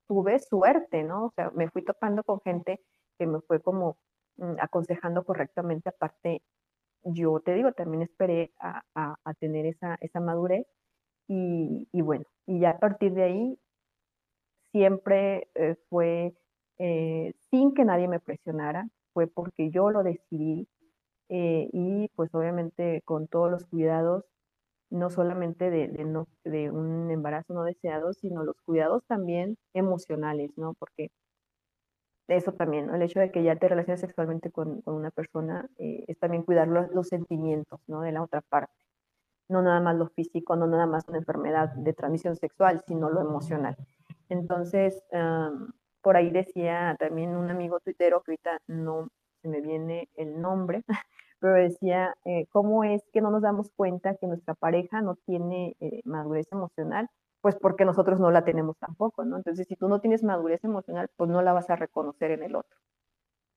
tuve 0.08 0.38
suerte, 0.40 1.04
¿no? 1.04 1.26
O 1.26 1.32
sea, 1.36 1.50
me 1.50 1.68
fui 1.70 1.82
topando 1.84 2.22
con 2.24 2.40
gente 2.40 2.80
que 3.18 3.26
me 3.26 3.40
fue 3.40 3.60
como 3.60 3.96
mm, 4.36 4.54
aconsejando 4.60 5.24
correctamente. 5.24 5.90
Aparte, 5.90 6.42
yo 7.04 7.40
te 7.40 7.54
digo, 7.54 7.72
también 7.72 8.02
esperé 8.02 8.52
a, 8.60 8.84
tener 9.38 9.66
esa, 9.66 9.96
esa 10.00 10.20
madurez 10.20 10.66
y, 11.28 11.88
y, 11.92 12.02
bueno, 12.02 12.24
y 12.46 12.60
ya 12.60 12.70
a 12.70 12.78
partir 12.78 13.14
de 13.14 13.22
ahí 13.22 13.58
siempre 14.72 15.48
eh, 15.54 15.76
fue 15.88 16.34
eh, 16.78 17.34
sin 17.50 17.74
que 17.74 17.84
nadie 17.84 18.08
me 18.08 18.20
presionara, 18.20 18.88
fue 19.12 19.26
porque 19.26 19.70
yo 19.70 19.90
lo 19.90 20.02
decidí 20.02 20.68
eh, 21.30 21.68
y 21.72 22.08
pues 22.16 22.34
obviamente 22.34 23.02
con 23.04 23.28
todos 23.28 23.50
los 23.50 23.64
cuidados, 23.66 24.24
no 24.90 25.10
solamente 25.10 25.70
de, 25.70 25.88
de, 25.88 26.04
no, 26.04 26.26
de 26.44 26.70
un 26.70 27.10
embarazo 27.10 27.54
no 27.54 27.62
deseado, 27.64 28.12
sino 28.12 28.42
los 28.44 28.60
cuidados 28.62 29.04
también 29.06 29.56
emocionales, 29.72 30.50
¿no? 30.56 30.74
Porque 30.74 31.12
eso 32.26 32.52
también, 32.52 32.90
el 32.90 33.02
hecho 33.02 33.20
de 33.20 33.30
que 33.30 33.44
ya 33.44 33.56
te 33.56 33.68
relaciones 33.68 34.00
sexualmente 34.00 34.50
con, 34.50 34.82
con 34.82 34.94
una 34.94 35.10
persona 35.12 35.68
eh, 35.78 36.04
es 36.08 36.18
también 36.18 36.42
cuidar 36.42 36.66
los, 36.66 36.90
los, 36.90 37.08
sentimientos 37.08 37.80
¿no? 37.86 38.02
de 38.02 38.12
la 38.12 38.22
otra 38.22 38.40
parte. 38.40 38.74
No 39.48 39.62
nada 39.62 39.80
más 39.80 39.96
lo 39.96 40.08
físico, 40.08 40.56
no 40.56 40.66
nada 40.66 40.86
más 40.86 41.08
una 41.08 41.18
enfermedad 41.18 41.70
de 41.74 41.92
transmisión 41.92 42.36
sexual, 42.36 42.82
sino 42.86 43.10
lo 43.10 43.20
emocional. 43.20 43.76
Entonces, 44.28 45.02
por 46.02 46.16
ahí 46.16 46.30
decía 46.30 46.96
también 47.00 47.36
un 47.36 47.50
amigo 47.50 47.80
tuitero, 47.80 48.22
que 48.22 48.32
ahorita 48.32 48.60
no 48.68 49.08
se 49.42 49.48
me 49.48 49.60
viene 49.60 50.08
el 50.16 50.40
nombre, 50.40 50.84
pero 51.40 51.54
decía, 51.54 52.14
eh, 52.24 52.46
¿cómo 52.50 52.84
es 52.84 53.02
que 53.12 53.20
no 53.20 53.30
nos 53.30 53.42
damos 53.42 53.70
cuenta 53.76 54.16
que 54.16 54.26
nuestra 54.26 54.54
pareja 54.54 55.02
no 55.02 55.16
tiene 55.26 55.76
eh, 55.80 56.00
madurez 56.04 56.46
emocional? 56.52 57.08
pues 57.40 57.56
porque 57.56 57.84
nosotros 57.84 58.20
no 58.20 58.30
la 58.30 58.44
tenemos 58.44 58.76
tampoco, 58.78 59.24
¿no? 59.24 59.36
Entonces, 59.38 59.66
si 59.66 59.76
tú 59.76 59.88
no 59.88 60.00
tienes 60.00 60.22
madurez 60.22 60.62
emocional, 60.64 61.08
pues 61.16 61.30
no 61.30 61.42
la 61.42 61.52
vas 61.52 61.70
a 61.70 61.76
reconocer 61.76 62.32
en 62.32 62.42
el 62.42 62.54
otro. 62.56 62.76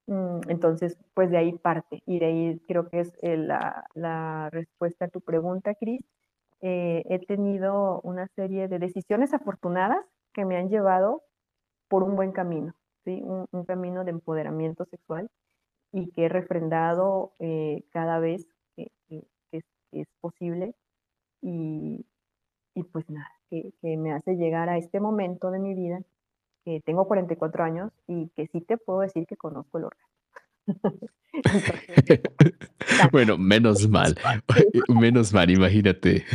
Mm, 0.08 0.42
entonces, 0.50 0.98
pues 1.14 1.30
de 1.32 1.38
ahí 1.38 1.54
parte, 1.58 2.02
y 2.06 2.20
de 2.20 2.26
ahí 2.26 2.60
creo 2.68 2.90
que 2.90 3.02
es 3.02 3.14
eh, 3.22 3.38
la, 3.38 3.86
la, 3.94 4.50
respuesta 4.52 5.06
a 5.06 5.08
tu 5.10 5.22
pregunta, 5.22 5.76
Cris. 5.76 6.02
Eh, 6.62 7.04
he 7.10 7.20
tenido 7.26 8.02
una 8.04 8.28
serie 8.36 8.68
de 8.68 8.80
decisiones 8.80 9.34
afortunadas 9.34 10.06
que 10.34 10.46
me 10.46 10.58
han 10.58 10.70
llevado 10.70 11.24
por 11.90 12.04
un 12.04 12.16
buen 12.16 12.32
camino, 12.32 12.74
¿sí? 13.06 13.22
un, 13.24 13.66
camino 13.66 14.04
de 14.06 14.12
empoderamiento 14.12 14.86
sexual 14.86 15.30
y 15.94 16.10
que 16.12 16.26
he 16.26 16.30
refrendado 16.30 17.34
eh, 17.40 17.84
cada 17.92 18.20
vez 18.20 18.46
que, 18.76 18.92
que, 19.08 19.24
es, 19.52 19.64
que, 19.92 20.02
es, 20.02 20.08
posible. 20.20 20.74
Y, 21.42 22.06
y 22.74 22.84
pues 22.84 23.10
nada, 23.10 23.30
que, 23.50 23.72
me 23.98 24.12
hace 24.12 24.36
llegar 24.36 24.68
a 24.70 24.78
este 24.78 25.00
momento 25.00 25.52
de 25.52 25.60
mi 25.60 25.76
vida, 25.76 26.02
que 26.66 26.82
tengo 26.82 27.08
44 27.08 27.64
años 27.64 27.92
y 28.08 28.30
que 28.36 28.48
sí 28.48 28.62
te 28.62 28.78
puedo 28.78 29.02
decir 29.02 29.28
que 29.28 29.38
conozco 29.38 29.78
el 29.78 29.86
órgano. 29.86 30.08
bueno, 33.12 33.38
menos 33.38 33.88
mal, 33.90 34.16
menos 34.88 35.32
mal, 35.34 35.50
imagínate. 35.50 36.26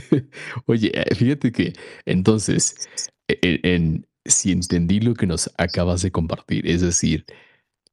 Oye, 0.67 0.93
eh, 0.95 1.15
fíjate 1.15 1.53
que 1.53 1.73
entonces, 2.05 2.89
e, 3.29 3.39
e, 3.43 3.75
en, 3.75 4.07
si 4.25 4.53
entendí 4.53 5.01
lo 5.01 5.15
que 5.15 5.27
nos 5.27 5.53
acabas 5.57 6.03
de 6.03 6.11
compartir, 6.11 6.67
es 6.69 6.83
decir, 6.83 7.25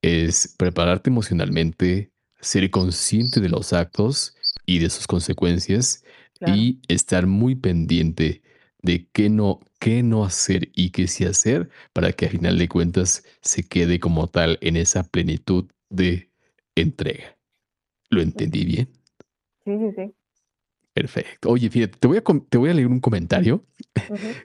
es 0.01 0.53
prepararte 0.57 1.09
emocionalmente, 1.09 2.11
ser 2.39 2.69
consciente 2.69 3.39
de 3.39 3.49
los 3.49 3.73
actos 3.73 4.35
y 4.65 4.79
de 4.79 4.89
sus 4.89 5.07
consecuencias 5.07 6.03
y 6.45 6.79
estar 6.87 7.27
muy 7.27 7.55
pendiente 7.55 8.41
de 8.81 9.07
qué 9.11 9.29
no, 9.29 9.61
qué 9.79 10.03
no 10.03 10.23
hacer 10.23 10.69
y 10.75 10.91
qué 10.91 11.07
sí 11.07 11.25
hacer 11.25 11.69
para 11.91 12.11
que 12.11 12.27
a 12.27 12.29
final 12.29 12.57
de 12.57 12.67
cuentas 12.67 13.23
se 13.41 13.67
quede 13.67 13.99
como 13.99 14.27
tal 14.27 14.59
en 14.61 14.77
esa 14.77 15.03
plenitud 15.03 15.65
de 15.89 16.29
entrega. 16.75 17.37
¿Lo 18.09 18.21
entendí 18.21 18.65
bien? 18.65 18.89
Sí, 19.65 19.71
sí, 19.79 19.91
sí. 19.95 20.13
Perfecto. 20.93 21.49
Oye, 21.49 21.69
fíjate, 21.69 21.97
te 21.97 22.07
voy 22.07 22.17
a, 22.17 22.21
te 22.21 22.57
voy 22.57 22.69
a 22.69 22.73
leer 22.73 22.87
un 22.87 23.01
comentario 23.01 23.65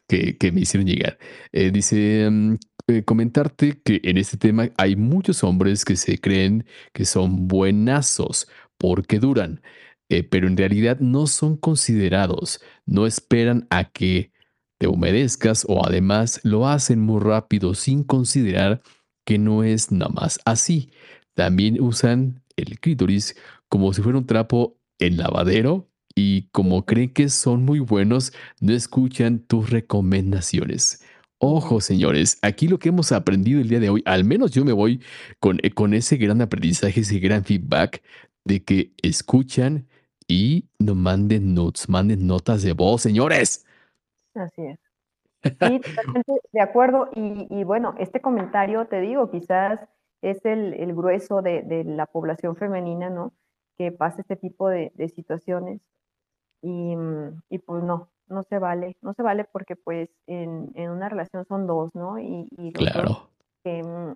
que, 0.09 0.37
que, 0.37 0.51
me 0.51 0.63
hicieron 0.63 0.89
llegar. 0.89 1.17
Eh, 1.53 1.71
dice, 1.71 2.29
mm, 2.29 2.57
eh, 2.91 3.05
comentarte 3.05 3.81
que 3.83 4.01
en 4.05 4.19
este 4.19 4.37
tema 4.37 4.69
hay 4.77 4.97
muchos 4.97 5.45
hombres 5.45 5.85
que 5.85 5.97
se 5.97 6.19
creen 6.19 6.67
que 6.93 7.05
son 7.05 7.49
buenazos 7.49 8.49
porque 8.79 9.19
duran. 9.19 9.63
Eh, 10.11 10.25
pero 10.25 10.49
en 10.49 10.57
realidad 10.57 10.99
no 10.99 11.29
son 11.29 11.57
considerados, 11.57 12.61
no 12.85 13.07
esperan 13.07 13.69
a 13.71 13.85
que 13.85 14.33
te 14.79 14.89
humedezcas 14.89 15.65
o 15.69 15.87
además 15.87 16.41
lo 16.43 16.67
hacen 16.69 17.01
muy 17.01 17.21
rápido 17.21 17.75
sin 17.75 18.03
considerar 18.03 18.83
que 19.25 19.39
no 19.39 19.63
es 19.63 19.93
nada 19.93 20.11
más 20.11 20.41
así. 20.45 20.91
También 21.35 21.81
usan 21.81 22.43
el 22.57 22.81
clítoris 22.81 23.37
como 23.69 23.93
si 23.93 24.03
fuera 24.03 24.19
un 24.19 24.27
trapo 24.27 24.77
en 24.99 25.17
lavadero 25.17 25.89
y 26.17 26.49
como 26.51 26.85
creen 26.87 27.13
que 27.13 27.29
son 27.29 27.65
muy 27.65 27.79
buenos, 27.79 28.33
no 28.61 28.73
escuchan 28.73 29.39
tus 29.39 29.71
recomendaciones. 29.71 31.05
Ojo, 31.43 31.81
señores, 31.81 32.39
aquí 32.43 32.69
lo 32.69 32.79
que 32.79 32.91
hemos 32.91 33.13
aprendido 33.13 33.61
el 33.61 33.69
día 33.69 33.81
de 33.81 33.89
hoy, 33.89 34.03
al 34.05 34.25
menos 34.25 34.51
yo 34.51 34.63
me 34.63 34.75
voy 34.75 35.01
con, 35.39 35.59
eh, 35.63 35.71
con 35.71 35.95
ese 35.95 36.19
gran 36.19 36.43
aprendizaje, 36.43 37.01
ese 37.01 37.19
gran 37.19 37.45
feedback 37.45 38.03
de 38.45 38.63
que 38.63 38.93
escuchan 39.03 39.89
y 40.29 40.69
no 40.79 40.95
manden 40.95 41.55
notes, 41.55 41.89
manden 41.89 42.27
notas 42.27 42.63
de 42.63 42.75
voz, 42.75 43.01
señores. 43.03 43.65
Así 44.35 44.63
es. 44.63 44.79
Sí, 45.43 45.51
totalmente 45.81 46.33
de 46.53 46.61
acuerdo. 46.61 47.09
Y, 47.15 47.65
bueno, 47.65 47.95
este 47.99 48.21
comentario, 48.21 48.87
te 48.87 49.01
digo, 49.01 49.31
quizás 49.31 49.81
es 50.23 50.45
el, 50.45 50.95
grueso 50.95 51.43
de, 51.43 51.85
la 51.85 52.07
población 52.07 52.57
femenina, 52.57 53.11
¿no? 53.11 53.33
Que 53.79 53.93
pasa 53.93 54.21
este 54.21 54.37
tipo 54.37 54.69
de, 54.69 54.93
situaciones. 55.15 55.81
Y, 56.63 56.95
pues 57.65 57.83
no, 57.83 58.11
no 58.31 58.45
se 58.45 58.59
vale, 58.59 58.97
no 59.03 59.13
se 59.15 59.23
vale 59.23 59.45
porque 59.45 59.77
pues 59.77 60.09
en, 60.27 60.73
una 60.77 61.09
relación 61.09 61.45
son 61.47 61.67
dos, 61.67 61.91
¿no? 61.95 62.19
Y, 62.19 62.73
claro. 62.73 63.31
que, 63.63 63.83
mm, 63.83 64.15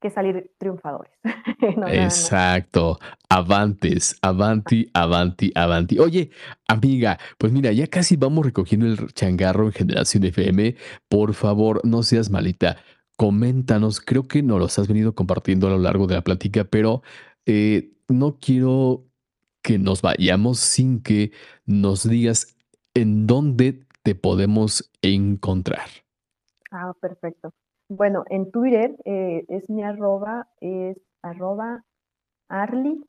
que 0.00 0.10
salir 0.10 0.52
triunfadores. 0.58 1.12
Exacto. 1.88 2.98
Avantes, 3.28 4.16
avanti, 4.22 4.90
avanti, 4.94 5.52
avanti. 5.54 5.98
Oye, 5.98 6.30
amiga, 6.68 7.18
pues 7.38 7.52
mira, 7.52 7.72
ya 7.72 7.86
casi 7.86 8.16
vamos 8.16 8.44
recogiendo 8.44 8.86
el 8.86 9.12
changarro 9.12 9.66
en 9.66 9.72
Generación 9.72 10.24
FM. 10.24 10.76
Por 11.08 11.34
favor, 11.34 11.80
no 11.84 12.02
seas 12.02 12.30
malita. 12.30 12.76
Coméntanos, 13.16 14.00
creo 14.00 14.28
que 14.28 14.42
nos 14.42 14.58
los 14.58 14.78
has 14.78 14.88
venido 14.88 15.14
compartiendo 15.14 15.66
a 15.66 15.70
lo 15.70 15.78
largo 15.78 16.06
de 16.06 16.16
la 16.16 16.22
plática, 16.22 16.64
pero 16.64 17.02
eh, 17.46 17.92
no 18.08 18.38
quiero 18.38 19.06
que 19.62 19.78
nos 19.78 20.02
vayamos 20.02 20.60
sin 20.60 21.02
que 21.02 21.32
nos 21.64 22.08
digas 22.08 22.55
en 22.96 23.26
dónde 23.26 23.84
te 24.02 24.14
podemos 24.14 24.90
encontrar. 25.02 25.86
Ah, 26.70 26.94
perfecto. 26.98 27.52
Bueno, 27.88 28.24
en 28.30 28.50
Twitter 28.50 28.96
eh, 29.04 29.44
es 29.48 29.68
mi 29.68 29.82
arroba, 29.82 30.48
es 30.60 30.96
arroba 31.20 31.84
arly-d. 32.48 33.04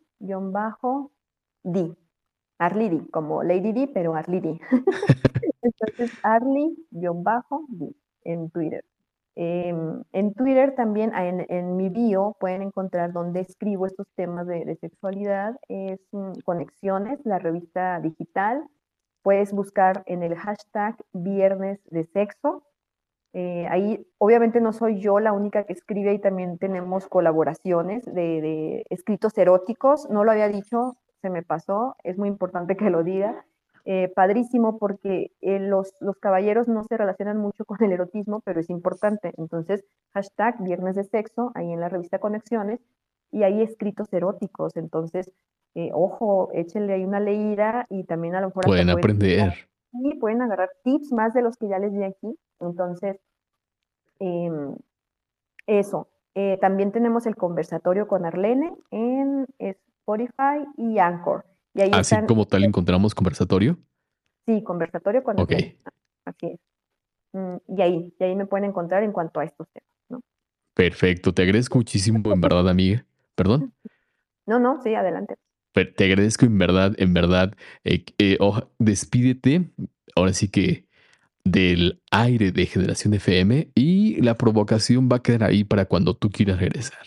Arly 2.60 2.90
D, 2.90 3.08
como 3.12 3.44
Lady 3.44 3.72
D, 3.72 3.90
pero 3.94 4.16
Arly 4.16 4.42
D. 4.42 4.60
Entonces, 5.62 6.12
Arly-d 6.22 7.96
en 8.24 8.50
Twitter. 8.50 8.84
Em, 9.36 10.04
en 10.12 10.34
Twitter 10.34 10.76
también, 10.76 11.14
en, 11.16 11.78
mi 11.78 11.90
bio, 11.90 12.36
pueden 12.40 12.62
encontrar 12.62 13.14
donde 13.14 13.42
escribo 13.42 13.86
estos 13.86 14.08
temas 14.16 14.48
de, 14.48 14.76
sexualidad. 14.82 15.56
Es 15.70 16.02
mm, 16.12 16.40
Conexiones, 16.44 17.20
la 17.24 17.40
revista 17.40 18.02
digital. 18.02 18.68
Puedes 19.28 19.52
buscar 19.52 20.04
en 20.06 20.24
el 20.24 20.38
hashtag 20.38 20.96
viernes 21.12 21.82
de 21.92 22.06
sexo. 22.06 22.64
Eh, 23.34 23.68
ahí 23.70 24.08
obviamente 24.20 24.62
no 24.62 24.72
soy 24.72 25.02
yo 25.02 25.20
la 25.20 25.34
única 25.34 25.66
que 25.66 25.74
escribe 25.74 26.14
y 26.14 26.20
también 26.20 26.58
tenemos 26.58 27.08
colaboraciones 27.08 28.06
de, 28.06 28.86
escritos 28.90 29.38
eróticos. 29.38 30.10
No 30.10 30.24
lo 30.24 30.32
había 30.32 30.48
dicho, 30.48 30.96
se 31.22 31.30
me 31.30 31.44
pasó, 31.44 31.98
es 32.06 32.18
muy 32.18 32.30
importante 32.30 32.78
que 32.78 32.90
lo 32.90 33.04
diga. 33.04 33.46
Eh, 33.84 34.10
padrísimo 34.16 34.78
porque 34.78 35.34
eh, 35.42 35.60
los, 35.60 35.94
los, 36.00 36.18
caballeros 36.20 36.70
no 36.70 36.86
se 36.86 36.96
relacionan 36.96 37.38
mucho 37.38 37.66
con 37.66 37.84
el 37.84 37.92
erotismo, 37.92 38.40
pero 38.46 38.62
es 38.62 38.70
importante. 38.70 39.34
Entonces, 39.36 39.84
hashtag 40.14 40.64
viernes 40.64 40.96
de 40.96 41.04
sexo, 41.04 41.52
ahí 41.54 41.74
en 41.74 41.82
la 41.82 41.90
revista 41.90 42.20
Conexiones, 42.20 42.80
y 43.34 43.44
hay 43.44 43.62
escritos 43.62 44.08
eróticos. 44.14 44.78
Entonces, 44.78 45.30
eh, 45.80 45.92
ojo, 45.94 46.50
échenle 46.56 46.94
ahí 46.94 47.04
una 47.04 47.20
leída 47.20 47.86
y 47.92 48.04
también 48.04 48.34
a 48.34 48.42
lo 48.42 48.48
mejor... 48.48 48.66
Pueden 48.66 48.90
aprender. 48.90 49.70
Y 49.94 50.16
pueden 50.16 50.42
agarrar 50.42 50.72
tips 50.84 51.12
más 51.12 51.36
de 51.36 51.44
los 51.44 51.56
que 51.56 51.68
ya 51.68 51.78
les 51.78 51.94
di 51.94 52.04
aquí. 52.04 52.36
Entonces, 52.60 53.18
em, 54.18 54.76
eso. 55.68 56.08
Eh, 56.34 56.58
también 56.60 56.92
tenemos 56.92 57.28
el 57.28 57.36
conversatorio 57.36 58.08
con 58.08 58.26
Arlene 58.26 58.76
en 58.90 59.46
Spotify 59.60 60.66
y 60.78 60.98
Anchor. 60.98 61.46
Y 61.76 61.82
ahí 61.82 61.92
Así 61.94 62.16
como 62.28 62.48
tal 62.48 62.64
encontramos 62.64 63.14
conversatorio. 63.14 63.78
Sí, 64.48 64.64
conversatorio 64.64 65.24
con 65.24 65.40
Ok. 65.40 65.54
Así 66.26 66.48
es. 66.48 66.60
Mm, 67.34 67.58
y 67.68 67.82
ahí, 67.84 68.16
y 68.20 68.24
ahí 68.24 68.36
me 68.36 68.48
pueden 68.48 68.68
encontrar 68.68 69.04
en 69.04 69.12
cuanto 69.12 69.40
a 69.40 69.44
estos 69.44 69.68
temas, 69.70 69.92
¿no? 70.10 70.22
Perfecto, 70.74 71.36
te 71.36 71.44
agradezco 71.44 71.78
muchísimo, 71.78 72.18
en 72.34 72.42
verdad, 72.42 72.68
amiga. 72.68 73.06
¿Perdón? 73.36 73.74
No, 74.48 74.60
no, 74.60 74.82
sí, 74.82 74.96
adelante 74.96 75.36
te 75.86 76.06
agradezco 76.06 76.46
en 76.46 76.58
verdad, 76.58 76.94
en 76.98 77.14
verdad. 77.14 77.54
Eh, 77.84 78.06
eh, 78.18 78.38
despídete, 78.80 79.70
ahora 80.16 80.34
sí 80.34 80.50
que 80.50 80.88
del 81.44 82.02
aire 82.12 82.52
de 82.52 82.66
Generación 82.66 83.14
FM 83.14 83.70
y 83.74 84.22
la 84.22 84.36
provocación 84.36 85.08
va 85.12 85.18
a 85.18 85.24
quedar 85.24 85.44
ahí 85.44 85.64
para 85.64 85.86
cuando 85.86 86.16
tú 86.16 86.30
quieras 86.30 86.60
regresar. 86.60 87.00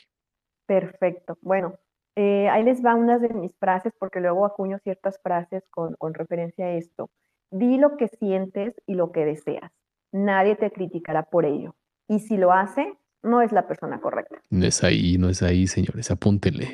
Perfecto. 0.66 1.36
Bueno, 1.42 1.74
eh, 2.16 2.48
ahí 2.48 2.62
les 2.62 2.84
va 2.84 2.94
unas 2.94 3.20
de 3.20 3.28
mis 3.30 3.54
frases 3.58 3.92
porque 3.98 4.20
luego 4.20 4.46
acuño 4.46 4.78
ciertas 4.82 5.20
frases 5.22 5.64
con, 5.70 5.94
con 5.96 6.14
referencia 6.14 6.66
a 6.66 6.72
esto. 6.72 7.10
Di 7.50 7.78
lo 7.78 7.96
que 7.96 8.08
sientes 8.08 8.74
y 8.86 8.94
lo 8.94 9.12
que 9.12 9.24
deseas. 9.24 9.72
Nadie 10.12 10.56
te 10.56 10.70
criticará 10.70 11.24
por 11.24 11.44
ello. 11.44 11.74
Y 12.08 12.20
si 12.20 12.36
lo 12.36 12.52
hace, 12.52 12.94
no 13.22 13.42
es 13.42 13.52
la 13.52 13.66
persona 13.66 14.00
correcta. 14.00 14.40
No 14.50 14.66
es 14.66 14.82
ahí, 14.82 15.16
no 15.18 15.28
es 15.28 15.42
ahí, 15.42 15.66
señores. 15.66 16.10
Apúntenle. 16.10 16.68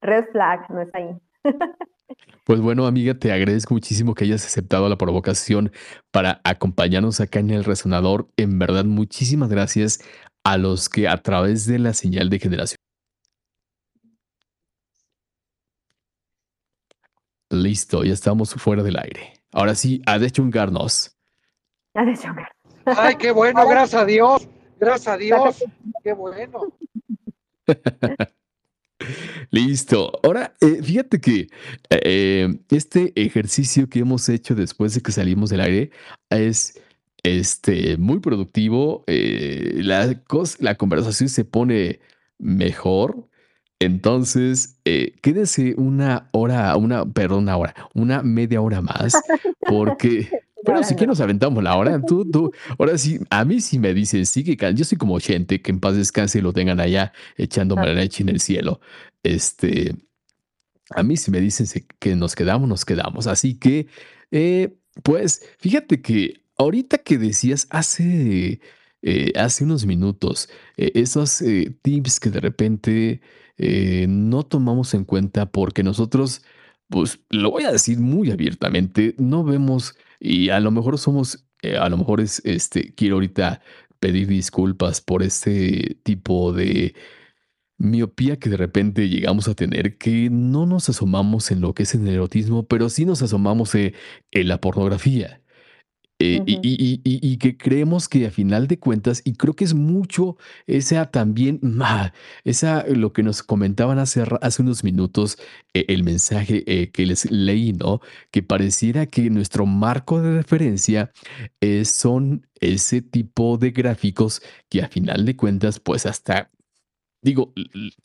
Red 0.00 0.26
flag, 0.32 0.70
no 0.70 0.80
es 0.82 0.94
ahí. 0.94 1.16
Pues 2.44 2.60
bueno, 2.60 2.86
amiga, 2.86 3.14
te 3.14 3.32
agradezco 3.32 3.72
muchísimo 3.72 4.14
que 4.14 4.24
hayas 4.24 4.44
aceptado 4.44 4.88
la 4.88 4.98
provocación 4.98 5.72
para 6.10 6.42
acompañarnos 6.44 7.20
acá 7.20 7.40
en 7.40 7.50
el 7.50 7.64
resonador. 7.64 8.28
En 8.36 8.58
verdad, 8.58 8.84
muchísimas 8.84 9.48
gracias 9.48 10.00
a 10.44 10.58
los 10.58 10.90
que 10.90 11.08
a 11.08 11.16
través 11.16 11.66
de 11.66 11.78
la 11.78 11.94
señal 11.94 12.28
de 12.28 12.38
generación. 12.38 12.76
Listo, 17.50 18.04
ya 18.04 18.12
estamos 18.12 18.52
fuera 18.54 18.82
del 18.82 18.98
aire. 18.98 19.34
Ahora 19.52 19.74
sí, 19.74 20.02
a 20.06 20.18
dechungarnos. 20.18 21.16
A 21.94 22.04
dechungarnos. 22.04 22.50
Ay, 22.84 23.16
qué 23.16 23.30
bueno, 23.30 23.66
gracias 23.68 24.02
a 24.02 24.04
Dios. 24.04 24.48
Gracias 24.78 25.08
a 25.08 25.16
Dios. 25.16 25.64
Qué 26.02 26.12
bueno. 26.12 26.60
Listo. 29.54 30.10
Ahora, 30.24 30.52
eh, 30.60 30.82
fíjate 30.82 31.20
que 31.20 31.46
eh, 31.88 32.58
este 32.70 33.12
ejercicio 33.14 33.88
que 33.88 34.00
hemos 34.00 34.28
hecho 34.28 34.56
después 34.56 34.94
de 34.94 35.00
que 35.00 35.12
salimos 35.12 35.48
del 35.48 35.60
aire 35.60 35.90
es 36.28 36.80
este, 37.22 37.96
muy 37.96 38.18
productivo. 38.18 39.04
Eh, 39.06 39.74
la, 39.76 40.20
la 40.58 40.74
conversación 40.74 41.28
se 41.28 41.44
pone 41.44 42.00
mejor. 42.36 43.28
Entonces, 43.78 44.80
quédese 45.22 45.74
una 45.76 46.30
hora, 46.32 46.76
una, 46.76 47.04
perdón, 47.04 47.44
una 47.44 47.56
hora, 47.56 47.74
una 47.94 48.22
media 48.22 48.60
hora 48.60 48.80
más, 48.80 49.14
porque 49.60 50.30
bueno, 50.64 50.82
si 50.82 50.96
que 50.96 51.06
nos 51.06 51.20
aventamos 51.20 51.62
la 51.62 51.76
hora, 51.76 52.00
tú, 52.00 52.28
tú, 52.30 52.52
ahora 52.78 52.96
sí, 52.98 53.20
a 53.30 53.44
mí 53.44 53.60
sí 53.60 53.78
me 53.78 53.94
dicen, 53.94 54.26
sí 54.26 54.44
que 54.44 54.74
yo 54.74 54.84
soy 54.84 54.98
como 54.98 55.18
gente 55.18 55.60
que 55.60 55.70
en 55.70 55.80
paz 55.80 55.96
descanse 55.96 56.38
y 56.38 56.42
lo 56.42 56.52
tengan 56.52 56.80
allá 56.80 57.12
echando 57.36 57.76
mariachi 57.76 58.22
en 58.22 58.28
el 58.30 58.40
cielo. 58.40 58.80
Este, 59.22 59.94
a 60.90 61.02
mí 61.02 61.16
si 61.16 61.30
me 61.30 61.40
dicen 61.40 61.66
que 61.98 62.16
nos 62.16 62.34
quedamos, 62.34 62.68
nos 62.68 62.84
quedamos. 62.84 63.26
Así 63.26 63.58
que, 63.58 63.86
eh, 64.30 64.76
pues, 65.02 65.42
fíjate 65.58 66.00
que 66.00 66.42
ahorita 66.58 66.98
que 66.98 67.18
decías 67.18 67.66
hace, 67.70 68.60
eh, 69.02 69.32
hace 69.36 69.64
unos 69.64 69.86
minutos, 69.86 70.48
eh, 70.76 70.92
esos 70.94 71.42
tips 71.82 72.20
que 72.20 72.30
de 72.30 72.40
repente 72.40 73.20
no 74.08 74.42
tomamos 74.42 74.94
en 74.94 75.04
cuenta 75.04 75.46
porque 75.46 75.82
nosotros, 75.82 76.42
pues, 76.88 77.20
lo 77.30 77.50
voy 77.50 77.64
a 77.64 77.72
decir 77.72 77.98
muy 77.98 78.30
abiertamente, 78.30 79.14
no 79.18 79.44
vemos 79.44 79.96
y 80.20 80.50
a 80.50 80.60
lo 80.60 80.70
mejor 80.70 80.98
somos, 80.98 81.46
eh, 81.62 81.76
a 81.76 81.88
lo 81.88 81.96
mejor 81.98 82.20
es, 82.20 82.40
este, 82.44 82.94
quiero 82.94 83.16
ahorita 83.16 83.62
pedir 84.00 84.28
disculpas 84.28 85.00
por 85.00 85.22
este 85.22 85.98
tipo 86.02 86.52
de 86.52 86.94
miopía 87.78 88.38
que 88.38 88.50
de 88.50 88.56
repente 88.56 89.08
llegamos 89.08 89.48
a 89.48 89.54
tener, 89.54 89.98
que 89.98 90.28
no 90.30 90.66
nos 90.66 90.88
asomamos 90.88 91.50
en 91.50 91.60
lo 91.60 91.74
que 91.74 91.84
es 91.84 91.94
el 91.94 92.06
erotismo, 92.08 92.66
pero 92.66 92.88
sí 92.88 93.04
nos 93.04 93.22
asomamos 93.22 93.74
eh, 93.74 93.94
en 94.30 94.48
la 94.48 94.60
pornografía. 94.60 95.40
Eh, 96.20 96.42
y, 96.46 97.36
que 97.38 97.56
creemos 97.56 98.08
que 98.08 98.26
a 98.26 98.30
final 98.30 98.68
de 98.68 98.78
cuentas, 98.78 99.20
y 99.24 99.34
creo 99.34 99.54
que 99.54 99.64
es 99.64 99.74
mucho 99.74 100.36
esa 100.66 101.10
también, 101.10 101.60
esa 102.44 102.86
lo 102.86 103.12
que 103.12 103.24
nos 103.24 103.42
comentaban 103.42 103.98
hace, 103.98 104.24
hace 104.40 104.62
unos 104.62 104.84
minutos, 104.84 105.38
eh, 105.74 105.86
el 105.88 106.04
mensaje 106.04 106.62
eh, 106.66 106.90
que 106.90 107.04
les 107.04 107.30
leí, 107.30 107.72
¿no? 107.72 108.00
Que 108.30 108.42
pareciera 108.42 109.06
que 109.06 109.28
nuestro 109.28 109.66
marco 109.66 110.22
de 110.22 110.36
referencia 110.36 111.12
son 111.84 112.46
ese 112.60 113.02
tipo 113.02 113.58
de 113.58 113.72
gráficos 113.72 114.40
que 114.68 114.82
a 114.82 114.88
final 114.88 115.24
de 115.24 115.36
cuentas, 115.36 115.80
pues 115.80 116.06
hasta 116.06 116.50
digo, 117.22 117.52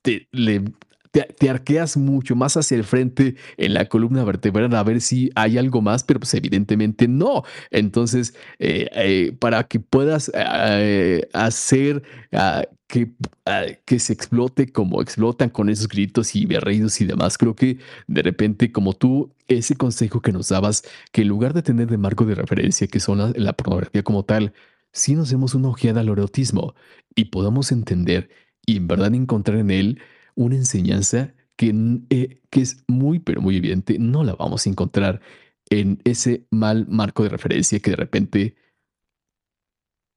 te, 0.01 0.27
le 0.31 0.63
te, 1.11 1.49
arqueas 1.49 1.97
mucho 1.97 2.35
más 2.35 2.55
hacia 2.57 2.77
el 2.77 2.83
frente 2.83 3.35
en 3.57 3.73
la 3.73 3.85
columna 3.85 4.23
vertebral 4.23 4.73
a 4.75 4.83
ver 4.83 5.01
si 5.01 5.31
hay 5.35 5.57
algo 5.57 5.81
más, 5.81 6.03
pero 6.03 6.19
pues 6.19 6.33
evidentemente 6.33 7.07
no. 7.07 7.43
Entonces, 7.71 8.35
eh, 8.59 8.89
eh, 8.93 9.35
para 9.39 9.63
que 9.63 9.79
puedas 9.79 10.31
eh, 10.33 11.27
hacer 11.33 12.03
ah, 12.31 12.63
que, 12.87 13.11
ah, 13.45 13.65
que 13.85 13.99
se 13.99 14.13
explote 14.13 14.71
como 14.71 15.01
explotan 15.01 15.49
con 15.49 15.69
esos 15.69 15.87
gritos 15.87 16.35
y 16.35 16.45
berridos 16.45 17.01
y 17.01 17.05
demás, 17.05 17.37
creo 17.37 17.55
que 17.55 17.79
de 18.07 18.21
repente, 18.21 18.71
como 18.71 18.93
tú, 18.93 19.33
ese 19.47 19.75
consejo 19.75 20.21
que 20.21 20.31
nos 20.31 20.49
dabas, 20.49 20.83
que 21.11 21.23
en 21.23 21.27
lugar 21.27 21.53
de 21.53 21.63
tener 21.63 21.87
de 21.87 21.97
marco 21.97 22.25
de 22.25 22.35
referencia, 22.35 22.87
que 22.87 22.99
son 22.99 23.17
la, 23.17 23.33
la 23.35 23.53
pornografía 23.53 24.03
como 24.03 24.23
tal, 24.23 24.53
si 24.91 25.15
nos 25.15 25.29
demos 25.29 25.55
una 25.55 25.69
ojeada 25.69 26.01
al 26.01 26.09
erotismo 26.09 26.75
y 27.15 27.25
podamos 27.25 27.71
entender 27.71 28.29
y 28.65 28.77
en 28.77 28.87
verdad 28.87 29.13
encontrar 29.13 29.57
en 29.57 29.71
él 29.71 30.01
una 30.39 30.55
enseñanza 30.55 31.33
que, 31.57 31.73
eh, 32.09 32.41
que 32.49 32.61
es 32.61 32.85
muy, 32.87 33.19
pero 33.19 33.41
muy 33.41 33.57
evidente, 33.57 33.97
no 33.99 34.23
la 34.23 34.35
vamos 34.35 34.65
a 34.65 34.69
encontrar 34.69 35.19
en 35.69 35.99
ese 36.05 36.47
mal 36.49 36.87
marco 36.87 37.23
de 37.23 37.29
referencia 37.29 37.79
que 37.79 37.91
de 37.91 37.97
repente 37.97 38.55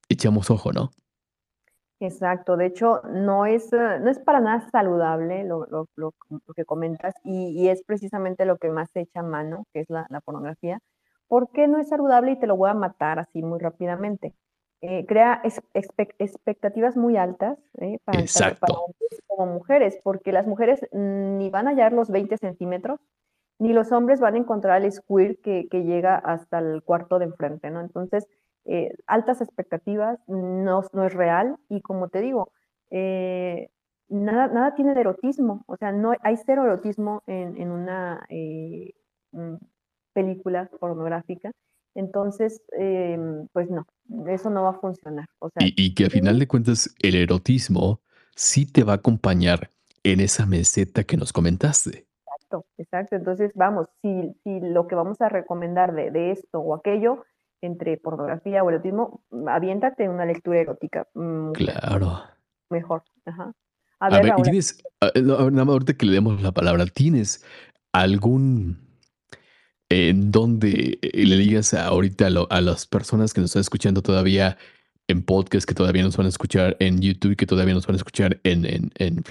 echamos 0.09 0.49
ojo, 0.51 0.73
¿no? 0.73 0.91
Exacto, 1.99 2.57
de 2.57 2.67
hecho 2.67 3.03
no 3.13 3.47
es, 3.47 3.73
eh, 3.73 3.99
no 4.01 4.11
es 4.11 4.21
para 4.21 4.41
nada 4.41 4.69
saludable 4.71 5.45
lo, 5.45 6.15
que 6.55 6.65
comentas 6.65 7.15
y, 7.25 7.69
es 7.69 7.83
precisamente 7.83 8.45
lo 8.45 8.59
que 8.59 8.71
más 8.71 8.91
se 8.93 9.01
echa 9.01 9.21
a 9.21 9.25
mano, 9.25 9.67
que 9.73 9.81
es 9.81 9.91
la, 9.91 10.07
la 10.09 10.21
pornografía. 10.21 10.79
¿Por 11.27 11.51
qué 11.51 11.67
no 11.67 11.79
es 11.79 11.89
saludable 11.89 12.33
y 12.33 12.39
te 12.39 12.47
lo 12.47 12.57
voy 12.57 12.71
a 12.71 12.75
matar 12.75 13.19
así 13.19 13.43
muy 13.43 13.59
rápidamente? 13.59 14.35
Eh, 14.85 15.07
crea 15.07 15.41
expectativas 15.45 16.97
muy 16.97 17.17
altas 17.17 17.57
¿eh? 17.79 18.01
para, 18.05 18.19
hombres 18.19 19.23
como 19.29 19.47
mujeres, 19.55 20.01
porque 20.03 20.33
las 20.33 20.49
mujeres 20.49 20.81
ni 20.91 21.51
van 21.51 21.69
a 21.69 21.71
hallar 21.71 21.93
los 21.93 22.11
20 22.11 22.37
centímetros, 22.37 22.99
ni 23.61 23.73
los 23.73 23.93
hombres 23.93 24.19
van 24.19 24.35
a 24.35 24.39
encontrar 24.39 24.83
el 24.83 24.91
squirt 24.91 25.41
que, 25.41 25.69
llega 25.71 26.17
hasta 26.17 26.59
el 26.59 26.83
cuarto 26.83 27.21
de 27.21 27.27
enfrente, 27.27 27.71
¿no? 27.71 27.81
Entonces, 27.81 28.27
eh, 28.65 28.93
altas 29.07 29.41
expectativas, 29.41 30.19
no, 30.27 30.83
no, 30.93 31.05
es 31.05 31.15
real, 31.15 31.59
y 31.69 31.81
como 31.81 32.09
te 32.09 32.21
digo, 32.21 32.51
nada, 32.91 34.49
nada 34.49 34.75
tiene 34.75 34.95
de 34.95 35.01
erotismo, 35.03 35.63
o 35.69 35.77
sea, 35.77 35.93
no 35.93 36.13
hay 36.23 36.37
cero 36.45 36.65
erotismo 36.65 37.23
en, 37.29 37.57
en 37.57 37.71
una 37.71 38.27
mm, 39.31 39.55
película 40.13 40.69
pornográfica, 40.81 41.53
entonces, 41.95 42.63
pues 43.53 43.71
no, 43.71 43.87
eso 44.29 44.51
no 44.51 44.65
va 44.65 44.71
a 44.71 44.81
funcionar. 44.81 45.27
y, 45.59 45.95
que 45.95 46.07
a 46.07 46.11
final 46.11 46.39
de 46.39 46.49
cuentas 46.49 46.95
el 47.01 47.15
erotismo 47.15 48.01
sí 48.35 48.67
te 48.67 48.85
va 48.85 48.95
a 48.95 48.97
acompañar 48.97 49.71
en 50.03 50.21
esa 50.21 50.47
meseta 50.47 51.05
que 51.05 51.17
nos 51.17 51.33
comentaste. 51.33 52.07
Exacto, 52.27 52.67
exacto. 52.79 53.17
Entonces, 53.17 53.53
vamos, 53.55 53.87
si, 54.01 54.35
si 54.43 54.61
lo 54.61 54.87
que 54.87 54.95
vamos 54.95 55.21
a 55.21 55.29
recomendar 55.29 55.95
de, 55.95 56.11
de 56.11 56.33
esto 56.33 56.61
o 56.61 56.75
aquello, 56.75 57.25
entre 57.63 57.97
pornografía 57.97 58.63
o 58.65 58.71
erotismo, 58.71 59.23
aviéntate 59.47 60.09
una 60.09 60.27
lectura 60.27 60.61
erótica. 60.61 61.07
Mm, 61.15 61.53
claro. 61.53 62.23
Mejor. 62.69 63.05
Ajá. 63.25 63.53
A, 64.01 64.11
ver, 64.11 64.35
tienes, 64.43 64.83
nada 65.15 65.49
más 65.49 65.69
ahorita 65.69 65.95
que 65.95 66.07
le 66.07 66.13
demos 66.13 66.43
la 66.43 66.51
palabra, 66.51 66.85
¿tienes 66.87 67.45
algún 67.93 68.92
en 69.93 70.31
donde 70.31 70.99
eh, 71.03 71.27
le 71.27 71.37
digas 71.37 71.75
ahorita 71.75 72.29
a, 72.49 72.61
las 72.61 72.87
personas 72.87 73.35
que 73.35 73.41
nos 73.41 73.51
están 73.51 73.61
escuchando 73.61 74.03
todavía 74.03 74.57
en 75.07 75.23
podcast, 75.23 75.69
que 75.69 75.75
todavía 75.75 76.03
nos 76.03 76.17
van 76.17 76.27
a 76.27 76.31
escuchar 76.31 76.77
en 76.81 77.01
YouTube, 77.01 77.37
que 77.37 77.47
todavía 77.47 77.75
nos 77.75 77.87
van 77.87 77.95
a 77.95 77.99
escuchar 77.99 78.41
en, 78.45 78.65
en, 78.65 78.91
en 78.97 79.23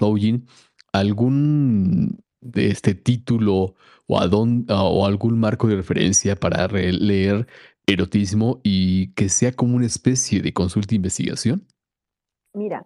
algún 0.93 2.19
de 2.41 2.67
este 2.67 2.93
título 2.93 3.75
o, 4.07 4.19
a 4.19 4.25
o 4.27 5.05
algún 5.05 5.39
marco 5.39 5.67
de 5.67 5.77
referencia 5.77 6.35
para 6.35 6.67
leer 6.67 7.47
erotismo 7.87 8.59
y 8.63 9.13
que 9.13 9.29
sea 9.29 9.51
como 9.53 9.75
una 9.75 9.85
especie 9.85 10.41
de 10.41 10.53
consulta 10.53 10.89
de 10.91 10.97
investigación? 10.97 11.61
Mira, 12.53 12.85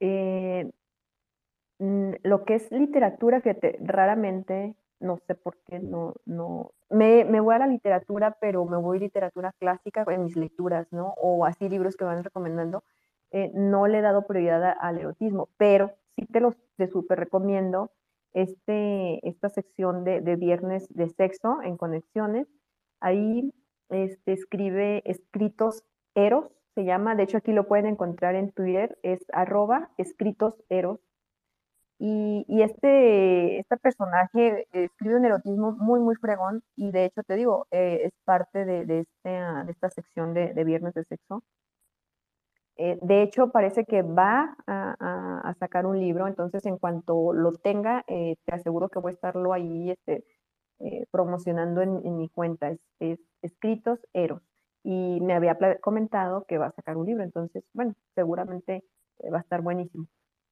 eh, 0.00 0.70
mm, 1.78 2.10
lo 2.22 2.44
que 2.44 2.56
es 2.56 2.70
literatura, 2.70 3.40
que 3.40 3.78
raramente, 3.80 4.74
no 5.00 5.18
sé 5.26 5.34
por 5.34 5.56
qué, 5.66 5.78
no, 5.78 6.14
no, 6.26 6.72
me, 6.90 7.24
voy 7.40 7.54
a 7.54 7.58
la 7.58 7.66
literatura, 7.66 8.36
pero 8.40 8.64
me 8.64 8.76
voy 8.76 8.98
a 8.98 9.00
literatura 9.00 9.52
clásica 9.58 10.04
en 10.08 10.24
mis 10.24 10.36
lecturas, 10.36 10.86
¿no? 10.92 11.14
O 11.20 11.44
así 11.44 11.68
libros 11.68 11.96
que 11.96 12.04
van 12.04 12.24
recomendando. 12.24 12.82
Eh, 13.30 13.50
no 13.54 13.86
le 13.86 13.98
he 13.98 14.02
dado 14.02 14.26
prioridad 14.26 14.74
al 14.80 14.98
erotismo, 14.98 15.48
pero 15.58 15.92
sí 16.16 16.26
te 16.26 16.40
los 16.40 16.56
te 16.76 16.88
súper 16.88 17.18
recomiendo 17.18 17.90
este, 18.32 19.26
esta 19.28 19.48
sección 19.48 20.04
de, 20.04 20.20
de, 20.20 20.36
viernes 20.36 20.86
de 20.90 21.08
sexo 21.08 21.60
en 21.62 21.76
conexiones. 21.76 22.48
Ahí 23.00 23.52
este, 23.90 24.32
escribe 24.32 25.02
escritos 25.04 25.84
eros, 26.14 26.50
se 26.74 26.84
llama, 26.84 27.14
de 27.14 27.24
hecho 27.24 27.38
aquí 27.38 27.52
lo 27.52 27.66
pueden 27.66 27.86
encontrar 27.86 28.34
en 28.34 28.52
Twitter, 28.52 28.98
es 29.02 29.24
arroba 29.32 29.90
escritos 29.98 30.62
eros. 30.68 31.00
Y, 32.00 32.62
este, 32.62 33.58
este 33.60 33.76
personaje 33.78 34.66
escribe 34.72 35.16
un 35.16 35.24
erotismo 35.24 35.72
muy, 35.72 36.00
muy 36.00 36.14
fregón 36.16 36.62
y 36.76 36.92
de 36.92 37.06
hecho 37.06 37.22
te 37.24 37.34
digo, 37.34 37.66
eh, 37.72 38.02
es 38.04 38.12
parte 38.24 38.64
de, 38.64 38.86
de 38.86 39.06
esta 39.68 39.90
sección 39.90 40.34
de, 40.34 40.54
de 40.54 40.64
Viernes 40.64 40.94
de 40.94 41.04
Sexo. 41.04 41.42
Eh, 42.78 42.96
de 43.02 43.22
hecho, 43.22 43.50
parece 43.50 43.84
que 43.84 44.02
va 44.02 44.56
a, 44.66 45.54
sacar 45.58 45.86
un 45.86 45.98
libro, 45.98 46.28
entonces 46.28 46.64
en 46.66 46.78
cuanto 46.78 47.32
lo 47.32 47.52
tenga, 47.52 48.04
eh, 48.06 48.36
te 48.44 48.54
aseguro 48.54 48.88
que 48.88 49.00
voy 49.00 49.10
a 49.12 49.14
estarlo 49.14 49.52
ahí 49.52 49.90
este, 49.90 50.24
eh, 50.80 51.06
promocionando 51.10 51.82
en, 51.82 52.16
mi 52.16 52.28
cuenta. 52.28 52.70
Es, 53.00 53.18
Escritos 53.42 53.98
Eros. 54.12 54.42
Y 54.84 55.20
me 55.22 55.34
había 55.34 55.58
comentado 55.80 56.44
que 56.46 56.58
va 56.58 56.66
a 56.66 56.72
sacar 56.72 56.96
un 56.96 57.06
libro, 57.06 57.24
entonces, 57.24 57.64
bueno, 57.74 57.94
seguramente 58.14 58.84
va 59.32 59.38
a 59.38 59.40
estar 59.42 59.60
buenísimo. 59.62 60.06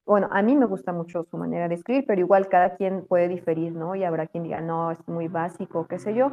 Bueno, 0.07 0.29
a 0.31 0.41
mí 0.41 0.55
me 0.55 0.67
gusta 0.67 0.93
mucho 0.93 1.25
su 1.25 1.37
manera 1.37 1.69
de 1.69 1.75
escribir, 1.75 2.05
pero 2.07 2.21
igual 2.21 2.49
cada 2.49 2.77
quien 2.77 3.05
puede 3.07 3.29
diferir, 3.29 3.73
¿no? 3.73 3.97
Y 3.97 4.05
habrá 4.05 4.29
quien 4.29 4.45
diga, 4.45 4.61
no, 4.61 4.93
es 4.93 5.09
muy 5.09 5.27
básico, 5.27 5.89
qué 5.89 5.99
sé 5.99 6.15
yo. 6.15 6.31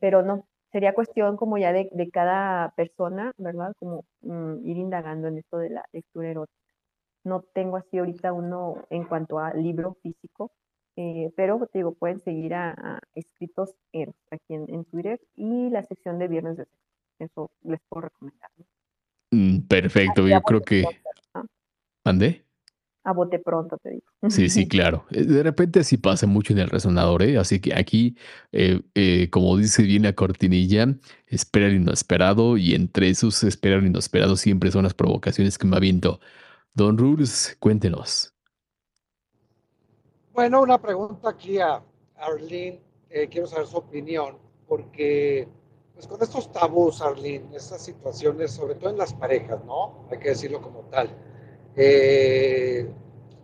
pero 0.00 0.22
no, 0.22 0.44
sería 0.72 0.92
cuestión 0.92 1.36
como 1.36 1.56
ya 1.56 1.72
de, 1.72 2.10
cada 2.12 2.70
persona, 2.76 3.32
¿verdad? 3.38 3.74
Como 3.78 4.04
mm, 4.22 4.66
ir 4.66 4.76
indagando 4.76 5.28
en 5.28 5.38
esto 5.38 5.58
de 5.58 5.70
la 5.70 5.84
lectura 5.92 6.30
erótica. 6.30 6.58
No 7.24 7.42
tengo 7.54 7.76
así 7.76 7.98
ahorita 7.98 8.32
uno 8.32 8.84
en 8.90 9.04
cuanto 9.04 9.38
a 9.38 9.54
libro 9.54 9.96
físico, 10.02 10.50
eh, 10.96 11.32
pero 11.36 11.64
te 11.72 11.78
digo, 11.78 11.94
pueden 11.94 12.18
seguir 12.18 12.54
a, 12.54 13.00
Escritos 13.14 13.74
Eros 13.92 14.16
aquí 14.32 14.54
en, 14.54 14.84
Twitter 14.86 15.20
y 15.36 15.70
la 15.70 15.84
sección 15.84 16.18
de 16.18 16.26
Viernes 16.26 16.56
de 16.56 16.64
Sexo. 16.64 16.78
Eso 17.20 17.50
les 17.62 17.80
puedo 17.88 18.08
recomendar. 18.08 18.50
Mm, 19.30 19.60
perfecto, 19.68 20.26
yo 20.26 20.40
creo 20.42 20.60
que... 20.62 20.84
¿Andé? 22.04 22.47
A 23.08 23.12
bote 23.12 23.38
pronto, 23.38 23.78
te 23.78 23.90
digo. 23.90 24.02
Sí, 24.28 24.48
sí, 24.48 24.68
claro. 24.68 25.04
Eh, 25.10 25.24
de 25.24 25.42
repente 25.42 25.80
así 25.80 25.96
pasa 25.96 26.26
mucho 26.26 26.52
en 26.52 26.58
el 26.58 26.68
resonador, 26.68 27.22
¿eh? 27.22 27.38
Así 27.38 27.60
que 27.60 27.74
aquí, 27.74 28.16
eh, 28.52 28.82
eh, 28.94 29.30
como 29.30 29.56
dice 29.56 29.82
bien 29.82 30.02
la 30.02 30.12
cortinilla, 30.12 30.86
espera 31.26 31.68
lo 31.68 31.74
inesperado 31.74 32.56
y 32.56 32.74
entre 32.74 33.08
esos 33.08 33.42
espera 33.44 33.78
lo 33.78 33.86
inesperado 33.86 34.36
siempre 34.36 34.70
son 34.70 34.84
las 34.84 34.94
provocaciones 34.94 35.58
que 35.58 35.66
me 35.66 35.76
aviento. 35.76 36.20
Don 36.74 36.98
Rules, 36.98 37.56
cuéntenos. 37.58 38.34
Bueno, 40.32 40.62
una 40.62 40.80
pregunta 40.80 41.30
aquí 41.30 41.58
a 41.58 41.82
Arlene. 42.16 42.80
quiero 43.30 43.46
saber 43.46 43.66
su 43.66 43.78
opinión, 43.78 44.36
porque 44.68 45.48
pues 45.94 46.06
con 46.06 46.22
estos 46.22 46.52
tabús, 46.52 47.00
Arlene, 47.00 47.56
estas 47.56 47.84
situaciones, 47.84 48.52
sobre 48.52 48.74
todo 48.76 48.90
en 48.90 48.98
las 48.98 49.14
parejas, 49.14 49.64
¿no? 49.64 50.06
Hay 50.12 50.18
que 50.18 50.28
decirlo 50.28 50.60
como 50.60 50.80
tal 50.90 51.10
eh, 51.80 52.88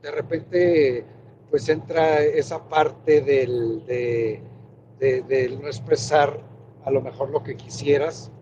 de 0.02 0.10
repente 0.10 1.04
pues 1.50 1.68
entra 1.68 2.20
esa 2.20 2.68
parte 2.68 3.20
del, 3.20 3.86
de, 3.86 4.42
no 5.60 5.68
expresar 5.68 6.40
a 6.84 6.90
lo 6.90 7.00
mejor 7.00 7.30
lo 7.30 7.44
que 7.44 7.56
quisieras 7.56 8.32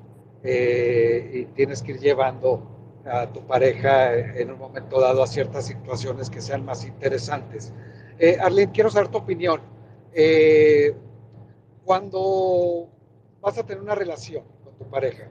eh, 0.45 1.31
y 1.35 1.45
tienes 1.55 1.83
que 1.83 1.93
ir 1.93 2.01
llevando 2.01 2.67
a 3.05 3.31
tu 3.31 3.47
pareja 3.47 4.15
en 4.15 4.51
un 4.51 4.59
momento 4.59 4.99
dado 4.99 5.23
a 5.23 5.27
ciertas 5.27 5.67
situaciones 5.67 6.31
que 6.31 6.41
sean 6.41 6.65
más 6.65 6.87
interesantes. 6.87 7.73
Eh, 8.19 8.39
Arlene, 8.41 8.73
quiero 8.73 8.89
saber 8.91 9.09
tu 9.09 9.19
opinión. 9.19 9.61
Cuando 11.85 12.89
vas 13.43 13.59
a 13.59 13.67
tener 13.67 13.83
una 13.83 13.95
relación 13.95 14.45
con 14.65 14.75
tu 14.79 14.89
pareja, 14.89 15.29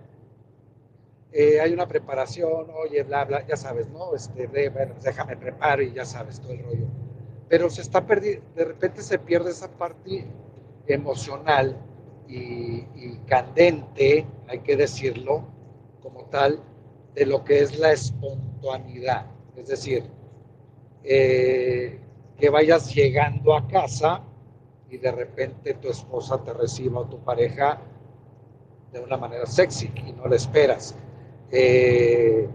eh, 1.33 1.61
hay 1.61 1.71
una 1.71 1.87
preparación, 1.87 2.67
oye, 2.75 3.03
bla, 3.03 3.23
bla, 3.23 3.47
ya 3.47 3.55
sabes, 3.55 3.87
¿no? 3.89 4.13
Este, 4.13 4.47
bueno, 4.47 4.95
déjame 5.01 5.37
preparo 5.37 5.81
y 5.81 5.93
ya 5.93 6.05
sabes 6.05 6.41
todo 6.41 6.51
el 6.51 6.63
rollo. 6.63 6.87
Pero 7.47 7.69
se 7.69 7.81
está 7.81 8.05
perdiendo, 8.05 8.45
de 8.53 8.65
repente 8.65 9.01
se 9.01 9.17
pierde 9.17 9.51
esa 9.51 9.71
parte 9.71 10.25
emocional 10.87 11.77
y, 12.27 13.17
candente, 13.27 14.25
hay 14.47 14.59
que 14.59 14.75
decirlo, 14.75 15.45
como 16.01 16.25
tal, 16.25 16.61
de 17.13 17.25
lo 17.25 17.43
que 17.45 17.59
es 17.59 17.77
la 17.79 17.93
espontaneidad. 17.93 19.25
Es 19.55 19.67
decir, 19.67 20.03
eh, 21.03 21.97
que 22.37 22.49
vayas 22.49 22.93
llegando 22.93 23.55
a 23.55 23.67
casa 23.67 24.21
y 24.89 24.97
de 24.97 25.11
repente 25.11 25.75
tu 25.75 25.89
esposa 25.89 26.43
te 26.43 26.53
reciba 26.53 27.01
o 27.01 27.05
tu 27.05 27.19
pareja 27.19 27.79
de 28.91 28.99
una 28.99 29.15
manera 29.15 29.45
sexy 29.45 29.91
y 29.95 30.11
no 30.11 30.27
la 30.27 30.35
esperas 30.35 30.95
eh, 31.51 32.47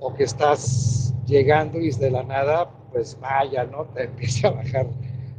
o 0.00 0.14
que 0.14 0.24
estás 0.24 1.14
llegando 1.26 1.78
y 1.78 1.90
de 1.90 2.10
la 2.10 2.22
nada, 2.22 2.70
pues 2.92 3.18
vaya, 3.20 3.64
¿no? 3.64 3.86
Te 3.86 4.04
empieza 4.04 4.48
a 4.48 4.52
bajar 4.52 4.86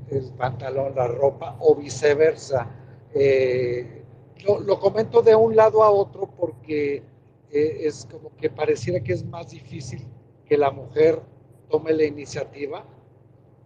el 0.10 0.32
pantalón, 0.38 0.96
la 0.96 1.08
ropa, 1.08 1.56
o 1.60 1.76
viceversa. 1.76 2.68
Eh, 3.14 4.04
lo, 4.44 4.80
comento 4.80 5.22
de 5.22 5.36
un 5.36 5.56
lado 5.56 5.84
a 5.84 5.90
otro 5.90 6.28
porque 6.28 7.04
eh, 7.52 7.78
es 7.82 8.08
como 8.12 8.36
que 8.36 8.50
pareciera 8.50 9.00
que 9.00 9.14
es 9.14 9.26
más 9.26 9.50
difícil 9.50 10.06
que 10.46 10.58
la 10.58 10.72
mujer 10.72 11.22
tome 11.70 11.94
la 11.94 12.04
iniciativa, 12.04 12.86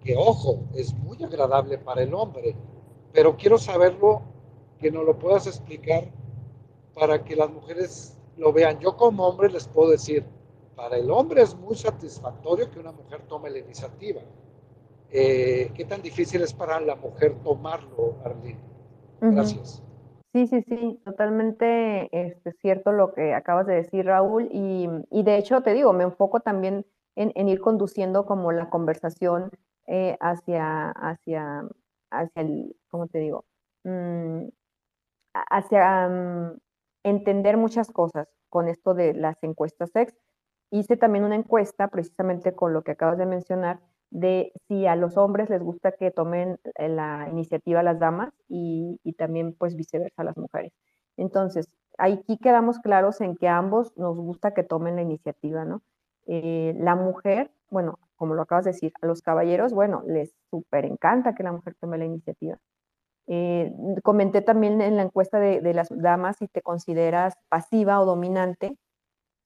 que 0.03 0.15
ojo, 0.15 0.63
es 0.75 0.93
muy 0.93 1.21
agradable 1.23 1.77
para 1.77 2.03
el 2.03 2.13
hombre, 2.13 2.55
pero 3.11 3.35
quiero 3.35 3.57
saberlo, 3.57 4.21
que 4.79 4.91
nos 4.91 5.05
lo 5.05 5.19
puedas 5.19 5.45
explicar 5.45 6.09
para 6.93 7.25
que 7.25 7.35
las 7.35 7.49
mujeres 7.49 8.18
lo 8.39 8.53
vean. 8.53 8.79
Yo 8.79 8.95
como 8.95 9.27
hombre 9.27 9.49
les 9.49 9.67
puedo 9.67 9.91
decir, 9.91 10.25
para 10.75 10.97
el 10.97 11.11
hombre 11.11 11.41
es 11.41 11.55
muy 11.55 11.75
satisfactorio 11.75 12.71
que 12.71 12.79
una 12.79 12.91
mujer 12.91 13.21
tome 13.27 13.49
la 13.49 13.59
iniciativa. 13.59 14.21
Eh, 15.11 15.71
¿Qué 15.75 15.85
tan 15.85 16.01
difícil 16.01 16.41
es 16.41 16.53
para 16.53 16.79
la 16.79 16.95
mujer 16.95 17.35
tomarlo, 17.43 18.15
Arlene? 18.23 18.59
Gracias. 19.19 19.83
Sí, 20.31 20.47
sí, 20.47 20.61
sí, 20.61 21.01
totalmente 21.03 22.07
este, 22.11 22.53
cierto 22.53 22.91
lo 22.91 23.13
que 23.13 23.33
acabas 23.33 23.65
de 23.67 23.75
decir, 23.75 24.05
Raúl. 24.05 24.47
Y, 24.51 25.23
de 25.23 25.37
hecho, 25.37 25.61
te 25.61 25.73
digo, 25.73 25.91
me 25.91 26.03
enfoco 26.03 26.39
también 26.39 26.85
en, 27.15 27.49
ir 27.49 27.59
conduciendo 27.59 28.25
como 28.25 28.51
la 28.51 28.69
conversación 28.69 29.49
eh, 29.87 30.15
hacia, 30.21 30.91
hacia, 30.91 31.67
hacia 32.11 32.41
el, 32.41 32.75
¿cómo 32.89 33.07
te 33.07 33.19
digo? 33.19 33.45
Mm, 33.83 34.49
hacia 35.33 36.07
mm, 36.07 36.59
entender 37.03 37.57
muchas 37.57 37.91
cosas 37.91 38.27
con 38.49 38.67
esto 38.67 38.93
de 38.93 39.13
las 39.13 39.41
encuestas 39.43 39.91
sex. 39.91 40.13
Hice 40.71 40.97
también 40.97 41.23
una 41.23 41.35
encuesta 41.35 41.87
precisamente 41.87 42.53
con 42.53 42.73
lo 42.73 42.83
que 42.83 42.91
acabas 42.91 43.17
de 43.17 43.25
mencionar 43.25 43.79
de 44.11 44.51
si 44.67 44.87
a 44.87 44.95
los 44.95 45.17
hombres 45.17 45.49
les 45.49 45.61
gusta 45.61 45.91
que 45.91 46.11
tomen 46.11 46.59
eh, 46.75 46.89
la 46.89 47.27
iniciativa 47.31 47.83
las 47.83 47.99
damas 47.99 48.33
y, 48.47 48.99
también 49.17 49.53
pues 49.53 49.75
viceversa 49.75 50.23
las 50.23 50.37
mujeres. 50.37 50.71
Entonces, 51.17 51.69
aquí 51.97 52.37
quedamos 52.37 52.79
claros 52.79 53.21
en 53.21 53.35
que 53.35 53.47
ambos 53.47 53.95
nos 53.97 54.17
gusta 54.17 54.53
que 54.53 54.63
tomen 54.63 54.95
la 54.95 55.01
iniciativa, 55.01 55.65
¿no? 55.65 55.81
Eh, 56.27 56.73
la 56.79 56.95
mujer, 56.95 57.51
bueno, 57.69 57.99
como 58.15 58.35
lo 58.35 58.43
acabas 58.43 58.65
de 58.65 58.71
decir, 58.71 58.93
a 59.01 59.07
los 59.07 59.21
caballeros, 59.21 59.73
bueno, 59.73 60.03
les 60.07 60.33
súper 60.49 60.85
encanta 60.85 61.35
que 61.35 61.43
la 61.43 61.51
mujer 61.51 61.75
tome 61.79 61.97
la 61.97 62.05
iniciativa. 62.05 62.57
Eh, 63.31 63.71
comenté 64.03 64.41
también 64.41 64.81
en 64.81 64.97
la 64.97 65.03
encuesta 65.03 65.39
de, 65.39 65.61
las 65.73 65.89
damas 65.89 66.37
si 66.37 66.47
te 66.47 66.63
consideras 66.63 67.35
pasiva 67.47 68.01
o 68.01 68.05
dominante, 68.05 68.75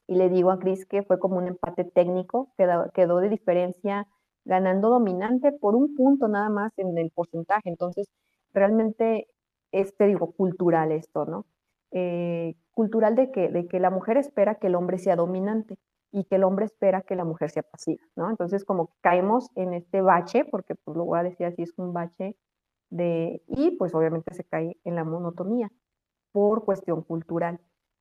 y 0.07 0.15
le 0.15 0.29
digo 0.29 0.51
a 0.51 0.59
Cris 0.59 0.85
que 0.85 1.03
fue 1.03 1.19
como 1.19 1.37
un 1.37 1.47
empate 1.47 1.83
técnico, 1.83 2.53
quedó, 2.57 2.89
quedó 2.93 3.17
de 3.19 3.29
diferencia 3.29 4.07
ganando 4.45 4.89
dominante 4.89 5.51
por 5.51 5.75
un 5.75 5.95
punto 5.95 6.27
nada 6.29 6.49
más 6.49 6.71
en 6.77 6.97
el 6.97 7.11
porcentaje. 7.11 7.69
Entonces, 7.69 8.07
realmente 8.53 9.27
es, 9.71 9.95
te 9.97 10.07
digo, 10.07 10.31
cultural 10.31 10.91
esto, 10.93 11.25
¿no? 11.25 11.45
Eh, 11.91 12.55
cultural 12.71 13.15
de 13.15 13.31
que, 13.31 13.49
de 13.49 13.67
que 13.67 13.79
la 13.79 13.89
mujer 13.89 14.17
espera 14.17 14.55
que 14.55 14.67
el 14.67 14.75
hombre 14.75 14.97
sea 14.97 15.15
dominante 15.17 15.77
y 16.11 16.23
que 16.25 16.35
el 16.35 16.43
hombre 16.43 16.65
espera 16.65 17.01
que 17.01 17.15
la 17.15 17.25
mujer 17.25 17.49
sea 17.49 17.63
pasiva, 17.63 18.03
¿no? 18.15 18.29
Entonces, 18.29 18.63
como 18.63 18.91
caemos 19.01 19.49
en 19.55 19.73
este 19.73 20.01
bache, 20.01 20.45
porque 20.45 20.75
pues 20.75 20.95
lo 20.95 21.05
voy 21.05 21.19
a 21.19 21.23
decir 21.23 21.47
así, 21.47 21.63
es 21.63 21.73
un 21.77 21.91
bache 21.93 22.37
de, 22.93 23.41
y 23.47 23.71
pues 23.71 23.93
obviamente 23.95 24.33
se 24.33 24.43
cae 24.43 24.77
en 24.83 24.95
la 24.95 25.03
monotonía 25.03 25.71
por 26.31 26.63
cuestión 26.63 27.01
cultural. 27.01 27.59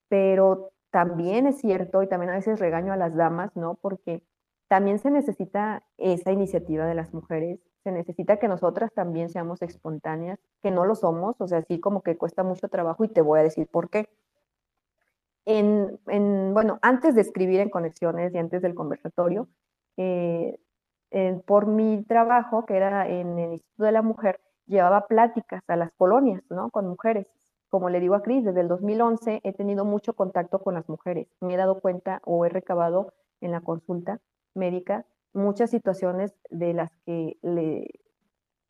Pero 0.09 0.73
también 0.91 1.47
es 1.47 1.59
cierto, 1.59 2.03
y 2.03 2.09
también 2.09 2.31
a 2.31 2.35
veces 2.37 2.61
regaño 2.61 2.93
a 2.93 2.97
las 2.97 3.17
damas, 3.17 3.57
¿no? 3.57 3.75
Porque 3.77 4.23
también 4.69 4.99
se 4.99 5.11
necesita 5.11 5.85
esa 5.97 6.33
iniciativa 6.33 6.85
de 6.87 6.95
las 6.95 7.15
mujeres, 7.15 7.61
se 7.83 7.93
necesita 7.93 8.37
que 8.39 8.49
nosotras 8.49 8.93
también 8.93 9.31
seamos 9.31 9.63
espontáneas, 9.63 10.39
que 10.63 10.71
no 10.71 10.85
lo 10.85 10.95
somos, 10.95 11.41
o 11.41 11.49
sea, 11.49 11.63
sí 11.63 11.81
como 11.81 12.03
que 12.03 12.19
cuesta 12.19 12.43
mucho 12.43 12.69
trabajo 12.69 13.05
y 13.05 13.09
te 13.09 13.23
voy 13.23 13.41
a 13.41 13.43
decir 13.43 13.67
por 13.69 13.89
qué. 13.91 14.09
En, 15.45 15.99
bueno, 16.55 16.79
antes 16.83 17.15
de 17.15 17.23
escribir 17.23 17.61
en 17.61 17.71
conexiones 17.71 18.33
y 18.35 18.39
antes 18.39 18.63
del 18.63 18.75
conversatorio, 18.75 19.49
eh, 19.97 20.59
por 21.47 21.67
mi 21.67 22.05
trabajo, 22.05 22.65
que 22.67 22.77
era 22.77 23.09
en 23.09 23.39
el 23.39 23.53
Instituto 23.53 23.85
de 23.85 23.93
la 23.93 24.03
Mujer, 24.03 24.41
llevaba 24.67 25.07
pláticas 25.07 25.63
a 25.69 25.77
las 25.77 25.93
colonias, 25.93 26.43
¿no? 26.51 26.71
Con 26.71 26.89
mujeres. 26.89 27.27
Como 27.69 27.89
le 27.89 28.01
digo 28.01 28.15
a 28.15 28.23
Cris, 28.23 28.45
desde 28.45 28.61
el 28.61 28.69
2011 28.69 29.41
he 29.43 29.53
tenido 29.55 29.85
mucho 29.85 30.15
contacto 30.15 30.61
con 30.61 30.75
las 30.75 30.89
mujeres. 30.89 31.29
Me 31.41 31.55
he 31.55 31.57
dado 31.57 31.81
cuenta 31.81 32.21
o 32.25 32.45
he 32.45 32.49
recabado 32.49 33.15
en 33.41 33.53
la 33.53 33.61
consulta 33.61 34.21
médica 34.55 35.07
muchas 35.33 35.71
situaciones 35.71 36.35
de 36.51 36.75
las 36.75 36.91
que 37.07 37.39
le, 37.43 37.89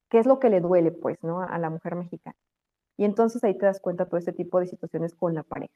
qué 0.09 0.19
es 0.19 0.27
lo 0.27 0.39
que 0.39 0.51
le 0.51 0.61
duele, 0.61 0.93
pues, 0.93 1.23
¿no? 1.25 1.41
A 1.41 1.59
la 1.59 1.71
mujer 1.71 1.97
mexicana. 1.97 2.37
Y 2.97 3.05
entonces 3.05 3.43
ahí 3.43 3.57
te 3.57 3.67
das 3.67 3.81
cuenta 3.81 4.07
todo 4.07 4.19
este 4.19 4.33
tipo 4.33 4.61
de 4.61 4.67
situaciones 4.67 5.15
con 5.15 5.35
la 5.35 5.43
pareja. 5.43 5.75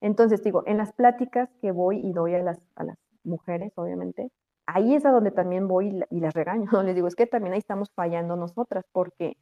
Entonces, 0.00 0.42
digo, 0.42 0.62
en 0.66 0.78
las 0.78 0.92
pláticas 0.92 1.48
que 1.60 1.70
voy 1.70 1.98
y 1.98 2.12
doy 2.12 2.34
a 2.34 2.42
las, 2.42 2.58
a 2.74 2.84
las 2.84 2.98
mujeres, 3.22 3.72
obviamente, 3.76 4.30
ahí 4.74 4.94
es 4.94 5.04
a 5.06 5.10
donde 5.10 5.30
también 5.30 5.68
voy 5.68 6.04
y, 6.10 6.20
las 6.20 6.34
regaño, 6.34 6.68
¿no? 6.72 6.82
Les 6.82 6.94
digo, 6.94 7.08
es 7.08 7.16
que 7.16 7.26
también 7.26 7.52
ahí 7.54 7.58
estamos 7.58 7.90
fallando 7.94 8.36
nosotras, 8.36 8.84
porque 8.92 9.36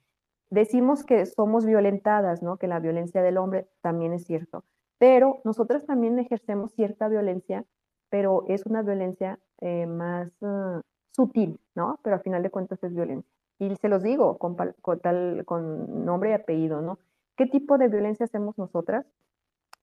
decimos 0.50 1.04
que 1.04 1.26
somos 1.26 1.66
violentadas, 1.66 2.42
¿no? 2.42 2.56
Que 2.58 2.68
la 2.68 2.80
violencia 2.80 3.22
del 3.22 3.38
hombre 3.38 3.68
también 3.80 4.12
es 4.12 4.24
cierto, 4.24 4.64
pero 4.98 5.40
nosotras 5.44 5.86
también 5.86 6.18
ejercemos 6.18 6.72
cierta 6.72 7.08
violencia 7.08 7.64
pero 8.10 8.44
es 8.48 8.64
una 8.66 8.82
violencia 8.82 9.38
eh, 9.60 9.86
más 9.86 10.30
ah, 10.42 10.80
sutil, 11.12 11.60
¿no? 11.74 11.98
Pero 12.02 12.16
al 12.16 12.22
final 12.22 12.42
de 12.42 12.50
cuentas 12.50 12.82
es 12.82 12.94
violencia. 12.94 13.30
Y 13.58 13.74
se 13.76 13.88
los 13.88 14.02
digo 14.02 14.38
con, 14.38 14.56
tal, 14.56 15.44
con 15.44 16.04
nombre 16.04 16.30
y 16.30 16.32
apellido, 16.32 16.80
¿no? 16.80 16.98
¿Qué 17.36 17.46
tipo 17.46 17.78
de 17.78 17.88
violencia 17.88 18.24
hacemos 18.24 18.56
nosotras? 18.56 19.06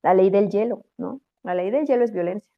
La 0.02 0.14
ley 0.14 0.30
del 0.30 0.50
hielo, 0.50 0.86
¿no? 0.98 1.22
La 1.44 1.56
ley 1.56 1.72
del 1.72 1.86
hielo 1.86 2.04
es 2.04 2.14
violencia. 2.14 2.52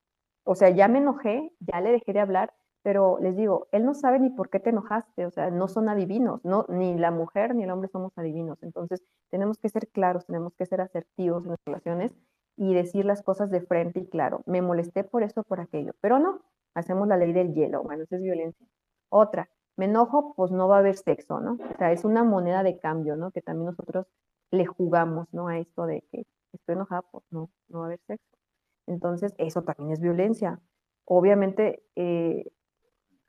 O 0.43 0.55
sea, 0.55 0.69
ya 0.69 0.88
me 0.88 0.99
enojé, 0.99 1.51
ya 1.59 1.81
le 1.81 1.91
dejé 1.91 2.14
de 2.14 2.19
hablar, 2.19 2.53
pero 2.88 3.18
les 3.19 3.35
digo, 3.35 3.68
él 3.73 3.84
no 3.84 3.93
sabe 3.93 4.18
ni 4.18 4.30
por 4.30 4.49
qué 4.49 4.61
te 4.61 4.69
enojaste, 4.69 5.26
o 5.26 5.30
sea, 5.31 5.51
no 5.51 5.68
son 5.68 5.89
adivinos, 5.89 6.39
no, 6.45 6.65
ni 6.69 6.97
la 6.97 7.11
mujer 7.11 7.53
ni 7.53 7.64
el 7.64 7.72
hombre 7.72 7.89
somos 7.89 8.18
adivinos. 8.18 8.64
Entonces, 8.64 9.03
tenemos 9.30 9.57
que 9.57 9.68
ser 9.68 9.89
claros, 9.89 10.26
tenemos 10.26 10.53
que 10.53 10.65
ser 10.65 10.80
asertivos 10.80 11.43
en 11.43 11.49
las 11.49 11.59
relaciones 11.65 12.15
y 12.55 12.73
decir 12.73 13.03
las 13.03 13.23
cosas 13.23 13.51
de 13.51 13.59
frente 13.59 13.99
y 13.99 14.07
claro, 14.07 14.41
me 14.45 14.61
molesté 14.61 15.03
por 15.03 15.23
eso, 15.23 15.43
por 15.43 15.59
aquello, 15.59 15.95
pero 15.99 16.18
no, 16.18 16.39
hacemos 16.76 17.09
la 17.09 17.18
ley 17.18 17.34
del 17.34 17.53
hielo, 17.53 17.84
bueno, 17.84 18.03
eso 18.03 18.15
es 18.15 18.22
violencia. 18.22 18.65
Otra, 19.09 19.49
me 19.76 19.84
enojo, 19.84 20.34
pues 20.38 20.51
no 20.51 20.69
va 20.69 20.77
a 20.77 20.80
haber 20.80 20.95
sexo, 20.95 21.41
¿no? 21.41 21.55
O 21.55 21.77
sea, 21.77 21.91
es 21.91 22.05
una 22.05 22.23
moneda 22.23 22.64
de 22.64 22.80
cambio, 22.80 23.18
¿no? 23.18 23.31
Que 23.31 23.41
también 23.41 23.65
nosotros 23.65 24.07
le 24.49 24.65
jugamos, 24.65 25.27
¿no? 25.34 25.49
A 25.49 25.57
esto 25.57 25.88
de 25.88 26.05
que 26.09 26.26
estoy 26.53 26.76
enojada, 26.76 27.01
pues 27.11 27.26
no, 27.31 27.49
no 27.68 27.80
va 27.80 27.84
a 27.84 27.88
haber 27.88 27.99
sexo. 28.07 28.38
Entonces, 28.85 29.34
eso 29.39 29.64
también 29.64 29.91
es 29.91 29.99
violencia. 29.99 30.61
Obviamente, 31.03 31.84
eh, 31.97 32.45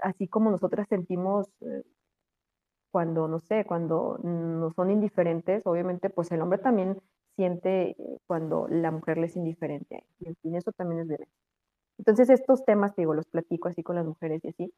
así 0.02 0.28
como 0.28 0.50
nosotras 0.50 0.88
sentimos 0.88 1.48
eh, 1.60 1.82
cuando, 2.90 3.28
no 3.28 3.38
sé, 3.40 3.64
cuando 3.64 4.18
nos 4.22 4.74
son 4.74 4.90
indiferentes, 4.90 5.62
obviamente, 5.66 6.10
pues 6.10 6.32
el 6.32 6.40
hombre 6.40 6.58
también 6.58 7.00
siente 7.36 7.90
eh, 7.90 8.18
cuando 8.26 8.66
la 8.68 8.90
mujer 8.90 9.18
le 9.18 9.26
es 9.26 9.36
indiferente. 9.36 10.04
Y 10.20 10.28
en 10.28 10.36
fin, 10.36 10.56
eso 10.56 10.72
también 10.72 11.02
es 11.02 11.08
violencia. 11.08 11.34
Entonces, 11.98 12.30
estos 12.30 12.64
temas, 12.64 12.94
digo, 12.96 13.14
los 13.14 13.26
platico 13.26 13.68
así 13.68 13.82
con 13.82 13.96
las 13.96 14.06
mujeres 14.06 14.42
y 14.44 14.48
así. 14.48 14.74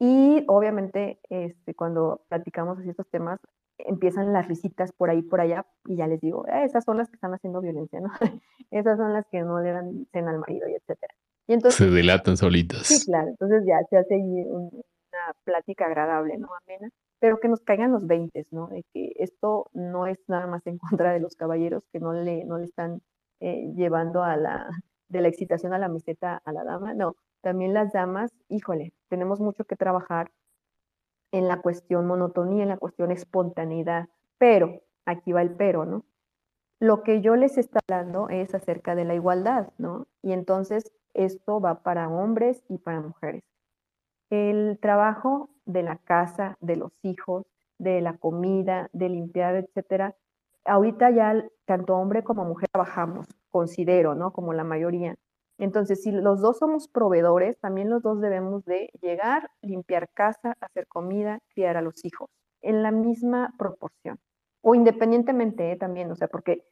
Y 0.00 0.44
obviamente, 0.48 1.20
este, 1.30 1.74
cuando 1.74 2.22
platicamos 2.28 2.78
así 2.78 2.90
estos 2.90 3.08
temas, 3.08 3.40
empiezan 3.78 4.32
las 4.32 4.48
risitas 4.48 4.92
por 4.92 5.10
ahí, 5.10 5.22
por 5.22 5.40
allá, 5.40 5.66
y 5.86 5.96
ya 5.96 6.06
les 6.06 6.20
digo, 6.20 6.44
ah, 6.48 6.64
esas 6.64 6.84
son 6.84 6.98
las 6.98 7.08
que 7.08 7.16
están 7.16 7.34
haciendo 7.34 7.60
violencia, 7.60 8.00
¿no? 8.00 8.10
esas 8.70 8.98
son 8.98 9.12
las 9.12 9.26
que 9.28 9.42
no 9.42 9.60
le 9.60 9.72
dan 9.72 10.06
cena 10.12 10.30
al 10.32 10.38
marido 10.38 10.68
y 10.68 10.74
etcétera. 10.74 11.14
Y 11.46 11.54
entonces, 11.54 11.76
se 11.86 11.90
delatan 11.90 12.36
solitas. 12.36 12.86
Sí, 12.86 13.04
claro. 13.06 13.28
Entonces 13.28 13.64
ya 13.66 13.80
se 13.90 13.98
hace 13.98 14.14
una 14.16 15.34
plática 15.44 15.86
agradable, 15.86 16.38
¿no? 16.38 16.48
Amena 16.66 16.88
pero 17.22 17.38
que 17.38 17.46
nos 17.46 17.60
caigan 17.60 17.92
los 17.92 18.04
20, 18.04 18.48
¿no? 18.50 18.66
De 18.66 18.84
que 18.92 19.12
esto 19.14 19.70
no 19.72 20.08
es 20.08 20.18
nada 20.26 20.48
más 20.48 20.66
en 20.66 20.78
contra 21.00 21.12
de 21.12 21.20
los 21.20 21.36
caballeros 21.36 21.84
que 21.92 22.00
no 22.00 22.12
le, 22.12 22.44
no 22.44 22.58
le 22.58 22.64
están 22.64 23.00
eh, 23.38 23.72
llevando 23.76 24.24
a 24.24 24.36
la, 24.36 24.68
de 25.08 25.20
la 25.20 25.28
excitación 25.28 25.72
a 25.72 25.78
la 25.78 25.88
meseta 25.88 26.42
a 26.44 26.52
la 26.52 26.64
dama, 26.64 26.94
no, 26.94 27.14
también 27.40 27.74
las 27.74 27.92
damas, 27.92 28.32
híjole, 28.48 28.92
tenemos 29.08 29.38
mucho 29.38 29.64
que 29.64 29.76
trabajar 29.76 30.32
en 31.30 31.46
la 31.46 31.62
cuestión 31.62 32.08
monotonía, 32.08 32.64
en 32.64 32.70
la 32.70 32.76
cuestión 32.76 33.12
espontaneidad, 33.12 34.08
pero, 34.36 34.82
aquí 35.06 35.30
va 35.30 35.42
el 35.42 35.54
pero, 35.54 35.84
¿no? 35.84 36.04
Lo 36.80 37.04
que 37.04 37.20
yo 37.20 37.36
les 37.36 37.56
está 37.56 37.78
hablando 37.88 38.30
es 38.30 38.52
acerca 38.52 38.96
de 38.96 39.04
la 39.04 39.14
igualdad, 39.14 39.68
¿no? 39.78 40.08
Y 40.22 40.32
entonces 40.32 40.90
esto 41.14 41.60
va 41.60 41.82
para 41.82 42.08
hombres 42.08 42.62
y 42.68 42.78
para 42.78 43.00
mujeres. 43.00 43.42
El 44.30 44.78
trabajo 44.80 45.50
de 45.66 45.82
la 45.82 45.96
casa, 45.98 46.56
de 46.60 46.76
los 46.76 46.92
hijos, 47.02 47.44
de 47.78 48.00
la 48.00 48.16
comida, 48.16 48.88
de 48.92 49.08
limpiar, 49.08 49.56
etcétera. 49.56 50.14
Ahorita 50.64 51.10
ya 51.10 51.44
tanto 51.64 51.96
hombre 51.96 52.22
como 52.22 52.44
mujer 52.44 52.68
trabajamos, 52.72 53.26
considero, 53.50 54.14
¿no? 54.14 54.32
Como 54.32 54.52
la 54.52 54.64
mayoría. 54.64 55.16
Entonces, 55.58 56.02
si 56.02 56.12
los 56.12 56.40
dos 56.40 56.58
somos 56.58 56.88
proveedores, 56.88 57.58
también 57.60 57.90
los 57.90 58.02
dos 58.02 58.20
debemos 58.20 58.64
de 58.64 58.90
llegar, 59.00 59.50
limpiar 59.60 60.08
casa, 60.10 60.56
hacer 60.60 60.86
comida, 60.86 61.40
criar 61.54 61.76
a 61.76 61.82
los 61.82 62.04
hijos, 62.04 62.30
en 62.62 62.82
la 62.82 62.90
misma 62.90 63.54
proporción. 63.58 64.18
O 64.62 64.74
independientemente 64.74 65.72
¿eh? 65.72 65.76
también, 65.76 66.10
o 66.10 66.16
sea, 66.16 66.28
porque 66.28 66.64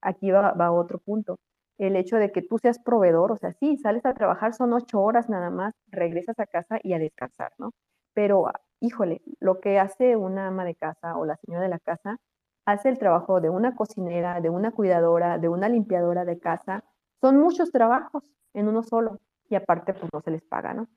aquí 0.00 0.30
va, 0.30 0.52
va 0.52 0.70
otro 0.70 0.98
punto 0.98 1.38
el 1.78 1.96
hecho 1.96 2.16
de 2.16 2.32
que 2.32 2.42
tú 2.42 2.58
seas 2.58 2.78
proveedor, 2.78 3.32
o 3.32 3.36
sea, 3.36 3.52
sí, 3.54 3.76
sales 3.78 4.04
a 4.04 4.14
trabajar, 4.14 4.54
son 4.54 4.72
ocho 4.72 5.00
horas 5.00 5.28
nada 5.28 5.50
más, 5.50 5.74
regresas 5.88 6.38
a 6.38 6.46
casa 6.46 6.78
y 6.82 6.92
a 6.92 6.98
descansar, 6.98 7.52
¿no? 7.58 7.72
Pero, 8.14 8.46
híjole, 8.80 9.22
lo 9.40 9.60
que 9.60 9.78
hace 9.78 10.16
una 10.16 10.48
ama 10.48 10.64
de 10.64 10.74
casa 10.74 11.16
o 11.16 11.24
la 11.24 11.36
señora 11.36 11.62
de 11.62 11.68
la 11.68 11.78
casa, 11.78 12.18
hace 12.66 12.88
el 12.88 12.98
trabajo 12.98 13.40
de 13.40 13.48
una 13.48 13.74
cocinera, 13.74 14.40
de 14.40 14.50
una 14.50 14.72
cuidadora, 14.72 15.38
de 15.38 15.48
una 15.48 15.68
limpiadora 15.68 16.24
de 16.24 16.38
casa. 16.38 16.84
Son 17.20 17.38
muchos 17.38 17.70
trabajos 17.70 18.24
en 18.54 18.68
uno 18.68 18.82
solo 18.82 19.18
y 19.48 19.54
aparte 19.54 19.94
pues 19.94 20.10
no 20.12 20.20
se 20.20 20.30
les 20.32 20.44
paga, 20.44 20.74
¿no? 20.74 20.88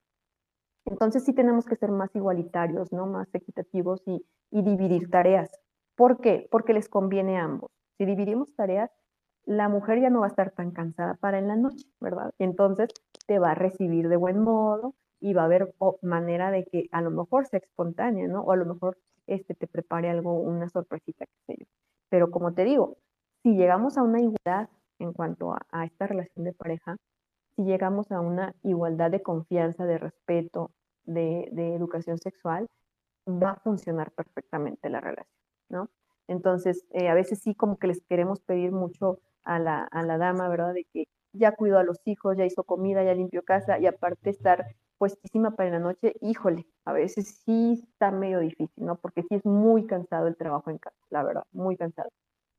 Entonces 0.85 1.23
sí 1.23 1.33
tenemos 1.33 1.65
que 1.65 1.75
ser 1.75 1.91
más 1.91 2.13
igualitarios, 2.15 2.91
¿no? 2.91 3.05
Más 3.05 3.33
equitativos 3.33 4.01
y, 4.05 4.25
y 4.49 4.63
dividir 4.63 5.09
tareas. 5.09 5.51
¿Por 5.95 6.19
qué? 6.19 6.47
Porque 6.51 6.73
les 6.73 6.89
conviene 6.89 7.37
a 7.39 7.43
ambos. 7.43 7.71
Si 7.97 8.05
dividimos 8.05 8.53
tareas, 8.55 8.91
la 9.45 9.69
mujer 9.69 10.01
ya 10.01 10.09
no 10.09 10.21
va 10.21 10.27
a 10.27 10.29
estar 10.29 10.51
tan 10.51 10.71
cansada 10.71 11.15
para 11.15 11.39
en 11.39 11.47
la 11.47 11.55
noche, 11.55 11.85
¿verdad? 11.99 12.31
Entonces 12.39 12.89
te 13.27 13.39
va 13.39 13.51
a 13.51 13.55
recibir 13.55 14.07
de 14.09 14.17
buen 14.17 14.39
modo, 14.39 14.95
y 15.21 15.33
va 15.33 15.43
a 15.43 15.45
haber 15.45 15.73
manera 16.01 16.51
de 16.51 16.65
que 16.65 16.89
a 16.91 17.01
lo 17.01 17.11
mejor 17.11 17.45
sea 17.45 17.59
espontánea, 17.59 18.27
¿no? 18.27 18.41
O 18.41 18.51
a 18.51 18.55
lo 18.55 18.65
mejor 18.65 18.97
este, 19.27 19.53
te 19.53 19.67
prepare 19.67 20.09
algo, 20.09 20.33
una 20.33 20.67
sorpresita, 20.67 21.25
qué 21.25 21.31
sé 21.45 21.55
yo. 21.59 21.65
Pero 22.09 22.31
como 22.31 22.53
te 22.53 22.65
digo, 22.65 22.97
si 23.43 23.55
llegamos 23.55 23.97
a 23.97 24.03
una 24.03 24.19
igualdad 24.19 24.69
en 24.99 25.13
cuanto 25.13 25.53
a, 25.53 25.85
esta 25.85 26.07
relación 26.07 26.43
de 26.43 26.53
pareja, 26.53 26.97
si 27.55 27.63
llegamos 27.63 28.11
a 28.11 28.19
una 28.19 28.55
igualdad 28.63 29.11
de 29.11 29.21
confianza, 29.21 29.85
de 29.85 29.99
respeto, 29.99 30.71
de, 31.05 31.43
educación 31.75 32.17
sexual, 32.17 32.67
va 33.27 33.51
a 33.51 33.59
funcionar 33.59 34.11
perfectamente 34.11 34.89
la 34.89 35.01
relación, 35.01 35.37
¿no? 35.69 35.89
Entonces, 36.27 36.85
eh, 36.91 37.09
a 37.09 37.13
veces 37.13 37.39
sí 37.39 37.53
como 37.53 37.77
que 37.77 37.87
les 37.87 38.01
queremos 38.01 38.39
pedir 38.41 38.71
mucho 38.71 39.19
a 39.43 39.59
la, 39.59 39.83
a 39.83 40.03
la 40.03 40.17
dama, 40.17 40.49
¿verdad? 40.49 40.73
De 40.73 40.85
que 40.93 41.07
ya 41.33 41.53
cuidó 41.53 41.79
a 41.79 41.83
los 41.83 41.99
hijos, 42.05 42.37
ya 42.37 42.45
hizo 42.45 42.63
comida, 42.63 43.03
ya 43.03 43.13
limpió 43.13 43.43
casa 43.43 43.79
y 43.79 43.87
aparte 43.87 44.29
estar 44.29 44.65
puestísima 44.97 45.55
para 45.55 45.71
la 45.71 45.79
noche, 45.79 46.13
híjole, 46.21 46.67
a 46.85 46.93
veces 46.93 47.41
sí 47.43 47.81
está 47.81 48.11
medio 48.11 48.39
difícil, 48.39 48.85
¿no? 48.85 48.97
Porque 48.97 49.23
sí 49.23 49.35
es 49.35 49.45
muy 49.45 49.87
cansado 49.87 50.27
el 50.27 50.35
trabajo 50.35 50.69
en 50.69 50.77
casa, 50.77 50.97
la 51.09 51.23
verdad, 51.23 51.43
muy 51.53 51.75
cansado. 51.75 52.09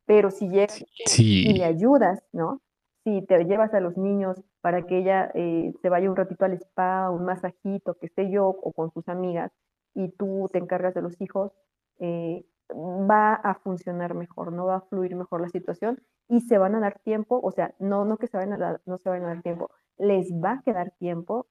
Pero 0.07 0.31
si 0.33 0.49
llegas 0.49 0.85
y 1.19 1.53
le 1.53 1.65
ayudas, 1.65 2.25
¿no? 2.33 2.61
Si 3.05 3.23
te 3.23 3.45
llevas 3.45 3.73
a 3.75 3.81
los 3.81 3.97
niños 3.97 4.43
para 4.61 4.83
que 4.83 4.99
ella 4.99 5.31
eh, 5.35 5.73
se 5.83 5.89
vaya 5.89 6.11
un 6.11 6.17
ratito 6.17 6.45
al 6.45 6.55
spa, 6.55 7.11
un 7.11 7.25
masajito, 7.25 7.95
que 7.95 8.07
esté 8.07 8.31
yo 8.31 8.49
o 8.49 8.73
con 8.73 8.93
sus 8.93 9.09
amigas, 9.09 9.53
y 9.95 10.09
tú 10.09 10.49
te 10.53 10.59
encargas 10.59 10.95
de 10.95 11.03
los 11.03 11.21
hijos, 11.21 11.53
eh, 12.01 12.45
va 12.75 13.35
a 13.35 13.55
funcionar 13.55 14.15
mejor, 14.15 14.53
no 14.53 14.67
va 14.67 14.77
a 14.77 14.81
fluir 14.83 15.17
mejor 15.17 15.41
la 15.41 15.49
situación 15.49 16.03
y 16.29 16.41
se 16.41 16.59
van 16.59 16.75
a 16.75 16.81
dar 16.81 16.99
tiempo, 17.01 17.41
o 17.43 17.51
sea, 17.53 17.75
no, 17.79 18.05
no 18.05 18.17
que 18.17 18.27
se 18.27 18.37
vayan 18.37 18.55
a 18.55 18.59
dar, 18.59 18.81
no 18.87 18.99
se 18.99 19.09
vayan 19.09 19.25
a 19.27 19.35
dar 19.35 19.43
tiempo, 19.43 19.71
les 19.99 20.33
va 20.33 20.53
a 20.53 20.63
quedar 20.63 20.93
tiempo 20.99 21.47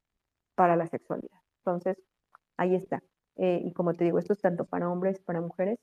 para 0.56 0.76
la 0.76 0.88
sexualidad. 0.88 1.38
Entonces, 1.60 1.98
ahí 2.58 2.76
está. 2.76 3.04
Eh, 3.38 3.62
y 3.64 3.74
como 3.74 3.94
te 3.94 4.04
digo, 4.04 4.20
esto 4.20 4.34
es 4.34 4.42
tanto 4.42 4.66
para 4.66 4.90
hombres, 4.90 5.20
para 5.22 5.42
mujeres. 5.42 5.80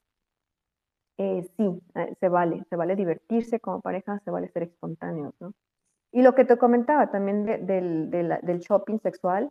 Eh, 1.18 1.42
sí, 1.56 1.82
eh, 1.96 2.14
se 2.20 2.28
vale, 2.28 2.64
se 2.70 2.76
vale 2.76 2.94
divertirse 2.94 3.58
como 3.60 3.80
pareja, 3.80 4.20
se 4.20 4.30
vale 4.30 4.48
ser 4.48 4.62
espontáneos, 4.64 5.34
¿no? 5.40 5.52
Y 6.12 6.22
lo 6.22 6.34
que 6.34 6.44
te 6.44 6.56
comentaba 6.56 7.10
también 7.10 7.44
del, 7.44 8.10
del, 8.10 8.58
shopping 8.60 8.98
sexual, 9.00 9.50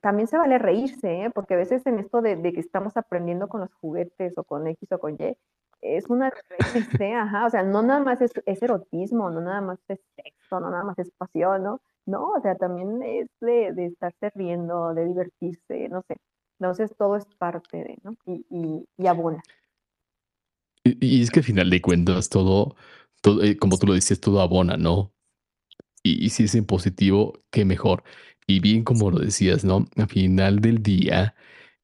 también 0.00 0.28
se 0.28 0.38
vale 0.38 0.58
reírse, 0.58 1.30
porque 1.34 1.54
a 1.54 1.56
veces 1.56 1.84
en 1.86 1.98
esto 1.98 2.22
de, 2.22 2.40
que 2.40 2.60
estamos 2.60 2.96
aprendiendo 2.96 3.48
con 3.48 3.60
los 3.60 3.74
juguetes 3.74 4.38
o 4.38 4.44
con 4.44 4.66
X 4.68 4.92
o 4.92 4.98
con 4.98 5.14
Y, 5.14 5.36
es 5.80 6.08
una 6.08 6.30
reírse, 6.30 7.12
ajá, 7.12 7.46
o 7.46 7.50
sea, 7.50 7.62
no 7.62 7.82
nada 7.82 8.00
más 8.00 8.20
es, 8.20 8.32
erotismo, 8.46 9.30
no 9.30 9.40
nada 9.40 9.60
más 9.60 9.78
es 9.88 10.00
sexo, 10.16 10.60
no 10.60 10.70
nada 10.70 10.84
más 10.84 10.98
es 10.98 11.10
pasión, 11.10 11.62
¿no? 11.62 11.80
No, 12.06 12.32
o 12.32 12.40
sea, 12.40 12.54
también 12.54 13.02
es 13.02 13.28
de, 13.40 13.72
de 13.72 13.86
estarse 13.86 14.30
riendo, 14.34 14.94
de 14.94 15.04
divertirse, 15.06 15.88
no 15.88 16.02
sé. 16.06 16.16
Entonces 16.58 16.94
todo 16.96 17.16
es 17.16 17.26
parte 17.38 17.78
de, 17.78 17.98
¿no? 18.02 18.16
Y, 18.26 18.86
y, 18.96 19.06
abona. 19.06 19.42
Y, 20.84 21.22
es 21.22 21.30
que 21.30 21.40
al 21.40 21.44
final 21.44 21.70
de 21.70 21.80
cuentas 21.80 22.28
todo, 22.28 22.76
todo 23.20 23.42
eh, 23.42 23.56
como 23.56 23.78
tú 23.78 23.86
lo 23.86 23.94
dices, 23.94 24.20
todo 24.20 24.40
abona, 24.40 24.76
¿no? 24.76 25.12
Y, 26.02 26.28
si 26.30 26.44
es 26.44 26.54
en 26.54 26.66
positivo, 26.66 27.32
qué 27.50 27.64
mejor. 27.64 28.04
Y 28.46 28.60
bien 28.60 28.84
como 28.84 29.10
lo 29.10 29.18
decías, 29.18 29.64
¿no? 29.64 29.86
Al 29.96 30.08
final 30.08 30.60
del 30.60 30.82
día, 30.82 31.34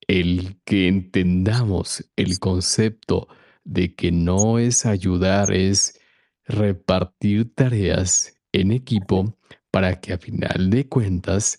el 0.09 0.57
que 0.65 0.89
entendamos 0.89 2.11
el 2.16 2.39
concepto 2.39 3.28
de 3.65 3.95
que 3.95 4.12
no 4.12 4.59
es 4.59 4.87
ayudar, 4.87 5.53
es 5.53 6.01
repartir 6.47 7.55
tareas 7.55 8.35
en 8.53 8.73
equipo, 8.73 9.37
para 9.70 10.01
que 10.01 10.12
a 10.12 10.19
final 10.19 10.70
de 10.70 10.89
cuentas 10.89 11.59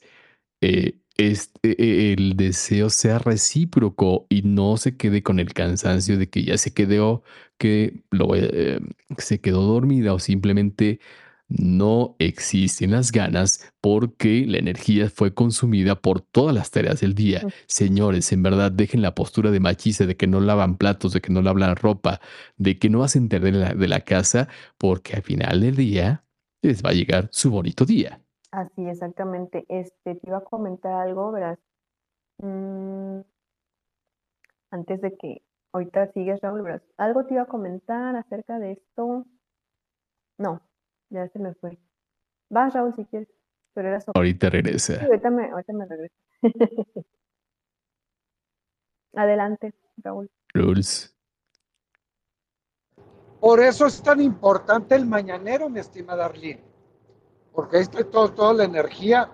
eh, 0.61 0.99
este, 1.18 1.82
e, 1.82 2.14
el 2.14 2.36
deseo 2.38 2.90
sea 2.90 3.19
recíproco 3.19 4.26
y 4.30 4.44
no 4.44 4.78
se 4.78 4.98
quede 4.98 5.23
con 5.23 5.40
el 5.40 5.53
cansancio 5.53 6.18
de 6.18 6.30
que 6.30 6.44
ya 6.44 6.57
se 6.57 6.73
quedó, 6.73 7.23
que 7.57 8.03
lo, 8.11 8.36
eh, 8.36 8.80
se 9.18 9.40
quedó 9.41 9.61
dormida 9.64 10.14
o 10.14 10.19
simplemente 10.19 10.99
no 11.60 12.15
existen 12.19 12.91
las 12.91 13.11
ganas 13.11 13.73
porque 13.82 14.45
la 14.48 14.57
energía 14.57 15.10
fue 15.10 15.34
consumida 15.34 15.95
por 15.95 16.22
todas 16.22 16.56
las 16.56 16.72
tareas 16.72 17.02
del 17.02 17.14
día. 17.14 17.41
Señores, 17.68 18.32
en 18.32 18.44
verdad, 18.44 18.72
dejen 18.72 19.02
la 19.02 19.15
postura 19.15 19.52
de 19.52 19.60
machista, 19.60 20.06
de 20.06 20.15
que 20.15 20.28
no 20.28 20.40
lavan 20.40 20.78
platos, 20.78 21.14
de 21.14 21.22
que 21.22 21.34
no 21.34 21.41
lavan 21.41 21.76
ropa, 21.76 22.22
de 22.57 22.80
que 22.80 22.90
no 22.90 23.03
hacen 23.03 23.28
de 23.28 23.52
la, 23.52 23.73
de 23.73 23.88
la 23.88 24.02
casa, 24.02 24.48
porque 24.78 25.15
al 25.15 25.23
final 25.23 25.61
del 25.61 25.76
día 25.76 26.23
les 26.61 26.84
va 26.84 26.91
a 26.91 26.94
llegar 26.94 27.28
su 27.32 27.52
bonito 27.52 27.86
día. 27.86 28.22
Así, 28.52 28.86
exactamente. 28.88 29.65
Este, 29.69 30.15
te 30.15 30.28
iba 30.28 30.38
a 30.38 30.44
comentar 30.44 30.94
algo, 30.94 31.32
verás. 31.32 31.60
Mm, 32.38 33.22
antes 34.72 35.02
de 35.02 35.18
que 35.18 35.41
ahorita 35.73 36.11
sigues, 36.14 36.40
Raúl, 36.41 36.61
verás. 36.61 36.82
Algo 36.98 37.26
te 37.26 37.34
iba 37.34 37.44
a 37.44 37.48
comentar 37.48 38.15
acerca 38.15 38.60
de 38.60 38.73
esto. 38.73 39.26
No, 40.38 40.61
ya 41.12 41.28
se 41.28 41.40
me 41.40 41.54
fue. 41.54 41.78
Vas, 42.50 42.74
Raúl, 42.74 42.94
si 42.96 43.06
quieres. 43.06 43.30
Pero 43.74 43.88
era 43.88 44.00
Ahorita 44.16 44.50
regresa. 44.50 45.02
ahorita 45.06 45.30
me, 45.30 45.50
ahorita 45.50 45.74
me 45.74 45.86
regresa. 45.86 46.16
Adelante, 49.14 49.74
Raúl. 49.98 50.30
Rules. 50.54 51.16
Por 53.40 53.60
eso 53.60 53.86
es 53.88 54.02
tan 54.04 54.22
importante 54.22 54.96
el 54.96 55.06
mañanero, 55.06 55.70
mi 55.70 55.80
estimada 55.80 56.26
Arlene, 56.26 56.64
porque 57.54 57.78
ahí 57.78 57.84
está 57.84 58.04
todo, 58.04 58.32
toda 58.34 58.54
la 58.54 58.66
energía, 58.66 59.32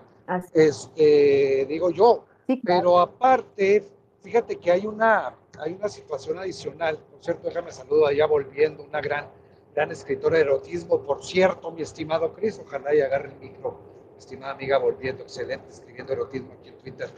este, 0.54 1.66
digo 1.68 1.90
yo. 1.90 2.24
Pero 2.64 2.98
aparte, 2.98 3.84
fíjate 4.22 4.56
que 4.56 4.70
hay 4.70 4.86
una, 4.86 5.36
hay 5.58 5.74
una 5.74 5.88
situación 5.90 6.38
adicional, 6.38 6.98
por 7.10 7.22
cierto, 7.22 7.48
déjame 7.48 7.70
saludar 7.70 8.12
allá 8.12 8.26
volviendo, 8.26 8.82
una 8.82 9.02
gran, 9.02 9.28
gran 9.74 9.90
escritora 9.90 10.36
de 10.36 10.42
erotismo, 10.42 11.02
por 11.02 11.24
cierto, 11.24 11.70
mi 11.70 11.82
estimado 11.82 12.32
Cris, 12.34 12.60
ojalá 12.64 12.94
y 12.94 13.00
agarre 13.00 13.30
el 13.30 13.36
micro, 13.36 13.78
mi 14.12 14.18
estimada 14.18 14.52
amiga 14.52 14.78
volviendo, 14.78 15.22
excelente, 15.22 15.68
escribiendo 15.70 16.12
erotismo 16.12 16.54
aquí 16.58 16.68
en 16.68 16.78
Twitter. 16.78 17.10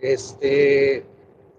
Este, 0.00 1.04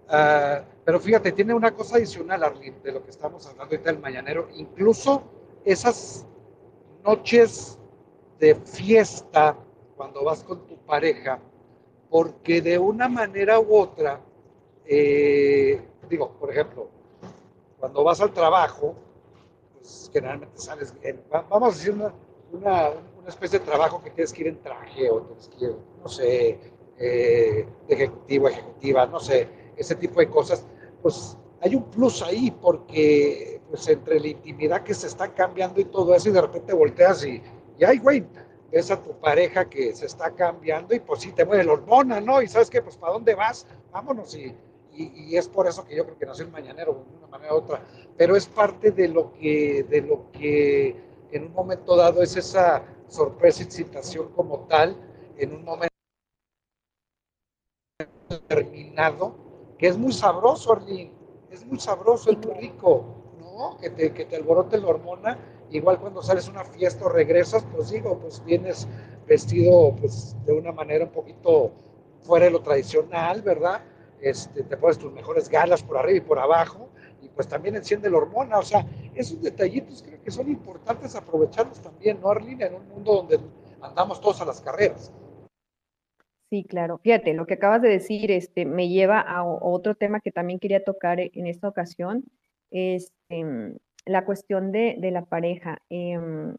uh, 0.07 0.63
pero 0.83 0.99
fíjate, 0.99 1.31
tiene 1.31 1.53
una 1.53 1.73
cosa 1.75 1.97
adicional, 1.97 2.43
Arlene, 2.43 2.79
de 2.83 2.91
lo 2.91 3.03
que 3.03 3.11
estamos 3.11 3.45
hablando 3.45 3.75
ahorita 3.75 3.91
del 3.91 4.01
mañanero. 4.01 4.49
Incluso 4.55 5.23
esas 5.63 6.25
noches 7.03 7.77
de 8.39 8.55
fiesta 8.55 9.55
cuando 9.95 10.23
vas 10.23 10.43
con 10.43 10.65
tu 10.65 10.77
pareja, 10.77 11.39
porque 12.09 12.61
de 12.61 12.79
una 12.79 13.07
manera 13.07 13.59
u 13.59 13.75
otra, 13.75 14.21
eh, 14.85 15.81
digo, 16.09 16.31
por 16.39 16.49
ejemplo, 16.49 16.89
cuando 17.79 18.03
vas 18.03 18.19
al 18.21 18.33
trabajo, 18.33 18.95
pues 19.89 20.11
generalmente 20.13 20.59
sales 20.59 20.93
bien. 21.01 21.21
Vamos 21.31 21.73
a 21.73 21.77
decir 21.77 21.93
una, 21.93 22.13
una, 22.51 23.27
especie 23.27 23.59
de 23.59 23.65
trabajo 23.65 24.01
que 24.03 24.11
tienes 24.11 24.33
que 24.33 24.41
ir 24.41 24.47
en 24.47 24.61
traje 24.61 25.09
o 25.09 25.21
tienes 25.21 25.49
que 25.49 25.75
no 26.01 26.07
sé, 26.07 26.59
eh, 26.97 27.67
ejecutivo, 27.87 28.49
ejecutiva, 28.49 29.05
no 29.07 29.19
sé, 29.19 29.47
ese 29.75 29.95
tipo 29.95 30.19
de 30.19 30.29
cosas 30.29 30.65
pues 31.01 31.37
hay 31.61 31.75
un 31.75 31.83
plus 31.89 32.21
ahí 32.21 32.51
porque 32.51 33.61
pues 33.69 33.87
entre 33.87 34.19
la 34.19 34.27
intimidad 34.27 34.83
que 34.83 34.93
se 34.93 35.07
está 35.07 35.33
cambiando 35.33 35.79
y 35.79 35.85
todo 35.85 36.13
eso 36.15 36.29
y 36.29 36.31
de 36.33 36.41
repente 36.41 36.73
volteas 36.73 37.25
y, 37.25 37.41
y 37.77 37.83
ay, 37.83 37.97
güey, 37.99 38.25
ves 38.71 38.91
a 38.91 39.01
tu 39.01 39.19
pareja 39.19 39.69
que 39.69 39.93
se 39.95 40.05
está 40.05 40.31
cambiando 40.31 40.95
y 40.95 40.99
pues 40.99 41.21
sí 41.21 41.31
te 41.31 41.45
mueve 41.45 41.63
la 41.63 41.73
hormona, 41.73 42.19
¿no? 42.19 42.41
Y 42.41 42.47
sabes 42.47 42.69
que 42.69 42.81
pues 42.81 42.97
para 42.97 43.13
dónde 43.13 43.35
vas, 43.35 43.67
vámonos 43.91 44.35
y, 44.35 44.55
y, 44.93 45.37
es 45.37 45.47
por 45.47 45.67
eso 45.67 45.85
que 45.85 45.95
yo 45.95 46.05
creo 46.05 46.17
que 46.17 46.25
nació 46.25 46.45
el 46.45 46.51
mañanero 46.51 47.05
de 47.09 47.17
una 47.17 47.27
manera 47.27 47.53
u 47.53 47.57
otra, 47.57 47.81
pero 48.17 48.35
es 48.35 48.47
parte 48.47 48.91
de 48.91 49.07
lo 49.07 49.33
que, 49.33 49.85
de 49.89 50.01
lo 50.01 50.31
que 50.31 50.95
en 51.31 51.45
un 51.45 51.53
momento 51.53 51.95
dado 51.95 52.21
es 52.21 52.35
esa 52.35 52.83
sorpresa, 53.07 53.63
excitación 53.63 54.29
como 54.35 54.67
tal, 54.67 54.95
en 55.37 55.53
un 55.53 55.63
momento 55.63 55.89
determinado 58.29 59.35
que 59.77 59.87
es 59.87 59.97
muy 59.97 60.11
sabroso, 60.11 60.73
Arlene, 60.73 61.11
es 61.49 61.65
muy 61.65 61.79
sabroso, 61.79 62.31
es 62.31 62.37
muy 62.37 62.53
rico, 62.55 63.05
¿no? 63.39 63.77
Que 63.77 63.89
te, 63.89 64.13
que 64.13 64.25
te 64.25 64.35
alborote 64.35 64.77
la 64.77 64.87
hormona, 64.87 65.37
igual 65.71 65.99
cuando 65.99 66.21
sales 66.21 66.47
a 66.47 66.51
una 66.51 66.65
fiesta 66.65 67.05
o 67.05 67.09
regresas, 67.09 67.65
pues 67.71 67.89
digo, 67.89 68.19
pues 68.19 68.43
vienes 68.43 68.87
vestido 69.25 69.95
pues 69.95 70.35
de 70.45 70.53
una 70.53 70.71
manera 70.71 71.05
un 71.05 71.11
poquito 71.11 71.71
fuera 72.21 72.45
de 72.45 72.51
lo 72.51 72.61
tradicional, 72.61 73.41
¿verdad? 73.41 73.81
Este, 74.21 74.63
te 74.63 74.77
pones 74.77 74.97
tus 74.97 75.11
mejores 75.11 75.49
galas 75.49 75.81
por 75.83 75.97
arriba 75.97 76.17
y 76.17 76.21
por 76.21 76.39
abajo, 76.39 76.89
y 77.21 77.29
pues 77.29 77.47
también 77.47 77.75
enciende 77.75 78.09
la 78.09 78.17
hormona, 78.17 78.59
o 78.59 78.63
sea, 78.63 78.85
esos 79.15 79.41
detallitos 79.41 80.03
creo 80.03 80.21
que 80.21 80.31
son 80.31 80.49
importantes 80.49 81.15
aprovecharlos 81.15 81.81
también, 81.81 82.19
¿no, 82.21 82.29
Arlene? 82.29 82.65
En 82.65 82.75
un 82.75 82.87
mundo 82.87 83.15
donde 83.15 83.39
andamos 83.81 84.19
todos 84.19 84.41
a 84.41 84.45
las 84.45 84.61
carreras. 84.61 85.11
Sí, 86.49 86.63
claro. 86.63 86.97
Fíjate, 86.97 87.33
lo 87.33 87.45
que 87.45 87.53
acabas 87.55 87.81
de 87.81 87.89
decir 87.89 88.31
este, 88.31 88.65
me 88.65 88.89
lleva 88.89 89.19
a 89.19 89.43
otro 89.45 89.93
tema 89.95 90.19
que 90.19 90.31
también 90.31 90.59
quería 90.59 90.83
tocar 90.83 91.19
e, 91.19 91.31
en 91.35 91.45
esta 91.45 91.67
ocasión, 91.67 92.23
es 92.71 93.13
em, 93.29 93.77
la 94.05 94.25
cuestión 94.25 94.71
de, 94.71 94.97
la 95.11 95.25
pareja. 95.25 95.79
Em, 95.89 96.57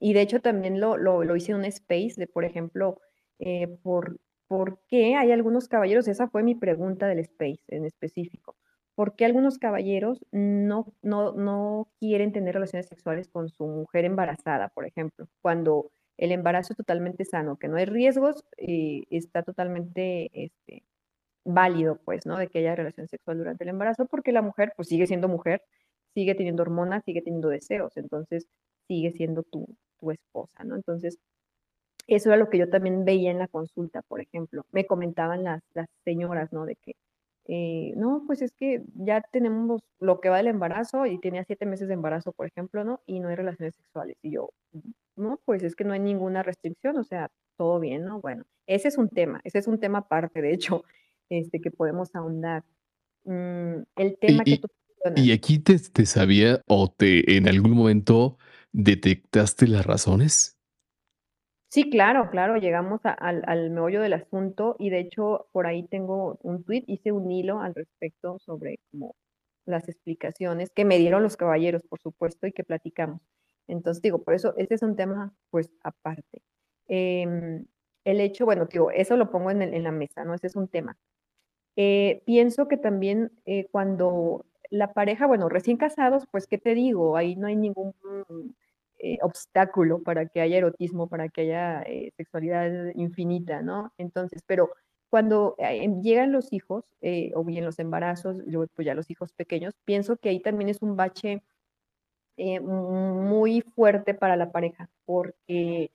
y 0.00 0.12
de 0.12 0.20
hecho 0.20 0.40
también 0.40 0.80
lo, 0.80 0.96
lo, 0.96 1.36
hice 1.36 1.52
en 1.52 1.58
un 1.58 1.64
space 1.64 2.14
de, 2.16 2.28
por 2.28 2.44
ejemplo, 2.44 3.00
eh, 3.40 3.66
por, 3.82 4.18
¿por 4.48 4.80
qué 4.88 5.16
hay 5.16 5.32
algunos 5.32 5.68
caballeros? 5.68 6.08
Esa 6.08 6.28
fue 6.28 6.42
mi 6.42 6.54
pregunta 6.54 7.06
del 7.06 7.20
space 7.20 7.62
en 7.68 7.84
específico. 7.84 8.56
¿Por 8.94 9.14
qué 9.14 9.24
algunos 9.26 9.58
caballeros 9.58 10.24
no, 10.32 10.92
no, 11.02 11.32
no 11.32 11.88
quieren 12.00 12.32
tener 12.32 12.54
relaciones 12.54 12.86
sexuales 12.88 13.28
con 13.28 13.48
su 13.48 13.66
mujer 13.66 14.04
embarazada, 14.04 14.70
por 14.70 14.86
ejemplo? 14.86 15.28
Cuando 15.40 15.92
el 16.16 16.32
embarazo 16.32 16.72
es 16.72 16.78
totalmente 16.78 17.24
sano, 17.24 17.58
que 17.58 17.68
no 17.68 17.76
hay 17.76 17.84
riesgos 17.84 18.44
y 18.56 19.06
está 19.16 19.44
totalmente 19.44 20.30
este, 20.32 20.84
válido, 21.44 22.00
pues, 22.04 22.26
¿no? 22.26 22.36
De 22.38 22.48
que 22.48 22.58
haya 22.58 22.74
relación 22.74 23.08
sexual 23.08 23.38
durante 23.38 23.64
el 23.64 23.70
embarazo, 23.70 24.06
porque 24.06 24.32
la 24.32 24.42
mujer, 24.42 24.72
pues, 24.76 24.88
sigue 24.88 25.06
siendo 25.06 25.28
mujer, 25.28 25.62
sigue 26.14 26.34
teniendo 26.34 26.62
hormonas, 26.62 27.04
sigue 27.04 27.22
teniendo 27.22 27.48
deseos, 27.48 27.96
entonces 27.96 28.48
sigue 28.88 29.12
siendo 29.12 29.44
tu, 29.44 29.66
tu 30.00 30.10
esposa, 30.10 30.64
¿no? 30.64 30.74
Entonces, 30.76 31.18
Eso 32.08 32.30
era 32.30 32.38
lo 32.38 32.48
que 32.48 32.58
yo 32.58 32.68
también 32.68 33.04
veía 33.04 33.30
en 33.30 33.38
la 33.38 33.48
consulta, 33.48 34.02
por 34.02 34.20
ejemplo. 34.20 34.64
Me 34.72 34.86
comentaban 34.86 35.44
las, 35.44 35.62
las 35.74 35.88
señoras, 36.04 36.52
¿no? 36.52 36.64
De 36.64 36.74
que, 36.76 36.96
eh, 37.44 37.92
no, 37.96 38.24
pues 38.26 38.42
es 38.42 38.52
que 38.52 38.82
ya 38.94 39.20
tenemos 39.20 39.82
lo 40.00 40.20
que 40.20 40.30
va 40.30 40.38
del 40.38 40.48
embarazo 40.48 41.06
y 41.06 41.20
tenía 41.20 41.44
siete 41.44 41.66
meses 41.66 41.86
de 41.86 41.94
embarazo, 41.94 42.32
por 42.32 42.46
ejemplo, 42.46 42.82
¿no? 42.82 43.00
Y 43.06 43.20
no 43.20 43.28
hay 43.28 43.36
relaciones 43.36 43.74
sexuales. 43.74 44.16
Y 44.22 44.32
yo, 44.32 44.50
no, 45.16 45.38
pues 45.44 45.62
es 45.62 45.76
que 45.76 45.84
no 45.84 45.92
hay 45.92 46.00
ninguna 46.00 46.42
restricción, 46.42 46.96
o 46.96 47.04
sea, 47.04 47.30
todo 47.58 47.78
bien, 47.78 48.04
¿no? 48.04 48.20
Bueno, 48.20 48.44
ese 48.66 48.88
es 48.88 48.96
un 48.96 49.10
tema, 49.10 49.40
ese 49.44 49.58
es 49.58 49.68
un 49.68 49.78
tema 49.78 49.98
aparte, 49.98 50.40
de 50.40 50.54
hecho, 50.54 50.84
este, 51.28 51.60
que 51.60 51.70
podemos 51.70 52.14
ahondar. 52.14 52.64
Mm, 53.24 53.82
el 53.96 54.18
tema 54.18 54.42
y, 54.46 54.52
que 54.52 54.58
tú 54.66 54.68
y 55.16 55.32
aquí 55.32 55.58
te, 55.58 55.78
te 55.78 56.06
sabía 56.06 56.62
o 56.66 56.88
te 56.90 57.36
en 57.36 57.48
algún 57.48 57.72
momento 57.72 58.38
detectaste 58.72 59.66
las 59.68 59.86
razones. 59.86 60.57
Sí, 61.70 61.90
claro, 61.90 62.30
claro, 62.30 62.56
llegamos 62.56 63.00
al, 63.04 63.42
al 63.46 63.70
meollo 63.70 64.00
del 64.00 64.14
asunto 64.14 64.74
y 64.78 64.88
de 64.88 65.00
hecho 65.00 65.48
por 65.52 65.66
ahí 65.66 65.86
tengo 65.86 66.38
un 66.42 66.64
tweet, 66.64 66.84
hice 66.86 67.12
un 67.12 67.30
hilo 67.30 67.60
al 67.60 67.74
respecto 67.74 68.38
sobre 68.38 68.78
como 68.90 69.16
las 69.66 69.88
explicaciones 69.88 70.70
que 70.70 70.84
me 70.86 70.98
dieron 70.98 71.22
los 71.22 71.36
caballeros, 71.36 71.82
por 71.84 72.00
supuesto, 72.00 72.46
y 72.46 72.52
que 72.52 72.64
platicamos. 72.64 73.20
Entonces 73.68 74.02
digo, 74.02 74.22
por 74.24 74.34
eso 74.34 74.54
ese 74.56 74.74
es 74.74 74.82
un 74.82 74.96
tema 74.96 75.34
pues 75.50 75.70
aparte. 75.82 76.42
Em, 76.88 77.66
el 78.04 78.20
hecho, 78.20 78.46
bueno, 78.46 78.66
digo, 78.66 78.90
eso 78.90 79.16
lo 79.18 79.30
pongo 79.30 79.50
en, 79.50 79.62
en, 79.62 79.82
la 79.82 79.92
mesa, 79.92 80.24
¿no? 80.24 80.34
Ese 80.34 80.46
es 80.46 80.56
un 80.56 80.68
tema. 80.68 80.96
Eh, 81.76 82.22
pienso 82.26 82.68
que 82.68 82.76
también 82.78 83.32
eh, 83.46 83.66
cuando 83.70 84.46
la 84.70 84.92
pareja, 84.94 85.26
bueno, 85.26 85.48
recién 85.48 85.76
casados, 85.76 86.24
pues, 86.30 86.46
¿qué 86.46 86.58
te 86.58 86.74
digo? 86.74 87.16
Ahí 87.16 87.36
no 87.36 87.46
hay 87.48 87.56
ningún 87.56 87.94
eh, 89.00 89.18
obstáculo 89.22 90.02
para 90.02 90.26
que 90.26 90.40
haya 90.40 90.58
erotismo, 90.58 91.08
para 91.08 91.28
que 91.28 91.42
haya 91.42 91.82
eh, 91.82 92.12
sexualidad 92.16 92.92
infinita, 92.94 93.62
¿no? 93.62 93.92
Entonces, 93.98 94.42
pero 94.46 94.70
cuando 95.08 95.54
eh, 95.58 95.88
llegan 96.02 96.32
los 96.32 96.52
hijos, 96.52 96.84
o 97.34 97.44
bien 97.44 97.64
los 97.64 97.78
embarazos, 97.78 98.38
pues 98.74 98.86
ya 98.86 98.94
los 98.94 99.10
hijos 99.10 99.32
pequeños, 99.32 99.74
pienso 99.84 100.16
que 100.16 100.30
ahí 100.30 100.40
también 100.40 100.68
es 100.68 100.82
un 100.82 100.96
bache 100.96 101.42
muy 102.36 103.62
fuerte 103.74 104.14
para 104.14 104.36
la 104.36 104.52
pareja, 104.52 104.88
porque, 105.04 105.90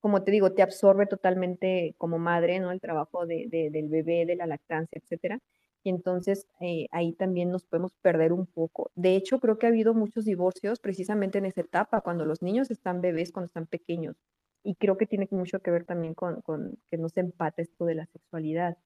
como 0.00 0.22
te 0.24 0.30
digo, 0.32 0.52
te 0.52 0.62
absorbe 0.62 1.06
totalmente 1.06 1.94
como 1.98 2.18
madre, 2.18 2.60
¿no? 2.60 2.70
El 2.72 2.80
trabajo 2.80 3.26
de, 3.26 3.48
del 3.50 3.88
bebé, 3.88 4.26
de 4.26 4.36
la 4.36 4.46
lactancia, 4.46 5.00
etcétera 5.02 5.40
y 5.86 5.90
entonces 5.90 6.48
eh, 6.58 6.88
ahí 6.90 7.12
también 7.12 7.52
nos 7.52 7.62
podemos 7.64 7.94
perder 8.02 8.32
un 8.32 8.46
poco. 8.46 8.90
De 8.96 9.14
hecho, 9.14 9.38
creo 9.38 9.56
que 9.56 9.66
ha 9.66 9.68
habido 9.68 9.94
muchos 9.94 10.24
divorcios 10.24 10.80
precisamente 10.80 11.38
en 11.38 11.44
esa 11.46 11.60
etapa, 11.60 12.00
cuando 12.00 12.24
los 12.24 12.42
niños 12.42 12.72
están 12.72 13.00
bebés, 13.00 13.30
cuando 13.30 13.46
están 13.46 13.66
pequeños. 13.66 14.16
Y 14.64 14.74
creo 14.74 14.96
que 14.96 15.06
tiene 15.06 15.28
mucho 15.30 15.60
que 15.60 15.70
ver 15.70 15.84
también 15.84 16.14
con, 16.14 16.42
que 16.90 16.98
no 16.98 17.08
se 17.08 17.20
empate 17.20 17.62
esto 17.62 17.84
de 17.84 17.94
la 17.94 18.06
sexualidad. 18.06 18.76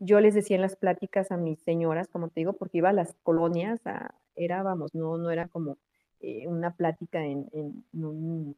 Yo 0.00 0.18
les 0.18 0.34
decía 0.34 0.56
en 0.56 0.62
las 0.62 0.74
pláticas 0.74 1.30
a 1.30 1.36
mis 1.36 1.60
señoras, 1.60 2.08
como 2.08 2.28
te 2.28 2.40
digo, 2.40 2.54
porque 2.54 2.78
iba 2.78 2.88
a 2.88 2.92
las 2.92 3.14
colonias, 3.22 3.80
era, 4.34 4.62
vamos, 4.64 4.96
no, 4.96 5.16
no 5.16 5.30
era 5.30 5.46
como 5.46 5.78
eh, 6.18 6.48
una 6.48 6.74
plática 6.74 7.24
en, 7.24 7.48
en, 7.52 7.84
un 8.04 8.56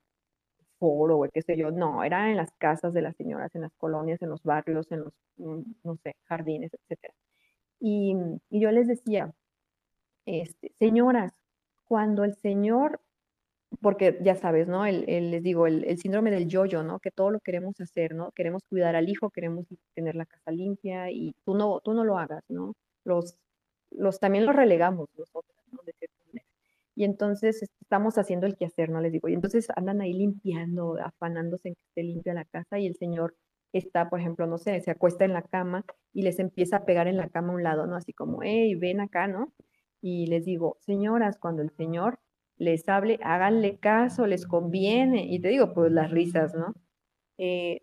foro 0.79 1.19
o 1.19 1.29
qué 1.29 1.43
sé 1.43 1.55
yo, 1.59 1.71
no, 1.71 2.03
era 2.03 2.31
en 2.31 2.39
las 2.39 2.53
casas 2.53 2.95
de 2.95 3.03
las 3.03 3.15
señoras, 3.17 3.55
en 3.55 3.61
las 3.61 3.75
colonias, 3.75 4.23
en 4.23 4.31
los 4.31 4.43
barrios, 4.43 4.91
en 4.91 5.01
los, 5.01 5.13
mm, 5.37 5.61
no 5.85 5.97
sé, 6.03 6.17
jardines, 6.25 6.73
etcétera. 6.73 7.13
Y, 7.81 8.15
yo 8.51 8.71
les 8.73 8.89
decía, 8.89 9.33
este, 10.27 10.73
señoras, 10.79 11.33
cuando 11.87 12.25
el 12.25 12.35
Señor, 12.37 13.01
porque 13.81 14.19
ya 14.23 14.37
sabes, 14.37 14.69
¿no? 14.69 14.87
El, 14.87 15.07
les 15.31 15.43
digo, 15.43 15.67
el, 15.67 15.99
síndrome 15.99 16.31
del 16.31 16.49
yo-yo, 16.49 16.83
¿no? 16.83 17.01
Que 17.01 17.11
todo 17.11 17.31
lo 17.31 17.41
queremos 17.41 17.81
hacer, 17.81 18.15
¿no? 18.15 18.33
Queremos 18.33 18.63
cuidar 18.69 18.97
al 18.97 19.09
hijo, 19.09 19.31
queremos 19.31 19.67
tener 19.95 20.17
la 20.17 20.27
casa 20.27 20.51
limpia 20.53 21.11
y 21.11 21.35
tú 21.45 21.55
no, 21.55 21.81
tú 21.81 21.95
no 21.95 22.05
lo 22.05 22.19
hagas, 22.19 22.45
¿no? 22.49 22.75
Los, 23.05 23.37
los 23.91 24.21
también 24.21 24.47
los 24.47 24.57
relegamos 24.57 25.09
nosotros, 25.17 25.57
¿no? 25.73 25.81
Y 26.97 27.05
entonces 27.05 27.63
estamos 27.81 28.19
haciendo 28.19 28.47
el 28.47 28.57
quehacer, 28.57 28.91
¿no? 28.91 29.01
Les 29.01 29.13
digo, 29.13 29.29
y 29.29 29.35
entonces 29.35 29.69
andan 29.75 30.03
ahí 30.03 30.13
limpiando, 30.13 30.99
afanándose 31.03 31.69
en 31.69 31.75
que 31.75 31.83
esté 31.89 32.03
limpia 32.03 32.35
la 32.35 32.45
casa 32.45 32.79
y 32.79 32.87
el 32.87 32.97
Señor 32.97 33.35
está, 33.73 34.11
por 34.11 34.21
ejemplo, 34.21 34.47
no 34.47 34.59
sé, 34.59 34.81
se 34.81 34.91
acuesta 34.91 35.25
en 35.25 35.33
la 35.33 35.43
cama 35.43 35.85
y 36.13 36.23
les 36.23 36.39
empieza 36.39 36.79
a 36.79 36.85
pegar 36.85 37.07
en 37.09 37.17
la 37.17 37.29
cama 37.29 37.53
a 37.53 37.57
un 37.57 37.63
lado, 37.63 37.87
¿no? 37.87 37.97
Así 37.97 38.13
como, 38.13 38.43
hey, 38.43 38.75
ven 38.75 39.01
acá, 39.01 39.29
¿no? 39.29 39.53
Y 40.01 40.27
les 40.27 40.45
digo, 40.45 40.79
señoras, 40.81 41.39
cuando 41.39 41.63
el 41.63 41.71
Señor 41.71 42.19
les 42.57 42.89
hable, 42.89 43.19
háganle 43.23 43.79
caso, 43.79 44.27
les 44.27 44.47
conviene. 44.47 45.27
Y 45.27 45.41
te 45.41 45.49
digo, 45.49 45.73
pues 45.75 45.93
las 45.93 46.11
risas, 46.11 46.55
¿no? 46.55 46.75
Eh, 47.39 47.81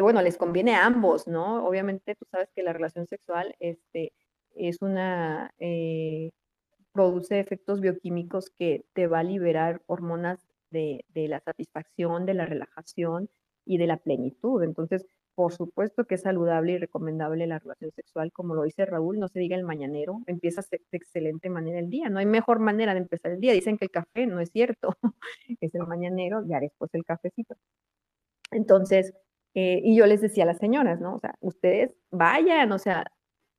bueno, 0.00 0.22
les 0.22 0.36
conviene 0.38 0.74
a 0.74 0.86
ambos, 0.86 1.26
¿no? 1.28 1.66
Obviamente 1.66 2.14
tú 2.16 2.26
sabes 2.30 2.50
que 2.54 2.62
la 2.62 2.72
relación 2.72 3.06
sexual 3.06 3.54
este, 3.60 4.12
es 4.54 4.82
una, 4.82 5.52
eh, 5.58 6.30
produce 6.92 7.40
efectos 7.40 7.80
bioquímicos 7.80 8.50
que 8.50 8.84
te 8.94 9.06
va 9.06 9.20
a 9.20 9.24
liberar 9.24 9.82
hormonas 9.86 10.40
de, 10.70 11.04
de 11.08 11.28
la 11.28 11.40
satisfacción, 11.40 12.26
de 12.26 12.34
la 12.34 12.46
relajación, 12.46 13.30
y 13.68 13.78
de 13.78 13.86
la 13.86 13.98
plenitud. 13.98 14.62
Entonces, 14.62 15.06
por 15.34 15.52
supuesto 15.52 16.04
que 16.04 16.16
es 16.16 16.22
saludable 16.22 16.72
y 16.72 16.78
recomendable 16.78 17.46
la 17.46 17.58
relación 17.58 17.92
sexual, 17.92 18.32
como 18.32 18.54
lo 18.54 18.64
dice 18.64 18.86
Raúl, 18.86 19.18
no 19.20 19.28
se 19.28 19.38
diga 19.38 19.56
el 19.56 19.64
mañanero, 19.64 20.20
empieza 20.26 20.62
de 20.70 20.80
excelente 20.92 21.50
manera 21.50 21.78
el 21.78 21.90
día. 21.90 22.08
No 22.08 22.18
hay 22.18 22.26
mejor 22.26 22.58
manera 22.58 22.94
de 22.94 23.00
empezar 23.00 23.32
el 23.32 23.40
día. 23.40 23.52
Dicen 23.52 23.76
que 23.78 23.84
el 23.84 23.90
café 23.90 24.26
no 24.26 24.40
es 24.40 24.50
cierto, 24.50 24.96
es 25.60 25.74
el 25.74 25.86
mañanero, 25.86 26.42
ya 26.46 26.60
después 26.60 26.92
el 26.94 27.04
cafecito. 27.04 27.56
Entonces, 28.50 29.12
eh, 29.54 29.80
y 29.84 29.96
yo 29.96 30.06
les 30.06 30.20
decía 30.20 30.44
a 30.44 30.46
las 30.46 30.58
señoras, 30.58 31.00
¿no? 31.00 31.14
O 31.14 31.18
sea, 31.18 31.34
ustedes 31.40 31.94
vayan, 32.10 32.72
o 32.72 32.78
sea, 32.78 33.04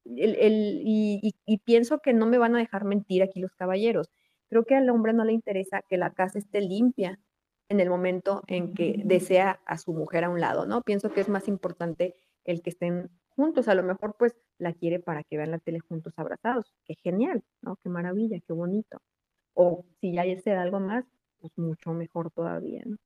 el, 0.05 0.35
el, 0.35 0.81
y, 0.83 1.57
pienso 1.65 1.99
que 1.99 2.13
no 2.13 2.25
me 2.25 2.37
van 2.37 2.55
a 2.55 2.59
dejar 2.59 2.83
mentir 2.85 3.23
aquí 3.23 3.39
los 3.39 3.53
caballeros. 3.53 4.09
Creo 4.49 4.65
que 4.65 4.75
al 4.75 4.89
hombre 4.89 5.13
no 5.13 5.23
le 5.25 5.33
interesa 5.33 5.83
que 5.87 5.97
la 5.97 6.13
casa 6.13 6.39
esté 6.39 6.61
limpia, 6.61 7.19
en 7.69 7.79
el 7.79 7.89
momento 7.89 8.43
en 8.47 8.73
que 8.73 9.01
desea 9.05 9.61
a 9.65 9.77
su 9.77 9.93
mujer 9.93 10.23
a 10.23 10.29
un 10.29 10.41
lado, 10.41 10.65
¿no? 10.65 10.81
Pienso 10.81 11.11
que 11.11 11.21
es 11.21 11.29
más 11.29 11.47
importante 11.47 12.15
el 12.43 12.61
que 12.61 12.71
estén 12.71 13.09
juntos, 13.29 13.67
a 13.67 13.75
lo 13.75 13.83
mejor 13.83 14.15
pues 14.17 14.35
la 14.57 14.73
quiere 14.73 14.99
para 14.99 15.23
que 15.23 15.37
vean 15.37 15.51
la 15.51 15.59
tele 15.59 15.79
juntos 15.79 16.13
abrazados, 16.17 16.73
qué 16.85 16.95
genial, 16.95 17.43
¿no? 17.61 17.77
Qué 17.77 17.89
maravilla, 17.89 18.39
qué 18.45 18.53
bonito. 18.53 18.97
O 19.53 19.85
si 20.01 20.13
ya 20.13 20.25
da 20.25 20.61
algo 20.61 20.79
más, 20.79 21.05
pues 21.39 21.53
mucho 21.57 21.93
mejor 21.93 22.31
todavía, 22.31 22.81
¿no? 22.85 22.97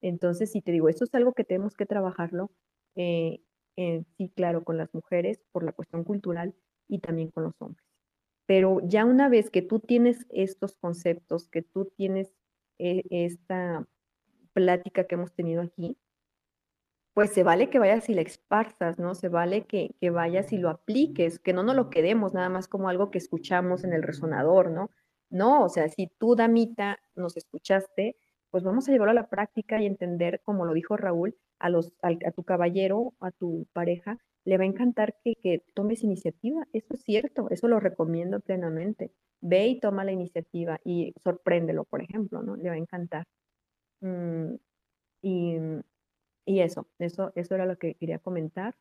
Entonces, 0.00 0.52
si 0.52 0.62
te 0.62 0.72
digo, 0.72 0.88
esto 0.88 1.04
es 1.04 1.14
algo 1.14 1.32
que 1.32 1.44
tenemos 1.44 1.74
que 1.74 1.86
trabajarlo, 1.86 2.50
eh, 2.96 3.40
sí, 4.16 4.32
claro, 4.34 4.64
con 4.64 4.76
las 4.76 4.92
mujeres 4.92 5.40
por 5.52 5.64
la 5.64 5.72
cuestión 5.72 6.04
cultural 6.04 6.54
y 6.88 6.98
también 6.98 7.30
con 7.30 7.44
los 7.44 7.54
hombres. 7.60 7.84
Pero 8.46 8.80
ya 8.84 9.04
una 9.04 9.28
vez 9.28 9.50
que 9.50 9.62
tú 9.62 9.80
tienes 9.80 10.26
estos 10.30 10.76
conceptos, 10.76 11.48
que 11.48 11.62
tú 11.62 11.92
tienes 11.96 12.32
eh, 12.78 13.04
esta 13.10 13.86
plática 14.58 15.04
que 15.04 15.14
hemos 15.14 15.32
tenido 15.32 15.62
aquí, 15.62 15.96
pues 17.14 17.32
se 17.32 17.44
vale 17.44 17.70
que 17.70 17.78
vayas 17.78 18.08
y 18.08 18.14
la 18.14 18.22
esparzas, 18.22 18.98
¿no? 18.98 19.14
Se 19.14 19.28
vale 19.28 19.66
que, 19.66 19.94
vayas 20.10 20.52
y 20.52 20.58
lo 20.58 20.68
apliques, 20.68 21.38
que 21.38 21.52
no 21.52 21.62
nos 21.62 21.76
lo 21.76 21.90
quedemos 21.90 22.34
nada 22.34 22.48
más 22.48 22.66
como 22.66 22.88
algo 22.88 23.10
que 23.12 23.18
escuchamos 23.18 23.84
en 23.84 23.92
el 23.92 24.02
resonador, 24.02 24.70
¿no? 24.72 24.90
No, 25.30 25.64
o 25.64 25.68
sea, 25.68 25.88
si 25.88 26.08
tú, 26.18 26.34
damita, 26.34 26.98
nos 27.14 27.36
escuchaste, 27.36 28.16
pues 28.50 28.64
vamos 28.64 28.88
a 28.88 28.92
llevarlo 28.92 29.12
a 29.12 29.22
la 29.22 29.28
práctica 29.28 29.80
y 29.80 29.86
entender, 29.86 30.40
como 30.42 30.64
lo 30.64 30.74
dijo 30.74 30.96
Raúl, 30.96 31.36
a, 31.60 31.70
los, 31.70 31.92
a, 32.02 32.32
tu 32.32 32.42
caballero, 32.44 33.14
a 33.20 33.30
tu 33.30 33.66
pareja, 33.72 34.18
le 34.44 34.58
va 34.58 34.64
a 34.64 34.66
encantar 34.66 35.16
que, 35.22 35.34
que, 35.36 35.64
tomes 35.74 36.02
iniciativa. 36.02 36.66
Eso 36.72 36.94
es 36.94 37.02
cierto, 37.02 37.48
eso 37.50 37.68
lo 37.68 37.78
recomiendo 37.78 38.40
plenamente. 38.40 39.12
Ve 39.40 39.68
y 39.68 39.80
toma 39.80 40.04
la 40.04 40.12
iniciativa 40.12 40.80
y 40.84 41.14
sorpréndelo, 41.22 41.84
por 41.84 42.02
ejemplo, 42.02 42.42
¿no? 42.42 42.56
Le 42.56 42.68
va 42.70 42.74
a 42.74 42.78
encantar. 42.78 43.26
Mm, 44.00 44.54
y, 45.22 45.56
y, 46.44 46.60
eso, 46.60 46.86
eso, 46.98 47.32
eso 47.34 47.54
era 47.54 47.66
lo 47.66 47.78
que 47.78 47.94
quería 47.94 48.18
comentar. 48.18 48.76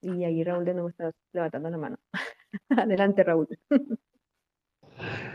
Y 0.00 0.24
ahí 0.24 0.42
Raúl 0.42 0.64
de 0.64 0.74
nuevo 0.74 0.88
está 0.88 1.12
levantando 1.32 1.70
la 1.70 1.78
mano. 1.78 1.98
Adelante, 2.70 3.22
Raúl. 3.22 3.48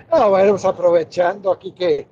Ah, 0.10 0.28
bueno, 0.28 0.52
pues 0.52 0.66
aprovechando 0.66 1.52
aquí 1.52 1.72
que 1.72 2.08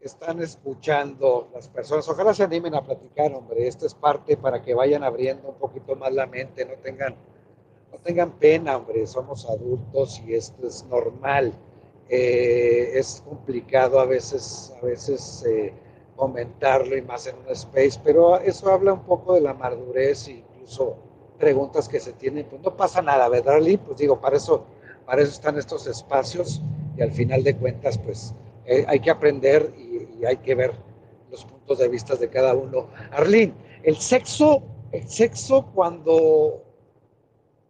están 0.00 0.40
escuchando 0.40 1.50
las 1.52 1.68
personas, 1.68 2.08
ojalá 2.08 2.32
se 2.32 2.44
animen 2.44 2.74
a 2.74 2.82
platicar, 2.82 3.32
hombre. 3.34 3.66
Esto 3.66 3.86
es 3.86 3.94
parte 3.94 4.36
para 4.36 4.62
que 4.62 4.74
vayan 4.74 5.02
abriendo 5.02 5.48
un 5.48 5.58
poquito 5.58 5.96
más 5.96 6.12
la 6.12 6.26
mente, 6.26 6.64
no 6.64 6.74
tengan, 6.74 7.16
no 7.90 7.98
tengan 7.98 8.32
pena, 8.32 8.76
hombre. 8.76 9.06
Somos 9.06 9.48
adultos 9.48 10.22
y 10.26 10.34
esto 10.34 10.66
es 10.66 10.84
normal. 10.84 11.52
Eh, 12.08 12.92
es 12.94 13.22
complicado 13.26 14.00
a 14.00 14.06
veces, 14.06 14.74
a 14.80 14.86
veces 14.86 15.44
eh, 15.46 15.74
comentarlo 16.18 16.96
y 16.96 17.02
más 17.02 17.28
en 17.28 17.36
un 17.38 17.48
space, 17.52 18.00
pero 18.02 18.40
eso 18.40 18.70
habla 18.70 18.92
un 18.92 19.04
poco 19.04 19.34
de 19.34 19.40
la 19.40 19.54
madurez 19.54 20.26
e 20.26 20.32
incluso 20.32 20.96
preguntas 21.38 21.88
que 21.88 22.00
se 22.00 22.12
tienen, 22.12 22.44
pues 22.46 22.60
no 22.60 22.76
pasa 22.76 23.00
nada, 23.00 23.28
¿verdad, 23.28 23.60
Lee? 23.60 23.76
Pues 23.76 23.98
digo, 23.98 24.20
para 24.20 24.36
eso, 24.36 24.64
para 25.06 25.22
eso 25.22 25.30
están 25.30 25.56
estos 25.56 25.86
espacios 25.86 26.60
y 26.96 27.02
al 27.02 27.12
final 27.12 27.44
de 27.44 27.56
cuentas, 27.56 27.96
pues 27.98 28.34
eh, 28.66 28.84
hay 28.88 28.98
que 28.98 29.10
aprender 29.10 29.72
y, 29.78 30.24
hay 30.24 30.38
que 30.38 30.56
ver 30.56 30.72
los 31.30 31.44
puntos 31.44 31.78
de 31.78 31.88
vista 31.88 32.16
de 32.16 32.28
cada 32.28 32.52
uno. 32.52 32.88
Arlene, 33.12 33.54
el 33.84 33.96
sexo, 33.98 34.64
el 34.90 35.08
sexo 35.08 35.66
cuando, 35.72 36.64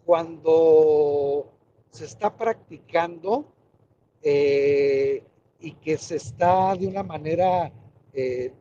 cuando 0.06 1.44
se 1.90 2.06
está 2.06 2.34
practicando 2.34 3.44
eh, 4.22 5.22
y 5.60 5.72
que 5.72 5.98
se 5.98 6.16
está 6.16 6.74
de 6.74 6.86
una 6.86 7.02
manera, 7.02 7.70
eh, 8.14 8.52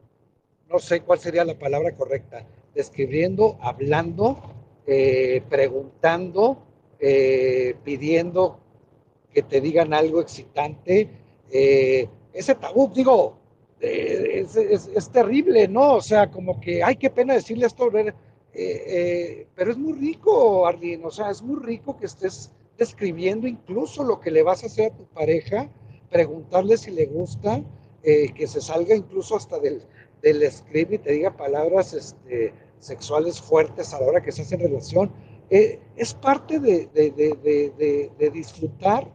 no 0.70 0.80
sé 0.80 1.02
cuál 1.02 1.20
sería 1.20 1.46
la 1.46 1.58
palabra 1.58 1.96
correcta, 1.96 2.46
describiendo, 2.74 3.58
hablando, 3.62 4.42
eh, 4.86 5.42
preguntando, 5.50 6.64
pidiendo 7.84 8.60
que 9.32 9.44
te 9.44 9.62
digan 9.62 9.94
algo 9.94 10.20
excitante. 10.20 11.08
ese 11.50 12.56
tabú, 12.56 12.92
digo, 12.94 13.38
es, 13.80 15.10
terrible, 15.12 15.68
¿no? 15.68 15.96
O 15.96 16.02
sea, 16.02 16.30
como 16.30 16.60
que, 16.60 16.84
ay, 16.84 16.96
qué 16.96 17.10
pena 17.10 17.36
decirle 17.36 17.68
esto, 17.68 17.90
pero 19.56 19.72
es 19.72 19.78
muy 19.78 19.94
rico, 19.94 20.66
Arlene, 20.66 21.06
o 21.06 21.12
sea, 21.12 21.30
es 21.30 21.42
muy 21.44 21.64
rico 21.64 21.98
que 21.98 22.08
estés 22.08 22.52
describiendo 22.78 23.48
incluso 23.48 24.04
lo 24.04 24.20
que 24.20 24.32
le 24.32 24.44
vas 24.44 24.64
a 24.64 24.68
hacer 24.68 24.92
a 24.92 24.96
tu 24.96 25.06
pareja, 25.06 25.70
preguntarle 26.10 26.78
si 26.78 26.92
le 26.92 27.06
gusta, 27.06 27.62
que 28.08 28.48
se 28.48 28.62
salga 28.62 28.96
incluso 28.96 29.36
hasta 29.36 29.60
del, 29.60 29.84
del 30.22 30.50
script 30.50 30.94
y 30.94 30.98
te 30.98 31.12
diga 31.12 31.36
palabras 31.36 31.94
este, 31.94 32.54
sexuales 32.80 33.42
fuertes 33.42 33.94
a 33.94 34.00
la 34.00 34.08
hora 34.08 34.22
que 34.22 34.32
se 34.32 34.44
hace 34.44 34.58
relación. 34.58 35.12
Eh, 35.50 35.80
es 35.96 36.14
parte 36.14 36.60
de, 36.60 36.88
de, 36.88 38.30
disfrutar 38.32 39.12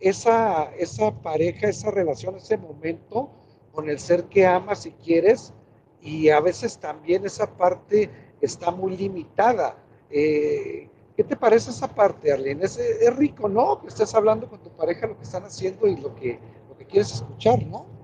esa, 0.00 0.64
esa 0.76 1.10
pareja, 1.22 1.68
esa 1.68 1.90
relación, 1.90 2.36
ese 2.36 2.56
momento 2.56 3.30
con 3.72 3.88
el 3.88 3.98
ser 3.98 4.24
que 4.24 4.46
amas 4.46 4.86
y 4.86 4.92
quieres, 4.92 5.52
y 6.00 6.30
a 6.30 6.40
veces 6.40 6.78
también 6.78 7.24
esa 7.24 7.56
parte 7.56 8.10
está 8.40 8.70
muy 8.70 8.96
limitada. 8.96 9.76
Eh, 10.10 10.88
¿Qué 11.16 11.24
te 11.24 11.36
parece 11.36 11.70
esa 11.70 11.88
parte, 11.88 12.32
Arlene? 12.32 12.64
Es, 12.64 12.78
rico, 13.16 13.48
¿no? 13.48 13.80
Que 13.80 13.88
estés 13.88 14.14
hablando 14.14 14.48
con 14.48 14.60
tu 14.60 14.70
pareja 14.70 15.06
lo 15.06 15.16
que 15.16 15.24
están 15.24 15.44
haciendo 15.44 15.86
y 15.86 15.96
lo 15.96 16.14
que, 16.14 16.38
lo 16.68 16.76
que 16.76 16.84
quieres 16.86 17.12
escuchar, 17.12 17.66
¿no? 17.66 17.97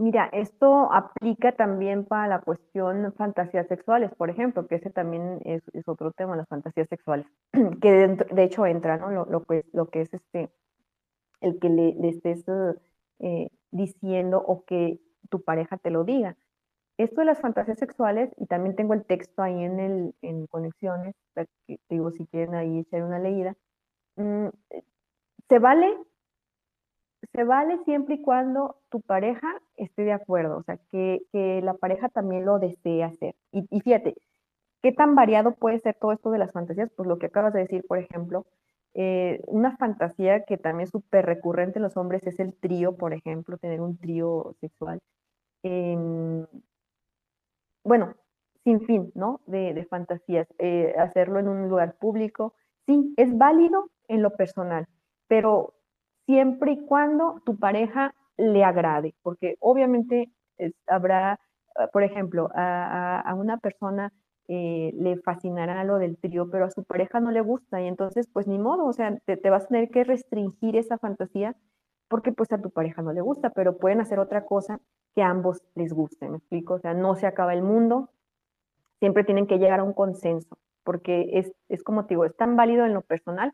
Mira, 0.00 0.30
esto 0.32 0.90
aplica 0.90 1.52
también 1.52 2.06
para 2.06 2.26
la 2.26 2.40
cuestión 2.40 3.12
fantasías 3.18 3.68
sexuales, 3.68 4.10
por 4.16 4.30
ejemplo, 4.30 4.66
que 4.66 4.76
ese 4.76 4.88
también 4.88 5.40
es, 5.44 5.62
otro 5.86 6.10
tema, 6.12 6.36
las 6.36 6.48
fantasías 6.48 6.88
sexuales, 6.88 7.26
que 7.82 7.92
de, 7.92 8.42
hecho 8.42 8.64
entra, 8.64 8.96
¿no? 8.96 9.26
Lo, 9.26 9.44
que 9.44 10.00
es 10.00 10.14
este, 10.14 10.48
el 11.42 11.58
que 11.58 11.68
le, 11.68 12.08
estés 12.08 12.46
eh, 13.18 13.50
diciendo 13.72 14.42
o 14.42 14.64
que 14.64 15.00
tu 15.28 15.42
pareja 15.42 15.76
te 15.76 15.90
lo 15.90 16.04
diga. 16.04 16.34
Esto 16.96 17.20
de 17.20 17.26
las 17.26 17.38
fantasías 17.38 17.78
sexuales, 17.78 18.30
y 18.38 18.46
también 18.46 18.76
tengo 18.76 18.94
el 18.94 19.04
texto 19.04 19.42
ahí 19.42 19.62
en, 19.62 20.14
en 20.22 20.46
conexiones, 20.46 21.14
que, 21.66 21.78
digo, 21.90 22.10
si 22.12 22.26
quieren 22.26 22.54
ahí 22.54 22.78
echar 22.78 23.02
una 23.02 23.18
leída, 23.18 23.54
mm, 24.16 24.46
se 25.46 25.58
vale, 25.58 25.94
se 27.32 27.44
vale 27.44 27.78
siempre 27.84 28.16
y 28.16 28.22
cuando 28.22 28.76
tu 28.90 29.00
pareja 29.00 29.48
esté 29.76 30.02
de 30.02 30.12
acuerdo, 30.12 30.58
o 30.58 30.62
sea, 30.62 30.78
que, 30.90 31.20
la 31.62 31.74
pareja 31.74 32.08
también 32.08 32.44
lo 32.44 32.58
desee 32.58 33.04
hacer. 33.04 33.34
Y, 33.52 33.66
y, 33.70 33.80
fíjate, 33.80 34.16
¿qué 34.82 34.92
tan 34.92 35.14
variado 35.14 35.54
puede 35.54 35.80
ser 35.80 35.96
todo 36.00 36.12
esto 36.12 36.30
de 36.30 36.38
las 36.38 36.52
fantasías? 36.52 36.90
Pues 36.96 37.08
lo 37.08 37.18
que 37.18 37.26
acabas 37.26 37.52
de 37.52 37.60
decir, 37.60 37.84
por 37.86 37.98
ejemplo, 37.98 38.46
eh, 38.94 39.40
una 39.46 39.76
fantasía 39.76 40.44
que 40.44 40.58
también 40.58 40.84
es 40.84 40.90
súper 40.90 41.24
recurrente 41.26 41.78
en 41.78 41.84
los 41.84 41.96
hombres 41.96 42.26
es 42.26 42.40
el 42.40 42.54
trío, 42.54 42.96
por 42.96 43.14
ejemplo, 43.14 43.56
tener 43.58 43.80
un 43.80 43.96
trío 43.98 44.56
sexual. 44.60 45.00
Em, 45.62 46.46
bueno, 47.84 48.14
sin 48.64 48.80
fin, 48.86 49.12
¿no? 49.14 49.40
De, 49.46 49.86
fantasías, 49.88 50.48
eh, 50.58 50.94
hacerlo 50.98 51.38
en 51.38 51.48
un 51.48 51.68
lugar 51.68 51.96
público. 51.98 52.54
Sí, 52.86 53.14
es 53.16 53.36
válido 53.36 53.90
en 54.08 54.22
lo 54.22 54.30
personal, 54.36 54.86
pero 55.28 55.74
siempre 56.30 56.72
y 56.72 56.86
cuando 56.86 57.42
tu 57.44 57.56
pareja 57.56 58.14
le 58.36 58.62
agrade, 58.62 59.16
porque 59.22 59.56
obviamente 59.58 60.30
habrá, 60.86 61.40
ah, 61.74 61.88
por 61.92 62.04
ejemplo, 62.04 62.48
a, 62.54 63.34
una 63.36 63.58
persona 63.58 64.12
eh, 64.46 64.92
le 64.94 65.16
fascinará 65.16 65.82
lo 65.82 65.98
del 65.98 66.18
trío, 66.18 66.48
pero 66.48 66.66
a 66.66 66.70
su 66.70 66.84
pareja 66.84 67.18
no 67.18 67.32
le 67.32 67.40
gusta 67.40 67.82
y 67.82 67.88
entonces 67.88 68.28
pues 68.32 68.46
ni 68.46 68.58
modo, 68.58 68.86
o 68.86 68.92
sea, 68.92 69.16
te, 69.26 69.36
te 69.36 69.50
vas 69.50 69.64
a 69.64 69.68
tener 69.68 69.90
que 69.90 70.04
restringir 70.04 70.76
esa 70.76 70.98
fantasía 70.98 71.56
porque 72.08 72.30
pues 72.30 72.52
a 72.52 72.62
tu 72.62 72.70
pareja 72.70 73.02
no 73.02 73.12
le 73.12 73.22
gusta, 73.22 73.50
pero 73.50 73.78
pueden 73.78 74.00
hacer 74.00 74.20
otra 74.20 74.44
cosa 74.44 74.80
que 75.16 75.22
a 75.22 75.30
ambos 75.30 75.64
les 75.74 75.92
guste, 75.92 76.28
¿me 76.28 76.36
explico? 76.36 76.74
O 76.74 76.78
sea, 76.78 76.94
no 76.94 77.16
se 77.16 77.26
acaba 77.26 77.54
el 77.54 77.62
mundo, 77.62 78.10
siempre 79.00 79.24
tienen 79.24 79.48
que 79.48 79.58
llegar 79.58 79.80
a 79.80 79.84
un 79.84 79.94
consenso, 79.94 80.56
porque 80.84 81.30
es, 81.32 81.52
es 81.68 81.82
como 81.82 82.04
te 82.04 82.14
digo, 82.14 82.24
es 82.24 82.36
tan 82.36 82.54
válido 82.54 82.86
en 82.86 82.94
lo 82.94 83.02
personal 83.02 83.52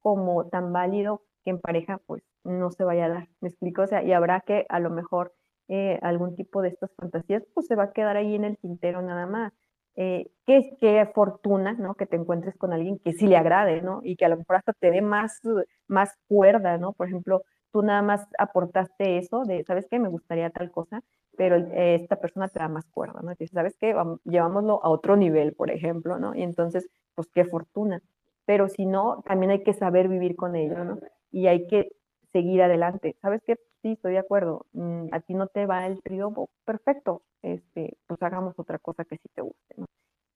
como 0.00 0.46
tan 0.48 0.74
válido 0.74 1.22
que 1.44 1.50
en 1.50 1.60
pareja 1.60 2.00
pues 2.06 2.22
no 2.44 2.70
se 2.70 2.84
vaya 2.84 3.06
a 3.06 3.08
dar, 3.08 3.28
¿me 3.40 3.48
explico? 3.48 3.82
O 3.82 3.86
sea, 3.86 4.02
y 4.02 4.12
habrá 4.12 4.40
que 4.40 4.66
a 4.68 4.80
lo 4.80 4.90
mejor 4.90 5.32
eh, 5.68 5.98
algún 6.02 6.34
tipo 6.34 6.62
de 6.62 6.68
estas 6.68 6.90
fantasías 6.96 7.44
pues 7.54 7.66
se 7.66 7.76
va 7.76 7.84
a 7.84 7.92
quedar 7.92 8.16
ahí 8.16 8.34
en 8.34 8.44
el 8.44 8.56
tintero 8.58 9.02
nada 9.02 9.26
más. 9.26 9.52
Eh, 9.96 10.30
qué, 10.46 10.76
qué 10.80 11.10
fortuna, 11.12 11.72
¿no? 11.72 11.94
Que 11.94 12.06
te 12.06 12.16
encuentres 12.16 12.56
con 12.56 12.72
alguien 12.72 12.98
que 13.00 13.12
sí 13.12 13.26
le 13.26 13.36
agrade, 13.36 13.82
¿no? 13.82 14.00
Y 14.04 14.16
que 14.16 14.24
a 14.24 14.28
lo 14.28 14.36
mejor 14.36 14.56
hasta 14.56 14.72
te 14.72 14.90
dé 14.92 15.02
más, 15.02 15.40
más 15.88 16.16
cuerda, 16.28 16.78
¿no? 16.78 16.92
Por 16.92 17.08
ejemplo, 17.08 17.42
tú 17.72 17.82
nada 17.82 18.00
más 18.02 18.26
aportaste 18.38 19.18
eso 19.18 19.44
de, 19.44 19.64
¿sabes 19.64 19.86
qué? 19.90 19.98
Me 19.98 20.08
gustaría 20.08 20.50
tal 20.50 20.70
cosa, 20.70 21.02
pero 21.36 21.56
eh, 21.56 21.96
esta 21.96 22.16
persona 22.16 22.48
te 22.48 22.60
da 22.60 22.68
más 22.68 22.86
cuerda, 22.90 23.20
¿no? 23.22 23.32
¿sabes 23.52 23.76
qué? 23.78 23.94
llevámoslo 24.24 24.82
a 24.84 24.88
otro 24.88 25.16
nivel, 25.16 25.54
por 25.54 25.70
ejemplo, 25.70 26.18
¿no? 26.18 26.34
Y 26.34 26.42
entonces, 26.42 26.88
pues 27.14 27.28
qué 27.34 27.44
fortuna. 27.44 28.00
Pero 28.46 28.68
si 28.68 28.86
no, 28.86 29.22
también 29.26 29.50
hay 29.50 29.62
que 29.62 29.74
saber 29.74 30.08
vivir 30.08 30.34
con 30.36 30.56
ello, 30.56 30.84
¿no? 30.84 30.98
Y 31.30 31.46
hay 31.46 31.66
que 31.68 31.92
seguir 32.32 32.62
adelante. 32.62 33.16
¿Sabes 33.22 33.42
qué? 33.46 33.56
Sí, 33.82 33.92
estoy 33.92 34.12
de 34.12 34.18
acuerdo. 34.18 34.66
Mm, 34.72 35.08
a 35.12 35.20
ti 35.20 35.34
no 35.34 35.46
te 35.46 35.66
va 35.66 35.86
el 35.86 36.02
trío, 36.02 36.32
perfecto. 36.64 37.22
Este, 37.42 37.96
pues 38.06 38.22
hagamos 38.22 38.54
otra 38.58 38.78
cosa 38.78 39.04
que 39.04 39.16
sí 39.16 39.28
te 39.34 39.42
guste. 39.42 39.76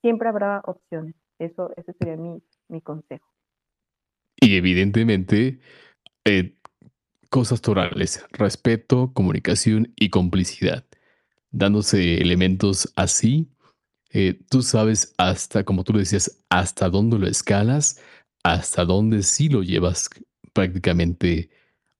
Siempre 0.00 0.28
habrá 0.28 0.60
opciones. 0.64 1.14
Eso, 1.38 1.70
ese 1.76 1.92
sería 1.94 2.16
mi, 2.16 2.42
mi 2.68 2.80
consejo. 2.80 3.26
Y 4.40 4.56
evidentemente, 4.56 5.60
eh, 6.24 6.56
cosas 7.30 7.62
torales, 7.62 8.24
respeto, 8.32 9.12
comunicación 9.14 9.92
y 9.96 10.10
complicidad. 10.10 10.84
Dándose 11.50 12.18
elementos 12.18 12.92
así, 12.96 13.48
eh, 14.10 14.38
tú 14.50 14.62
sabes 14.62 15.14
hasta, 15.18 15.64
como 15.64 15.84
tú 15.84 15.94
lo 15.94 15.98
decías, 15.98 16.44
hasta 16.50 16.90
dónde 16.90 17.18
lo 17.18 17.26
escalas, 17.26 18.00
hasta 18.44 18.84
dónde 18.84 19.22
sí 19.22 19.48
lo 19.48 19.62
llevas 19.62 20.10
prácticamente 20.52 21.50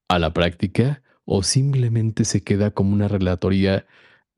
a 0.08 0.18
la 0.18 0.32
práctica 0.32 1.02
o 1.24 1.42
simplemente 1.42 2.24
se 2.24 2.42
queda 2.42 2.70
como 2.70 2.92
una 2.92 3.08
relatoría 3.08 3.86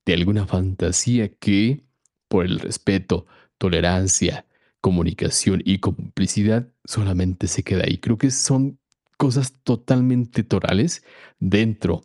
de 0.06 0.14
alguna 0.14 0.46
fantasía 0.46 1.28
que, 1.28 1.84
por 2.28 2.44
el 2.44 2.58
respeto, 2.60 3.26
tolerancia, 3.58 4.46
comunicación 4.80 5.62
y 5.64 5.78
complicidad, 5.78 6.68
solamente 6.84 7.46
se 7.46 7.62
queda 7.62 7.84
ahí. 7.84 7.98
Creo 7.98 8.18
que 8.18 8.30
son 8.30 8.78
cosas 9.16 9.54
totalmente 9.62 10.42
torales 10.42 11.04
dentro 11.38 12.02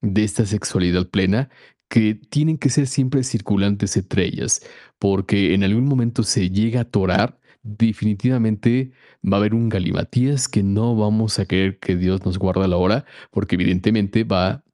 de 0.00 0.24
esta 0.24 0.44
sexualidad 0.44 1.08
plena 1.08 1.48
que 1.88 2.14
tienen 2.14 2.58
que 2.58 2.70
ser 2.70 2.86
siempre 2.86 3.24
circulantes 3.24 3.96
entre 3.96 4.26
ellas, 4.26 4.62
porque 4.98 5.54
en 5.54 5.64
algún 5.64 5.86
momento 5.86 6.22
se 6.22 6.50
llega 6.50 6.82
a 6.82 6.84
torar, 6.84 7.40
definitivamente 7.62 8.92
va 9.24 9.36
a 9.36 9.40
haber 9.40 9.54
un 9.54 9.68
galimatías 9.68 10.48
que 10.48 10.62
no 10.62 10.96
vamos 10.96 11.38
a 11.38 11.46
querer 11.46 11.78
que 11.78 11.96
Dios 11.96 12.24
nos 12.24 12.38
guarde 12.38 12.68
la 12.68 12.76
hora, 12.76 13.04
porque 13.30 13.56
evidentemente 13.56 14.24
va, 14.24 14.64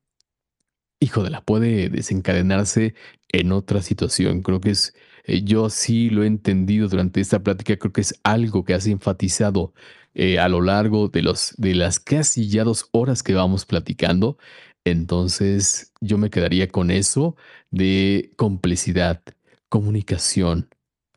hijo 1.01 1.23
de 1.23 1.31
la, 1.31 1.43
puede 1.45 1.89
desencadenarse 1.89 2.95
en 3.29 3.53
otra 3.53 3.83
situación. 3.83 4.43
Creo 4.43 4.61
que 4.61 4.71
es, 4.71 4.95
eh, 5.25 5.43
yo 5.45 5.71
sí 5.71 6.11
lo 6.11 6.25
he 6.25 6.27
entendido 6.27 6.89
durante 6.89 7.21
esta 7.21 7.43
plática, 7.43 7.77
creo 7.77 7.93
que 7.93 8.03
es 8.03 8.21
algo 8.25 8.65
que 8.65 8.75
has 8.75 8.87
enfatizado 8.87 9.75
eh, 10.15 10.39
a 10.39 10.49
lo 10.49 10.61
largo 10.63 11.09
de, 11.09 11.23
los, 11.23 11.55
de 11.59 11.75
las 11.75 11.99
casi 12.01 12.49
ya 12.49 12.65
dos 12.65 12.89
horas 12.93 13.23
que 13.23 13.35
vamos 13.35 13.67
platicando. 13.67 14.39
Entonces 14.85 15.93
yo 16.01 16.19
me 16.19 16.31
quedaría 16.31 16.69
con 16.69 16.91
eso 16.91 17.37
de 17.71 18.33
complicidad, 18.37 19.23
comunicación, 19.69 20.69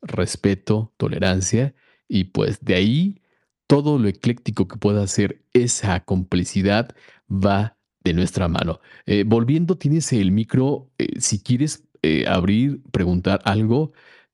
respeto, 0.01 0.93
tolerancia 0.97 1.75
y 2.07 2.25
pues 2.25 2.59
de 2.61 2.75
ahí 2.75 3.21
todo 3.67 3.99
lo 3.99 4.07
ecléctico 4.07 4.67
que 4.67 4.77
pueda 4.77 5.03
hacer 5.03 5.43
esa 5.53 5.99
complicidad 6.01 6.95
va 7.29 7.77
de 8.03 8.13
nuestra 8.13 8.47
mano. 8.47 8.79
Eh, 9.05 9.23
volviendo, 9.25 9.77
tienes 9.77 10.13
el 10.13 10.31
micro, 10.31 10.89
eh, 10.97 11.19
si 11.19 11.39
quieres 11.39 11.83
abrir, 12.25 12.81
preguntar 12.91 13.41
algo, 13.43 13.91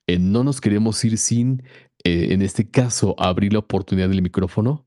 no 0.07 0.43
nos 0.43 0.61
queremos 0.61 1.03
ir 1.05 1.17
sin 1.17 1.63
eh, 2.03 2.33
en 2.33 2.41
este 2.41 2.69
caso, 2.69 3.15
abrir 3.17 3.53
la 3.53 3.59
oportunidad 3.59 4.09
del 4.09 4.21
micrófono, 4.21 4.85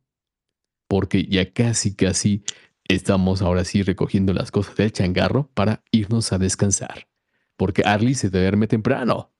porque 0.86 1.24
ya 1.24 1.53
casi, 1.53 1.94
casi 1.94 2.44
estamos 2.89 3.43
ahora 3.43 3.65
sí 3.65 3.82
recogiendo 3.82 4.35
las 4.35 4.51
cosas 4.51 4.77
del 4.77 4.93
changarro 4.93 5.51
para 5.55 5.82
irnos 5.90 6.32
a 6.32 6.39
descansar. 6.39 7.09
Porque 7.57 7.82
Arlie 7.85 8.15
se 8.15 8.28
duerme 8.28 8.66
temprano. 8.66 9.32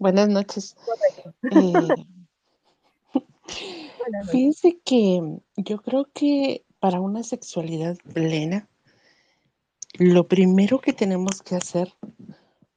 Buenas 0.00 0.30
noches. 0.30 0.76
Eh, 1.52 1.72
fíjense 4.30 4.80
que 4.82 5.20
yo 5.58 5.82
creo 5.82 6.08
que 6.14 6.64
para 6.78 7.02
una 7.02 7.22
sexualidad 7.22 7.98
plena, 8.14 8.66
lo 9.98 10.26
primero 10.26 10.80
que 10.80 10.94
tenemos 10.94 11.42
que 11.42 11.54
hacer 11.54 11.92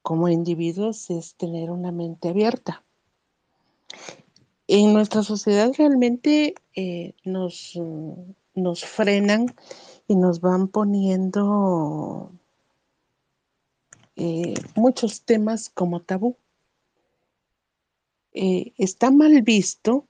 como 0.02 0.28
individuos 0.28 1.10
es 1.12 1.36
tener 1.36 1.72
una 1.72 1.94
mente 1.94 2.28
abierta. 2.28 2.84
En 4.68 4.92
nuestra 4.92 5.24
sociedad 5.24 5.72
realmente 5.78 6.56
eh, 6.76 7.14
nos, 7.24 7.80
nos 8.54 8.84
frenan 8.84 9.46
y 10.10 10.18
nos 10.18 10.42
van 10.42 10.68
poniendo 10.68 12.34
eh, 14.18 14.56
muchos 14.76 15.22
temas 15.22 15.70
como 15.70 16.02
tabú. 16.02 16.36
Eh, 18.34 18.74
está 18.78 19.12
mal 19.12 19.42
visto 19.42 20.08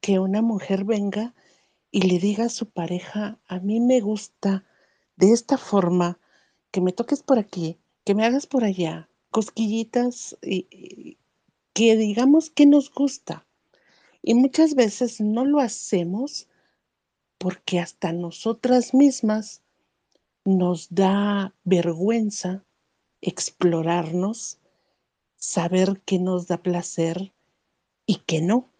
que 0.00 0.18
una 0.18 0.42
mujer 0.42 0.84
venga 0.84 1.34
y 1.90 2.02
le 2.02 2.18
diga 2.18 2.44
a 2.44 2.48
su 2.48 2.70
pareja, 2.70 3.38
a 3.46 3.60
mí 3.60 3.80
me 3.80 4.00
gusta 4.00 4.64
de 5.16 5.32
esta 5.32 5.58
forma, 5.58 6.18
que 6.70 6.80
me 6.80 6.92
toques 6.92 7.22
por 7.22 7.38
aquí, 7.38 7.78
que 8.04 8.14
me 8.14 8.24
hagas 8.24 8.46
por 8.46 8.64
allá, 8.64 9.08
cosquillitas, 9.30 10.36
y, 10.42 11.18
que 11.74 11.96
digamos 11.96 12.50
que 12.50 12.66
nos 12.66 12.90
gusta. 12.92 13.46
Y 14.22 14.34
muchas 14.34 14.74
veces 14.74 15.20
no 15.20 15.44
lo 15.44 15.60
hacemos 15.60 16.48
porque 17.38 17.80
hasta 17.80 18.12
nosotras 18.12 18.94
mismas 18.94 19.62
nos 20.44 20.88
da 20.94 21.54
vergüenza 21.64 22.64
explorarnos, 23.20 24.58
saber 25.42 26.00
qué 26.06 26.20
nos 26.20 26.46
da 26.46 26.62
placer 26.62 27.32
y 28.06 28.18
qué 28.26 28.40
no. 28.40 28.70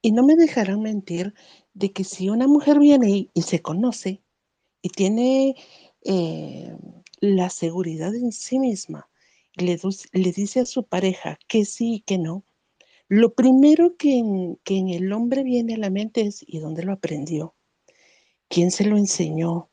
Y 0.00 0.12
no 0.12 0.24
me 0.24 0.36
dejarán 0.36 0.82
mentir 0.82 1.34
de 1.74 1.92
que 1.92 2.04
si 2.04 2.30
una 2.30 2.46
mujer 2.46 2.78
viene 2.78 3.28
y, 3.34 3.42
se 3.42 3.60
conoce 3.60 4.22
y 4.82 4.90
tiene 4.90 5.56
eh, 6.04 6.76
la 7.18 7.50
seguridad 7.50 8.14
en 8.14 8.30
sí 8.30 8.60
misma, 8.60 9.08
y 9.56 9.64
le, 9.64 9.80
le, 10.12 10.32
dice 10.32 10.60
a 10.60 10.66
su 10.66 10.84
pareja 10.84 11.40
que 11.48 11.64
sí 11.64 11.94
y 11.94 12.00
que 12.02 12.18
no, 12.18 12.44
lo 13.08 13.34
primero 13.34 13.96
que 13.96 14.22
que 14.62 14.76
en 14.78 14.90
el 14.90 15.12
hombre 15.12 15.42
viene 15.42 15.74
a 15.74 15.78
la 15.78 15.90
mente 15.90 16.20
es 16.20 16.44
¿y 16.46 16.60
dónde 16.60 16.84
lo 16.84 16.92
aprendió? 16.92 17.56
¿Quién 18.48 18.70
se 18.70 18.84
lo 18.84 18.96
enseñó? 18.96 19.70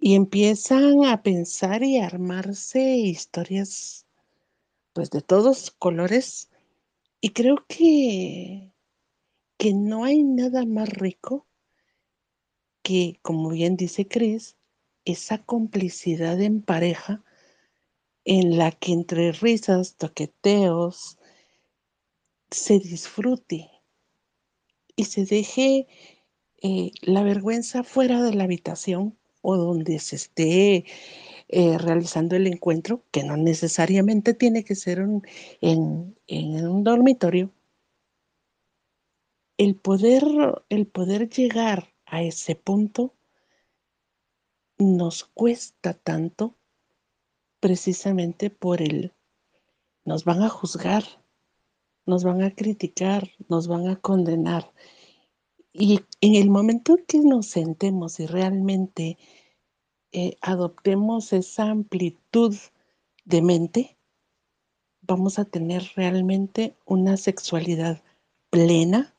Y 0.00 0.14
empiezan 0.14 1.04
a 1.04 1.22
pensar 1.22 1.84
y 1.84 1.98
a 1.98 2.06
armarse 2.06 2.96
historias 2.96 4.06
pues 4.92 5.10
de 5.10 5.20
todos 5.20 5.70
colores. 5.70 6.50
Y 7.20 7.30
creo 7.30 7.64
que 7.68 8.72
que 9.60 9.74
no 9.74 10.04
hay 10.04 10.24
nada 10.24 10.64
más 10.64 10.88
rico 10.88 11.46
que, 12.82 13.18
como 13.20 13.50
bien 13.50 13.76
dice 13.76 14.08
Chris, 14.08 14.56
esa 15.04 15.44
complicidad 15.44 16.40
en 16.40 16.62
pareja 16.62 17.22
en 18.24 18.56
la 18.56 18.72
que 18.72 18.92
entre 18.92 19.32
risas, 19.32 19.96
toqueteos, 19.96 21.18
se 22.50 22.78
disfrute 22.78 23.70
y 24.96 25.04
se 25.04 25.26
deje 25.26 25.86
eh, 26.62 26.92
la 27.02 27.22
vergüenza 27.22 27.84
fuera 27.84 28.22
de 28.22 28.32
la 28.32 28.44
habitación 28.44 29.18
o 29.42 29.56
donde 29.56 29.98
se 29.98 30.16
esté 30.16 30.84
eh, 31.48 31.78
realizando 31.78 32.36
el 32.36 32.46
encuentro, 32.46 33.02
que 33.10 33.24
no 33.24 33.36
necesariamente 33.36 34.34
tiene 34.34 34.64
que 34.64 34.74
ser 34.74 34.98
en 35.60 36.14
un 36.28 36.84
dormitorio, 36.84 37.50
el 39.60 39.76
poder, 39.76 40.24
el 40.70 40.86
poder 40.86 41.28
llegar 41.28 41.92
a 42.06 42.22
ese 42.22 42.54
punto 42.54 43.14
nos 44.78 45.24
cuesta 45.24 45.92
tanto 45.92 46.56
precisamente 47.60 48.48
por 48.48 48.80
el 48.80 49.12
nos 50.06 50.24
van 50.24 50.42
a 50.42 50.48
juzgar, 50.48 51.04
nos 52.06 52.24
van 52.24 52.42
a 52.42 52.54
criticar, 52.54 53.32
nos 53.50 53.68
van 53.68 53.86
a 53.88 53.96
condenar. 53.96 54.72
Y 55.72 56.00
en 56.20 56.34
el 56.34 56.50
momento 56.50 56.98
que 57.06 57.18
nos 57.18 57.46
sentemos 57.46 58.18
y 58.18 58.26
realmente 58.26 59.18
eh, 60.12 60.36
adoptemos 60.40 61.32
esa 61.32 61.70
amplitud 61.70 62.56
de 63.24 63.42
mente, 63.42 63.96
vamos 65.02 65.38
a 65.38 65.44
tener 65.44 65.84
realmente 65.94 66.76
una 66.84 67.16
sexualidad 67.16 68.02
plena, 68.50 69.14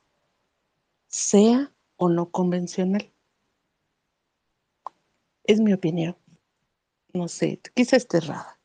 sea 1.07 1.73
o 1.95 2.09
no 2.09 2.31
convencional. 2.31 3.11
Es 5.43 5.59
mi 5.61 5.73
opinión. 5.73 6.17
No 7.13 7.27
sé, 7.27 7.59
quizá 7.73 7.97
esté 7.97 8.17
errada. 8.17 8.60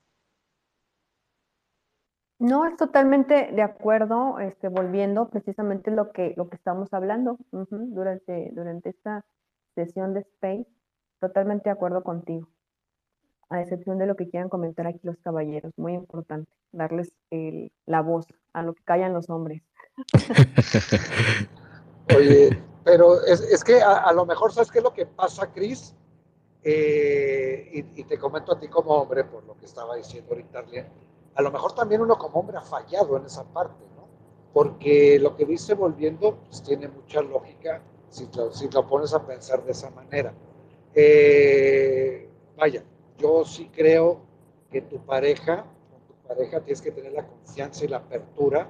No, 2.39 2.67
es 2.67 2.77
totalmente 2.77 3.51
de 3.53 3.63
acuerdo, 3.63 4.39
este, 4.41 4.69
volviendo 4.69 5.31
precisamente 5.31 5.91
lo 5.91 6.13
que, 6.13 6.35
lo 6.37 6.49
que 6.49 6.57
estamos 6.57 6.93
hablando 6.93 7.39
durante, 7.51 8.51
durante 8.53 8.91
esta 8.91 9.25
sesión 9.75 10.13
de 10.13 10.21
Space, 10.21 10.67
totalmente 11.19 11.65
de 11.65 11.71
acuerdo 11.71 12.03
contigo, 12.03 12.49
a 13.49 13.63
excepción 13.63 13.97
de 13.99 14.07
lo 14.07 14.17
que 14.17 14.29
quieran 14.29 14.51
comentar 14.51 14.87
aquí 14.87 15.01
los 15.03 15.17
caballeros, 15.19 15.73
muy 15.79 15.95
importante, 15.95 16.51
darles 16.73 17.11
la 17.87 18.03
voz 18.03 18.27
a 18.53 18.63
lo 18.63 18.75
que 18.75 18.85
callan 18.85 19.15
los 19.15 19.31
hombres. 19.31 19.63
Oye, 22.17 22.63
pero 22.85 23.25
es, 23.25 23.65
que 23.65 23.81
a, 23.81 24.13
lo 24.13 24.27
mejor, 24.27 24.53
¿sabes 24.53 24.71
qué 24.71 24.79
es 24.79 24.85
lo 24.85 24.93
que 24.93 25.07
pasa, 25.07 25.51
Cris? 25.53 25.97
Eh, 26.63 27.85
y, 27.95 28.05
te 28.05 28.19
comento 28.19 28.53
a 28.53 28.61
ti 28.61 28.69
como 28.69 28.91
hombre, 28.91 29.25
por 29.25 29.45
lo 29.45 29.57
que 29.57 29.67
estaba 29.67 29.97
diciendo 29.97 30.33
ahorita, 30.33 30.65
a 31.37 31.43
lo 31.43 31.51
mejor 31.51 31.75
también 31.75 32.01
uno 32.01 32.17
como 32.17 32.41
hombre 32.41 32.57
ha 32.57 32.63
fallado 32.63 33.17
en 33.17 33.27
esa 33.27 33.45
parte, 33.45 33.85
¿no? 33.95 34.09
Porque 34.53 35.19
lo 35.21 35.37
que 35.37 35.45
dice 35.45 35.75
volviendo, 35.75 36.37
pues 36.47 36.63
tiene 36.63 36.89
mucha 36.89 37.21
lógica 37.21 37.83
si 38.09 38.27
lo, 38.35 38.53
si 38.53 38.69
lo 38.71 38.87
pones 38.87 39.13
a 39.13 39.25
pensar 39.25 39.63
de 39.65 39.73
esa 39.73 39.91
manera. 39.91 40.33
Eh, 40.95 42.29
vaya, 42.57 42.83
yo 43.19 43.45
sí 43.45 43.71
creo 43.75 44.21
que 44.71 44.81
tu 44.81 44.99
pareja, 45.05 45.67
con 45.91 46.01
tu 46.07 46.15
pareja 46.27 46.61
tienes 46.61 46.81
que 46.81 46.91
tener 46.91 47.13
la 47.13 47.27
confianza 47.27 47.85
y 47.85 47.89
la 47.89 47.99
apertura 47.99 48.69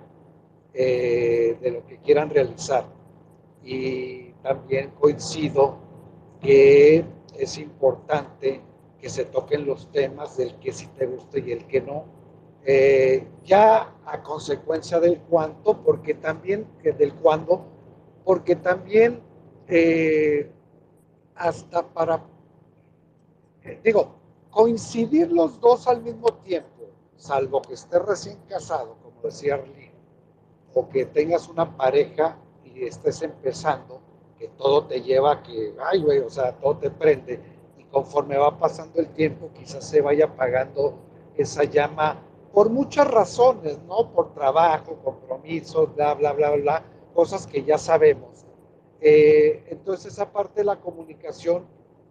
eh, 0.74 1.56
de 1.60 1.70
lo 1.70 1.86
que 1.86 1.98
quieran 1.98 2.30
realizar 2.30 2.84
y 3.62 4.32
también 4.42 4.90
coincido 4.90 5.78
que 6.40 7.04
es 7.38 7.58
importante 7.58 8.60
que 9.00 9.08
se 9.08 9.24
toquen 9.24 9.66
los 9.66 9.90
temas 9.90 10.36
del 10.36 10.56
que 10.56 10.72
sí 10.72 10.86
te 10.98 11.06
guste 11.06 11.40
y 11.40 11.52
el 11.52 11.66
que 11.66 11.80
no. 11.80 12.04
Eh, 12.68 13.24
ya 13.44 13.94
a 14.04 14.22
consecuencia 14.24 14.98
del 14.98 15.20
cuánto, 15.20 15.82
porque 15.84 16.14
también, 16.14 16.66
del 16.82 17.14
cuándo, 17.14 17.64
porque 18.24 18.56
también 18.56 19.22
eh, 19.68 20.50
hasta 21.36 21.86
para, 21.86 22.24
eh, 23.62 23.80
digo, 23.84 24.16
coincidir 24.50 25.30
los 25.30 25.60
dos 25.60 25.86
al 25.86 26.02
mismo 26.02 26.28
tiempo, 26.42 26.90
salvo 27.14 27.62
que 27.62 27.74
estés 27.74 28.02
recién 28.02 28.38
casado, 28.48 28.96
como 29.00 29.22
decía 29.22 29.54
Arlene, 29.54 29.92
o 30.74 30.88
que 30.88 31.06
tengas 31.06 31.48
una 31.48 31.76
pareja 31.76 32.36
estés 32.74 33.22
empezando, 33.22 34.00
que 34.38 34.48
todo 34.48 34.86
te 34.86 35.00
lleva 35.02 35.32
a 35.32 35.42
que, 35.42 35.74
ay, 35.80 36.02
güey, 36.02 36.18
o 36.18 36.28
sea, 36.28 36.52
todo 36.58 36.76
te 36.76 36.90
prende. 36.90 37.40
Y 37.78 37.84
conforme 37.84 38.36
va 38.36 38.58
pasando 38.58 39.00
el 39.00 39.08
tiempo, 39.10 39.50
quizás 39.54 39.88
se 39.88 40.00
vaya 40.00 40.26
apagando 40.26 40.98
esa 41.36 41.64
llama 41.64 42.20
por 42.52 42.70
muchas 42.70 43.08
razones, 43.08 43.78
¿no? 43.82 44.12
Por 44.12 44.34
trabajo, 44.34 44.98
compromisos, 45.04 45.94
bla, 45.94 46.14
bla, 46.14 46.32
bla, 46.32 46.50
bla, 46.56 46.84
cosas 47.14 47.46
que 47.46 47.62
ya 47.64 47.78
sabemos. 47.78 48.44
Eh, 49.00 49.64
entonces 49.68 50.12
esa 50.12 50.32
parte 50.32 50.60
de 50.60 50.64
la 50.64 50.80
comunicación 50.80 51.66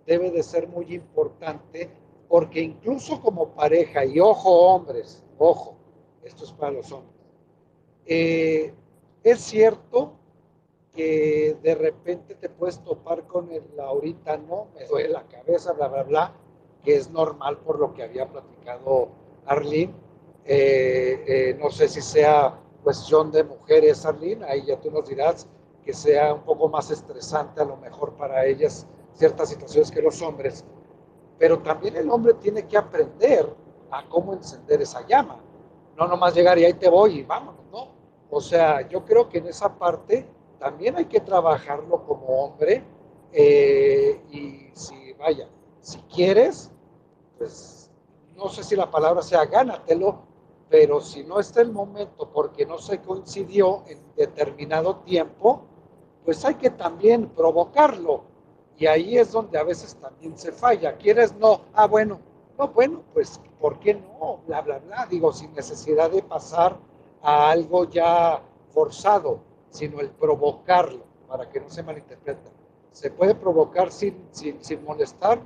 debe 0.05 0.29
de 0.31 0.43
ser 0.43 0.67
muy 0.67 0.93
importante 0.93 1.89
porque 2.27 2.61
incluso 2.61 3.21
como 3.21 3.49
pareja, 3.49 4.05
y 4.05 4.19
ojo 4.19 4.49
hombres, 4.49 5.23
ojo, 5.37 5.75
esto 6.23 6.43
es 6.43 6.51
para 6.51 6.71
los 6.71 6.91
hombres, 6.91 7.15
eh, 8.05 8.73
es 9.23 9.39
cierto 9.39 10.13
que 10.93 11.57
de 11.61 11.75
repente 11.75 12.35
te 12.35 12.49
puedes 12.49 12.79
topar 12.83 13.27
con 13.27 13.51
el 13.51 13.63
ahorita 13.79 14.37
no, 14.37 14.67
me 14.75 14.85
duele 14.85 15.09
la 15.09 15.23
cabeza, 15.23 15.73
bla, 15.73 15.87
bla, 15.87 16.03
bla, 16.03 16.33
que 16.83 16.95
es 16.95 17.09
normal 17.11 17.57
por 17.57 17.79
lo 17.79 17.93
que 17.93 18.03
había 18.03 18.27
platicado 18.27 19.09
Arlene. 19.45 19.93
Eh, 20.45 21.23
eh, 21.27 21.57
no 21.59 21.71
sé 21.71 21.87
si 21.87 22.01
sea 22.01 22.59
cuestión 22.83 23.31
de 23.31 23.43
mujeres, 23.43 24.05
Arlene, 24.05 24.45
ahí 24.45 24.63
ya 24.65 24.79
tú 24.79 24.91
nos 24.91 25.09
dirás 25.09 25.47
que 25.83 25.91
sea 25.91 26.35
un 26.35 26.41
poco 26.41 26.69
más 26.69 26.91
estresante 26.91 27.61
a 27.61 27.65
lo 27.65 27.77
mejor 27.77 28.13
para 28.13 28.45
ellas 28.45 28.85
ciertas 29.13 29.49
situaciones 29.49 29.89
que 29.89 30.01
los 30.01 30.21
hombres, 30.21 30.63
pero 31.39 31.59
también 31.59 31.95
el 31.95 32.09
hombre 32.09 32.35
tiene 32.35 32.67
que 32.67 32.77
aprender 32.77 33.55
a 33.89 34.07
cómo 34.07 34.33
encender 34.33 34.81
esa 34.81 35.05
llama. 35.07 35.39
no 35.97 36.07
nomás 36.07 36.35
llegar 36.35 36.59
y 36.59 36.65
ahí 36.65 36.73
te 36.73 36.89
voy 36.89 37.19
y 37.19 37.23
vámonos, 37.23 37.61
¿no? 37.71 37.87
O 38.29 38.41
sea, 38.41 38.87
yo 38.89 39.05
creo 39.05 39.29
que 39.29 39.37
en 39.37 39.47
esa 39.47 39.73
parte 39.77 40.27
también 40.59 40.97
hay 40.97 41.05
que 41.05 41.21
trabajarlo 41.21 42.05
como 42.05 42.25
hombre 42.43 42.83
eh, 43.31 44.21
y 44.29 44.69
si, 44.73 45.13
vaya, 45.13 45.47
si 45.81 45.99
quieres, 46.13 46.69
pues 47.37 47.89
no 48.35 48.49
sé 48.49 48.63
si 48.63 48.75
la 48.75 48.91
palabra 48.91 49.21
sea 49.21 49.45
gánatelo, 49.45 50.24
pero 50.69 50.99
si 50.99 51.23
no 51.23 51.39
está 51.39 51.61
el 51.61 51.71
momento 51.71 52.29
porque 52.31 52.65
no 52.65 52.77
se 52.77 53.01
coincidió 53.01 53.83
en 53.87 53.99
determinado 54.15 54.97
tiempo, 54.97 55.63
pues 56.23 56.43
hay 56.43 56.55
que 56.55 56.71
también 56.71 57.29
provocarlo. 57.29 58.23
Y 58.77 58.87
ahí 58.87 59.17
es 59.17 59.31
donde 59.31 59.57
a 59.57 59.63
veces 59.63 59.95
también 59.95 60.37
se 60.37 60.51
falla. 60.51 60.97
¿Quieres? 60.97 61.35
No. 61.35 61.61
Ah, 61.73 61.87
bueno. 61.87 62.19
No, 62.57 62.69
bueno, 62.69 63.03
pues 63.13 63.39
¿por 63.59 63.79
qué 63.79 63.95
no? 63.95 64.39
Bla, 64.47 64.61
bla, 64.61 64.79
bla. 64.79 65.05
Digo, 65.09 65.31
sin 65.33 65.53
necesidad 65.53 66.09
de 66.09 66.23
pasar 66.23 66.77
a 67.21 67.51
algo 67.51 67.89
ya 67.89 68.41
forzado, 68.69 69.39
sino 69.69 69.99
el 69.99 70.09
provocarlo, 70.09 71.03
para 71.27 71.49
que 71.49 71.59
no 71.59 71.69
se 71.69 71.83
malinterprete. 71.83 72.51
Se 72.91 73.11
puede 73.11 73.35
provocar 73.35 73.91
sin, 73.91 74.27
sin, 74.31 74.63
sin 74.63 74.83
molestar, 74.85 75.41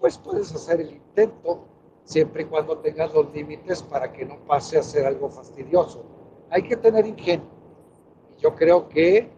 pues 0.00 0.16
puedes 0.18 0.54
hacer 0.54 0.80
el 0.80 0.92
intento, 0.92 1.64
siempre 2.04 2.42
y 2.42 2.46
cuando 2.46 2.78
tengas 2.78 3.12
los 3.12 3.32
límites 3.32 3.82
para 3.82 4.12
que 4.12 4.24
no 4.24 4.44
pase 4.44 4.78
a 4.78 4.82
ser 4.82 5.06
algo 5.06 5.30
fastidioso. 5.30 6.04
Hay 6.50 6.62
que 6.62 6.76
tener 6.76 7.06
ingenio. 7.06 7.48
Y 8.36 8.42
yo 8.42 8.54
creo 8.54 8.88
que 8.88 9.30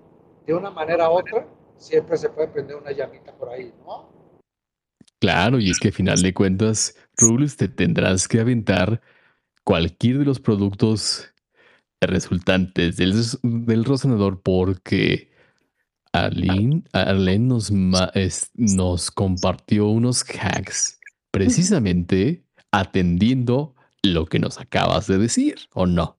de 0.47 0.55
una 0.55 0.71
manera 0.71 1.09
u 1.11 1.15
otra 1.15 1.47
siempre 1.77 2.17
se 2.17 2.31
puede 2.31 2.49
prender 2.49 2.77
una 2.77 2.93
llamita 2.93 3.33
por 3.35 3.49
ahí, 3.51 3.73
¿no? 3.85 4.13
Claro, 5.21 5.59
y 5.59 5.71
es 5.71 5.79
que 5.79 5.89
a 5.89 5.93
final 5.93 6.21
de 6.21 6.35
cuentas, 6.35 6.97
Rules, 7.17 7.57
te 7.57 7.69
tendrás 7.69 8.29
que 8.29 8.41
aventar 8.41 9.01
cualquier 9.63 10.19
de 10.19 10.25
los 10.27 10.41
productos 10.41 11.33
resultantes 12.01 12.97
del, 12.99 13.15
del 13.43 13.85
razonador 13.85 14.43
porque 14.43 15.31
Arlene, 16.13 16.85
Arlene 16.93 17.47
nos, 17.47 17.73
nos 18.55 19.11
compartió 19.11 19.89
unos 19.89 20.23
hacks 20.23 21.01
precisamente 21.31 22.44
atendiendo 22.75 23.75
lo 24.03 24.27
que 24.27 24.41
nos 24.41 24.61
acabas 24.61 25.07
de 25.07 25.19
decir, 25.19 25.55
¿o 25.75 25.87
no? 25.87 26.17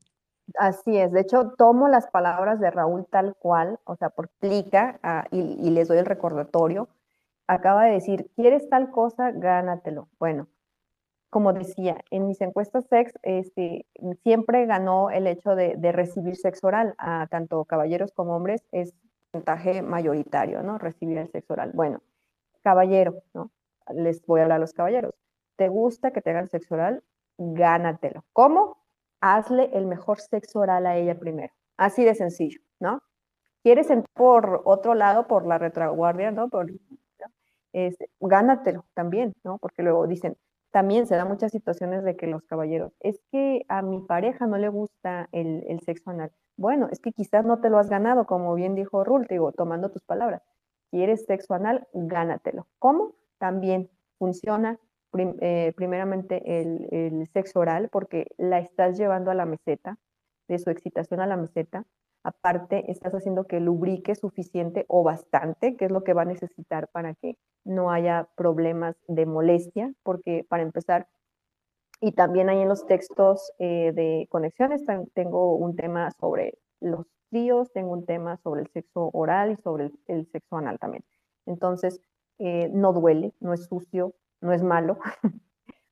Así 0.58 0.98
es, 0.98 1.12
de 1.12 1.22
hecho 1.22 1.54
tomo 1.58 1.88
las 1.90 2.08
palabras 2.08 2.60
de 2.60 2.72
Raúl 2.72 3.06
tal 3.10 3.36
cual, 3.36 3.80
o 3.84 3.96
sea, 3.96 4.10
por 4.10 4.30
clica 4.40 5.00
ah, 5.04 5.26
y, 5.32 5.70
les 5.72 5.88
doy 5.88 5.98
el 5.98 6.06
recordatorio. 6.06 6.88
Acaba 7.48 7.86
de 7.86 7.94
decir, 7.94 8.32
¿quieres 8.36 8.70
tal 8.70 8.90
cosa? 8.90 9.32
Gánatelo. 9.32 10.08
Bueno, 10.18 10.48
como 11.30 11.52
decía, 11.52 11.98
en 12.10 12.28
mis 12.28 12.40
encuestas 12.42 12.86
sex 12.90 13.12
este, 13.24 13.86
siempre 14.24 14.66
ganó 14.66 15.10
el 15.10 15.28
hecho 15.28 15.56
de, 15.56 15.76
recibir 15.92 16.38
sexo 16.38 16.68
oral 16.68 16.96
a 16.98 17.28
tanto 17.28 17.66
caballeros 17.66 18.12
como 18.14 18.36
hombres, 18.36 18.64
es 18.72 18.94
porcentaje 19.32 19.82
mayoritario, 19.82 20.64
¿no? 20.64 20.78
Recibir 20.78 21.18
el 21.18 21.30
sexo 21.32 21.54
oral. 21.54 21.72
Bueno, 21.74 22.02
caballero, 22.64 23.16
¿no? 23.34 23.52
Les 23.94 24.26
voy 24.26 24.40
a 24.40 24.44
hablar 24.44 24.58
a 24.58 24.60
los 24.60 24.74
caballeros. 24.74 25.14
¿Te 25.56 25.70
gusta 25.70 26.12
que 26.12 26.22
te 26.22 26.32
hagan 26.32 26.48
sexo 26.48 26.76
oral? 26.76 27.04
Gánatelo. 27.38 28.24
¿Cómo? 28.34 28.78
Hazle 29.22 29.70
el 29.74 29.86
mejor 29.86 30.20
sexo 30.20 30.60
oral 30.60 30.86
a 30.86 30.98
ella 30.98 31.18
primero. 31.18 31.54
Así 31.78 32.04
de 32.04 32.16
sencillo, 32.16 32.60
¿no? 32.80 33.02
¿Quieres 33.64 33.90
entrar 33.90 34.14
por 34.14 34.62
otro 34.66 34.94
lado, 34.94 35.28
por 35.28 35.46
la 35.46 35.58
retroguardia, 35.58 36.32
¿no? 36.32 36.50
Por, 36.50 36.72
este, 37.74 38.10
gánatelo 38.20 38.86
también, 38.94 39.34
¿no? 39.44 39.58
Porque 39.58 39.84
luego 39.84 40.08
dicen, 40.08 40.38
también 40.72 41.08
se 41.08 41.16
dan 41.16 41.28
muchas 41.28 41.52
situaciones 41.52 42.04
de 42.04 42.16
que 42.16 42.28
los 42.28 42.44
caballeros, 42.44 42.94
es 43.00 43.20
que 43.32 43.66
a 43.68 43.82
mi 43.82 44.02
pareja 44.02 44.46
no 44.48 44.58
le 44.58 44.70
gusta 44.70 45.30
el, 45.32 45.64
el 45.68 45.80
sexo 45.82 46.12
anal. 46.12 46.32
Bueno, 46.58 46.88
es 46.92 47.00
que 47.00 47.12
quizás 47.12 47.46
no 47.46 47.60
te 47.60 47.70
lo 47.70 47.78
has 47.78 47.90
ganado, 47.90 48.26
como 48.26 48.54
bien 48.56 48.76
dijo 48.76 49.04
Rul, 49.04 49.28
te 49.28 49.36
digo, 49.36 49.52
tomando 49.52 49.90
tus 49.90 50.04
palabras. 50.04 50.42
¿Quieres 50.92 51.26
sexo 51.26 51.54
anal? 51.54 51.88
Gánatelo. 51.94 52.68
¿Cómo? 52.80 53.16
También 53.40 53.90
funciona 54.18 54.80
eh, 55.18 55.74
primeramente 55.76 56.62
el, 56.62 57.28
sexo 57.34 57.60
oral, 57.60 57.90
porque 57.92 58.28
la 58.38 58.60
estás 58.60 58.98
llevando 58.98 59.32
a 59.32 59.36
la 59.36 59.46
meseta, 59.46 59.98
de 60.48 60.60
su 60.60 60.70
excitación 60.70 61.22
a 61.22 61.28
la 61.28 61.38
meseta. 61.38 61.86
Aparte, 62.24 62.92
estás 62.92 63.14
haciendo 63.14 63.46
que 63.46 63.60
lubrique 63.60 64.16
suficiente 64.16 64.86
o 64.88 65.04
bastante, 65.04 65.76
que 65.76 65.86
es 65.86 65.92
lo 65.92 66.04
que 66.04 66.14
va 66.14 66.24
a 66.24 66.26
necesitar 66.26 66.88
para 66.90 67.14
que 67.16 67.38
no 67.64 67.92
haya 67.92 68.28
problemas 68.36 68.96
de 69.08 69.26
molestia, 69.26 69.94
porque 70.04 70.46
para 70.48 70.64
empezar, 70.64 71.08
y 72.02 72.12
también 72.12 72.50
hay 72.50 72.62
en 72.62 72.70
los 72.70 72.86
textos 72.86 73.52
eh, 73.60 73.92
de 73.94 74.28
conexiones, 74.30 74.84
tengo 75.14 75.56
un 75.56 75.76
tema 75.76 76.12
sobre 76.12 76.58
los 76.80 77.06
tríos, 77.30 77.72
tengo 77.74 77.92
un 77.92 78.06
tema 78.06 78.38
sobre 78.38 78.62
el 78.62 78.68
sexo 78.70 79.10
oral 79.14 79.52
y 79.52 79.56
sobre 79.58 79.92
el, 80.08 80.28
sexo 80.32 80.58
anal 80.58 80.80
también. 80.80 81.04
Entonces, 81.46 82.00
eh, 82.40 82.70
no 82.74 82.94
duele, 82.94 83.34
no 83.40 83.54
es 83.54 83.66
sucio, 83.66 84.14
no 84.42 84.54
es 84.54 84.64
malo, 84.64 84.98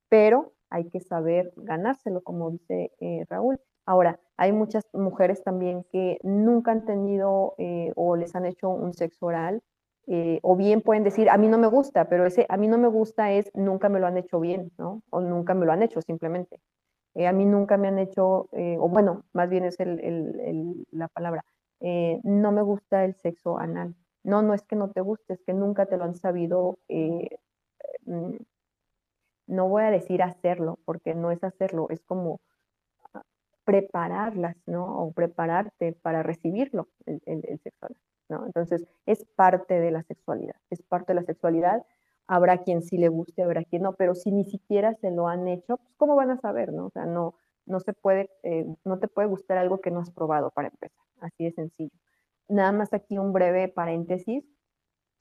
pero 0.08 0.54
hay 0.74 0.88
que 0.90 1.00
saber 1.00 1.52
ganárselo, 1.56 2.22
como 2.22 2.50
dice 2.50 2.90
eh, 2.98 3.24
Raúl. 3.28 3.60
Ahora, 3.86 4.18
hay 4.36 4.50
muchas 4.50 4.84
mujeres 4.92 5.44
también 5.44 5.84
que 5.92 6.18
nunca 6.24 6.72
han 6.72 6.84
tenido 6.84 7.54
eh, 7.58 7.92
o 7.94 8.16
les 8.16 8.34
han 8.34 8.44
hecho 8.44 8.70
un 8.70 8.92
sexo 8.92 9.26
oral, 9.26 9.62
eh, 10.08 10.40
o 10.42 10.56
bien 10.56 10.82
pueden 10.82 11.04
decir, 11.04 11.30
a 11.30 11.38
mí 11.38 11.46
no 11.46 11.58
me 11.58 11.68
gusta, 11.68 12.08
pero 12.08 12.26
ese 12.26 12.44
a 12.48 12.56
mí 12.56 12.66
no 12.66 12.76
me 12.76 12.88
gusta 12.88 13.30
es 13.32 13.50
nunca 13.54 13.88
me 13.88 14.00
lo 14.00 14.08
han 14.08 14.16
hecho 14.16 14.40
bien, 14.40 14.72
¿no? 14.76 15.02
O 15.10 15.20
nunca 15.20 15.54
me 15.54 15.64
lo 15.64 15.72
han 15.72 15.82
hecho 15.82 16.02
simplemente. 16.02 16.60
a 17.26 17.32
mí 17.32 17.46
nunca 17.46 17.76
me 17.76 17.88
han 17.88 17.98
hecho, 18.00 18.48
o 18.52 18.88
bueno, 18.88 19.24
más 19.32 19.48
bien 19.48 19.64
es 19.64 19.76
la 20.90 21.08
palabra, 21.08 21.44
no 22.24 22.52
me 22.52 22.62
gusta 22.62 23.04
el 23.04 23.14
sexo 23.14 23.58
anal. 23.58 23.94
No, 24.24 24.42
no 24.42 24.54
es 24.54 24.62
que 24.62 24.76
no 24.76 24.90
te 24.90 25.00
guste, 25.02 25.34
es 25.34 25.42
que 25.46 25.54
nunca 25.54 25.86
te 25.86 25.96
lo 25.96 26.04
han 26.04 26.14
sabido 26.14 26.78
no 29.46 29.68
voy 29.68 29.82
a 29.82 29.90
decir 29.90 30.22
hacerlo, 30.22 30.78
porque 30.84 31.14
no 31.14 31.30
es 31.30 31.42
hacerlo, 31.44 31.88
es 31.90 32.02
como 32.02 32.40
ah, 33.14 33.22
prepararlas, 33.64 34.56
¿no? 34.66 34.84
O 34.98 35.12
prepararte 35.12 35.92
para 35.92 36.22
recibirlo, 36.22 36.88
el, 37.06 37.20
el, 37.26 37.58
sexual, 37.60 37.96
¿no? 38.28 38.46
Entonces, 38.46 38.84
es 39.06 39.24
parte 39.36 39.80
de 39.80 39.90
la 39.90 40.02
sexualidad, 40.02 40.56
es 40.70 40.82
parte 40.82 41.12
de 41.12 41.20
la 41.20 41.26
sexualidad. 41.26 41.84
Habrá 42.26 42.62
quien 42.62 42.82
sí 42.82 42.96
le 42.96 43.08
guste, 43.08 43.42
habrá 43.42 43.64
quien 43.64 43.82
no, 43.82 43.94
pero 43.94 44.14
si 44.14 44.32
ni 44.32 44.44
siquiera 44.44 44.94
se 44.94 45.10
lo 45.10 45.28
han 45.28 45.46
hecho, 45.46 45.76
pues 45.76 45.94
¿cómo 45.96 46.16
van 46.16 46.30
a 46.30 46.40
saber, 46.40 46.72
no? 46.72 46.86
O 46.86 46.90
sea, 46.90 47.04
no, 47.04 47.34
no 47.66 47.80
se 47.80 47.92
puede, 47.92 48.30
eh, 48.42 48.66
no 48.84 48.98
te 48.98 49.08
puede 49.08 49.28
gustar 49.28 49.58
algo 49.58 49.80
que 49.80 49.90
no 49.90 50.00
has 50.00 50.10
probado 50.10 50.50
para 50.50 50.68
empezar, 50.68 51.04
así 51.20 51.44
de 51.44 51.52
sencillo. 51.52 51.92
Nada 52.48 52.72
más 52.72 52.92
aquí 52.92 53.18
un 53.18 53.32
breve 53.32 53.68
paréntesis. 53.68 54.44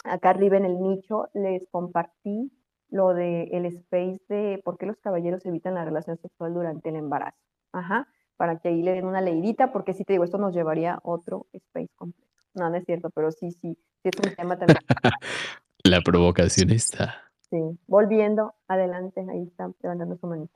Acá 0.04 0.32
arriba 0.32 0.58
en 0.58 0.66
el 0.66 0.82
nicho 0.82 1.30
les 1.34 1.68
compartí 1.72 2.52
lo 2.90 3.14
de 3.14 3.46
el 3.52 3.66
space 3.66 4.22
de 4.30 4.62
por 4.64 4.78
qué 4.78 4.86
los 4.86 4.98
caballeros 4.98 5.46
evitan 5.46 5.74
la 5.74 5.86
relación 5.86 6.18
sexual 6.18 6.54
durante 6.54 6.90
el 6.90 6.96
embarazo. 6.96 7.38
Ajá, 7.72 8.08
para 8.38 8.60
que 8.60 8.70
ahí 8.70 8.82
le 8.84 8.92
den 8.92 9.06
una 9.06 9.22
leidita, 9.22 9.72
porque 9.72 9.94
si 9.94 10.04
te 10.04 10.14
digo, 10.14 10.24
esto 10.24 10.38
nos 10.38 10.54
llevaría 10.54 10.96
a 10.96 11.00
otro 11.04 11.48
space 11.54 11.90
completo. 11.96 12.32
No, 12.54 12.70
no 12.70 12.76
es 12.78 12.86
cierto, 12.86 13.10
pero 13.10 13.32
sí, 13.32 13.52
sí, 13.52 13.78
sí 14.04 14.10
es 14.10 14.30
un 14.30 14.36
tema 14.36 14.58
también. 14.60 14.78
la 15.84 16.02
provocación 16.02 16.70
está. 16.70 17.16
Sí, 17.50 17.58
volviendo, 17.88 18.54
adelante, 18.68 19.26
ahí 19.30 19.44
está 19.44 19.72
levantando 19.82 20.18
su 20.18 20.28
manita. 20.28 20.54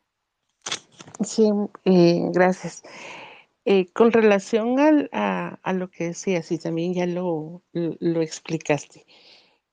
Sí, 1.23 1.49
eh, 1.85 2.29
gracias. 2.31 2.83
Eh, 3.65 3.91
con 3.93 4.11
relación 4.11 4.79
al, 4.79 5.09
a, 5.11 5.59
a, 5.61 5.73
lo 5.73 5.89
que 5.89 6.05
decías, 6.05 6.51
y 6.51 6.57
también 6.57 6.93
ya 6.93 7.05
lo, 7.05 7.63
lo 7.73 8.21
explicaste, 8.21 9.05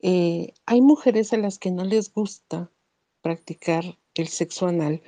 eh, 0.07 0.53
hay 0.67 0.83
mujeres 0.83 1.33
a 1.33 1.39
las 1.39 1.59
que 1.59 1.71
no 1.71 1.83
les 1.83 2.13
gusta 2.13 2.71
practicar 3.23 3.99
el 4.13 4.29
sexo 4.29 4.67
anal 4.67 5.03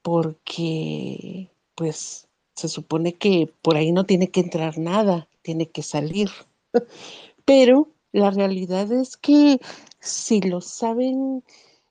porque 0.00 1.50
pues 1.74 2.28
se 2.54 2.68
supone 2.68 3.14
que 3.14 3.52
por 3.62 3.74
ahí 3.74 3.90
no 3.90 4.06
tiene 4.06 4.30
que 4.30 4.38
entrar 4.38 4.78
nada, 4.78 5.28
tiene 5.42 5.70
que 5.70 5.82
salir. 5.82 6.30
Pero 7.44 7.88
la 8.12 8.30
realidad 8.30 8.92
es 8.92 9.16
que 9.16 9.58
si 9.98 10.40
lo 10.40 10.60
saben 10.60 11.42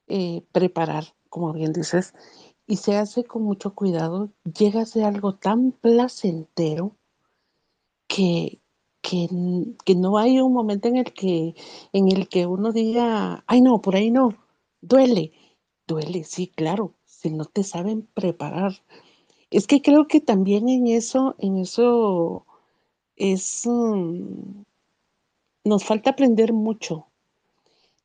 eh, 0.08 0.42
preparar, 0.54 1.16
como 1.28 1.52
bien 1.52 1.74
dices, 1.74 2.14
y 2.66 2.78
se 2.78 2.96
hace 2.96 3.26
con 3.26 3.44
mucho 3.44 3.76
cuidado, 3.76 4.30
llega 4.58 4.84
a 4.84 4.86
ser 4.86 5.04
algo 5.04 5.36
tan 5.36 5.74
placentero 5.74 6.96
que, 8.08 8.62
que, 9.08 9.96
no 9.96 10.18
hay 10.18 10.40
un 10.42 10.54
momento 10.54 10.88
en 10.90 10.98
el 10.98 11.14
que 11.14 11.56
en 11.94 12.12
el 12.12 12.28
que 12.28 12.46
uno 12.46 12.72
diga, 12.74 13.44
ay 13.48 13.62
no, 13.62 13.82
por 13.82 13.96
ahí 13.96 14.12
no, 14.12 14.36
duele, 14.82 15.32
duele, 15.88 16.24
sí, 16.26 16.48
claro, 16.48 16.94
si 17.06 17.30
no 17.32 17.46
te 17.46 17.64
saben 17.64 18.08
preparar. 18.14 18.74
Es 19.50 19.68
que 19.68 19.82
creo 19.82 20.08
que 20.08 20.20
también 20.20 20.68
en 20.70 20.88
eso, 20.88 21.36
en 21.40 21.58
eso 21.58 22.46
es, 23.16 23.64
mm, 23.66 24.64
nos 25.64 25.84
falta 25.86 26.12
aprender 26.12 26.52
mucho 26.54 27.08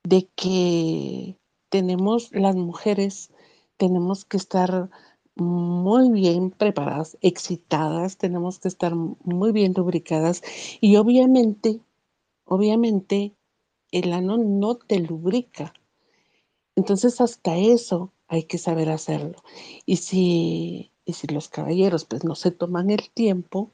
de 0.04 0.28
que 0.36 1.36
tenemos 1.68 2.30
las 2.32 2.54
mujeres, 2.56 3.30
tenemos 3.76 4.24
que 4.24 4.36
estar 4.36 4.90
muy 5.36 6.10
bien 6.10 6.50
preparadas, 6.50 7.16
excitadas, 7.20 8.18
tenemos 8.18 8.58
que 8.58 8.68
estar 8.68 8.94
muy 8.94 9.52
bien 9.52 9.72
lubricadas 9.76 10.42
y 10.80 10.96
obviamente, 10.96 11.80
obviamente 12.44 13.34
el 13.90 14.12
ano 14.12 14.38
no 14.38 14.76
te 14.76 15.00
lubrica. 15.00 15.72
Entonces 16.76 17.20
hasta 17.20 17.56
eso 17.56 18.12
hay 18.28 18.44
que 18.44 18.58
saber 18.58 18.90
hacerlo. 18.90 19.42
Y 19.86 19.96
si, 19.96 20.92
y 21.04 21.12
si 21.14 21.26
los 21.28 21.48
caballeros 21.48 22.04
pues 22.04 22.24
no 22.24 22.34
se 22.34 22.50
toman 22.50 22.90
el 22.90 23.10
tiempo, 23.10 23.72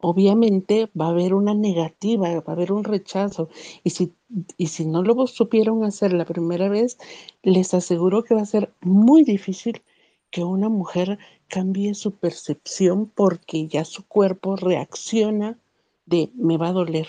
obviamente 0.00 0.90
va 0.98 1.06
a 1.06 1.10
haber 1.10 1.34
una 1.34 1.54
negativa, 1.54 2.28
va 2.28 2.42
a 2.46 2.52
haber 2.52 2.72
un 2.72 2.84
rechazo. 2.84 3.48
Y 3.84 3.90
si, 3.90 4.14
y 4.56 4.68
si 4.68 4.86
no 4.86 5.02
lo 5.02 5.26
supieron 5.26 5.84
hacer 5.84 6.12
la 6.12 6.24
primera 6.24 6.68
vez, 6.68 6.98
les 7.42 7.74
aseguro 7.74 8.24
que 8.24 8.34
va 8.34 8.42
a 8.42 8.46
ser 8.46 8.72
muy 8.80 9.24
difícil 9.24 9.82
que 10.30 10.44
una 10.44 10.68
mujer 10.68 11.18
cambie 11.48 11.94
su 11.94 12.14
percepción 12.14 13.10
porque 13.14 13.66
ya 13.66 13.84
su 13.84 14.06
cuerpo 14.06 14.56
reacciona 14.56 15.58
de 16.06 16.30
me 16.34 16.56
va 16.56 16.68
a 16.68 16.72
doler. 16.72 17.08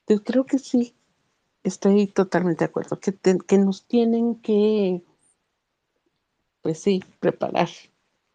Entonces 0.00 0.24
creo 0.26 0.44
que 0.44 0.58
sí, 0.58 0.94
estoy 1.62 2.06
totalmente 2.06 2.64
de 2.64 2.70
acuerdo, 2.70 2.98
que, 3.00 3.14
que 3.14 3.58
nos 3.58 3.86
tienen 3.86 4.36
que, 4.36 5.02
pues 6.60 6.80
sí, 6.80 7.02
preparar. 7.20 7.68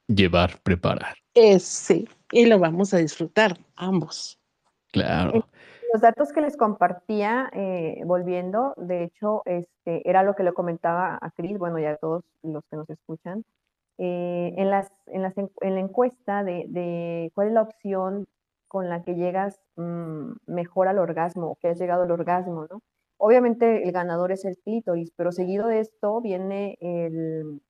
Llevar, 0.08 0.60
preparar. 0.64 1.18
Sí, 1.60 2.08
y 2.32 2.46
lo 2.46 2.60
vamos 2.60 2.94
a 2.94 2.98
disfrutar 2.98 3.58
ambos. 3.76 4.40
Claro. 4.92 5.46
Los 5.94 6.02
datos 6.02 6.34
que 6.34 6.42
les 6.42 6.58
compartía, 6.58 7.50
eh, 7.54 8.02
volviendo, 8.06 8.74
de 8.78 9.04
hecho, 9.04 9.42
este, 9.46 10.08
era 10.10 10.24
lo 10.24 10.36
que 10.36 10.44
le 10.44 10.54
comentaba 10.54 11.18
a 11.22 11.32
Cris, 11.32 11.58
bueno, 11.58 11.80
ya 11.80 11.96
todos 11.98 12.24
los 12.44 12.64
que 12.70 12.76
nos 12.76 12.90
escuchan, 12.90 13.46
eh, 13.98 14.54
en, 14.58 14.70
las, 14.70 14.92
en, 15.08 15.22
las, 15.22 15.38
en, 15.38 15.50
la 15.62 15.80
encuesta 15.80 16.44
de, 16.44 16.66
de, 16.68 17.32
cuál 17.34 17.48
es 17.48 17.54
la 17.54 17.62
opción 17.62 18.28
con 18.68 18.90
la 18.90 19.02
que 19.02 19.16
llegas 19.16 19.60
mm, 19.76 20.34
mejor 20.46 20.88
al 20.88 21.00
orgasmo, 21.00 21.52
o 21.52 21.56
que 21.56 21.70
has 21.70 21.80
llegado 21.80 22.04
al 22.04 22.12
orgasmo, 22.12 22.68
¿no? 22.70 22.82
Obviamente 23.18 23.84
el 23.84 23.92
ganador 23.92 24.32
es 24.32 24.46
el 24.46 24.58
clítoris, 24.58 25.12
pero 25.16 25.32
seguido 25.32 25.68
de 25.68 25.80
esto 25.80 26.22
viene 26.22 26.78
el, 26.82 27.62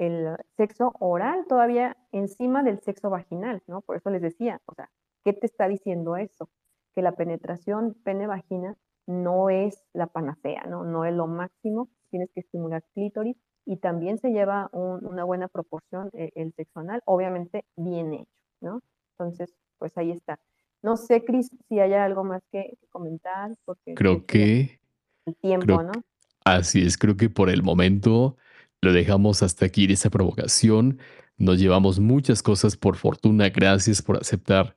el 0.00 0.34
sexo 0.56 0.94
oral 0.98 1.44
todavía 1.46 1.94
encima 2.10 2.62
del 2.62 2.80
sexo 2.80 3.10
vaginal, 3.10 3.62
¿no? 3.66 3.82
Por 3.82 3.96
eso 3.96 4.08
les 4.08 4.22
decía, 4.22 4.60
o 4.64 4.74
sea, 4.74 4.90
¿qué 5.24 5.34
te 5.34 5.44
está 5.46 5.68
diciendo 5.68 6.16
eso? 6.16 6.48
Que 6.94 7.02
la 7.02 7.12
penetración 7.12 7.94
pene-vagina 8.02 8.76
no 9.06 9.50
es 9.50 9.84
la 9.92 10.06
panacea, 10.06 10.64
¿no? 10.66 10.84
No 10.84 11.04
es 11.04 11.14
lo 11.14 11.26
máximo, 11.26 11.90
tienes 12.08 12.30
que 12.32 12.40
estimular 12.40 12.82
clítoris 12.94 13.36
y 13.66 13.76
también 13.76 14.16
se 14.18 14.30
lleva 14.30 14.70
una 14.72 15.24
buena 15.24 15.48
proporción 15.48 16.08
eh, 16.14 16.30
el, 16.34 16.54
sexo 16.54 16.80
anal, 16.80 17.02
obviamente 17.04 17.66
bien 17.76 18.14
hecho, 18.14 18.40
¿no? 18.62 18.80
Entonces, 19.18 19.54
pues 19.78 19.98
ahí 19.98 20.12
está. 20.12 20.40
No 20.82 20.96
sé, 20.96 21.26
Cris, 21.26 21.50
si 21.68 21.78
hay 21.78 21.92
algo 21.92 22.24
más 22.24 22.42
que, 22.50 22.78
comentar. 22.88 23.54
Porque 23.66 23.92
creo 23.94 24.24
que... 24.24 24.80
El 25.26 25.36
tiempo, 25.36 25.82
¿no? 25.82 25.92
Así 26.46 26.80
es, 26.86 26.96
creo 26.96 27.18
que 27.18 27.28
por 27.28 27.50
el 27.50 27.62
momento 27.62 28.38
lo 28.82 28.92
dejamos 28.92 29.42
hasta 29.42 29.66
aquí 29.66 29.84
en 29.84 29.92
esa 29.92 30.10
provocación. 30.10 30.98
Nos 31.36 31.58
llevamos 31.58 32.00
muchas 32.00 32.42
cosas 32.42 32.76
por 32.76 32.96
fortuna. 32.96 33.48
Gracias 33.50 34.02
por 34.02 34.16
aceptar, 34.18 34.76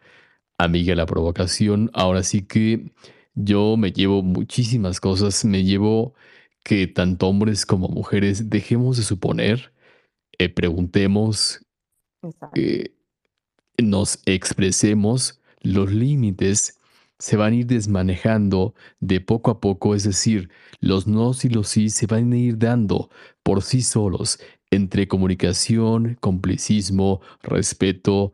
amiga, 0.58 0.96
la 0.96 1.06
provocación. 1.06 1.90
Ahora 1.94 2.24
sí 2.24 2.44
que 2.44 2.92
yo 3.36 3.78
me 3.78 3.92
llevo 3.92 4.24
muchísimas 4.24 5.00
cosas. 5.00 5.46
Me 5.46 5.64
llevo 5.64 6.14
que 6.64 6.88
tanto 6.88 7.28
hombres 7.28 7.66
como 7.66 7.90
mujeres 7.90 8.50
dejemos 8.50 8.98
de 8.98 9.04
suponer, 9.04 9.74
eh, 10.40 10.50
preguntemos, 10.50 11.66
eh, 12.56 12.96
nos 13.78 14.22
expresemos 14.26 15.42
los 15.62 15.92
límites 15.92 16.80
se 17.20 17.38
van 17.38 17.54
a 17.54 17.56
ir 17.58 17.68
desmanejando 17.68 18.74
de 19.00 19.22
poco 19.22 19.52
a 19.52 19.60
poco, 19.62 19.96
es 19.96 20.04
decir, 20.04 20.50
los 20.80 21.08
nos 21.08 21.46
y 21.46 21.50
los 21.50 21.70
sí 21.70 21.90
se 21.90 22.08
van 22.08 22.34
a 22.34 22.38
ir 22.38 22.58
dando 22.58 23.10
por 23.44 23.64
sí 23.64 23.82
solos 23.82 24.40
entre 24.72 25.08
comunicación, 25.08 26.18
complicismo, 26.20 27.22
respeto, 27.42 28.34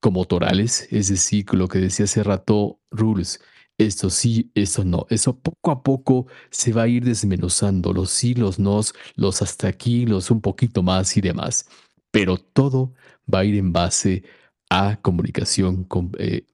como 0.00 0.24
torales, 0.26 0.88
es 0.90 1.08
decir, 1.08 1.46
lo 1.54 1.68
que 1.68 1.78
decía 1.78 2.04
hace 2.04 2.22
rato 2.22 2.80
Rules, 2.90 3.40
esto 3.78 4.10
sí, 4.10 4.50
esto 4.54 4.84
no, 4.84 5.06
eso 5.10 5.38
poco 5.38 5.70
a 5.70 5.82
poco 5.82 6.26
se 6.50 6.72
va 6.72 6.82
a 6.82 6.88
ir 6.88 7.04
desmenuzando, 7.04 7.92
los 7.92 8.10
sí, 8.10 8.34
los 8.34 8.58
nos, 8.58 8.94
los 9.16 9.42
hasta 9.42 9.68
aquí, 9.68 10.06
los 10.06 10.30
un 10.30 10.40
poquito 10.40 10.82
más 10.82 11.16
y 11.16 11.20
demás, 11.20 11.68
pero 12.10 12.38
todo 12.38 12.94
va 13.32 13.40
a 13.40 13.44
ir 13.44 13.56
en 13.56 13.72
base 13.72 14.24
a 14.70 14.98
comunicación, 15.02 15.86
eh, 16.18 16.46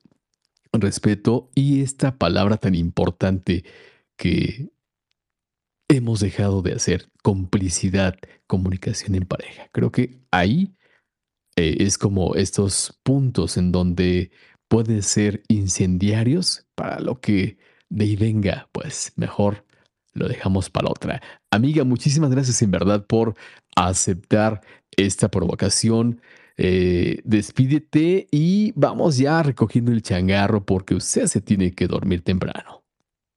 respeto 0.80 1.50
y 1.54 1.82
esta 1.82 2.16
palabra 2.18 2.56
tan 2.56 2.74
importante 2.74 3.64
que 4.16 4.70
hemos 5.88 6.20
dejado 6.20 6.62
de 6.62 6.72
hacer, 6.72 7.08
complicidad, 7.22 8.16
comunicación 8.46 9.14
en 9.14 9.26
pareja. 9.26 9.68
Creo 9.72 9.92
que 9.92 10.20
ahí 10.30 10.74
eh, 11.56 11.76
es 11.80 11.98
como 11.98 12.34
estos 12.34 12.98
puntos 13.02 13.56
en 13.56 13.72
donde 13.72 14.30
pueden 14.68 15.02
ser 15.02 15.42
incendiarios 15.48 16.66
para 16.74 17.00
lo 17.00 17.20
que 17.20 17.58
de 17.88 18.04
ahí 18.04 18.16
venga, 18.16 18.68
pues 18.72 19.12
mejor 19.16 19.64
lo 20.12 20.28
dejamos 20.28 20.70
para 20.70 20.90
otra. 20.90 21.22
Amiga, 21.50 21.84
muchísimas 21.84 22.30
gracias 22.30 22.62
en 22.62 22.70
verdad 22.70 23.06
por 23.06 23.34
aceptar 23.76 24.62
esta 24.96 25.30
provocación. 25.30 26.20
Eh, 26.58 27.20
despídete 27.24 28.28
y 28.30 28.72
vamos 28.76 29.18
ya 29.18 29.42
recogiendo 29.42 29.92
el 29.92 30.02
changarro 30.02 30.64
porque 30.64 30.94
usted 30.94 31.26
se 31.26 31.40
tiene 31.40 31.72
que 31.72 31.86
dormir 31.86 32.22
temprano. 32.22 32.82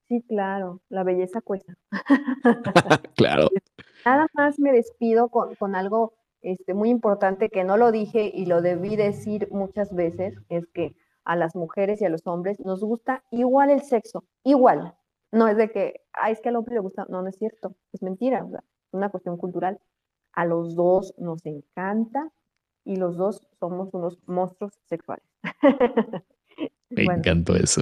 Sí, 0.07 0.23
claro, 0.27 0.81
la 0.89 1.03
belleza 1.03 1.41
cuesta. 1.41 1.77
claro. 3.15 3.49
Nada 4.05 4.27
más 4.33 4.57
me 4.57 4.71
despido 4.71 5.29
con, 5.29 5.55
con 5.55 5.75
algo 5.75 6.13
este, 6.41 6.73
muy 6.73 6.89
importante 6.89 7.49
que 7.49 7.63
no 7.63 7.77
lo 7.77 7.91
dije 7.91 8.31
y 8.33 8.45
lo 8.45 8.61
debí 8.61 8.95
decir 8.95 9.49
muchas 9.51 9.93
veces, 9.93 10.35
es 10.47 10.65
que 10.67 10.95
a 11.25 11.35
las 11.35 11.55
mujeres 11.55 12.01
y 12.01 12.05
a 12.05 12.09
los 12.09 12.25
hombres 12.25 12.59
nos 12.61 12.81
gusta 12.81 13.23
igual 13.31 13.69
el 13.69 13.81
sexo, 13.81 14.23
igual. 14.43 14.95
No 15.31 15.47
es 15.47 15.57
de 15.57 15.69
que, 15.69 16.01
es 16.27 16.39
que 16.39 16.49
al 16.49 16.55
hombre 16.55 16.75
le 16.75 16.79
gusta, 16.79 17.05
no, 17.09 17.21
no 17.21 17.27
es 17.29 17.35
cierto, 17.37 17.75
es 17.91 18.01
mentira, 18.01 18.39
es 18.39 18.93
una 18.93 19.09
cuestión 19.09 19.37
cultural. 19.37 19.79
A 20.31 20.45
los 20.45 20.75
dos 20.75 21.13
nos 21.17 21.45
encanta 21.45 22.31
y 22.83 22.95
los 22.95 23.17
dos 23.17 23.47
somos 23.59 23.93
unos 23.93 24.19
monstruos 24.25 24.73
sexuales. 24.87 25.25
Me 26.89 27.03
encantó 27.03 27.55
eso. 27.55 27.81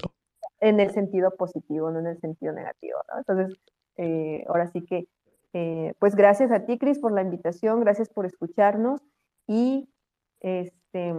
En 0.59 0.79
el 0.79 0.91
sentido 0.91 1.31
positivo, 1.31 1.91
no 1.91 1.99
en 1.99 2.07
el 2.07 2.19
sentido 2.19 2.51
negativo. 2.51 2.97
Entonces, 3.17 3.57
eh, 3.95 4.43
ahora 4.47 4.67
sí 4.67 4.83
que, 4.85 5.07
eh, 5.53 5.93
pues 5.99 6.15
gracias 6.15 6.51
a 6.51 6.65
ti, 6.65 6.77
Cris, 6.77 6.99
por 6.99 7.11
la 7.11 7.21
invitación, 7.21 7.79
gracias 7.79 8.09
por 8.09 8.25
escucharnos 8.25 9.01
y 9.47 9.89
este, 10.39 11.13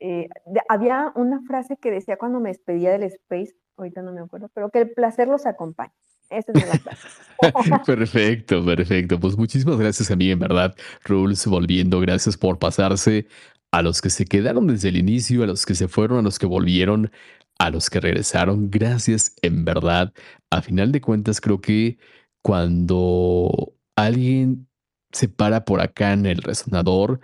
eh, 0.00 0.28
había 0.68 1.12
una 1.14 1.40
frase 1.42 1.76
que 1.76 1.90
decía 1.90 2.16
cuando 2.16 2.40
me 2.40 2.50
despedía 2.50 2.92
del 2.92 3.04
Space, 3.04 3.54
ahorita 3.76 4.02
no 4.02 4.12
me 4.12 4.20
acuerdo, 4.20 4.50
pero 4.54 4.70
que 4.70 4.80
el 4.80 4.90
placer 4.92 5.28
los 5.28 5.46
acompañe. 5.46 5.92
Esa 6.30 6.52
es 6.52 6.66
la 6.66 7.84
perfecto, 7.86 8.64
perfecto. 8.64 9.20
Pues 9.20 9.36
muchísimas 9.36 9.78
gracias 9.78 10.10
a 10.10 10.16
mí, 10.16 10.30
en 10.30 10.38
verdad. 10.38 10.74
Rules, 11.04 11.46
volviendo, 11.46 12.00
gracias 12.00 12.36
por 12.36 12.58
pasarse. 12.58 13.26
A 13.72 13.82
los 13.82 14.00
que 14.00 14.10
se 14.10 14.24
quedaron 14.24 14.68
desde 14.68 14.88
el 14.88 14.96
inicio, 14.96 15.42
a 15.42 15.46
los 15.46 15.66
que 15.66 15.74
se 15.74 15.88
fueron, 15.88 16.18
a 16.18 16.22
los 16.22 16.38
que 16.38 16.46
volvieron, 16.46 17.10
a 17.58 17.70
los 17.70 17.90
que 17.90 18.00
regresaron, 18.00 18.70
gracias 18.70 19.34
en 19.42 19.64
verdad. 19.64 20.12
A 20.50 20.62
final 20.62 20.92
de 20.92 21.00
cuentas, 21.00 21.40
creo 21.40 21.60
que 21.60 21.98
cuando 22.42 23.74
alguien 23.96 24.68
se 25.12 25.28
para 25.28 25.64
por 25.64 25.80
acá 25.80 26.12
en 26.12 26.26
el 26.26 26.38
resonador, 26.42 27.20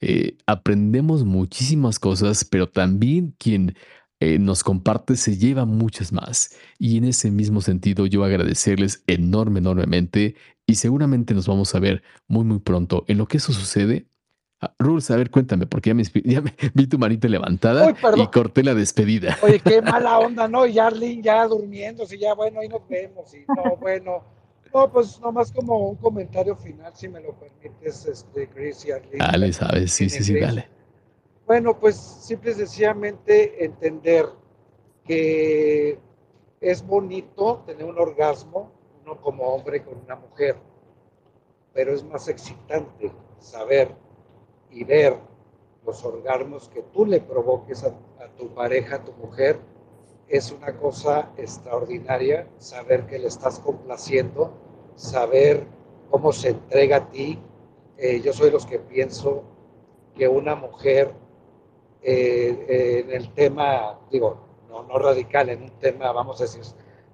eh, 0.00 0.36
aprendemos 0.46 1.24
muchísimas 1.24 1.98
cosas, 1.98 2.44
pero 2.44 2.68
también 2.68 3.34
quien 3.38 3.76
eh, 4.20 4.38
nos 4.38 4.62
comparte 4.62 5.16
se 5.16 5.36
lleva 5.36 5.64
muchas 5.64 6.12
más. 6.12 6.56
Y 6.78 6.98
en 6.98 7.04
ese 7.04 7.30
mismo 7.30 7.60
sentido, 7.60 8.06
yo 8.06 8.24
agradecerles 8.24 9.02
enorme, 9.06 9.58
enormemente 9.58 10.36
y 10.66 10.76
seguramente 10.76 11.34
nos 11.34 11.46
vamos 11.46 11.74
a 11.74 11.80
ver 11.80 12.02
muy, 12.26 12.44
muy 12.44 12.58
pronto. 12.60 13.04
En 13.08 13.18
lo 13.18 13.26
que 13.26 13.36
eso 13.38 13.52
sucede, 13.52 14.06
uh, 14.62 14.66
Rules, 14.78 15.10
a 15.10 15.16
ver, 15.16 15.30
cuéntame, 15.30 15.66
porque 15.66 15.90
ya 15.90 15.94
me, 15.94 16.04
ya 16.04 16.42
vi 16.74 16.86
tu 16.86 16.98
manita 16.98 17.28
levantada 17.28 17.94
y 18.16 18.26
corté 18.28 18.62
la 18.62 18.74
despedida. 18.74 19.36
Oye, 19.42 19.60
qué 19.60 19.82
mala 19.82 20.18
onda, 20.18 20.48
¿no? 20.48 20.66
Y 20.66 20.78
Arlene 20.78 21.22
ya 21.22 21.46
durmiendo, 21.46 22.06
si 22.06 22.18
ya, 22.18 22.34
bueno, 22.34 22.60
ahí 22.60 22.68
nos 22.68 22.86
vemos. 22.88 23.34
Y 23.34 23.44
no, 23.48 23.76
bueno. 23.76 24.32
No, 24.72 24.90
pues 24.90 25.20
nomás 25.20 25.52
como 25.52 25.88
un 25.90 25.94
comentario 25.94 26.56
final, 26.56 26.92
si 26.96 27.06
me 27.06 27.20
lo 27.20 27.38
permites, 27.38 28.06
este, 28.06 28.48
Chris 28.48 28.84
y 28.84 28.90
Arlene. 28.90 29.18
Dale, 29.18 29.52
sabes, 29.52 29.92
sí, 29.92 30.10
sí, 30.10 30.24
sí, 30.24 30.34
dale. 30.40 30.68
Bueno, 31.46 31.78
pues 31.78 31.96
simple 31.96 32.52
y 32.52 32.54
sencillamente 32.54 33.62
entender 33.62 34.30
que 35.04 35.98
es 36.58 36.86
bonito 36.86 37.62
tener 37.66 37.84
un 37.84 37.98
orgasmo, 37.98 38.72
uno 39.02 39.20
como 39.20 39.44
hombre 39.44 39.84
con 39.84 39.98
una 39.98 40.16
mujer, 40.16 40.56
pero 41.74 41.92
es 41.92 42.02
más 42.02 42.28
excitante 42.28 43.12
saber 43.40 43.94
y 44.70 44.84
ver 44.84 45.18
los 45.84 46.02
orgasmos 46.02 46.70
que 46.70 46.80
tú 46.80 47.04
le 47.04 47.20
provoques 47.20 47.84
a, 47.84 47.92
tu 48.38 48.48
pareja, 48.54 48.96
a 48.96 49.04
tu 49.04 49.12
mujer, 49.12 49.60
es 50.28 50.50
una 50.50 50.74
cosa 50.78 51.30
extraordinaria 51.36 52.48
saber 52.56 53.04
que 53.04 53.18
le 53.18 53.28
estás 53.28 53.60
complaciendo, 53.60 54.50
saber 54.96 55.66
cómo 56.10 56.32
se 56.32 56.48
entrega 56.50 56.96
a 56.96 57.10
ti. 57.10 57.38
Eh, 57.98 58.22
yo 58.22 58.32
soy 58.32 58.50
los 58.50 58.64
que 58.64 58.78
pienso 58.78 59.44
que 60.14 60.26
una 60.26 60.54
mujer 60.54 61.12
eh, 62.06 63.00
en 63.06 63.10
el 63.10 63.32
tema, 63.32 63.98
digo, 64.10 64.36
no, 64.68 64.82
no 64.82 64.98
radical, 64.98 65.48
en 65.48 65.62
un 65.62 65.70
tema, 65.78 66.12
vamos 66.12 66.38
a 66.40 66.44
decir, 66.44 66.62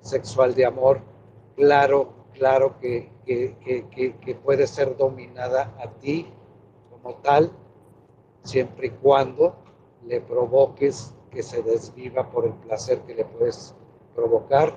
sexual 0.00 0.54
de 0.54 0.66
amor, 0.66 1.00
claro, 1.54 2.12
claro 2.32 2.76
que, 2.80 3.10
que, 3.24 4.34
puede 4.42 4.66
ser 4.66 4.96
dominada 4.96 5.72
a 5.78 5.88
ti 6.00 6.26
como 6.90 7.14
tal, 7.16 7.52
siempre 8.42 8.88
y 8.88 8.90
cuando 8.90 9.54
le 10.06 10.20
provoques 10.20 11.14
que 11.30 11.42
se 11.42 11.62
desviva 11.62 12.28
por 12.28 12.46
el 12.46 12.54
placer 12.54 13.00
que 13.02 13.14
le 13.14 13.24
puedes 13.24 13.74
provocar. 14.14 14.74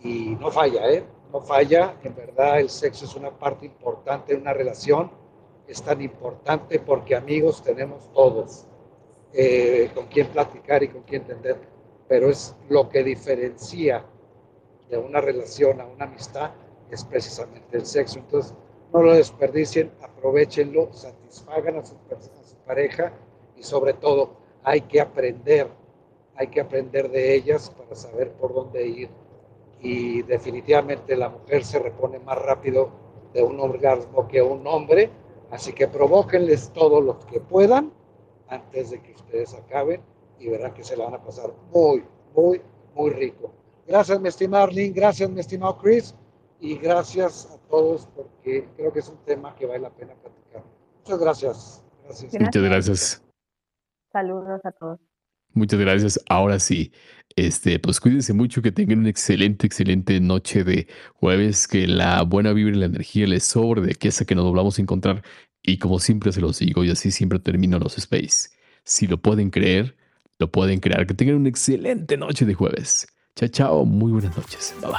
Y 0.00 0.36
no 0.36 0.50
falla, 0.50 0.88
¿eh? 0.90 1.04
No 1.32 1.40
falla. 1.40 1.96
En 2.04 2.14
verdad, 2.14 2.60
el 2.60 2.68
sexo 2.68 3.06
es 3.06 3.16
una 3.16 3.30
parte 3.30 3.66
importante 3.66 4.34
de 4.34 4.40
una 4.40 4.52
relación. 4.52 5.10
Es 5.66 5.82
tan 5.82 6.00
importante 6.02 6.78
porque 6.78 7.16
amigos 7.16 7.62
tenemos 7.62 8.12
todos, 8.12 8.66
eh, 9.36 9.90
con 9.94 10.06
quien 10.06 10.28
platicar 10.28 10.82
y 10.84 10.88
con 10.88 11.02
quien 11.02 11.22
entender. 11.22 11.58
Pero 12.06 12.30
es 12.30 12.54
lo 12.68 12.88
que 12.88 13.02
diferencia 13.02 14.04
de 14.88 14.98
una 14.98 15.20
relación 15.20 15.80
a 15.80 15.86
una 15.86 16.04
amistad 16.04 16.52
es 16.90 17.04
precisamente 17.04 17.76
el 17.76 17.84
sexo. 17.84 18.20
Entonces, 18.20 18.54
no 18.92 19.02
lo 19.02 19.12
desperdicien, 19.12 19.90
aprovechenlo, 20.00 20.92
satisfagan 20.92 21.78
a 21.78 21.84
su, 21.84 21.96
pareja 22.64 23.12
y 23.56 23.62
sobre 23.64 23.92
todo 23.94 24.36
hay 24.62 24.82
que 24.82 25.00
aprender, 25.00 25.68
hay 26.36 26.46
que 26.46 26.60
aprender 26.60 27.10
de 27.10 27.34
ellas 27.34 27.70
para 27.70 27.94
saber 27.96 28.30
por 28.34 28.54
dónde 28.54 28.86
ir. 28.86 29.10
Y 29.80 30.22
definitivamente 30.22 31.16
la 31.16 31.28
mujer 31.28 31.64
se 31.64 31.80
repone 31.80 32.20
más 32.20 32.38
rápido 32.38 32.90
de 33.32 33.42
un 33.42 33.58
orgasmo 33.58 34.28
que 34.28 34.40
un 34.40 34.64
hombre, 34.66 35.10
así 35.50 35.72
que 35.72 35.88
provóquenles 35.88 36.70
todo 36.72 37.00
lo 37.00 37.18
que 37.18 37.40
puedan 37.40 37.92
antes 38.48 38.90
de 38.90 39.02
que 39.02 39.12
ustedes 39.12 39.54
acaben 39.54 40.02
y 40.38 40.48
verán 40.48 40.74
que 40.74 40.84
se 40.84 40.96
la 40.96 41.04
van 41.04 41.14
a 41.14 41.22
pasar 41.22 41.52
muy, 41.72 42.04
muy, 42.34 42.60
muy 42.94 43.10
rico. 43.10 43.52
Gracias, 43.86 44.20
mi 44.20 44.28
estimado 44.28 44.64
Arlene, 44.64 44.92
gracias, 44.94 45.30
mi 45.30 45.40
estimado 45.40 45.78
Chris 45.78 46.14
y 46.60 46.76
gracias 46.78 47.50
a 47.52 47.58
todos 47.68 48.08
porque 48.14 48.68
creo 48.76 48.92
que 48.92 49.00
es 49.00 49.08
un 49.08 49.18
tema 49.24 49.54
que 49.54 49.66
vale 49.66 49.80
la 49.80 49.90
pena 49.90 50.14
platicar. 50.14 50.62
Muchas 50.98 51.18
gracias. 51.18 51.84
Muchas 52.38 52.62
gracias. 52.62 53.22
Saludos 54.12 54.60
a 54.64 54.72
todos. 54.72 55.00
Muchas 55.54 55.78
gracias. 55.78 56.20
Ahora 56.28 56.58
sí, 56.58 56.92
este, 57.36 57.78
pues 57.78 58.00
cuídense 58.00 58.32
mucho, 58.32 58.60
que 58.60 58.72
tengan 58.72 59.00
una 59.00 59.08
excelente, 59.08 59.66
excelente 59.66 60.20
noche 60.20 60.64
de 60.64 60.88
jueves, 61.14 61.68
que 61.68 61.86
la 61.86 62.22
buena 62.22 62.52
vibra 62.52 62.76
y 62.76 62.78
la 62.80 62.86
energía 62.86 63.26
les 63.26 63.44
sobre 63.44 63.82
de 63.82 63.94
que 63.94 64.08
esa 64.08 64.24
que 64.24 64.34
nos 64.34 64.44
volvamos 64.44 64.78
a 64.78 64.82
encontrar. 64.82 65.22
Y 65.66 65.78
como 65.78 65.98
siempre 65.98 66.30
se 66.30 66.42
los 66.42 66.58
digo, 66.58 66.84
y 66.84 66.90
así 66.90 67.10
siempre 67.10 67.38
termino 67.38 67.78
los 67.78 67.96
space. 67.96 68.50
Si 68.84 69.06
lo 69.06 69.16
pueden 69.16 69.50
creer, 69.50 69.96
lo 70.38 70.50
pueden 70.50 70.78
crear. 70.78 71.06
Que 71.06 71.14
tengan 71.14 71.36
una 71.36 71.48
excelente 71.48 72.18
noche 72.18 72.44
de 72.44 72.52
jueves. 72.52 73.08
Chao, 73.34 73.48
chao. 73.48 73.84
Muy 73.86 74.12
buenas 74.12 74.36
noches. 74.36 74.74
Bye 74.82 74.90
bye. 74.90 74.98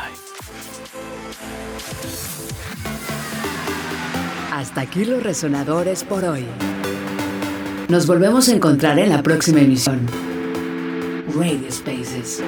Hasta 4.52 4.82
aquí 4.82 5.06
los 5.06 5.22
resonadores 5.22 6.04
por 6.04 6.24
hoy. 6.24 6.46
Nos 7.88 8.08
volvemos 8.08 8.50
a 8.50 8.56
encontrar 8.56 8.98
en 8.98 9.10
la 9.10 9.22
próxima 9.22 9.62
emisión. 9.62 10.08
Radio 11.36 11.72
Spaces. 11.72 12.42